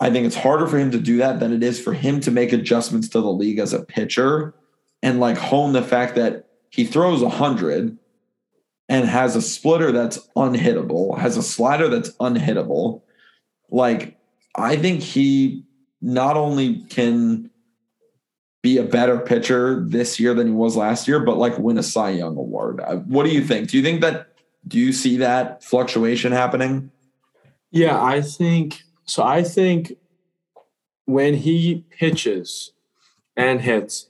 I 0.00 0.10
think 0.10 0.26
it's 0.26 0.36
harder 0.36 0.66
for 0.66 0.78
him 0.78 0.90
to 0.92 0.98
do 0.98 1.16
that 1.18 1.40
than 1.40 1.52
it 1.52 1.62
is 1.62 1.80
for 1.80 1.92
him 1.92 2.20
to 2.20 2.30
make 2.30 2.52
adjustments 2.52 3.08
to 3.08 3.20
the 3.20 3.32
league 3.32 3.58
as 3.58 3.72
a 3.72 3.82
pitcher 3.82 4.54
and 5.02 5.20
like 5.20 5.38
hone 5.38 5.72
the 5.72 5.82
fact 5.82 6.14
that 6.16 6.48
he 6.70 6.84
throws 6.84 7.22
100 7.22 7.96
and 8.88 9.08
has 9.08 9.34
a 9.34 9.42
splitter 9.42 9.90
that's 9.90 10.18
unhittable, 10.36 11.18
has 11.18 11.36
a 11.36 11.42
slider 11.42 11.88
that's 11.88 12.10
unhittable. 12.18 13.02
Like, 13.70 14.16
I 14.54 14.76
think 14.76 15.00
he 15.00 15.64
not 16.00 16.36
only 16.36 16.84
can 16.84 17.50
be 18.66 18.78
a 18.78 18.82
better 18.82 19.16
pitcher 19.16 19.80
this 19.86 20.18
year 20.18 20.34
than 20.34 20.48
he 20.48 20.52
was 20.52 20.76
last 20.76 21.06
year, 21.06 21.20
but 21.20 21.36
like 21.36 21.56
win 21.56 21.78
a 21.78 21.84
Cy 21.84 22.10
Young 22.10 22.36
award. 22.36 22.80
Uh, 22.80 22.96
what 22.96 23.24
do 23.24 23.30
you 23.30 23.40
think? 23.40 23.70
Do 23.70 23.76
you 23.76 23.82
think 23.82 24.00
that, 24.00 24.32
do 24.66 24.76
you 24.76 24.92
see 24.92 25.18
that 25.18 25.62
fluctuation 25.62 26.32
happening? 26.32 26.90
Yeah, 27.70 28.02
I 28.02 28.20
think 28.22 28.82
so. 29.04 29.22
I 29.22 29.44
think 29.44 29.96
when 31.04 31.34
he 31.34 31.84
pitches 31.90 32.72
and 33.36 33.60
hits, 33.60 34.08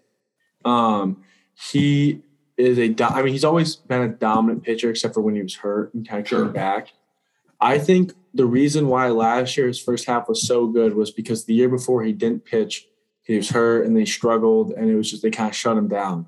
um, 0.65 1.23
he 1.71 2.23
is 2.57 2.79
a. 2.79 2.89
Do- 2.89 3.05
I 3.05 3.23
mean, 3.23 3.35
he's 3.35 3.45
always 3.45 3.77
been 3.77 4.01
a 4.01 4.09
dominant 4.09 4.63
pitcher, 4.63 4.89
except 4.89 5.13
for 5.13 5.21
when 5.21 5.37
he 5.37 5.43
was 5.43 5.57
hurt 5.57 5.93
and 5.93 6.09
kind 6.09 6.23
of 6.23 6.29
sure. 6.29 6.45
came 6.45 6.55
back. 6.55 6.95
I 7.61 7.79
think 7.79 8.15
the 8.33 8.47
reason 8.47 8.89
why 8.89 9.09
last 9.09 9.59
year's 9.59 9.79
first 9.79 10.07
half 10.07 10.31
was 10.31 10.41
so 10.41 10.67
good 10.67 10.95
was 10.95 11.11
because 11.11 11.45
the 11.45 11.53
year 11.53 11.69
before 11.69 12.05
he 12.05 12.15
didn't 12.15 12.47
pitch 12.47 12.89
he 13.27 13.37
was 13.37 13.51
hurt 13.51 13.87
and 13.87 13.97
they 13.97 14.05
struggled, 14.05 14.73
and 14.73 14.89
it 14.89 14.95
was 14.95 15.11
just 15.11 15.23
they 15.23 15.31
kind 15.31 15.51
of 15.51 15.57
shut 15.57 15.77
him 15.77 15.89
down. 15.89 16.27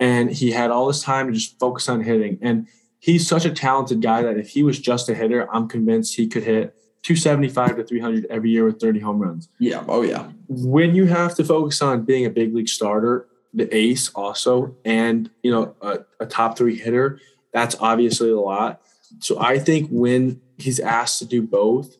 And 0.00 0.30
he 0.30 0.50
had 0.50 0.70
all 0.70 0.86
this 0.86 1.02
time 1.02 1.28
to 1.28 1.32
just 1.32 1.58
focus 1.60 1.88
on 1.88 2.02
hitting. 2.02 2.38
And 2.42 2.66
he's 2.98 3.26
such 3.26 3.44
a 3.44 3.50
talented 3.50 4.02
guy 4.02 4.22
that 4.22 4.36
if 4.36 4.50
he 4.50 4.64
was 4.64 4.80
just 4.80 5.08
a 5.08 5.14
hitter, 5.14 5.48
I'm 5.54 5.68
convinced 5.68 6.16
he 6.16 6.26
could 6.26 6.42
hit 6.42 6.74
275 7.02 7.76
to 7.76 7.84
300 7.84 8.26
every 8.28 8.50
year 8.50 8.64
with 8.64 8.80
30 8.80 9.00
home 9.00 9.20
runs. 9.20 9.48
Yeah. 9.60 9.84
Oh, 9.88 10.02
yeah. 10.02 10.30
When 10.48 10.94
you 10.94 11.06
have 11.06 11.36
to 11.36 11.44
focus 11.44 11.80
on 11.80 12.04
being 12.04 12.26
a 12.26 12.30
big 12.30 12.52
league 12.54 12.68
starter, 12.68 13.28
the 13.54 13.74
ace 13.74 14.10
also, 14.14 14.74
and 14.84 15.30
you 15.42 15.50
know 15.50 15.74
a, 15.82 16.00
a 16.20 16.26
top 16.26 16.56
three 16.56 16.76
hitter, 16.76 17.20
that's 17.52 17.76
obviously 17.80 18.30
a 18.30 18.40
lot. 18.40 18.80
So 19.20 19.38
I 19.38 19.58
think 19.58 19.88
when 19.90 20.40
he's 20.56 20.80
asked 20.80 21.18
to 21.18 21.26
do 21.26 21.42
both, 21.42 21.96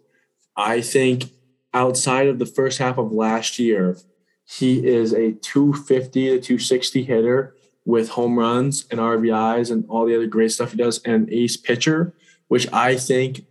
I 0.56 0.80
think 0.80 1.30
outside 1.74 2.28
of 2.28 2.38
the 2.38 2.46
first 2.46 2.78
half 2.78 2.98
of 2.98 3.12
last 3.12 3.58
year, 3.58 3.96
he 4.44 4.86
is 4.86 5.12
a 5.12 5.32
250 5.32 6.26
to 6.26 6.40
260 6.40 7.02
hitter 7.04 7.54
with 7.84 8.10
home 8.10 8.38
runs 8.38 8.86
and 8.90 9.00
RBIs 9.00 9.70
and 9.70 9.84
all 9.88 10.06
the 10.06 10.14
other 10.14 10.26
great 10.26 10.52
stuff 10.52 10.72
he 10.72 10.76
does, 10.76 11.02
and 11.04 11.28
an 11.28 11.34
ace 11.34 11.56
pitcher, 11.56 12.14
which 12.48 12.70
I 12.72 12.96
think 12.96 13.44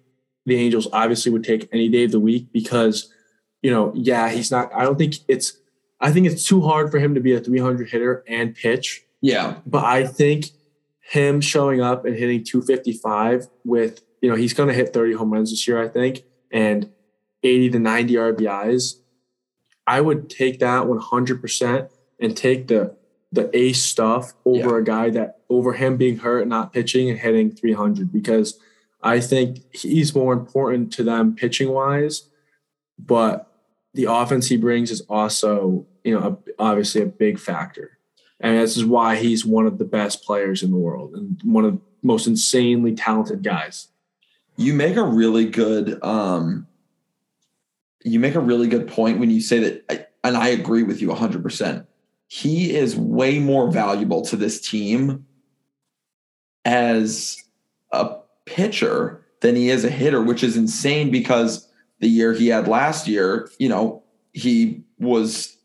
the 0.46 0.56
Angels 0.56 0.88
obviously 0.94 1.32
would 1.32 1.44
take 1.44 1.68
any 1.72 1.90
day 1.90 2.06
of 2.06 2.12
the 2.12 2.20
week 2.20 2.48
because, 2.52 3.14
you 3.62 3.72
know, 3.72 3.92
yeah, 3.96 4.30
he's 4.30 4.52
not, 4.52 4.74
I 4.74 4.84
don't 4.84 4.98
think 4.98 5.16
it's, 5.28 5.58
I 6.00 6.12
think 6.12 6.28
it's 6.28 6.46
too 6.46 6.62
hard 6.62 6.92
for 6.92 7.00
him 7.00 7.14
to 7.14 7.22
be 7.22 7.34
a 7.34 7.40
300 7.40 7.90
hitter 7.90 8.24
and 8.28 8.56
pitch. 8.56 9.04
Yeah. 9.22 9.58
But 9.68 9.86
I 9.86 10.08
think 10.08 10.46
him 11.02 11.42
showing 11.42 11.82
up 11.82 12.06
and 12.06 12.16
hitting 12.16 12.44
255 12.44 13.48
with, 13.66 14.02
you 14.22 14.30
know, 14.30 14.36
he's 14.36 14.54
going 14.54 14.70
to 14.70 14.74
hit 14.74 14.94
30 14.94 15.14
home 15.14 15.32
runs 15.32 15.52
this 15.52 15.68
year, 15.68 15.82
I 15.82 15.88
think. 15.88 16.24
And 16.52 16.90
80 17.44 17.72
to 17.72 17.80
90 17.80 18.14
RBIs, 18.16 18.96
I 19.88 20.02
would 20.02 20.30
take 20.30 20.60
that 20.60 20.84
100% 20.84 21.90
and 22.20 22.38
take 22.38 22.68
the 22.68 22.96
the 23.34 23.50
ace 23.58 23.82
stuff 23.84 24.34
over 24.44 24.72
yeah. 24.72 24.78
a 24.78 24.82
guy 24.82 25.10
that 25.10 25.40
over 25.50 25.74
him 25.74 25.96
being 25.96 26.18
hurt, 26.18 26.48
not 26.48 26.74
pitching 26.74 27.10
and 27.10 27.18
hitting 27.18 27.50
300 27.50 28.12
because 28.12 28.60
I 29.02 29.20
think 29.20 29.60
he's 29.74 30.14
more 30.14 30.34
important 30.34 30.92
to 30.94 31.04
them 31.04 31.36
pitching 31.36 31.70
wise, 31.70 32.28
but 33.00 33.48
the 33.94 34.06
offense 34.06 34.48
he 34.48 34.58
brings 34.58 34.92
is 34.92 35.02
also, 35.02 35.86
you 36.04 36.18
know, 36.18 36.40
a, 36.48 36.62
obviously 36.62 37.02
a 37.02 37.06
big 37.06 37.40
factor. 37.40 37.98
And 38.40 38.58
this 38.58 38.76
is 38.76 38.86
why 38.86 39.16
he's 39.16 39.46
one 39.46 39.66
of 39.66 39.78
the 39.78 39.86
best 39.86 40.24
players 40.24 40.64
in 40.64 40.72
the 40.72 40.78
world 40.78 41.14
and 41.14 41.40
one 41.44 41.64
of 41.64 41.74
the 41.76 41.82
most 42.04 42.28
insanely 42.28 42.96
talented 42.96 43.44
guys. 43.44 43.88
You 44.58 44.74
make 44.74 44.98
a 44.98 45.04
really 45.04 45.46
good 45.46 46.04
um 46.04 46.68
you 48.04 48.20
make 48.20 48.36
a 48.36 48.40
really 48.40 48.68
good 48.68 48.88
point 48.88 49.20
when 49.20 49.30
you 49.30 49.42
say 49.42 49.60
that, 49.60 50.12
and 50.24 50.38
I 50.38 50.50
agree 50.50 50.84
with 50.84 51.02
you 51.02 51.10
100%. 51.10 51.86
He 52.28 52.76
is 52.76 52.96
way 52.96 53.40
more 53.40 53.70
valuable 53.70 54.22
to 54.24 54.36
this 54.36 54.62
team 54.62 55.26
as 56.64 57.38
a 57.92 58.16
pitcher 58.46 59.26
than 59.42 59.56
he 59.56 59.70
is 59.70 59.84
a 59.84 59.90
hitter, 59.90 60.22
which 60.22 60.44
is 60.44 60.56
insane 60.56 61.12
because 61.12 61.68
the 62.00 62.08
year 62.08 62.34
he 62.34 62.48
had 62.48 62.68
last 62.68 63.08
year, 63.08 63.50
you 63.60 63.68
know, 63.68 64.04
he 64.34 64.84
was 65.00 65.58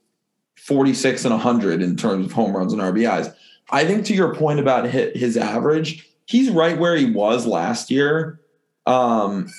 46 0.57 1.25
and 1.25 1.35
100 1.35 1.83
in 1.83 1.97
terms 1.97 2.27
of 2.27 2.33
home 2.33 2.57
runs 2.57 2.73
and 2.73 2.83
RBIs. 2.83 3.33
I 3.71 3.85
think 3.85 4.05
to 4.07 4.15
your 4.15 4.35
point 4.35 4.61
about 4.61 4.87
his 4.87 5.37
average, 5.37 6.09
he's 6.27 6.51
right 6.51 6.79
where 6.79 6.97
he 6.97 7.11
was 7.11 7.47
last 7.47 7.91
year. 7.91 8.41
Um, 8.87 9.53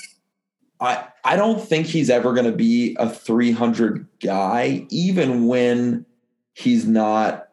I 0.79 1.07
I 1.23 1.35
don't 1.35 1.61
think 1.61 1.87
he's 1.87 2.09
ever 2.09 2.33
going 2.33 2.45
to 2.45 2.55
be 2.55 2.95
a 2.99 3.09
300 3.09 4.07
guy, 4.21 4.85
even 4.89 5.47
when 5.47 6.05
he's 6.53 6.85
not, 6.85 7.49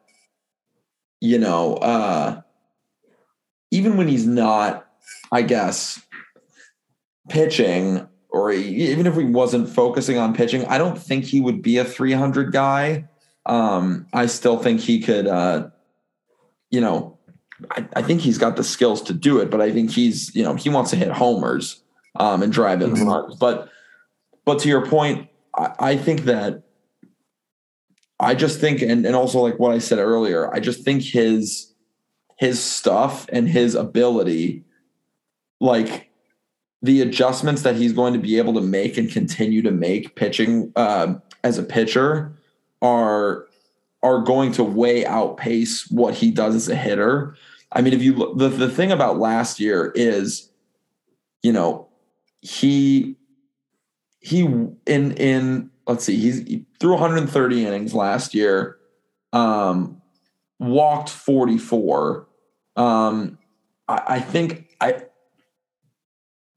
you 1.21 1.39
know, 1.39 1.75
uh, 1.75 2.43
even 3.71 3.97
when 3.97 4.09
he's 4.09 4.27
not, 4.27 4.87
I 5.33 5.43
guess, 5.43 6.01
pitching, 7.29 8.07
or 8.31 8.53
even 8.53 9.07
if 9.07 9.15
he 9.15 9.25
wasn't 9.25 9.69
focusing 9.69 10.19
on 10.19 10.35
pitching, 10.35 10.65
I 10.67 10.79
don't 10.79 10.99
think 10.99 11.25
he 11.25 11.41
would 11.41 11.63
be 11.63 11.79
a 11.79 11.85
300 11.85 12.53
guy. 12.53 13.09
Um, 13.47 14.07
I 14.13 14.27
still 14.27 14.59
think 14.59 14.81
he 14.81 15.01
could, 15.01 15.27
uh, 15.27 15.69
you 16.71 16.81
know, 16.81 17.19
I, 17.71 17.87
I 17.97 18.03
think 18.03 18.21
he's 18.21 18.39
got 18.39 18.57
the 18.57 18.65
skills 18.65 19.03
to 19.03 19.13
do 19.13 19.39
it, 19.41 19.51
but 19.51 19.61
I 19.61 19.71
think 19.71 19.91
he's, 19.91 20.35
you 20.35 20.43
know, 20.43 20.55
he 20.55 20.69
wants 20.69 20.91
to 20.91 20.97
hit 20.97 21.11
homers 21.11 21.84
um, 22.17 22.43
and 22.43 22.53
drive 22.53 22.83
in 22.83 22.91
mm-hmm. 22.91 23.09
runs. 23.09 23.37
But 23.37 23.69
but 24.45 24.59
to 24.61 24.69
your 24.69 24.87
point, 24.87 25.29
I, 25.57 25.75
I 25.79 25.97
think 25.97 26.23
that 26.23 26.63
I 28.21 28.35
just 28.35 28.61
think 28.61 28.83
and, 28.83 29.05
and 29.05 29.17
also 29.17 29.41
like 29.41 29.59
what 29.59 29.73
I 29.73 29.79
said 29.79 29.99
earlier, 29.99 30.53
I 30.55 30.61
just 30.61 30.85
think 30.85 31.03
his 31.03 31.73
his 32.37 32.63
stuff 32.63 33.27
and 33.33 33.49
his 33.49 33.75
ability, 33.75 34.65
like 35.61 36.11
the 36.83 37.01
adjustments 37.01 37.63
that 37.63 37.77
he's 37.77 37.93
going 37.93 38.13
to 38.13 38.19
be 38.19 38.39
able 38.39 38.55
to 38.55 38.61
make 38.61 38.99
and 38.99 39.11
continue 39.11 39.63
to 39.63 39.71
make 39.71 40.17
pitching 40.17 40.73
uh, 40.77 41.15
as 41.43 41.59
a 41.59 41.63
pitcher 41.63 42.37
are 42.83 43.47
are 44.03 44.21
going 44.21 44.53
to 44.53 44.63
way 44.63 45.07
outpace 45.07 45.91
what 45.91 46.15
he 46.15 46.31
does 46.31 46.55
as 46.55 46.69
a 46.69 46.77
hitter. 46.77 47.35
I 47.73 47.81
mean, 47.81 47.95
if 47.95 48.03
you 48.03 48.15
look, 48.15 48.39
the 48.39 48.49
the 48.49 48.69
thing 48.69 48.93
about 48.93 49.19
last 49.19 49.59
year 49.59 49.93
is, 49.95 50.51
you 51.43 51.53
know, 51.53 51.84
he 52.45 53.17
he 54.21 54.43
in 54.87 55.13
in 55.13 55.71
let's 55.87 56.05
see, 56.05 56.17
he's 56.17 56.47
he 56.47 56.67
threw 56.79 56.93
130 56.93 57.67
innings 57.67 57.95
last 57.95 58.35
year, 58.35 58.79
um, 59.33 60.01
walked 60.59 61.09
44. 61.09 62.29
Um, 62.77 63.39
I, 63.89 64.03
I 64.07 64.21
think 64.21 64.77
I 64.81 65.05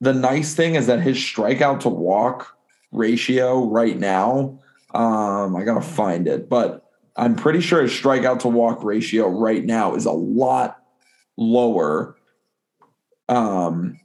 the 0.02 0.14
nice 0.14 0.54
thing 0.54 0.76
is 0.76 0.88
that 0.88 1.02
his 1.02 1.18
strikeout 1.18 1.80
to 1.82 1.90
walk 1.90 2.56
ratio 2.92 3.66
right 3.66 3.98
now, 3.98 4.60
um, 4.94 5.56
I 5.56 5.64
gotta 5.64 5.82
find 5.82 6.28
it, 6.28 6.50
but 6.50 6.84
I'm 7.16 7.36
pretty 7.36 7.62
sure 7.62 7.82
his 7.82 7.92
strikeout 7.92 8.40
to 8.40 8.50
walk 8.50 8.84
ratio 8.84 9.28
right 9.30 9.64
now 9.64 9.96
is 9.96 10.06
a 10.06 10.12
lot 10.12 10.84
lower. 11.38 12.18
Um, 13.30 14.00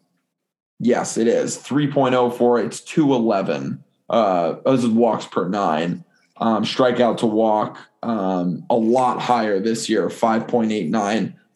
yes, 0.82 1.16
it 1.16 1.28
is 1.28 1.56
3.04. 1.56 2.66
It's 2.66 2.80
211. 2.80 3.82
Uh, 4.10 4.56
this 4.66 4.84
is 4.84 4.90
walks 4.90 5.26
per 5.26 5.48
nine. 5.48 6.04
Um, 6.38 6.64
strikeout 6.64 7.18
to 7.18 7.26
walk 7.26 7.78
um, 8.02 8.66
a 8.68 8.74
lot 8.74 9.20
higher 9.20 9.60
this 9.60 9.88
year 9.88 10.08
5.89, 10.08 10.90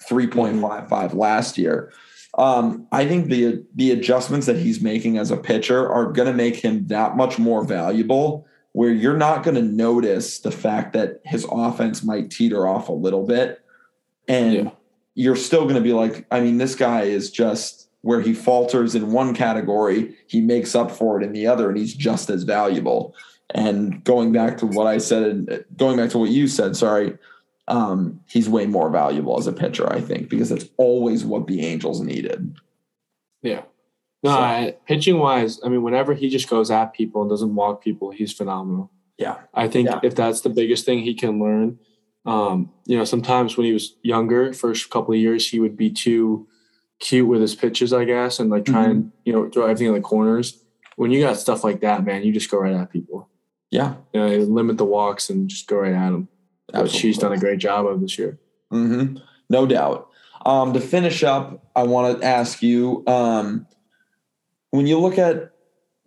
3.55 0.09 1.15
last 1.15 1.59
year. 1.59 1.93
Um, 2.39 2.87
I 2.93 3.07
think 3.07 3.29
the 3.29 3.65
the 3.75 3.93
adjustments 3.93 4.47
that 4.47 4.57
he's 4.57 4.83
making 4.83 5.17
as 5.17 5.31
a 5.31 5.39
pitcher 5.39 5.91
are 5.91 6.13
going 6.13 6.29
to 6.29 6.35
make 6.35 6.57
him 6.57 6.87
that 6.89 7.17
much 7.17 7.39
more 7.39 7.65
valuable. 7.65 8.47
Where 8.73 8.91
you're 8.91 9.17
not 9.17 9.43
going 9.43 9.55
to 9.55 9.63
notice 9.63 10.41
the 10.41 10.51
fact 10.51 10.93
that 10.93 11.23
his 11.25 11.47
offense 11.51 12.05
might 12.05 12.31
teeter 12.31 12.67
off 12.67 12.91
a 12.91 12.93
little 12.93 13.25
bit, 13.25 13.63
and 14.29 14.53
yeah. 14.53 14.71
you're 15.15 15.35
still 15.35 15.63
going 15.63 15.77
to 15.77 15.81
be 15.81 15.95
like, 15.95 16.27
I 16.31 16.41
mean, 16.41 16.59
this 16.59 16.75
guy 16.75 17.05
is 17.05 17.31
just 17.31 17.86
where 18.07 18.21
he 18.21 18.33
falters 18.33 18.95
in 18.95 19.11
one 19.11 19.35
category, 19.35 20.15
he 20.29 20.41
makes 20.41 20.77
up 20.77 20.93
for 20.93 21.21
it 21.21 21.25
in 21.25 21.33
the 21.33 21.45
other, 21.45 21.69
and 21.69 21.77
he's 21.77 21.93
just 21.93 22.31
as 22.31 22.45
valuable. 22.45 23.17
And 23.51 24.05
going 24.05 24.31
back 24.31 24.59
to 24.59 24.67
what 24.67 24.87
I 24.87 24.99
said, 24.99 25.65
going 25.77 25.97
back 25.97 26.11
to 26.11 26.19
what 26.19 26.31
you 26.31 26.47
said, 26.47 26.77
sorry, 26.77 27.19
um, 27.67 28.21
he's 28.29 28.49
way 28.49 28.65
more 28.67 28.91
valuable 28.91 29.37
as 29.41 29.49
a 29.49 29.53
pitcher, 29.53 29.93
I 29.93 30.01
think, 30.01 30.29
because 30.29 30.51
that's 30.51 30.67
always 30.77 31.25
what 31.25 31.49
the 31.49 31.67
Angels 31.67 32.01
needed. 32.01 32.57
Yeah. 33.43 33.63
No, 34.23 34.31
so. 34.31 34.39
I, 34.39 34.77
pitching 34.87 35.19
wise, 35.19 35.59
I 35.65 35.69
mean, 35.69 35.83
whenever 35.83 36.15
he 36.15 36.29
just 36.29 36.49
goes 36.49 36.71
at 36.71 36.95
people 36.95 37.23
and 37.23 37.31
doesn't 37.31 37.57
walk 37.57 37.83
people, 37.83 38.13
he's 38.13 38.33
phenomenal. 38.33 38.93
Yeah. 39.19 39.39
I 39.53 39.67
think 39.67 39.89
yeah. 39.89 39.99
if 40.05 40.15
that's 40.15 40.43
the 40.43 40.49
biggest 40.49 40.87
thing 40.87 41.01
he 41.01 41.15
can 41.15 41.41
learn, 41.41 41.81
um, 42.25 42.71
you 42.85 42.97
know, 42.97 43.05
sometimes 43.05 43.57
when 43.57 43.67
he 43.67 43.73
was 43.73 43.97
younger, 44.03 44.53
first 44.53 44.91
couple 44.91 45.13
of 45.13 45.19
years, 45.19 45.49
he 45.49 45.59
would 45.59 45.77
be 45.77 45.91
too 45.91 46.47
cute 46.99 47.29
with 47.29 47.41
his 47.41 47.55
pitches, 47.55 47.93
I 47.93 48.05
guess, 48.05 48.39
and 48.39 48.51
like 48.51 48.65
try 48.65 48.83
mm-hmm. 48.83 48.91
and, 48.91 49.13
you 49.25 49.33
know, 49.33 49.49
throw 49.49 49.65
everything 49.65 49.89
in 49.89 49.95
the 49.95 50.01
corners. 50.01 50.63
When 50.97 51.11
you 51.11 51.21
got 51.21 51.37
stuff 51.37 51.63
like 51.63 51.81
that, 51.81 52.05
man, 52.05 52.23
you 52.23 52.33
just 52.33 52.51
go 52.51 52.59
right 52.59 52.75
at 52.75 52.91
people. 52.91 53.29
Yeah. 53.71 53.97
You 54.13 54.21
know, 54.21 54.29
limit 54.29 54.79
the 54.79 54.85
walks 54.85 55.29
and 55.29 55.49
just 55.49 55.67
go 55.67 55.77
right 55.77 55.93
at 55.93 56.11
them. 56.11 56.29
Absolutely. 56.73 56.99
She's 56.99 57.19
done 57.19 57.33
a 57.33 57.39
great 57.39 57.59
job 57.59 57.87
of 57.87 58.01
this 58.01 58.19
year. 58.19 58.39
Mm-hmm. 58.73 59.19
No 59.51 59.67
doubt. 59.67 60.09
Um, 60.45 60.73
to 60.73 60.81
finish 60.81 61.23
up, 61.23 61.65
I 61.75 61.83
want 61.83 62.21
to 62.21 62.27
ask 62.27 62.63
you 62.63 63.05
um, 63.07 63.67
when 64.71 64.87
you 64.87 64.99
look 64.99 65.19
at 65.19 65.53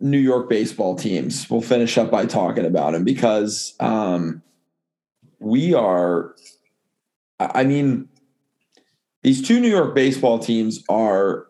New 0.00 0.18
York 0.18 0.48
baseball 0.48 0.96
teams, 0.96 1.48
we'll 1.50 1.60
finish 1.60 1.96
up 1.98 2.10
by 2.10 2.26
talking 2.26 2.64
about 2.64 2.92
them 2.92 3.04
because 3.04 3.74
um, 3.80 4.42
we 5.38 5.74
are, 5.74 6.34
I 7.38 7.64
mean, 7.64 8.08
these 9.22 9.46
two 9.46 9.60
New 9.60 9.68
York 9.68 9.94
baseball 9.94 10.38
teams 10.38 10.82
are 10.88 11.46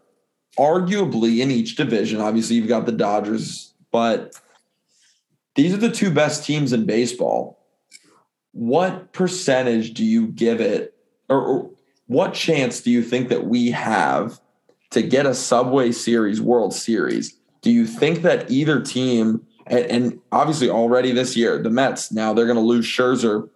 arguably 0.58 1.40
in 1.40 1.50
each 1.50 1.76
division. 1.76 2.20
Obviously, 2.20 2.56
you've 2.56 2.68
got 2.68 2.86
the 2.86 2.92
Dodgers, 2.92 3.72
but 3.92 4.34
these 5.54 5.72
are 5.72 5.78
the 5.78 5.90
two 5.90 6.10
best 6.10 6.44
teams 6.44 6.72
in 6.72 6.86
baseball. 6.86 7.64
What 8.52 9.12
percentage 9.12 9.94
do 9.94 10.04
you 10.04 10.26
give 10.26 10.60
it, 10.60 10.94
or, 11.28 11.42
or 11.42 11.70
what 12.06 12.34
chance 12.34 12.80
do 12.80 12.90
you 12.90 13.02
think 13.02 13.28
that 13.28 13.46
we 13.46 13.70
have 13.70 14.40
to 14.90 15.02
get 15.02 15.26
a 15.26 15.34
Subway 15.34 15.92
Series 15.92 16.40
World 16.40 16.74
Series? 16.74 17.36
Do 17.62 17.70
you 17.70 17.86
think 17.86 18.22
that 18.22 18.50
either 18.50 18.80
team, 18.80 19.46
and, 19.66 19.84
and 19.86 20.20
obviously 20.32 20.68
already 20.68 21.12
this 21.12 21.36
year, 21.36 21.62
the 21.62 21.70
Mets, 21.70 22.10
now 22.10 22.34
they're 22.34 22.46
going 22.46 22.56
to 22.56 22.62
lose 22.62 22.84
Scherzer 22.84 23.48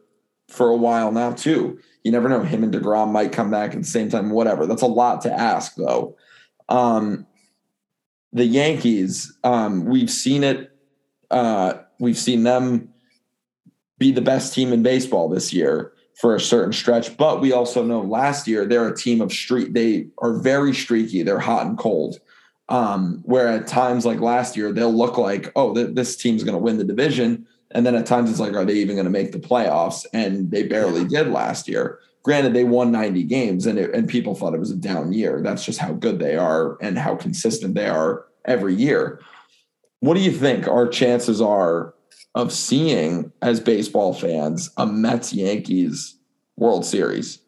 for 0.49 0.69
a 0.69 0.77
while 0.77 1.11
now, 1.11 1.33
too. 1.33 1.81
You 2.05 2.13
never 2.13 2.29
know. 2.29 2.43
Him 2.43 2.63
and 2.63 2.73
DeGrom 2.73 3.11
might 3.11 3.33
come 3.33 3.51
back 3.51 3.73
at 3.73 3.79
the 3.79 3.89
same 3.89 4.11
time, 4.11 4.31
whatever. 4.31 4.67
That's 4.67 4.83
a 4.83 4.87
lot 4.87 5.23
to 5.23 5.33
ask, 5.33 5.75
though. 5.75 6.17
Um, 6.69 7.27
the 8.33 8.45
Yankees, 8.45 9.37
um, 9.43 9.87
we've 9.87 10.11
seen 10.11 10.45
it. 10.45 10.71
Uh, 11.31 11.75
we've 11.99 12.19
seen 12.19 12.43
them 12.43 12.91
be 13.99 14.13
the 14.13 14.21
best 14.21 14.53
team 14.53 14.73
in 14.73 14.83
baseball 14.83 15.29
this 15.29 15.53
year 15.53 15.93
for 16.21 16.35
a 16.35 16.41
certain 16.41 16.73
stretch. 16.73 17.17
But 17.17 17.41
we 17.41 17.53
also 17.53 17.83
know 17.83 18.01
last 18.01 18.47
year 18.47 18.67
they're 18.67 18.89
a 18.89 18.97
team 18.97 19.21
of 19.21 19.33
street. 19.33 19.73
They 19.73 20.09
are 20.19 20.35
very 20.35 20.75
streaky. 20.75 21.23
They're 21.23 21.39
hot 21.39 21.67
and 21.67 21.79
cold. 21.79 22.19
Um, 22.69 23.23
where 23.25 23.49
at 23.49 23.67
times 23.67 24.07
like 24.07 24.21
last 24.21 24.57
year, 24.57 24.73
they'll 24.73 24.95
look 24.95 25.19
like, 25.19 25.53
oh, 25.55 25.75
th- 25.75 25.95
this 25.95 26.17
team's 26.17 26.45
going 26.45 26.57
to 26.57 26.63
win 26.63 26.79
the 26.79 26.85
division. 26.85 27.47
And 27.75 27.85
then 27.85 27.97
at 27.97 28.07
times 28.07 28.31
it's 28.31 28.41
like, 28.41 28.55
are 28.55 28.65
they 28.65 28.75
even 28.75 28.95
going 28.95 29.05
to 29.05 29.11
make 29.11 29.33
the 29.33 29.39
playoffs? 29.39 30.07
And 30.13 30.51
they 30.51 30.63
barely 30.63 31.05
did 31.05 31.29
last 31.29 31.69
year. 31.69 31.99
Granted, 32.23 32.55
they 32.55 32.65
won 32.65 32.93
90 32.93 33.25
games 33.25 33.67
and, 33.67 33.79
it, 33.79 33.93
and 33.95 34.09
people 34.09 34.35
thought 34.35 34.55
it 34.55 34.61
was 34.61 34.71
a 34.71 34.77
down 34.77 35.13
year. 35.13 35.43
That's 35.43 35.65
just 35.65 35.81
how 35.81 35.93
good 35.93 36.21
they 36.21 36.37
are 36.37 36.79
and 36.81 36.97
how 36.97 37.17
consistent 37.17 37.75
they 37.75 37.89
are 37.89 38.25
every 38.45 38.75
year. 38.75 39.21
What 40.01 40.15
do 40.15 40.21
you 40.21 40.33
think 40.33 40.69
our 40.69 40.89
chances 40.89 41.43
are 41.43 41.95
of 42.35 42.53
seeing, 42.53 43.33
as 43.43 43.61
baseball 43.61 44.15
fans, 44.15 44.71
a 44.77 44.87
Mets 44.87 45.33
Yankees 45.33 46.17
World 46.57 46.85
Series? 46.85 47.41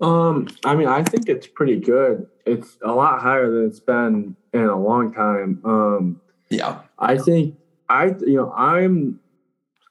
Um, 0.00 0.48
I 0.64 0.74
mean, 0.74 0.88
I 0.88 1.02
think 1.02 1.28
it's 1.28 1.46
pretty 1.46 1.76
good. 1.76 2.26
It's 2.44 2.76
a 2.82 2.92
lot 2.92 3.20
higher 3.20 3.50
than 3.50 3.66
it's 3.66 3.80
been 3.80 4.36
in 4.52 4.64
a 4.64 4.78
long 4.78 5.12
time. 5.12 5.60
Um, 5.64 6.20
yeah, 6.50 6.80
I 6.98 7.18
think 7.18 7.56
I 7.88 8.06
you 8.06 8.36
know 8.36 8.52
I'm 8.52 9.20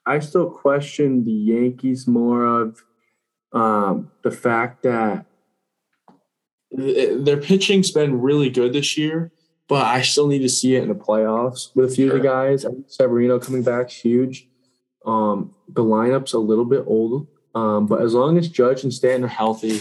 I 0.06 0.20
still 0.20 0.50
question 0.50 1.24
the 1.24 1.32
Yankees 1.32 2.08
more 2.08 2.46
of 2.46 2.84
um, 3.54 4.12
the 4.24 4.32
fact 4.32 4.84
that 4.84 5.26
their 6.72 7.38
pitching's 7.38 7.92
been 7.92 8.22
really 8.22 8.50
good 8.50 8.74
this 8.74 8.98
year, 8.98 9.32
but 9.68 9.86
I 9.86 10.02
still 10.02 10.28
need 10.28 10.40
to 10.40 10.50
see 10.50 10.76
it 10.76 10.84
in 10.84 10.90
the 10.90 10.96
playoffs 10.96 11.74
with 11.76 11.92
a 11.92 11.96
few 11.96 12.08
sure. 12.08 12.18
of 12.18 12.22
the 12.22 12.28
guys. 12.28 12.66
Severino 12.88 13.40
coming 13.40 13.64
back 13.64 13.90
huge. 13.90 14.48
Um, 15.06 15.56
the 15.68 15.84
lineup's 15.84 16.34
a 16.34 16.40
little 16.40 16.66
bit 16.66 16.84
old, 16.86 17.28
um, 17.54 17.86
but 17.86 18.02
as 18.02 18.14
long 18.14 18.38
as 18.38 18.50
Judge 18.50 18.84
and 18.84 18.94
Stanton 18.94 19.24
are 19.24 19.28
healthy, 19.28 19.80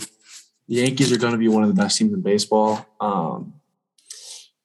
the 0.68 0.76
Yankees 0.76 1.12
are 1.12 1.18
going 1.18 1.32
to 1.32 1.38
be 1.38 1.48
one 1.48 1.62
of 1.62 1.68
the 1.68 1.74
best 1.74 1.98
teams 1.98 2.12
in 2.12 2.20
baseball. 2.20 2.86
Um, 3.00 3.54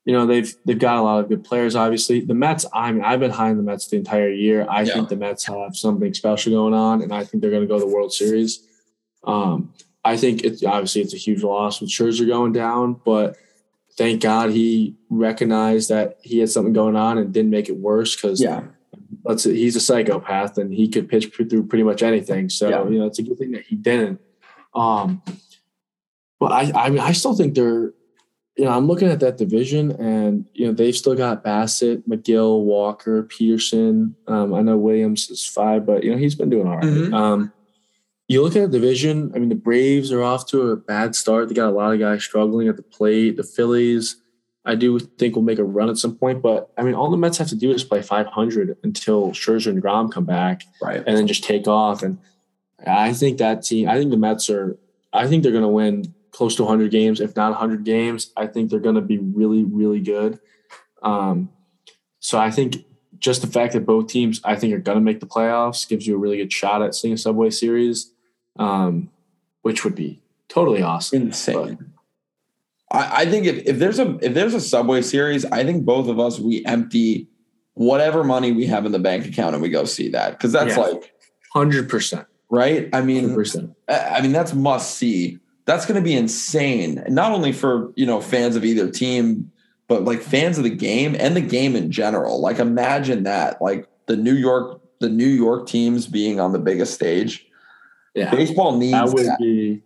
you 0.10 0.15
know 0.15 0.26
they've 0.26 0.52
they've 0.65 0.80
got 0.80 0.98
a 0.98 1.03
lot 1.03 1.19
of 1.19 1.30
good 1.30 1.44
players. 1.44 1.76
Obviously, 1.76 2.19
the 2.22 2.34
Mets. 2.34 2.65
I 2.73 2.91
mean, 2.91 3.03
I've 3.03 3.19
been 3.19 3.30
high 3.30 3.52
on 3.52 3.57
the 3.57 3.61
Mets 3.61 3.90
the 3.90 3.98
entire 3.98 4.31
year. 4.31 4.65
I 4.68 4.81
yeah. 4.81 4.95
think 4.95 5.10
the 5.10 5.15
Mets 5.15 5.45
have 5.45 5.76
something 5.76 6.15
special 6.15 6.52
going 6.52 6.73
on, 6.73 7.03
and 7.03 7.14
I 7.14 7.23
think 7.23 7.41
they're 7.41 7.52
going 7.52 7.61
to 7.61 7.68
go 7.68 7.77
to 7.77 7.86
the 7.86 7.91
World 7.91 8.11
Series. 8.11 8.65
Um, 9.23 9.72
I 10.03 10.18
think 10.18 10.44
it's 10.44 10.64
obviously 10.64 11.03
it's 11.03 11.14
a 11.14 11.18
huge 11.18 11.44
loss 11.44 11.80
with 11.80 11.91
Scherzer 11.91 12.26
going 12.26 12.53
down, 12.53 12.99
but 13.06 13.38
thank 13.99 14.23
God 14.23 14.49
he 14.49 14.95
recognized 15.11 15.90
that 15.90 16.18
he 16.23 16.40
had 16.40 16.49
something 16.49 16.73
going 16.73 16.95
on 16.95 17.19
and 17.19 17.31
didn't 17.31 17.52
make 17.52 17.69
it 17.69 17.77
worse. 17.77 18.15
Because 18.15 18.41
yeah, 18.41 18.64
let's 19.26 19.44
he's 19.44 19.76
a 19.76 19.80
psychopath 19.80 20.57
and 20.57 20.73
he 20.73 20.88
could 20.88 21.07
pitch 21.07 21.31
through 21.36 21.68
pretty 21.68 21.84
much 21.84 22.02
anything. 22.02 22.49
So 22.49 22.68
yeah. 22.68 22.90
you 22.90 22.98
know 22.98 23.06
it's 23.06 23.19
a 23.19 23.23
good 23.23 23.38
thing 23.38 23.52
that 23.52 23.68
he 23.68 23.76
didn't. 23.76 24.19
Um, 24.73 25.22
but 26.40 26.52
I 26.52 26.72
I 26.73 26.90
mean 26.90 26.99
I 26.99 27.11
still 27.11 27.36
think 27.36 27.53
they're 27.53 27.94
you 28.60 28.65
know, 28.65 28.72
I'm 28.72 28.88
looking 28.88 29.07
at 29.07 29.22
that 29.22 29.38
division, 29.38 29.91
and 29.91 30.45
you 30.53 30.68
know 30.68 30.73
they've 30.73 30.95
still 30.95 31.15
got 31.15 31.45
Bassitt, 31.45 32.06
Megill, 32.10 32.61
Walker, 32.65 33.23
Peterson. 33.23 34.18
Um, 34.27 34.53
I 34.53 34.61
know 34.61 34.76
Williams 34.76 35.30
is 35.30 35.45
five, 35.45 35.86
but 35.86 36.03
you 36.03 36.11
know 36.11 36.18
he's 36.18 36.36
been 36.36 36.49
doing 36.49 36.68
all 36.68 36.76
right. 36.76 36.84
mm-hmm. 36.84 37.14
um, 37.14 37.53
you 38.27 38.44
look 38.44 38.57
at 38.57 38.69
the 38.69 38.80
division. 38.80 39.31
I 39.34 39.40
mean, 39.40 39.48
the 39.48 39.56
Braves 39.56 40.11
are 40.11 40.22
off 40.22 40.45
to 40.48 40.72
a 40.72 40.76
bad 40.76 41.15
start. 41.15 41.48
They 41.48 41.56
got 41.56 41.69
a 41.69 41.72
lot 41.72 41.94
of 41.94 42.02
guys 42.02 42.22
struggling 42.22 42.68
at 42.68 42.76
the 42.76 42.84
plate. 42.84 43.38
The 43.38 43.44
Phillies, 43.44 44.18
I 44.65 44.76
do 44.76 44.99
think 44.99 45.36
will 45.36 45.41
make 45.41 45.60
a 45.60 45.64
run 45.64 45.90
at 45.90 45.98
some 45.98 46.18
point, 46.18 46.41
but 46.41 46.69
I 46.77 46.84
mean, 46.84 46.95
all 46.95 47.10
the 47.10 47.15
Mets 47.15 47.38
have 47.38 47.48
to 47.48 47.56
do 47.56 47.72
is 47.72 47.86
play 47.86 48.02
500 48.02 48.77
until 48.84 49.31
Scherzer 49.31 49.68
and 49.68 49.81
Grom 49.81 50.11
come 50.11 50.26
back, 50.26 50.64
right, 50.81 51.02
and 51.07 51.15
then 51.15 51.27
just 51.27 51.45
take 51.45 51.65
off. 51.65 52.03
And 52.03 52.18
I 52.86 53.14
think 53.14 53.38
that 53.38 53.64
team. 53.64 53.88
I 53.88 53.98
think 53.98 54.11
the 54.11 54.18
Mets 54.18 54.49
are. 54.49 54.77
I 55.14 55.27
think 55.27 55.44
they're 55.44 55.53
going 55.53 55.61
to 55.61 55.69
win 55.69 56.14
close 56.40 56.56
to 56.56 56.64
100 56.64 56.90
games, 56.90 57.20
if 57.20 57.36
not 57.36 57.52
100 57.52 57.84
games. 57.84 58.32
I 58.38 58.48
think 58.48 58.70
they're 58.70 58.80
going 58.80 58.95
to 58.95 59.02
be 59.02 59.18
really, 59.18 59.66
really 59.66 59.99
good. 59.99 60.40
Um, 61.03 61.49
so 62.22 62.40
I 62.40 62.49
think 62.49 62.78
just 63.20 63.41
the 63.41 63.48
fact 63.48 63.74
that 63.74 63.86
both 63.86 64.07
teams, 64.07 64.40
I 64.45 64.56
think, 64.56 64.74
are 64.74 64.80
going 64.80 64.95
to 64.98 65.03
make 65.03 65.20
the 65.20 65.26
playoffs 65.26 65.86
gives 65.86 66.07
you 66.07 66.16
a 66.16 66.18
really 66.18 66.38
good 66.38 66.53
shot 66.53 66.82
at 66.82 66.95
seeing 66.95 67.14
a 67.14 67.18
Subway 67.18 67.49
Series, 67.49 68.14
um, 68.57 69.10
which 69.64 69.84
would 69.84 69.95
be 69.95 70.22
totally 70.48 70.82
awesome. 70.82 71.24
Insane. 71.24 71.91
I, 72.90 73.24
I 73.24 73.26
think 73.26 73.45
if, 73.45 73.57
if 73.68 73.78
there's 73.78 73.99
a 73.99 74.18
if 74.22 74.34
there's 74.34 74.53
a 74.53 74.61
Subway 74.61 75.02
series, 75.02 75.44
I 75.44 75.66
think 75.66 75.84
both 75.84 76.07
of 76.07 76.22
us 76.22 76.40
we 76.40 76.66
empty 76.66 77.28
whatever 77.74 78.24
money 78.24 78.53
we 78.53 78.66
have 78.68 78.86
in 78.86 78.94
the 78.94 78.99
bank 78.99 79.26
account 79.26 79.56
and 79.56 79.61
we 79.61 79.68
go 79.68 79.84
see 79.84 80.07
that 80.11 80.32
because 80.38 80.53
that's 80.53 80.78
Yeah. 80.78 80.84
like 80.84 81.14
Hundred 81.53 81.90
percent. 81.90 82.28
right. 82.49 82.88
I 82.94 83.02
mean, 83.02 83.24
Hundred 83.24 83.36
percent. 83.36 83.76
I 83.90 83.99
I 83.99 84.22
mean, 84.22 84.32
that's 84.32 84.53
must 84.53 84.95
see. 84.95 85.40
That's 85.70 85.86
going 85.86 86.02
to 86.02 86.04
be 86.04 86.16
insane, 86.16 87.04
not 87.08 87.32
only 87.32 87.52
for 87.52 87.94
you 87.96 88.06
know 88.06 88.20
fans 88.22 88.56
of 88.56 88.66
either 88.66 88.90
team, 88.90 89.52
but 89.88 90.04
like 90.04 90.22
fans 90.22 90.58
of 90.58 90.64
the 90.64 90.70
game 90.70 91.16
and 91.20 91.36
the 91.36 91.41
game 91.41 91.76
in 91.76 91.91
general. 91.91 92.41
Like, 92.41 92.58
imagine 92.58 93.24
that, 93.24 93.62
like 93.62 93.88
the 94.08 94.18
New 94.18 94.34
York, 94.34 94.82
the 95.00 95.10
New 95.10 95.28
York 95.28 95.68
teams 95.68 96.08
being 96.08 96.40
on 96.40 96.54
the 96.54 96.60
biggest 96.60 96.94
stage. 96.96 97.46
Yeah. 98.16 98.32
Baseball 98.32 98.78
needs 98.78 98.94
That 98.94 99.14
would 99.14 99.26
that. 99.28 99.40
be 99.40 99.84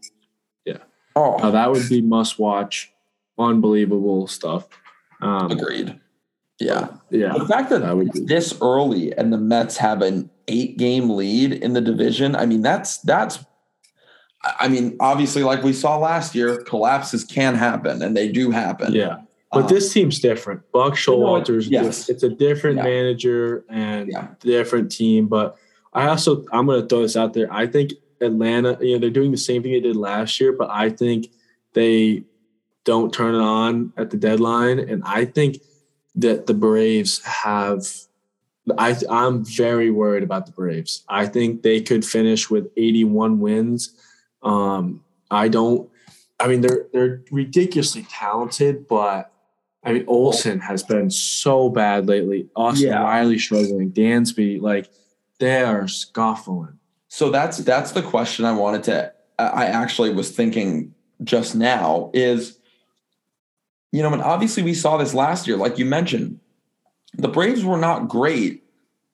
Oh, 1.15 1.37
no, 1.37 1.51
that 1.51 1.71
would 1.71 1.87
be 1.89 2.01
must 2.01 2.39
watch. 2.39 2.91
Unbelievable 3.37 4.27
stuff. 4.27 4.67
Um, 5.21 5.51
agreed. 5.51 5.99
Yeah, 6.59 6.89
yeah. 7.09 7.33
the 7.37 7.45
fact 7.45 7.69
that, 7.71 7.81
That 7.81 8.25
this 8.25 8.57
early 8.61 9.15
and 9.15 9.33
the 9.33 9.37
Mets 9.37 9.77
have 9.77 10.01
an 10.01 10.29
eight-game 10.47 11.09
lead 11.09 11.51
in 11.51 11.73
the 11.73 11.81
division. 11.81 12.35
I 12.35 12.45
mean, 12.45 12.61
that's 12.61 12.97
that's. 12.99 13.43
I 14.59 14.67
mean, 14.67 14.97
obviously, 14.99 15.43
like 15.43 15.63
we 15.63 15.73
saw 15.73 15.97
last 15.97 16.35
year, 16.35 16.61
collapses 16.63 17.23
can 17.23 17.55
happen, 17.55 18.01
and 18.01 18.15
they 18.15 18.27
do 18.29 18.51
happen. 18.51 18.93
Yeah. 18.93 19.21
But 19.51 19.63
Um, 19.63 19.67
this 19.69 19.91
seems 19.91 20.19
different. 20.19 20.61
Buck 20.71 20.93
Showalter 20.95 21.45
Showalter's 21.57 21.67
yes. 21.69 22.09
it's 22.09 22.23
a 22.23 22.29
different 22.29 22.77
Yeah. 22.77 22.83
manager 22.83 23.63
and 23.69 24.09
Yeah. 24.09 24.27
different 24.39 24.91
team. 24.91 25.27
But 25.27 25.55
I 25.93 26.07
also 26.07 26.43
I'm 26.51 26.65
gonna 26.65 26.85
throw 26.87 27.03
this 27.03 27.15
out 27.15 27.33
there. 27.33 27.47
I 27.53 27.67
think 27.67 27.93
Atlanta, 28.19 28.77
you 28.81 28.93
know, 28.93 28.99
they're 28.99 29.09
doing 29.09 29.31
the 29.31 29.37
same 29.37 29.61
thing 29.61 29.73
they 29.73 29.79
did 29.79 29.95
last 29.95 30.39
year, 30.41 30.51
but 30.53 30.69
I 30.71 30.89
think 30.89 31.29
they 31.73 32.23
don't 32.83 33.13
turn 33.13 33.35
it 33.35 33.41
on 33.41 33.93
at 33.95 34.09
the 34.09 34.17
deadline. 34.17 34.79
And 34.79 35.03
I 35.05 35.25
think 35.25 35.61
that 36.15 36.47
the 36.47 36.53
Braves 36.53 37.21
have 37.23 37.87
I 38.77 38.95
I'm 39.09 39.43
very 39.45 39.91
worried 39.91 40.23
about 40.23 40.45
the 40.45 40.51
Braves. 40.53 41.03
I 41.09 41.27
think 41.27 41.63
they 41.63 41.81
could 41.81 42.05
finish 42.05 42.49
with 42.49 42.69
81 42.77 43.39
wins. 43.39 43.93
Um, 44.43 45.03
I 45.31 45.47
don't 45.47 45.89
I 46.39 46.47
mean 46.47 46.61
they're 46.61 46.87
they're 46.91 47.23
ridiculously 47.31 48.05
talented, 48.09 48.87
but 48.87 49.31
I 49.83 49.93
mean 49.93 50.05
Olson 50.07 50.59
has 50.59 50.83
been 50.83 51.09
so 51.09 51.69
bad 51.69 52.07
lately. 52.07 52.49
Austin 52.55 52.89
Yeah. 52.89 53.03
Riley 53.03 53.39
struggling, 53.39 53.91
Dansby, 53.91 54.61
like 54.61 54.89
they 55.39 55.61
are 55.61 55.87
scuffling. 55.87 56.79
So 57.07 57.29
that's 57.29 57.57
that's 57.59 57.91
the 57.91 58.01
question 58.01 58.45
I 58.45 58.53
wanted 58.53 58.83
to. 58.83 59.13
I 59.39 59.65
actually 59.65 60.11
was 60.11 60.31
thinking 60.31 60.93
just 61.23 61.55
now 61.55 62.11
is, 62.13 62.57
you 63.91 64.01
know, 64.01 64.13
and 64.13 64.21
obviously 64.21 64.63
we 64.63 64.73
saw 64.73 64.97
this 64.97 65.13
last 65.13 65.47
year, 65.47 65.57
like 65.57 65.77
you 65.77 65.85
mentioned, 65.85 66.39
the 67.15 67.27
Braves 67.27 67.63
were 67.63 67.77
not 67.77 68.07
great. 68.07 68.63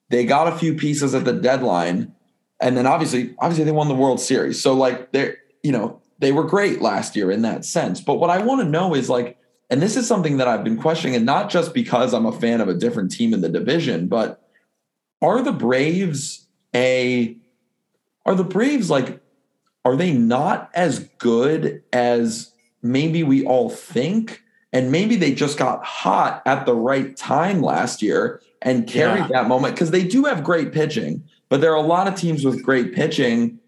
They 0.08 0.24
got 0.24 0.52
a 0.52 0.56
few 0.56 0.74
pieces 0.74 1.14
at 1.14 1.24
the 1.24 1.32
deadline, 1.32 2.14
and 2.60 2.76
then 2.76 2.86
obviously, 2.86 3.34
obviously 3.38 3.64
they 3.64 3.72
won 3.72 3.88
the 3.88 3.94
World 3.94 4.20
Series. 4.20 4.60
So 4.62 4.74
like 4.74 5.12
they're, 5.12 5.36
you 5.62 5.72
know, 5.72 6.00
they 6.18 6.32
were 6.32 6.44
great 6.44 6.82
last 6.82 7.16
year 7.16 7.30
in 7.30 7.42
that 7.42 7.64
sense. 7.64 8.00
But 8.00 8.14
what 8.14 8.30
I 8.30 8.38
want 8.38 8.60
to 8.60 8.68
know 8.68 8.94
is 8.94 9.08
like, 9.08 9.38
and 9.70 9.80
this 9.80 9.96
is 9.96 10.06
something 10.06 10.36
that 10.38 10.48
I've 10.48 10.64
been 10.64 10.76
questioning, 10.76 11.16
and 11.16 11.24
not 11.24 11.48
just 11.48 11.72
because 11.72 12.12
I'm 12.12 12.26
a 12.26 12.32
fan 12.32 12.60
of 12.60 12.68
a 12.68 12.74
different 12.74 13.10
team 13.12 13.32
in 13.32 13.40
the 13.40 13.48
division, 13.48 14.08
but 14.08 14.42
are 15.22 15.42
the 15.42 15.52
Braves 15.52 16.46
a 16.74 17.36
are 18.26 18.34
the 18.34 18.44
Braves 18.44 18.90
like 18.90 19.20
are 19.84 19.96
they 19.96 20.12
not 20.12 20.70
as 20.74 21.08
good 21.18 21.82
as 21.92 22.52
maybe 22.82 23.22
we 23.22 23.44
all 23.46 23.70
think? 23.70 24.42
And 24.72 24.92
maybe 24.92 25.16
they 25.16 25.32
just 25.32 25.58
got 25.58 25.84
hot 25.84 26.42
at 26.46 26.66
the 26.66 26.74
right 26.74 27.16
time 27.16 27.62
last 27.62 28.02
year 28.02 28.40
and 28.62 28.86
carried 28.86 29.22
Yeah. 29.22 29.42
that 29.42 29.48
moment 29.48 29.74
because 29.74 29.90
they 29.90 30.04
do 30.04 30.24
have 30.24 30.44
great 30.44 30.72
pitching, 30.72 31.24
but 31.50 31.60
there 31.60 31.72
are 31.72 31.76
a 31.76 31.86
lot 31.86 32.08
of 32.08 32.14
teams 32.14 32.44
with 32.44 32.62
great 32.62 32.94
pitching 32.94 33.58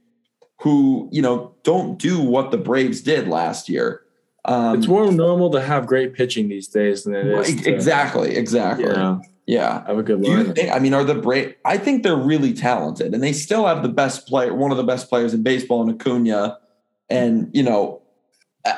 who, 0.63 1.09
you 1.13 1.21
know, 1.21 1.55
don't 1.65 1.99
do 1.99 2.21
what 2.21 2.51
the 2.53 2.57
Braves 2.57 3.01
did 3.03 3.29
last 3.29 3.69
year. 3.69 4.03
Um, 4.45 4.79
It's 4.79 4.89
more 4.89 5.11
normal 5.13 5.51
to 5.51 5.61
have 5.61 5.87
great 5.87 6.15
pitching 6.15 6.49
these 6.49 6.69
days 6.69 7.03
than 7.05 7.15
it 7.15 7.27
is. 7.27 7.63
to, 7.63 7.71
exactly, 7.71 8.37
exactly. 8.37 8.87
Know, 8.87 9.21
Yeah. 9.47 9.85
have 9.87 9.99
a 9.99 10.03
good 10.03 10.23
line. 10.23 10.55
think? 10.55 10.73
I 10.73 10.79
mean, 10.79 10.95
are 10.95 11.05
the 11.05 11.17
Braves? 11.17 11.55
I 11.65 11.77
think 11.77 12.03
they're 12.05 12.17
really 12.17 12.55
talented, 12.55 13.13
and 13.13 13.23
they 13.23 13.33
still 13.33 13.67
have 13.67 13.83
the 13.83 13.89
best 13.89 14.27
player, 14.29 14.55
one 14.55 14.71
of 14.71 14.77
the 14.77 14.85
best 14.85 15.09
players 15.09 15.35
in 15.35 15.43
baseball, 15.43 15.83
in 15.83 15.91
Acuna. 15.95 16.59
And 17.11 17.51
you 17.53 17.63
know, 17.65 18.03
I, 18.65 18.75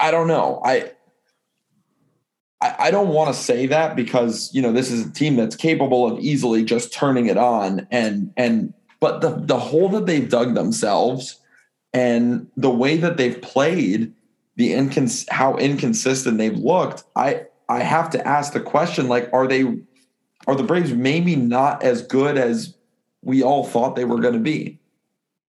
I 0.00 0.10
don't 0.10 0.26
know. 0.26 0.60
I 0.64 0.90
I, 2.60 2.74
I 2.78 2.90
don't 2.90 3.08
want 3.08 3.34
to 3.34 3.40
say 3.40 3.66
that 3.66 3.96
because 3.96 4.50
you 4.52 4.62
know 4.62 4.72
this 4.72 4.90
is 4.90 5.06
a 5.06 5.10
team 5.10 5.36
that's 5.36 5.56
capable 5.56 6.06
of 6.06 6.18
easily 6.20 6.64
just 6.64 6.92
turning 6.92 7.26
it 7.26 7.36
on, 7.36 7.86
and 7.90 8.32
and 8.36 8.74
but 9.00 9.20
the 9.20 9.30
the 9.30 9.58
hole 9.58 9.88
that 9.90 10.06
they've 10.06 10.28
dug 10.28 10.54
themselves, 10.54 11.40
and 11.92 12.48
the 12.56 12.70
way 12.70 12.96
that 12.96 13.16
they've 13.16 13.40
played, 13.40 14.12
the 14.56 14.72
incons 14.72 15.28
how 15.30 15.56
inconsistent 15.56 16.38
they've 16.38 16.58
looked. 16.58 17.04
I 17.16 17.46
I 17.68 17.80
have 17.80 18.10
to 18.10 18.26
ask 18.26 18.52
the 18.52 18.60
question: 18.60 19.08
like, 19.08 19.30
are 19.32 19.46
they 19.46 19.78
are 20.46 20.54
the 20.54 20.62
Braves 20.62 20.92
maybe 20.92 21.36
not 21.36 21.82
as 21.82 22.02
good 22.02 22.36
as 22.36 22.74
we 23.22 23.42
all 23.42 23.64
thought 23.64 23.96
they 23.96 24.04
were 24.04 24.20
going 24.20 24.34
to 24.34 24.40
be? 24.40 24.78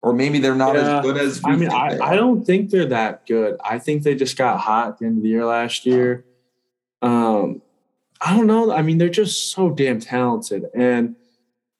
Or 0.03 0.13
maybe 0.13 0.39
they're 0.39 0.55
not 0.55 0.75
Yeah. 0.75 0.97
as 0.97 1.03
good 1.03 1.17
as 1.17 1.43
we 1.43 1.51
I 1.51 1.55
mean, 1.55 1.69
I, 1.71 1.99
I 2.01 2.15
don't 2.15 2.43
think 2.43 2.71
they're 2.71 2.87
that 2.87 3.27
good. 3.27 3.57
I 3.63 3.77
think 3.77 4.01
they 4.03 4.15
just 4.15 4.35
got 4.35 4.59
hot 4.59 4.87
at 4.89 4.97
the 4.97 5.05
end 5.05 5.17
of 5.17 5.23
the 5.23 5.29
year 5.29 5.45
last 5.45 5.85
year. 5.85 6.25
Um, 7.01 7.61
I 8.21 8.35
don't 8.35 8.47
know. 8.47 8.71
I 8.71 8.81
mean, 8.81 8.97
they're 8.97 9.09
just 9.09 9.51
so 9.51 9.69
damn 9.71 9.99
talented. 9.99 10.65
And 10.75 11.15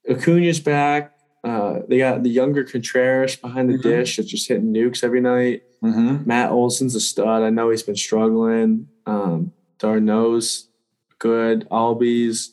Acuna's 0.09 0.59
back. 0.59 1.13
Uh, 1.43 1.79
they 1.87 1.97
got 1.97 2.23
the 2.23 2.29
younger 2.29 2.63
Contreras 2.63 3.35
behind 3.35 3.69
the 3.69 3.77
Mhm. 3.77 3.83
dish 3.83 4.17
that's 4.17 4.29
just 4.29 4.47
hitting 4.47 4.73
nukes 4.73 5.03
every 5.03 5.21
night. 5.21 5.63
Mhm. 5.83 6.25
Matt 6.25 6.51
Olson's 6.51 6.95
a 6.95 6.99
stud. 6.99 7.41
I 7.43 7.49
know 7.49 7.69
he's 7.71 7.83
been 7.83 7.95
struggling. 7.95 8.87
Um, 9.05 9.51
d'Arnaud's 9.79 10.67
good. 11.19 11.67
Albies. 11.71 12.49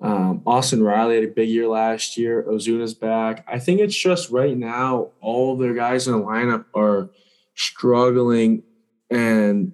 Um, 0.00 0.42
Austin 0.46 0.82
Riley 0.82 1.14
had 1.14 1.24
a 1.24 1.28
big 1.28 1.48
year 1.48 1.68
last 1.68 2.16
year. 2.18 2.44
Ozuna's 2.48 2.94
back. 2.94 3.44
I 3.46 3.60
think 3.60 3.80
it's 3.80 3.96
just 3.96 4.30
right 4.30 4.56
now, 4.56 5.10
all 5.20 5.56
their 5.56 5.74
guys 5.74 6.08
in 6.08 6.14
the 6.14 6.18
lineup 6.24 6.64
are 6.74 7.10
struggling. 7.54 8.62
And, 9.10 9.72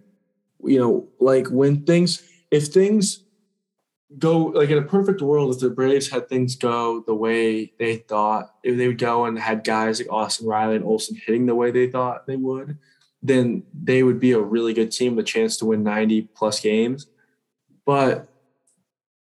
you 0.68 0.78
know, 0.78 1.08
like 1.20 1.48
when 1.48 1.84
things, 1.84 2.22
if 2.50 2.66
things 2.68 3.24
go, 4.18 4.36
like 4.38 4.70
in 4.70 4.78
a 4.78 4.82
perfect 4.82 5.20
world, 5.20 5.54
if 5.54 5.60
the 5.60 5.70
Braves 5.70 6.08
had 6.08 6.28
things 6.28 6.56
go 6.56 7.02
the 7.06 7.14
way 7.14 7.72
they 7.78 7.96
thought, 7.96 8.54
if 8.62 8.76
they 8.76 8.86
would 8.86 8.98
go 8.98 9.24
and 9.24 9.38
had 9.38 9.64
guys 9.64 10.00
like 10.00 10.10
Austin 10.12 10.46
Riley 10.46 10.76
and 10.76 10.84
Olson 10.84 11.16
hitting 11.26 11.46
the 11.46 11.54
way 11.54 11.70
they 11.70 11.88
thought 11.88 12.26
they 12.26 12.36
would, 12.36 12.78
then 13.22 13.64
they 13.74 14.02
would 14.02 14.20
be 14.20 14.32
a 14.32 14.40
really 14.40 14.72
good 14.72 14.92
team 14.92 15.16
with 15.16 15.24
a 15.24 15.28
chance 15.28 15.56
to 15.58 15.66
win 15.66 15.82
90 15.82 16.22
plus 16.34 16.60
games. 16.60 17.06
But 17.84 18.28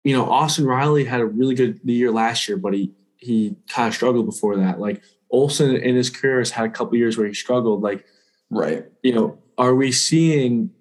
you 0.03 0.15
know, 0.15 0.30
Austin 0.30 0.65
Riley 0.65 1.06
had 1.06 1.22
a 1.22 1.26
really 1.26 1.56
good 1.56 1.80
year 1.84 2.11
last 2.11 2.48
year, 2.48 2.57
but 2.57 2.74
he 2.74 2.91
he 3.18 3.56
kind 3.70 3.88
of 3.88 3.94
struggled 3.94 4.26
before 4.26 4.57
that. 4.57 4.80
Like 4.80 5.02
Olson 5.30 5.76
in 5.76 5.95
his 5.95 6.10
career 6.10 6.40
has 6.40 6.52
had 6.52 6.65
a 6.65 6.70
couple 6.70 6.98
years 6.98 7.18
where 7.18 7.28
he 7.28 7.34
struggled. 7.34 7.82
Like, 7.82 8.06
Right. 8.49 8.86
you 9.02 9.14
know, 9.14 9.40
are 9.57 9.74
we 9.74 9.91
seeing 9.91 10.72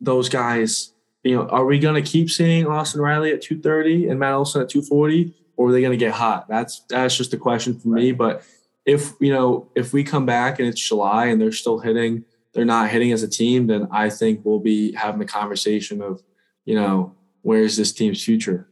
those 0.00 0.28
guys? 0.28 0.92
You 1.22 1.36
know, 1.36 1.48
are 1.48 1.66
we 1.66 1.78
going 1.78 2.02
to 2.02 2.08
keep 2.10 2.30
seeing 2.30 2.66
Austin 2.66 3.00
Riley 3.00 3.32
at 3.32 3.42
230 3.42 4.08
and 4.08 4.18
Matt 4.18 4.32
Olson 4.34 4.62
at 4.62 4.70
240, 4.70 5.34
or 5.56 5.68
are 5.68 5.72
they 5.72 5.80
going 5.80 5.92
to 5.92 5.96
get 5.98 6.12
hot? 6.12 6.48
That's 6.48 6.80
that's 6.88 7.16
just 7.16 7.34
a 7.34 7.36
question 7.36 7.78
for 7.78 7.88
me. 7.88 8.12
But 8.12 8.42
if 8.86 9.12
you 9.20 9.32
know, 9.32 9.68
if 9.74 9.92
we 9.92 10.02
come 10.02 10.24
back 10.24 10.58
and 10.58 10.66
it's 10.68 10.80
July 10.80 11.26
and 11.26 11.40
they're 11.40 11.52
still 11.52 11.78
hitting, 11.78 12.24
they're 12.54 12.64
not 12.64 12.90
hitting 12.90 13.12
as 13.12 13.22
a 13.22 13.28
team, 13.28 13.66
then 13.66 13.86
I 13.90 14.08
think 14.08 14.40
we'll 14.44 14.60
be 14.60 14.92
having 14.92 15.18
the 15.20 15.26
conversation 15.26 16.00
of, 16.00 16.22
you 16.64 16.74
know, 16.74 17.14
where's 17.42 17.76
this 17.76 17.92
team's 17.92 18.24
future? 18.24 18.66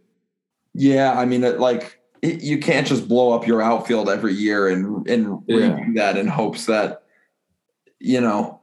Yeah, 0.74 1.12
I 1.18 1.26
mean, 1.26 1.44
it, 1.44 1.60
like 1.60 2.00
it, 2.22 2.40
you 2.42 2.58
can't 2.58 2.86
just 2.86 3.08
blow 3.08 3.32
up 3.32 3.46
your 3.46 3.60
outfield 3.60 4.08
every 4.08 4.32
year 4.32 4.68
and 4.68 5.06
and 5.06 5.42
Yeah. 5.46 5.56
redo 5.56 5.94
that 5.96 6.16
in 6.16 6.26
hopes 6.26 6.64
that 6.66 7.02
you 8.00 8.20
know, 8.20 8.57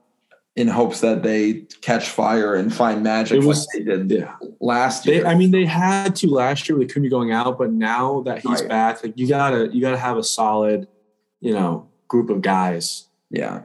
in 0.55 0.69
hopes 0.69 1.01
that 1.01 1.21
they 1.21 1.65
catch 1.81 2.09
fire 2.09 2.55
and 2.55 2.73
find 2.73 3.03
magic 3.03 3.37
It 3.41 3.45
was- 3.45 3.67
like 3.75 3.85
they 3.85 3.97
did 4.07 4.11
Yeah. 4.11 4.35
last 4.61 5.03
They, 5.03 5.15
year. 5.15 5.25
I 5.27 5.35
mean, 5.35 5.51
they 5.51 5.65
had 5.65 6.15
to 6.17 6.29
last 6.29 6.69
year 6.69 6.77
with 6.77 6.89
Acuna 6.91 7.09
going 7.09 7.31
out, 7.33 7.57
but 7.57 7.73
now 7.73 8.21
that 8.21 8.39
he's 8.39 8.61
Right. 8.61 8.69
back, 8.69 9.03
like 9.03 9.13
you 9.17 9.27
gotta 9.27 9.69
you 9.73 9.81
gotta 9.81 9.97
have 9.97 10.17
a 10.17 10.23
solid, 10.23 10.87
you 11.41 11.53
know, 11.53 11.87
group 12.07 12.29
of 12.29 12.41
guys. 12.41 13.05
yeah, 13.31 13.61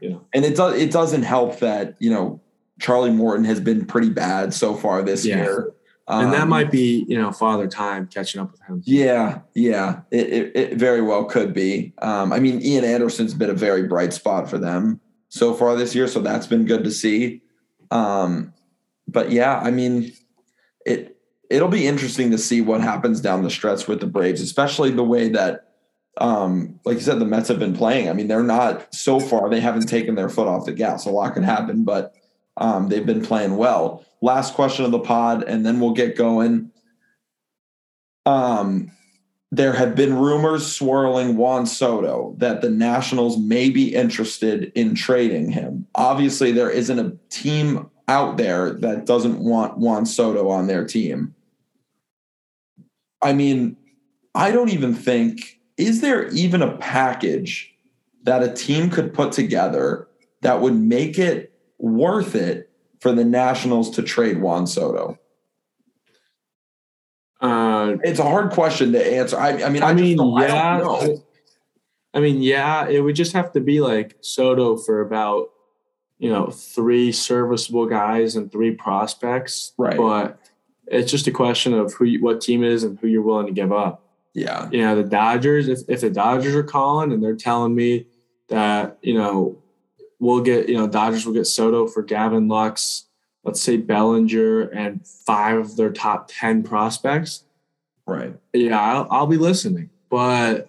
You 0.00 0.10
know, 0.10 0.20
and 0.32 0.44
it 0.44 0.56
does 0.56 0.80
it 0.80 0.90
doesn't 0.90 1.24
help 1.24 1.58
that 1.58 1.96
you 1.98 2.10
know 2.10 2.40
Charlie 2.80 3.10
Morton 3.10 3.44
has 3.44 3.60
been 3.60 3.84
pretty 3.84 4.08
bad 4.08 4.54
so 4.54 4.72
far 4.74 5.02
this 5.02 5.26
Yeah. 5.26 5.36
year, 5.42 5.70
and 6.08 6.32
that 6.32 6.42
Um, 6.44 6.48
might 6.48 6.70
be 6.70 7.04
you 7.06 7.18
know 7.20 7.32
father 7.32 7.66
time 7.66 8.08
catching 8.10 8.40
up 8.40 8.50
with 8.50 8.62
him. 8.62 8.80
Yeah, 8.86 9.40
yeah, 9.54 10.00
it, 10.10 10.26
it, 10.28 10.52
it 10.56 10.74
very 10.78 11.02
well 11.02 11.24
could 11.24 11.52
be. 11.52 11.92
Um, 12.00 12.32
I 12.32 12.40
mean, 12.40 12.62
Ian 12.62 12.84
Anderson's 12.84 13.34
been 13.34 13.50
a 13.50 13.54
very 13.54 13.82
bright 13.82 14.14
spot 14.14 14.48
for 14.48 14.56
them 14.56 15.00
so 15.30 15.54
far 15.54 15.76
this 15.76 15.94
year, 15.94 16.06
so 16.06 16.20
that's 16.20 16.46
been 16.46 16.66
good 16.66 16.84
to 16.84 16.90
see. 16.90 17.40
Um, 17.90 18.52
but 19.08 19.32
yeah, 19.32 19.58
I 19.58 19.70
mean, 19.70 20.12
it 20.84 21.16
it'll 21.48 21.68
be 21.68 21.86
interesting 21.86 22.30
to 22.32 22.38
see 22.38 22.60
what 22.60 22.80
happens 22.80 23.20
down 23.20 23.42
the 23.42 23.50
stretch 23.50 23.88
with 23.88 24.00
the 24.00 24.06
Braves, 24.06 24.40
especially 24.40 24.90
the 24.90 25.04
way 25.04 25.28
that, 25.30 25.72
um, 26.18 26.78
like 26.84 26.96
you 26.96 27.00
said, 27.00 27.18
the 27.18 27.24
Mets 27.24 27.48
have 27.48 27.58
been 27.58 27.76
playing. 27.76 28.08
I 28.08 28.12
mean, 28.12 28.28
they're 28.28 28.42
not 28.42 28.92
so 28.94 29.18
far; 29.18 29.48
they 29.48 29.60
haven't 29.60 29.86
taken 29.86 30.16
their 30.16 30.28
foot 30.28 30.48
off 30.48 30.66
the 30.66 30.72
gas. 30.72 31.06
A 31.06 31.10
lot 31.10 31.34
can 31.34 31.44
happen, 31.44 31.84
but 31.84 32.14
um, 32.56 32.88
they've 32.88 33.06
been 33.06 33.24
playing 33.24 33.56
well. 33.56 34.04
Last 34.20 34.54
question 34.54 34.84
of 34.84 34.90
the 34.90 34.98
pod, 34.98 35.44
and 35.44 35.64
then 35.64 35.80
we'll 35.80 35.94
get 35.94 36.16
going. 36.16 36.72
Um, 38.26 38.90
there 39.52 39.72
have 39.72 39.96
been 39.96 40.16
rumors 40.16 40.70
swirling 40.70 41.36
Juan 41.36 41.66
Soto 41.66 42.34
that 42.38 42.60
the 42.60 42.70
Nationals 42.70 43.36
may 43.36 43.68
be 43.68 43.94
interested 43.94 44.70
in 44.74 44.94
trading 44.94 45.50
him. 45.50 45.86
Obviously, 45.94 46.52
there 46.52 46.70
isn't 46.70 46.98
a 46.98 47.16
team 47.30 47.90
out 48.06 48.36
there 48.36 48.72
that 48.74 49.06
doesn't 49.06 49.40
want 49.40 49.78
Juan 49.78 50.06
Soto 50.06 50.48
on 50.48 50.68
their 50.68 50.84
team. 50.84 51.34
I 53.22 53.32
mean, 53.32 53.76
I 54.34 54.52
don't 54.52 54.70
even 54.70 54.94
think, 54.94 55.60
is 55.76 56.00
there 56.00 56.28
even 56.28 56.62
a 56.62 56.76
package 56.78 57.74
that 58.22 58.42
a 58.42 58.52
team 58.52 58.90
could 58.90 59.12
put 59.12 59.32
together 59.32 60.06
that 60.42 60.60
would 60.60 60.74
make 60.74 61.18
it 61.18 61.52
worth 61.78 62.34
it 62.34 62.70
for 63.00 63.12
the 63.12 63.24
Nationals 63.24 63.90
to 63.90 64.02
trade 64.02 64.40
Juan 64.40 64.66
Soto? 64.66 65.18
Uh, 67.40 67.96
it's 68.04 68.18
a 68.18 68.24
hard 68.24 68.50
question 68.52 68.92
to 68.92 69.04
answer. 69.04 69.38
I, 69.38 69.62
I 69.62 69.68
mean, 69.70 69.82
I, 69.82 69.90
I 69.90 69.94
mean, 69.94 70.20
I 70.20 70.46
yeah. 70.46 70.78
know. 70.78 71.24
I 72.12 72.20
mean, 72.20 72.42
yeah, 72.42 72.88
it 72.88 73.00
would 73.00 73.16
just 73.16 73.32
have 73.32 73.52
to 73.52 73.60
be 73.60 73.80
like 73.80 74.16
Soto 74.20 74.76
for 74.76 75.00
about, 75.00 75.50
you 76.18 76.28
know, 76.28 76.48
three 76.48 77.12
serviceable 77.12 77.86
guys 77.86 78.36
and 78.36 78.50
three 78.50 78.72
prospects. 78.72 79.72
Right. 79.78 79.96
But 79.96 80.38
it's 80.86 81.10
just 81.10 81.26
a 81.28 81.30
question 81.30 81.72
of 81.72 81.94
who, 81.94 82.04
you, 82.04 82.22
what 82.22 82.40
team 82.40 82.64
is, 82.64 82.84
and 82.84 82.98
who 82.98 83.06
you're 83.06 83.22
willing 83.22 83.46
to 83.46 83.52
give 83.52 83.72
up. 83.72 84.06
Yeah, 84.32 84.68
You 84.70 84.82
know, 84.82 84.94
the 84.94 85.08
Dodgers, 85.08 85.66
if, 85.66 85.80
if 85.88 86.02
the 86.02 86.10
Dodgers 86.10 86.54
are 86.54 86.62
calling 86.62 87.12
and 87.12 87.22
they're 87.22 87.34
telling 87.34 87.74
me 87.74 88.06
that, 88.48 88.98
you 89.02 89.14
know, 89.14 89.58
we'll 90.20 90.40
get, 90.40 90.68
you 90.68 90.76
know, 90.76 90.86
Dodgers 90.86 91.26
will 91.26 91.32
get 91.32 91.46
Soto 91.46 91.88
for 91.88 92.02
Gavin 92.02 92.46
Lux, 92.46 93.06
let's 93.44 93.60
say 93.60 93.76
Bellinger 93.76 94.62
and 94.62 95.06
five 95.06 95.58
of 95.58 95.76
their 95.76 95.90
top 95.90 96.28
10 96.32 96.62
prospects, 96.62 97.44
right. 98.06 98.34
yeah, 98.52 98.78
I'll, 98.80 99.08
I'll 99.10 99.26
be 99.26 99.36
listening. 99.38 99.90
But 100.10 100.68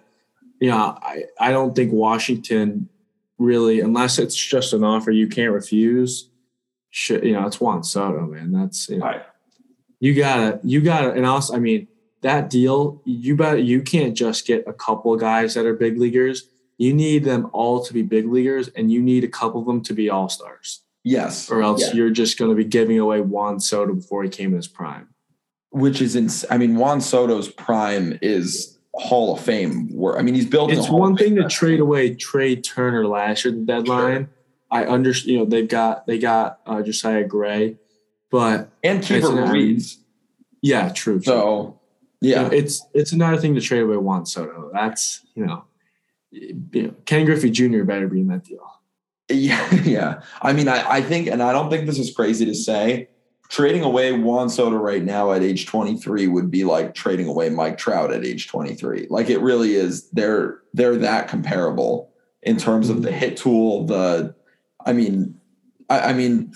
yeah, 0.60 0.76
I, 0.76 1.24
I 1.38 1.50
don't 1.50 1.74
think 1.74 1.92
Washington 1.92 2.88
really, 3.38 3.80
unless 3.80 4.18
it's 4.18 4.36
just 4.36 4.72
an 4.72 4.84
offer 4.84 5.10
you 5.10 5.26
can't 5.26 5.52
refuse. 5.52 6.28
Should 6.90 7.24
you 7.24 7.32
know? 7.32 7.46
It's 7.46 7.60
Juan 7.60 7.82
Soto, 7.82 8.26
man. 8.26 8.52
That's 8.52 8.88
you 8.88 8.98
know, 8.98 9.06
Right. 9.06 9.22
you 9.98 10.14
gotta 10.14 10.60
you 10.62 10.80
gotta, 10.80 11.12
and 11.12 11.24
also, 11.26 11.54
I 11.54 11.58
mean, 11.58 11.88
that 12.20 12.50
deal 12.50 13.00
you 13.04 13.34
bet 13.34 13.62
you 13.64 13.82
can't 13.82 14.14
just 14.14 14.46
get 14.46 14.64
a 14.68 14.72
couple 14.72 15.16
guys 15.16 15.54
that 15.54 15.66
are 15.66 15.74
big 15.74 15.98
leaguers. 15.98 16.48
You 16.78 16.92
need 16.94 17.24
them 17.24 17.48
all 17.52 17.82
to 17.84 17.92
be 17.94 18.02
big 18.02 18.26
leaguers, 18.28 18.68
and 18.68 18.92
you 18.92 19.00
need 19.02 19.24
a 19.24 19.28
couple 19.28 19.60
of 19.60 19.66
them 19.66 19.82
to 19.82 19.94
be 19.94 20.10
all 20.10 20.28
stars, 20.28 20.82
Yes. 21.04 21.50
or 21.50 21.62
else 21.62 21.80
Yeah. 21.88 21.94
you're 21.94 22.10
just 22.10 22.38
going 22.38 22.50
to 22.50 22.56
be 22.56 22.64
giving 22.64 22.98
away 22.98 23.20
Juan 23.20 23.58
Soto 23.60 23.94
before 23.94 24.22
he 24.22 24.28
came 24.28 24.50
in 24.50 24.56
his 24.56 24.68
prime. 24.68 25.08
Which 25.70 26.00
is 26.02 26.14
ins- 26.16 26.44
I 26.50 26.58
mean, 26.58 26.76
Juan 26.76 27.00
Soto's 27.00 27.48
prime 27.48 28.18
is 28.22 28.78
Hall 28.94 29.34
of 29.34 29.40
Fame. 29.40 29.88
Where 29.94 30.18
I 30.18 30.22
mean, 30.22 30.34
he's 30.34 30.46
building. 30.46 30.78
it's 30.78 30.90
one 30.90 31.16
thing 31.16 31.36
to 31.36 31.48
trade 31.48 31.80
away 31.80 32.14
Trea 32.14 32.56
Turner 32.56 33.06
last 33.06 33.44
year 33.44 33.52
the 33.54 33.60
deadline. 33.60 34.28
I 34.70 34.84
understand, 34.84 35.32
you 35.32 35.38
know, 35.38 35.44
they've 35.46 35.68
got 35.68 36.06
they 36.06 36.18
got 36.18 36.60
uh, 36.66 36.82
Josiah 36.82 37.24
Gray, 37.24 37.76
but 38.30 38.70
and 38.84 39.02
Keibert 39.02 39.50
an- 39.50 39.80
yeah, 40.62 40.90
true. 40.90 41.14
true. 41.14 41.22
So 41.22 41.80
You 42.20 42.34
know, 42.36 42.42
yeah, 42.42 42.48
it's 42.52 42.86
it's 42.94 43.12
another 43.12 43.38
thing 43.38 43.54
to 43.54 43.60
trade 43.62 43.80
away 43.80 43.96
Juan 43.96 44.26
Soto. 44.26 44.70
That's 44.74 45.24
you 45.34 45.46
know, 45.46 45.64
you 46.30 46.54
know, 46.74 46.94
Ken 47.06 47.24
Griffey 47.24 47.50
Jr. 47.50 47.82
better 47.84 48.08
be 48.08 48.20
in 48.20 48.28
that 48.28 48.44
deal. 48.44 48.60
yeah, 49.36 49.74
yeah. 49.82 50.22
I 50.40 50.52
mean, 50.52 50.68
I, 50.68 50.88
I 50.88 51.02
think, 51.02 51.28
and 51.28 51.42
I 51.42 51.52
don't 51.52 51.70
think 51.70 51.86
this 51.86 51.98
is 51.98 52.14
crazy 52.14 52.44
to 52.44 52.54
say. 52.54 53.08
Trading 53.48 53.82
away 53.82 54.12
Juan 54.12 54.48
Soto 54.48 54.76
right 54.76 55.02
now 55.02 55.32
at 55.32 55.42
age 55.42 55.66
23 55.66 56.26
would 56.26 56.50
be 56.50 56.64
like 56.64 56.94
trading 56.94 57.28
away 57.28 57.50
Mike 57.50 57.76
Trout 57.76 58.12
at 58.12 58.24
age 58.24 58.48
23. 58.48 59.08
Like 59.10 59.28
it 59.28 59.40
really 59.40 59.74
is. 59.74 60.08
They're 60.10 60.60
they're 60.72 60.96
that 60.96 61.28
comparable 61.28 62.10
in 62.42 62.56
terms 62.56 62.88
of 62.88 63.02
the 63.02 63.10
mm-hmm. 63.10 63.18
hit 63.18 63.36
tool. 63.36 63.84
The, 63.86 64.34
I 64.84 64.92
mean, 64.94 65.38
I, 65.90 66.00
I 66.00 66.12
mean, 66.14 66.54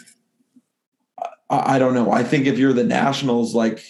I, 1.50 1.76
I 1.76 1.78
don't 1.78 1.94
know. 1.94 2.12
I 2.12 2.22
think 2.22 2.46
if 2.46 2.58
you're 2.58 2.72
the 2.72 2.84
Nationals, 2.84 3.54
like 3.54 3.84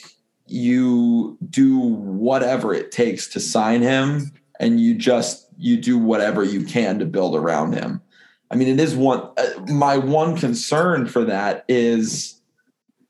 you 0.47 1.39
do 1.49 1.79
whatever 1.79 2.75
it 2.75 2.91
takes 2.93 3.29
to 3.29 3.41
sign 3.41 3.83
him, 3.83 4.33
and 4.59 4.81
you 4.81 4.95
just 4.95 5.49
you 5.59 5.77
do 5.77 5.99
whatever 5.99 6.45
you 6.45 6.65
can 6.65 6.99
to 6.99 7.07
build 7.07 7.35
around 7.35 7.73
him. 7.73 8.03
I 8.51 8.57
mean, 8.57 8.69
it 8.69 8.81
is 8.81 8.95
one. 8.95 9.29
Uh, 9.37 9.61
my 9.69 9.99
one 9.99 10.37
concern 10.37 11.07
for 11.07 11.25
that 11.25 11.65
is, 11.69 12.41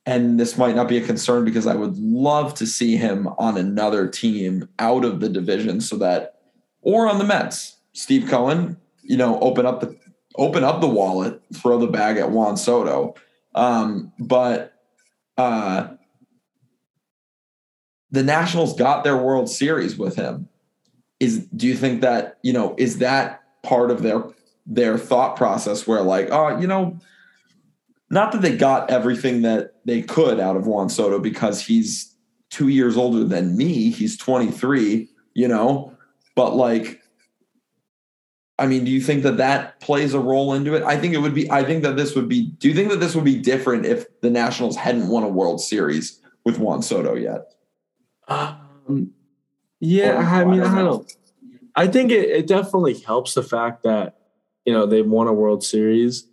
and 0.06 0.40
this 0.40 0.56
might 0.56 0.76
not 0.76 0.88
be 0.88 0.96
a 0.96 1.06
concern 1.06 1.44
because 1.44 1.66
I 1.66 1.74
would 1.74 1.98
love 1.98 2.54
to 2.54 2.66
see 2.66 2.96
him 2.96 3.28
on 3.38 3.56
another 3.56 4.08
team 4.08 4.68
out 4.78 5.04
of 5.04 5.20
the 5.20 5.28
division, 5.28 5.80
so 5.80 5.96
that, 5.98 6.36
or 6.80 7.08
on 7.08 7.18
the 7.18 7.24
Mets, 7.24 7.76
Steve 7.92 8.28
Cohen, 8.28 8.76
you 9.02 9.16
know, 9.16 9.38
open 9.40 9.66
up 9.66 9.80
the 9.80 9.96
open 10.36 10.64
up 10.64 10.80
the 10.80 10.88
wallet, 10.88 11.40
throw 11.54 11.78
the 11.78 11.86
bag 11.86 12.16
at 12.16 12.30
Juan 12.30 12.56
Soto. 12.56 13.14
Um, 13.54 14.12
but 14.18 14.74
uh, 15.38 15.88
the 18.10 18.22
Nationals 18.22 18.76
got 18.76 19.04
their 19.04 19.16
World 19.16 19.48
Series 19.48 19.96
with 19.96 20.16
him. 20.16 20.48
Is 21.18 21.46
do 21.48 21.66
you 21.66 21.74
think 21.74 22.02
that 22.02 22.38
you 22.42 22.52
know 22.52 22.74
is 22.76 22.98
that 22.98 23.42
part 23.62 23.90
of 23.90 24.02
their 24.02 24.22
their 24.66 24.98
thought 24.98 25.36
process 25.36 25.86
where 25.86 26.02
like 26.02 26.28
oh 26.30 26.58
you 26.58 26.66
know 26.66 26.98
not 28.10 28.32
that 28.32 28.42
they 28.42 28.56
got 28.56 28.90
everything 28.90 29.42
that 29.42 29.74
they 29.84 30.02
could 30.02 30.38
out 30.40 30.56
of 30.56 30.66
Juan 30.66 30.88
Soto 30.88 31.18
because 31.18 31.60
he's 31.60 32.14
two 32.50 32.68
years 32.68 32.96
older 32.96 33.24
than 33.24 33.56
me 33.56 33.90
he's 33.90 34.16
23 34.16 35.08
you 35.34 35.48
know 35.48 35.92
but 36.34 36.54
like 36.54 37.00
I 38.58 38.66
mean 38.66 38.84
do 38.84 38.90
you 38.90 39.00
think 39.00 39.22
that 39.24 39.36
that 39.36 39.80
plays 39.80 40.14
a 40.14 40.20
role 40.20 40.52
into 40.54 40.74
it 40.74 40.82
I 40.82 40.96
think 40.98 41.14
it 41.14 41.18
would 41.18 41.34
be 41.34 41.50
I 41.50 41.62
think 41.64 41.82
that 41.82 41.96
this 41.96 42.14
would 42.16 42.28
be 42.28 42.48
do 42.58 42.68
you 42.68 42.74
think 42.74 42.90
that 42.90 43.00
this 43.00 43.14
would 43.14 43.24
be 43.24 43.36
different 43.40 43.86
if 43.86 44.06
the 44.20 44.30
Nationals 44.30 44.76
hadn't 44.76 45.08
won 45.08 45.22
a 45.22 45.28
World 45.28 45.60
Series 45.60 46.20
with 46.44 46.58
Juan 46.58 46.82
Soto 46.82 47.14
yet 47.14 47.52
Um, 48.28 49.12
yeah, 49.80 50.18
Or- 50.18 50.24
I 50.24 50.44
mean, 50.44 50.60
I 50.60 50.64
don't 50.64 50.72
I 50.72 50.82
know. 50.82 50.84
don't. 50.90 51.12
I 51.76 51.86
think 51.86 52.10
it, 52.10 52.30
it 52.30 52.46
definitely 52.46 52.94
helps 52.94 53.34
the 53.34 53.42
fact 53.42 53.82
that 53.82 54.16
you 54.66 54.72
know 54.72 54.86
they've 54.86 55.06
won 55.06 55.28
a 55.28 55.32
World 55.32 55.64
Series 55.64 56.26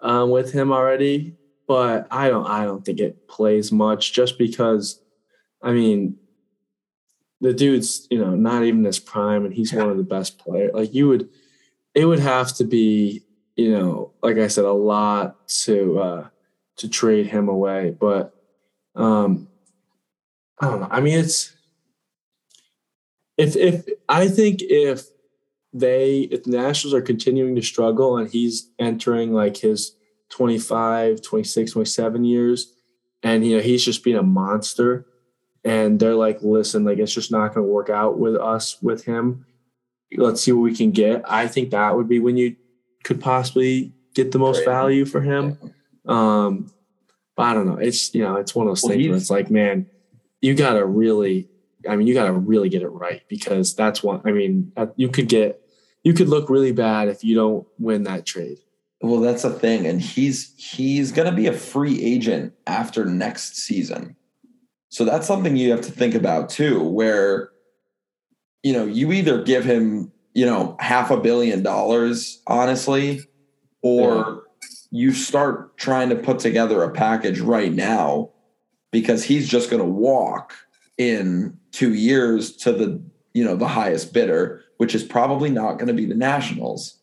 um, 0.00 0.30
with 0.30 0.52
him 0.52 0.70
already, 0.70 1.34
but 1.66 2.06
I 2.10 2.28
don't. 2.28 2.46
I 2.46 2.64
don't 2.64 2.84
think 2.84 3.00
it 3.00 3.26
plays 3.28 3.72
much 3.72 4.12
just 4.12 4.38
because. 4.38 5.00
I 5.60 5.72
mean, 5.72 6.16
the 7.40 7.52
dude's 7.52 8.06
you 8.10 8.18
know 8.18 8.36
not 8.36 8.62
even 8.62 8.84
his 8.84 9.00
prime, 9.00 9.44
and 9.44 9.52
he's 9.54 9.72
one 9.72 9.90
of 9.90 9.96
the 9.96 10.04
best 10.04 10.38
players. 10.38 10.72
Like 10.72 10.94
you 10.94 11.08
would, 11.08 11.28
it 11.94 12.04
would 12.04 12.20
have 12.20 12.54
to 12.56 12.64
be 12.64 13.24
you 13.56 13.72
know, 13.72 14.12
like 14.22 14.36
I 14.36 14.46
said, 14.46 14.64
a 14.64 14.72
lot 14.72 15.48
to 15.64 15.98
uh, 15.98 16.28
to 16.76 16.88
trade 16.88 17.26
him 17.26 17.48
away, 17.48 17.96
but. 17.98 18.34
Um, 18.94 19.48
I 20.60 20.66
don't 20.66 20.80
know. 20.80 20.88
I 20.90 21.00
mean, 21.00 21.18
it's 21.18 21.52
if 23.36 23.56
if 23.56 23.86
I 24.08 24.28
think 24.28 24.58
if 24.60 25.04
they 25.78 26.20
if 26.20 26.44
the 26.44 26.50
Nationals 26.50 26.94
are 26.94 27.02
continuing 27.02 27.54
to 27.56 27.62
struggle 27.62 28.16
and 28.16 28.30
he's 28.30 28.70
entering 28.78 29.32
like 29.32 29.56
his 29.56 29.94
25, 30.30 31.22
26, 31.22 31.72
27 31.72 32.24
years 32.24 32.74
and 33.22 33.46
you 33.46 33.56
know 33.56 33.62
he's 33.62 33.84
just 33.84 34.04
being 34.04 34.16
a 34.16 34.22
monster 34.22 35.06
and 35.64 35.98
they're 35.98 36.14
like 36.14 36.42
listen 36.42 36.84
like 36.84 36.98
it's 36.98 37.14
just 37.14 37.32
not 37.32 37.54
going 37.54 37.66
to 37.66 37.72
work 37.72 37.90
out 37.90 38.18
with 38.18 38.36
us 38.36 38.80
with 38.82 39.04
him. 39.04 39.44
Let's 40.16 40.42
see 40.42 40.52
what 40.52 40.62
we 40.62 40.74
can 40.74 40.90
get. 40.90 41.22
I 41.30 41.46
think 41.48 41.70
that 41.70 41.96
would 41.96 42.08
be 42.08 42.18
when 42.18 42.36
you 42.36 42.56
could 43.04 43.20
possibly 43.20 43.92
get 44.14 44.32
the 44.32 44.38
most 44.38 44.64
value 44.64 45.04
for 45.04 45.20
him. 45.20 45.58
Um 46.06 46.70
but 47.36 47.44
i 47.44 47.54
don't 47.54 47.66
know. 47.66 47.76
It's 47.76 48.14
you 48.14 48.22
know 48.22 48.36
it's 48.36 48.54
one 48.54 48.66
of 48.66 48.70
those 48.72 48.82
Well, 48.82 48.92
things 48.92 49.08
where 49.08 49.16
it's 49.16 49.30
like 49.30 49.50
man 49.50 49.86
you 50.40 50.54
gotta 50.54 50.84
really 50.84 51.48
i 51.88 51.96
mean 51.96 52.06
you 52.06 52.14
gotta 52.14 52.32
really 52.32 52.68
get 52.68 52.82
it 52.82 52.88
right 52.88 53.22
because 53.28 53.74
that's 53.74 54.02
one 54.02 54.20
i 54.24 54.32
mean 54.32 54.72
you 54.96 55.08
could 55.08 55.28
get 55.28 55.62
you 56.08 56.14
could 56.14 56.30
look 56.30 56.48
really 56.48 56.72
bad 56.72 57.08
if 57.08 57.22
you 57.22 57.34
don't 57.34 57.66
win 57.78 58.04
that 58.04 58.24
trade. 58.24 58.56
Well, 59.02 59.20
that's 59.20 59.42
the 59.42 59.50
thing, 59.50 59.86
and 59.86 60.00
he's 60.00 60.54
he's 60.56 61.12
going 61.12 61.28
to 61.28 61.36
be 61.36 61.46
a 61.46 61.52
free 61.52 62.02
agent 62.02 62.54
after 62.66 63.04
next 63.04 63.56
season, 63.56 64.16
so 64.88 65.04
that's 65.04 65.26
something 65.26 65.54
you 65.54 65.70
have 65.70 65.82
to 65.82 65.92
think 65.92 66.14
about 66.14 66.48
too. 66.48 66.82
Where, 66.82 67.50
you 68.62 68.72
know, 68.72 68.86
you 68.86 69.12
either 69.12 69.42
give 69.42 69.66
him 69.66 70.10
you 70.32 70.46
know 70.46 70.76
half 70.80 71.10
a 71.10 71.18
billion 71.18 71.62
dollars, 71.62 72.42
honestly, 72.46 73.20
or 73.82 74.44
you 74.90 75.12
start 75.12 75.76
trying 75.76 76.08
to 76.08 76.16
put 76.16 76.38
together 76.38 76.82
a 76.82 76.90
package 76.90 77.40
right 77.40 77.72
now 77.72 78.30
because 78.92 79.24
he's 79.24 79.46
just 79.46 79.68
going 79.68 79.82
to 79.82 79.88
walk 79.88 80.54
in 80.96 81.58
two 81.70 81.92
years 81.92 82.56
to 82.56 82.72
the 82.72 83.02
you 83.34 83.44
know 83.44 83.56
the 83.56 83.68
highest 83.68 84.14
bidder, 84.14 84.64
which 84.78 84.94
is 84.94 85.04
probably 85.04 85.50
not 85.50 85.74
going 85.74 85.88
to 85.88 85.94
be 85.94 86.06
the 86.06 86.14
Nationals. 86.14 86.98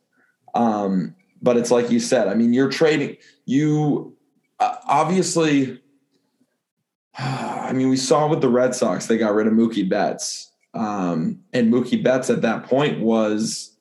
Um, 0.53 1.15
but 1.41 1.57
it's 1.57 1.71
like 1.71 1.91
you 1.91 1.99
said. 1.99 2.27
I 2.27 2.33
mean, 2.33 2.53
you're 2.53 2.71
trading. 2.71 3.17
You 3.45 4.15
uh, 4.59 4.75
obviously. 4.87 5.81
I 7.17 7.71
mean, 7.73 7.89
we 7.89 7.97
saw 7.97 8.27
with 8.27 8.41
the 8.41 8.49
Red 8.49 8.75
Sox, 8.75 9.07
they 9.07 9.17
got 9.17 9.33
rid 9.33 9.47
of 9.47 9.53
Mookie 9.53 9.89
Betts. 9.89 10.51
Um, 10.75 11.39
and 11.53 11.73
Mookie 11.73 12.03
Betts 12.03 12.29
at 12.29 12.41
that 12.41 12.65
point 12.65 12.99
was, 12.99 13.75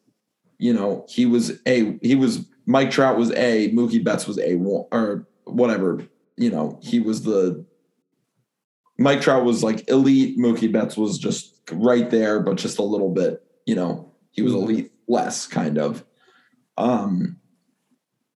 you 0.59 0.73
know, 0.73 1.05
he 1.09 1.27
was 1.27 1.61
a 1.67 1.99
he 2.03 2.15
was 2.15 2.47
Mike 2.67 2.91
Trout 2.91 3.19
was 3.19 3.31
a 3.33 3.71
Mookie 3.73 4.03
Betts 4.03 4.27
was 4.27 4.39
a 4.39 4.55
or 4.55 5.27
whatever. 5.45 6.05
You 6.37 6.51
know, 6.51 6.79
he 6.83 7.01
was 7.01 7.23
the 7.23 7.65
Mike 8.99 9.21
Trout 9.21 9.45
was 9.45 9.63
like 9.63 9.89
elite. 9.89 10.39
Mookie 10.39 10.73
Betts 10.73 10.97
was 10.97 11.19
just 11.19 11.55
right 11.73 12.09
there, 12.11 12.41
but 12.41 12.57
just 12.57 12.79
a 12.79 12.83
little 12.83 13.11
bit. 13.11 13.44
You 13.67 13.75
know, 13.75 14.13
he 14.31 14.43
was 14.43 14.53
mm-hmm. 14.53 14.63
elite 14.65 14.93
less 15.09 15.47
kind 15.47 15.79
of. 15.79 16.05
Um, 16.77 17.39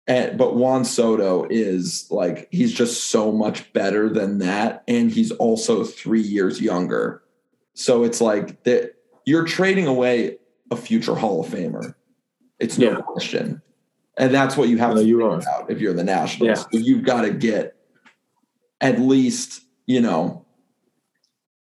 and, 0.07 0.39
but 0.39 0.57
Juan 0.57 0.85
Soto 0.85 1.47
is 1.51 2.07
like 2.11 2.49
he's 2.51 2.73
just 2.73 3.11
so 3.11 3.31
much 3.31 3.71
better 3.73 4.09
than 4.09 4.39
that, 4.39 4.83
and 4.89 5.11
he's 5.11 5.31
also 5.33 5.85
three 5.85 6.23
years 6.23 6.61
younger. 6.61 7.23
So 7.75 8.05
it's 8.05 8.21
like 8.21 8.65
that 8.65 8.95
you're 9.27 9.45
trading 9.45 9.87
away 9.87 10.39
a 10.71 10.77
future 10.77 11.15
Hall 11.15 11.45
of 11.45 11.51
Famer. 11.51 11.95
It's 12.59 12.79
no 12.79 12.93
yeah. 12.93 13.01
question, 13.03 13.61
and 14.17 14.33
that's 14.33 14.57
what 14.57 14.69
you 14.69 14.79
have 14.79 14.95
no, 14.95 15.03
to 15.03 15.07
you 15.07 15.21
think 15.21 15.43
about 15.43 15.71
if 15.71 15.79
you're 15.81 15.93
the 15.93 16.05
Nationals. 16.05 16.67
Yeah. 16.73 16.81
You've 16.81 17.05
got 17.05 17.23
to 17.23 17.31
get 17.31 17.77
at 18.81 18.99
least 18.99 19.61
you 19.87 20.01
know 20.01 20.47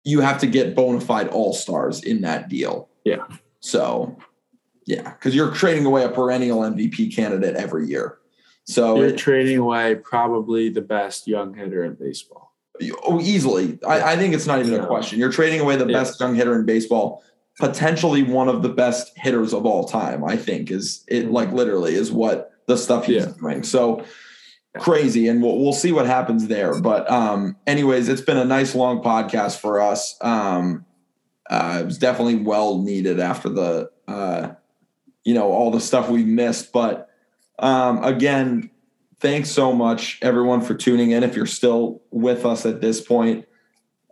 you 0.05 0.21
have 0.21 0.39
to 0.39 0.47
get 0.47 0.77
bona 0.77 1.01
fide 1.01 1.29
all 1.29 1.53
stars 1.53 2.03
in 2.05 2.21
that 2.21 2.49
deal. 2.49 2.89
Yeah. 3.05 3.27
So 3.61 4.19
yeah, 4.87 5.11
because 5.13 5.35
you're 5.35 5.53
trading 5.53 5.85
away 5.85 6.05
a 6.05 6.09
perennial 6.09 6.61
MVP 6.61 7.15
candidate 7.15 7.57
every 7.57 7.87
year. 7.87 8.19
So 8.65 8.97
you're 8.97 9.09
it, 9.09 9.19
trading 9.19 9.59
away 9.59 9.95
probably 9.97 10.69
the 10.69 10.81
best 10.81 11.27
young 11.27 11.55
hitter 11.55 11.85
in 11.85 11.95
baseball. 11.95 12.55
Oh, 13.05 13.21
easily. 13.21 13.79
I, 13.87 14.13
I 14.13 14.17
think 14.17 14.35
it's 14.35 14.47
not 14.47 14.61
even 14.61 14.81
a 14.81 14.87
question. 14.87 15.19
You're 15.19 15.33
trading 15.33 15.61
away 15.61 15.77
the 15.77 15.87
best 15.87 16.21
young 16.21 16.35
hitter 16.35 16.55
in 16.59 16.65
baseball, 16.65 17.23
potentially 17.59 18.23
one 18.23 18.49
of 18.49 18.63
the 18.63 18.69
best 18.69 19.13
hitters 19.17 19.53
of 19.53 19.67
all 19.67 19.85
time. 19.85 20.25
I 20.25 20.37
think 20.37 20.71
is 20.71 21.05
it 21.09 21.25
mm-hmm. 21.25 21.33
like 21.33 21.53
literally 21.53 21.95
is 21.95 22.13
what 22.13 22.53
the 22.67 22.77
stuff 22.77 23.07
he's 23.07 23.25
yeah. 23.25 23.33
doing. 23.41 23.65
So 23.65 24.05
crazy, 24.79 25.29
and 25.29 25.43
we'll 25.43 25.59
we'll 25.59 25.73
see 25.73 25.93
what 25.93 26.07
happens 26.07 26.47
there. 26.47 26.81
But 26.81 27.11
um, 27.11 27.57
anyways, 27.67 28.09
it's 28.09 28.21
been 28.21 28.37
a 28.37 28.45
nice 28.45 28.75
long 28.75 29.03
podcast 29.03 29.59
for 29.59 29.81
us. 29.81 30.17
Um, 30.21 30.87
uh, 31.49 31.79
it 31.81 31.85
was 31.85 31.99
definitely 31.99 32.37
well 32.37 32.79
needed 32.83 33.21
after 33.21 33.49
the 33.49 33.91
uh, 34.07 34.55
you 35.29 35.35
know, 35.35 35.53
all 35.53 35.71
the 35.71 35.81
stuff 35.81 36.09
we 36.09 36.25
missed. 36.25 36.73
But 36.73 37.11
um, 37.59 38.03
again, 38.03 38.71
thanks 39.21 39.51
so 39.51 39.75
much, 39.75 40.19
everyone, 40.23 40.63
for 40.63 40.75
tuning 40.75 41.11
in. 41.11 41.23
If 41.23 41.37
you're 41.37 41.45
still 41.45 42.01
with 42.11 42.47
us 42.47 42.65
at 42.65 42.81
this 42.81 43.03
point, 43.03 43.47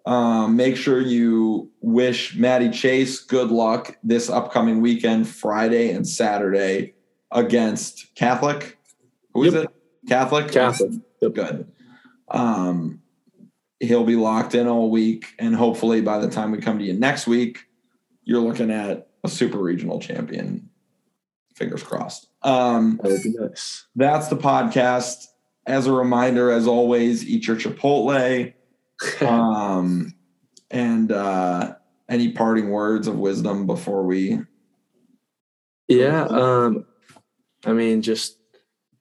um, 0.05 0.57
make 0.57 0.77
sure 0.77 1.01
you 1.01 1.71
wish 1.81 2.37
Maddie 2.37 2.69
Chase 2.69 3.21
good 3.21 3.51
luck 3.51 3.97
this 4.03 4.29
upcoming 4.29 4.83
weekend, 4.83 5.27
Friday 5.27 5.91
and 5.91 6.07
Saturday, 6.07 6.93
against 7.33 8.15
Catholic. 8.15 8.79
Who 9.33 9.45
is 9.45 9.55
yep. 9.55 9.65
it? 9.65 9.71
Catholic. 10.09 10.53
Catholic. 10.53 10.93
Yep. 11.23 11.33
Good. 11.33 11.73
Um, 12.29 13.01
he'll 13.81 14.05
be 14.05 14.17
locked 14.17 14.55
in 14.55 14.67
all 14.67 14.91
week, 14.91 15.35
and 15.39 15.55
hopefully, 15.55 16.01
by 16.01 16.19
the 16.19 16.31
time 16.31 16.51
we 16.51 16.59
come 16.59 16.79
to 16.79 16.85
you 16.85 16.93
next 16.93 17.27
week, 17.27 17.67
you're 18.25 18.41
looking 18.41 18.71
at 18.71 19.09
a 19.25 19.29
super 19.29 19.59
regional 19.59 20.01
champion 20.01 20.69
fingers 21.55 21.83
crossed. 21.83 22.29
Um, 22.43 23.01
that 23.03 23.13
would 23.13 23.23
be 23.23 23.35
nice. 23.39 23.87
That's 23.97 24.29
the 24.29 24.37
podcast. 24.37 25.27
As 25.67 25.87
a 25.87 25.93
reminder, 25.93 26.51
as 26.53 26.67
always, 26.67 27.27
eat 27.27 27.47
your 27.47 27.57
Chipotle. 27.57 28.53
um, 29.21 30.15
and 30.71 31.13
uh, 31.13 31.75
any 32.09 32.33
parting 32.33 32.71
words 32.71 33.09
of 33.09 33.19
wisdom 33.19 33.67
before 33.67 34.05
we? 34.05 34.41
Yeah, 35.89 36.25
um, 36.25 36.85
I 37.65 37.73
mean, 37.73 38.03
just 38.03 38.39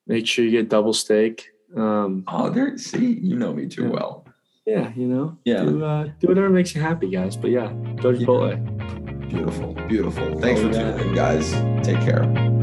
make 0.08 0.28
sure 0.28 0.46
you 0.46 0.52
get 0.52 0.70
double 0.70 0.94
steak. 0.94 1.50
Um, 1.76 2.24
oh, 2.28 2.50
there. 2.50 2.78
See, 2.78 3.06
you 3.06 3.36
know 3.36 3.54
me 3.54 3.68
too 3.68 3.84
yeah. 3.84 3.90
well. 3.90 4.25
Yeah, 4.66 4.92
you 4.96 5.08
know. 5.08 5.38
Yeah. 5.46 5.64
Do, 5.64 5.84
uh, 5.84 6.04
do 6.20 6.28
whatever 6.28 6.50
makes 6.50 6.74
you 6.74 6.82
happy, 6.82 7.10
guys. 7.10 7.38
But 7.38 7.52
yeah, 7.52 7.72
go 8.02 8.12
to 8.12 8.18
Chipotle. 8.18 8.52
Yeah. 8.52 9.28
Beautiful, 9.28 9.74
beautiful. 9.88 10.40
Thanks 10.40 10.62
oh, 10.62 10.68
for 10.68 10.74
tuning 10.74 11.10
in, 11.10 11.16
guys. 11.16 11.52
Take 11.86 12.00
care. 12.02 12.54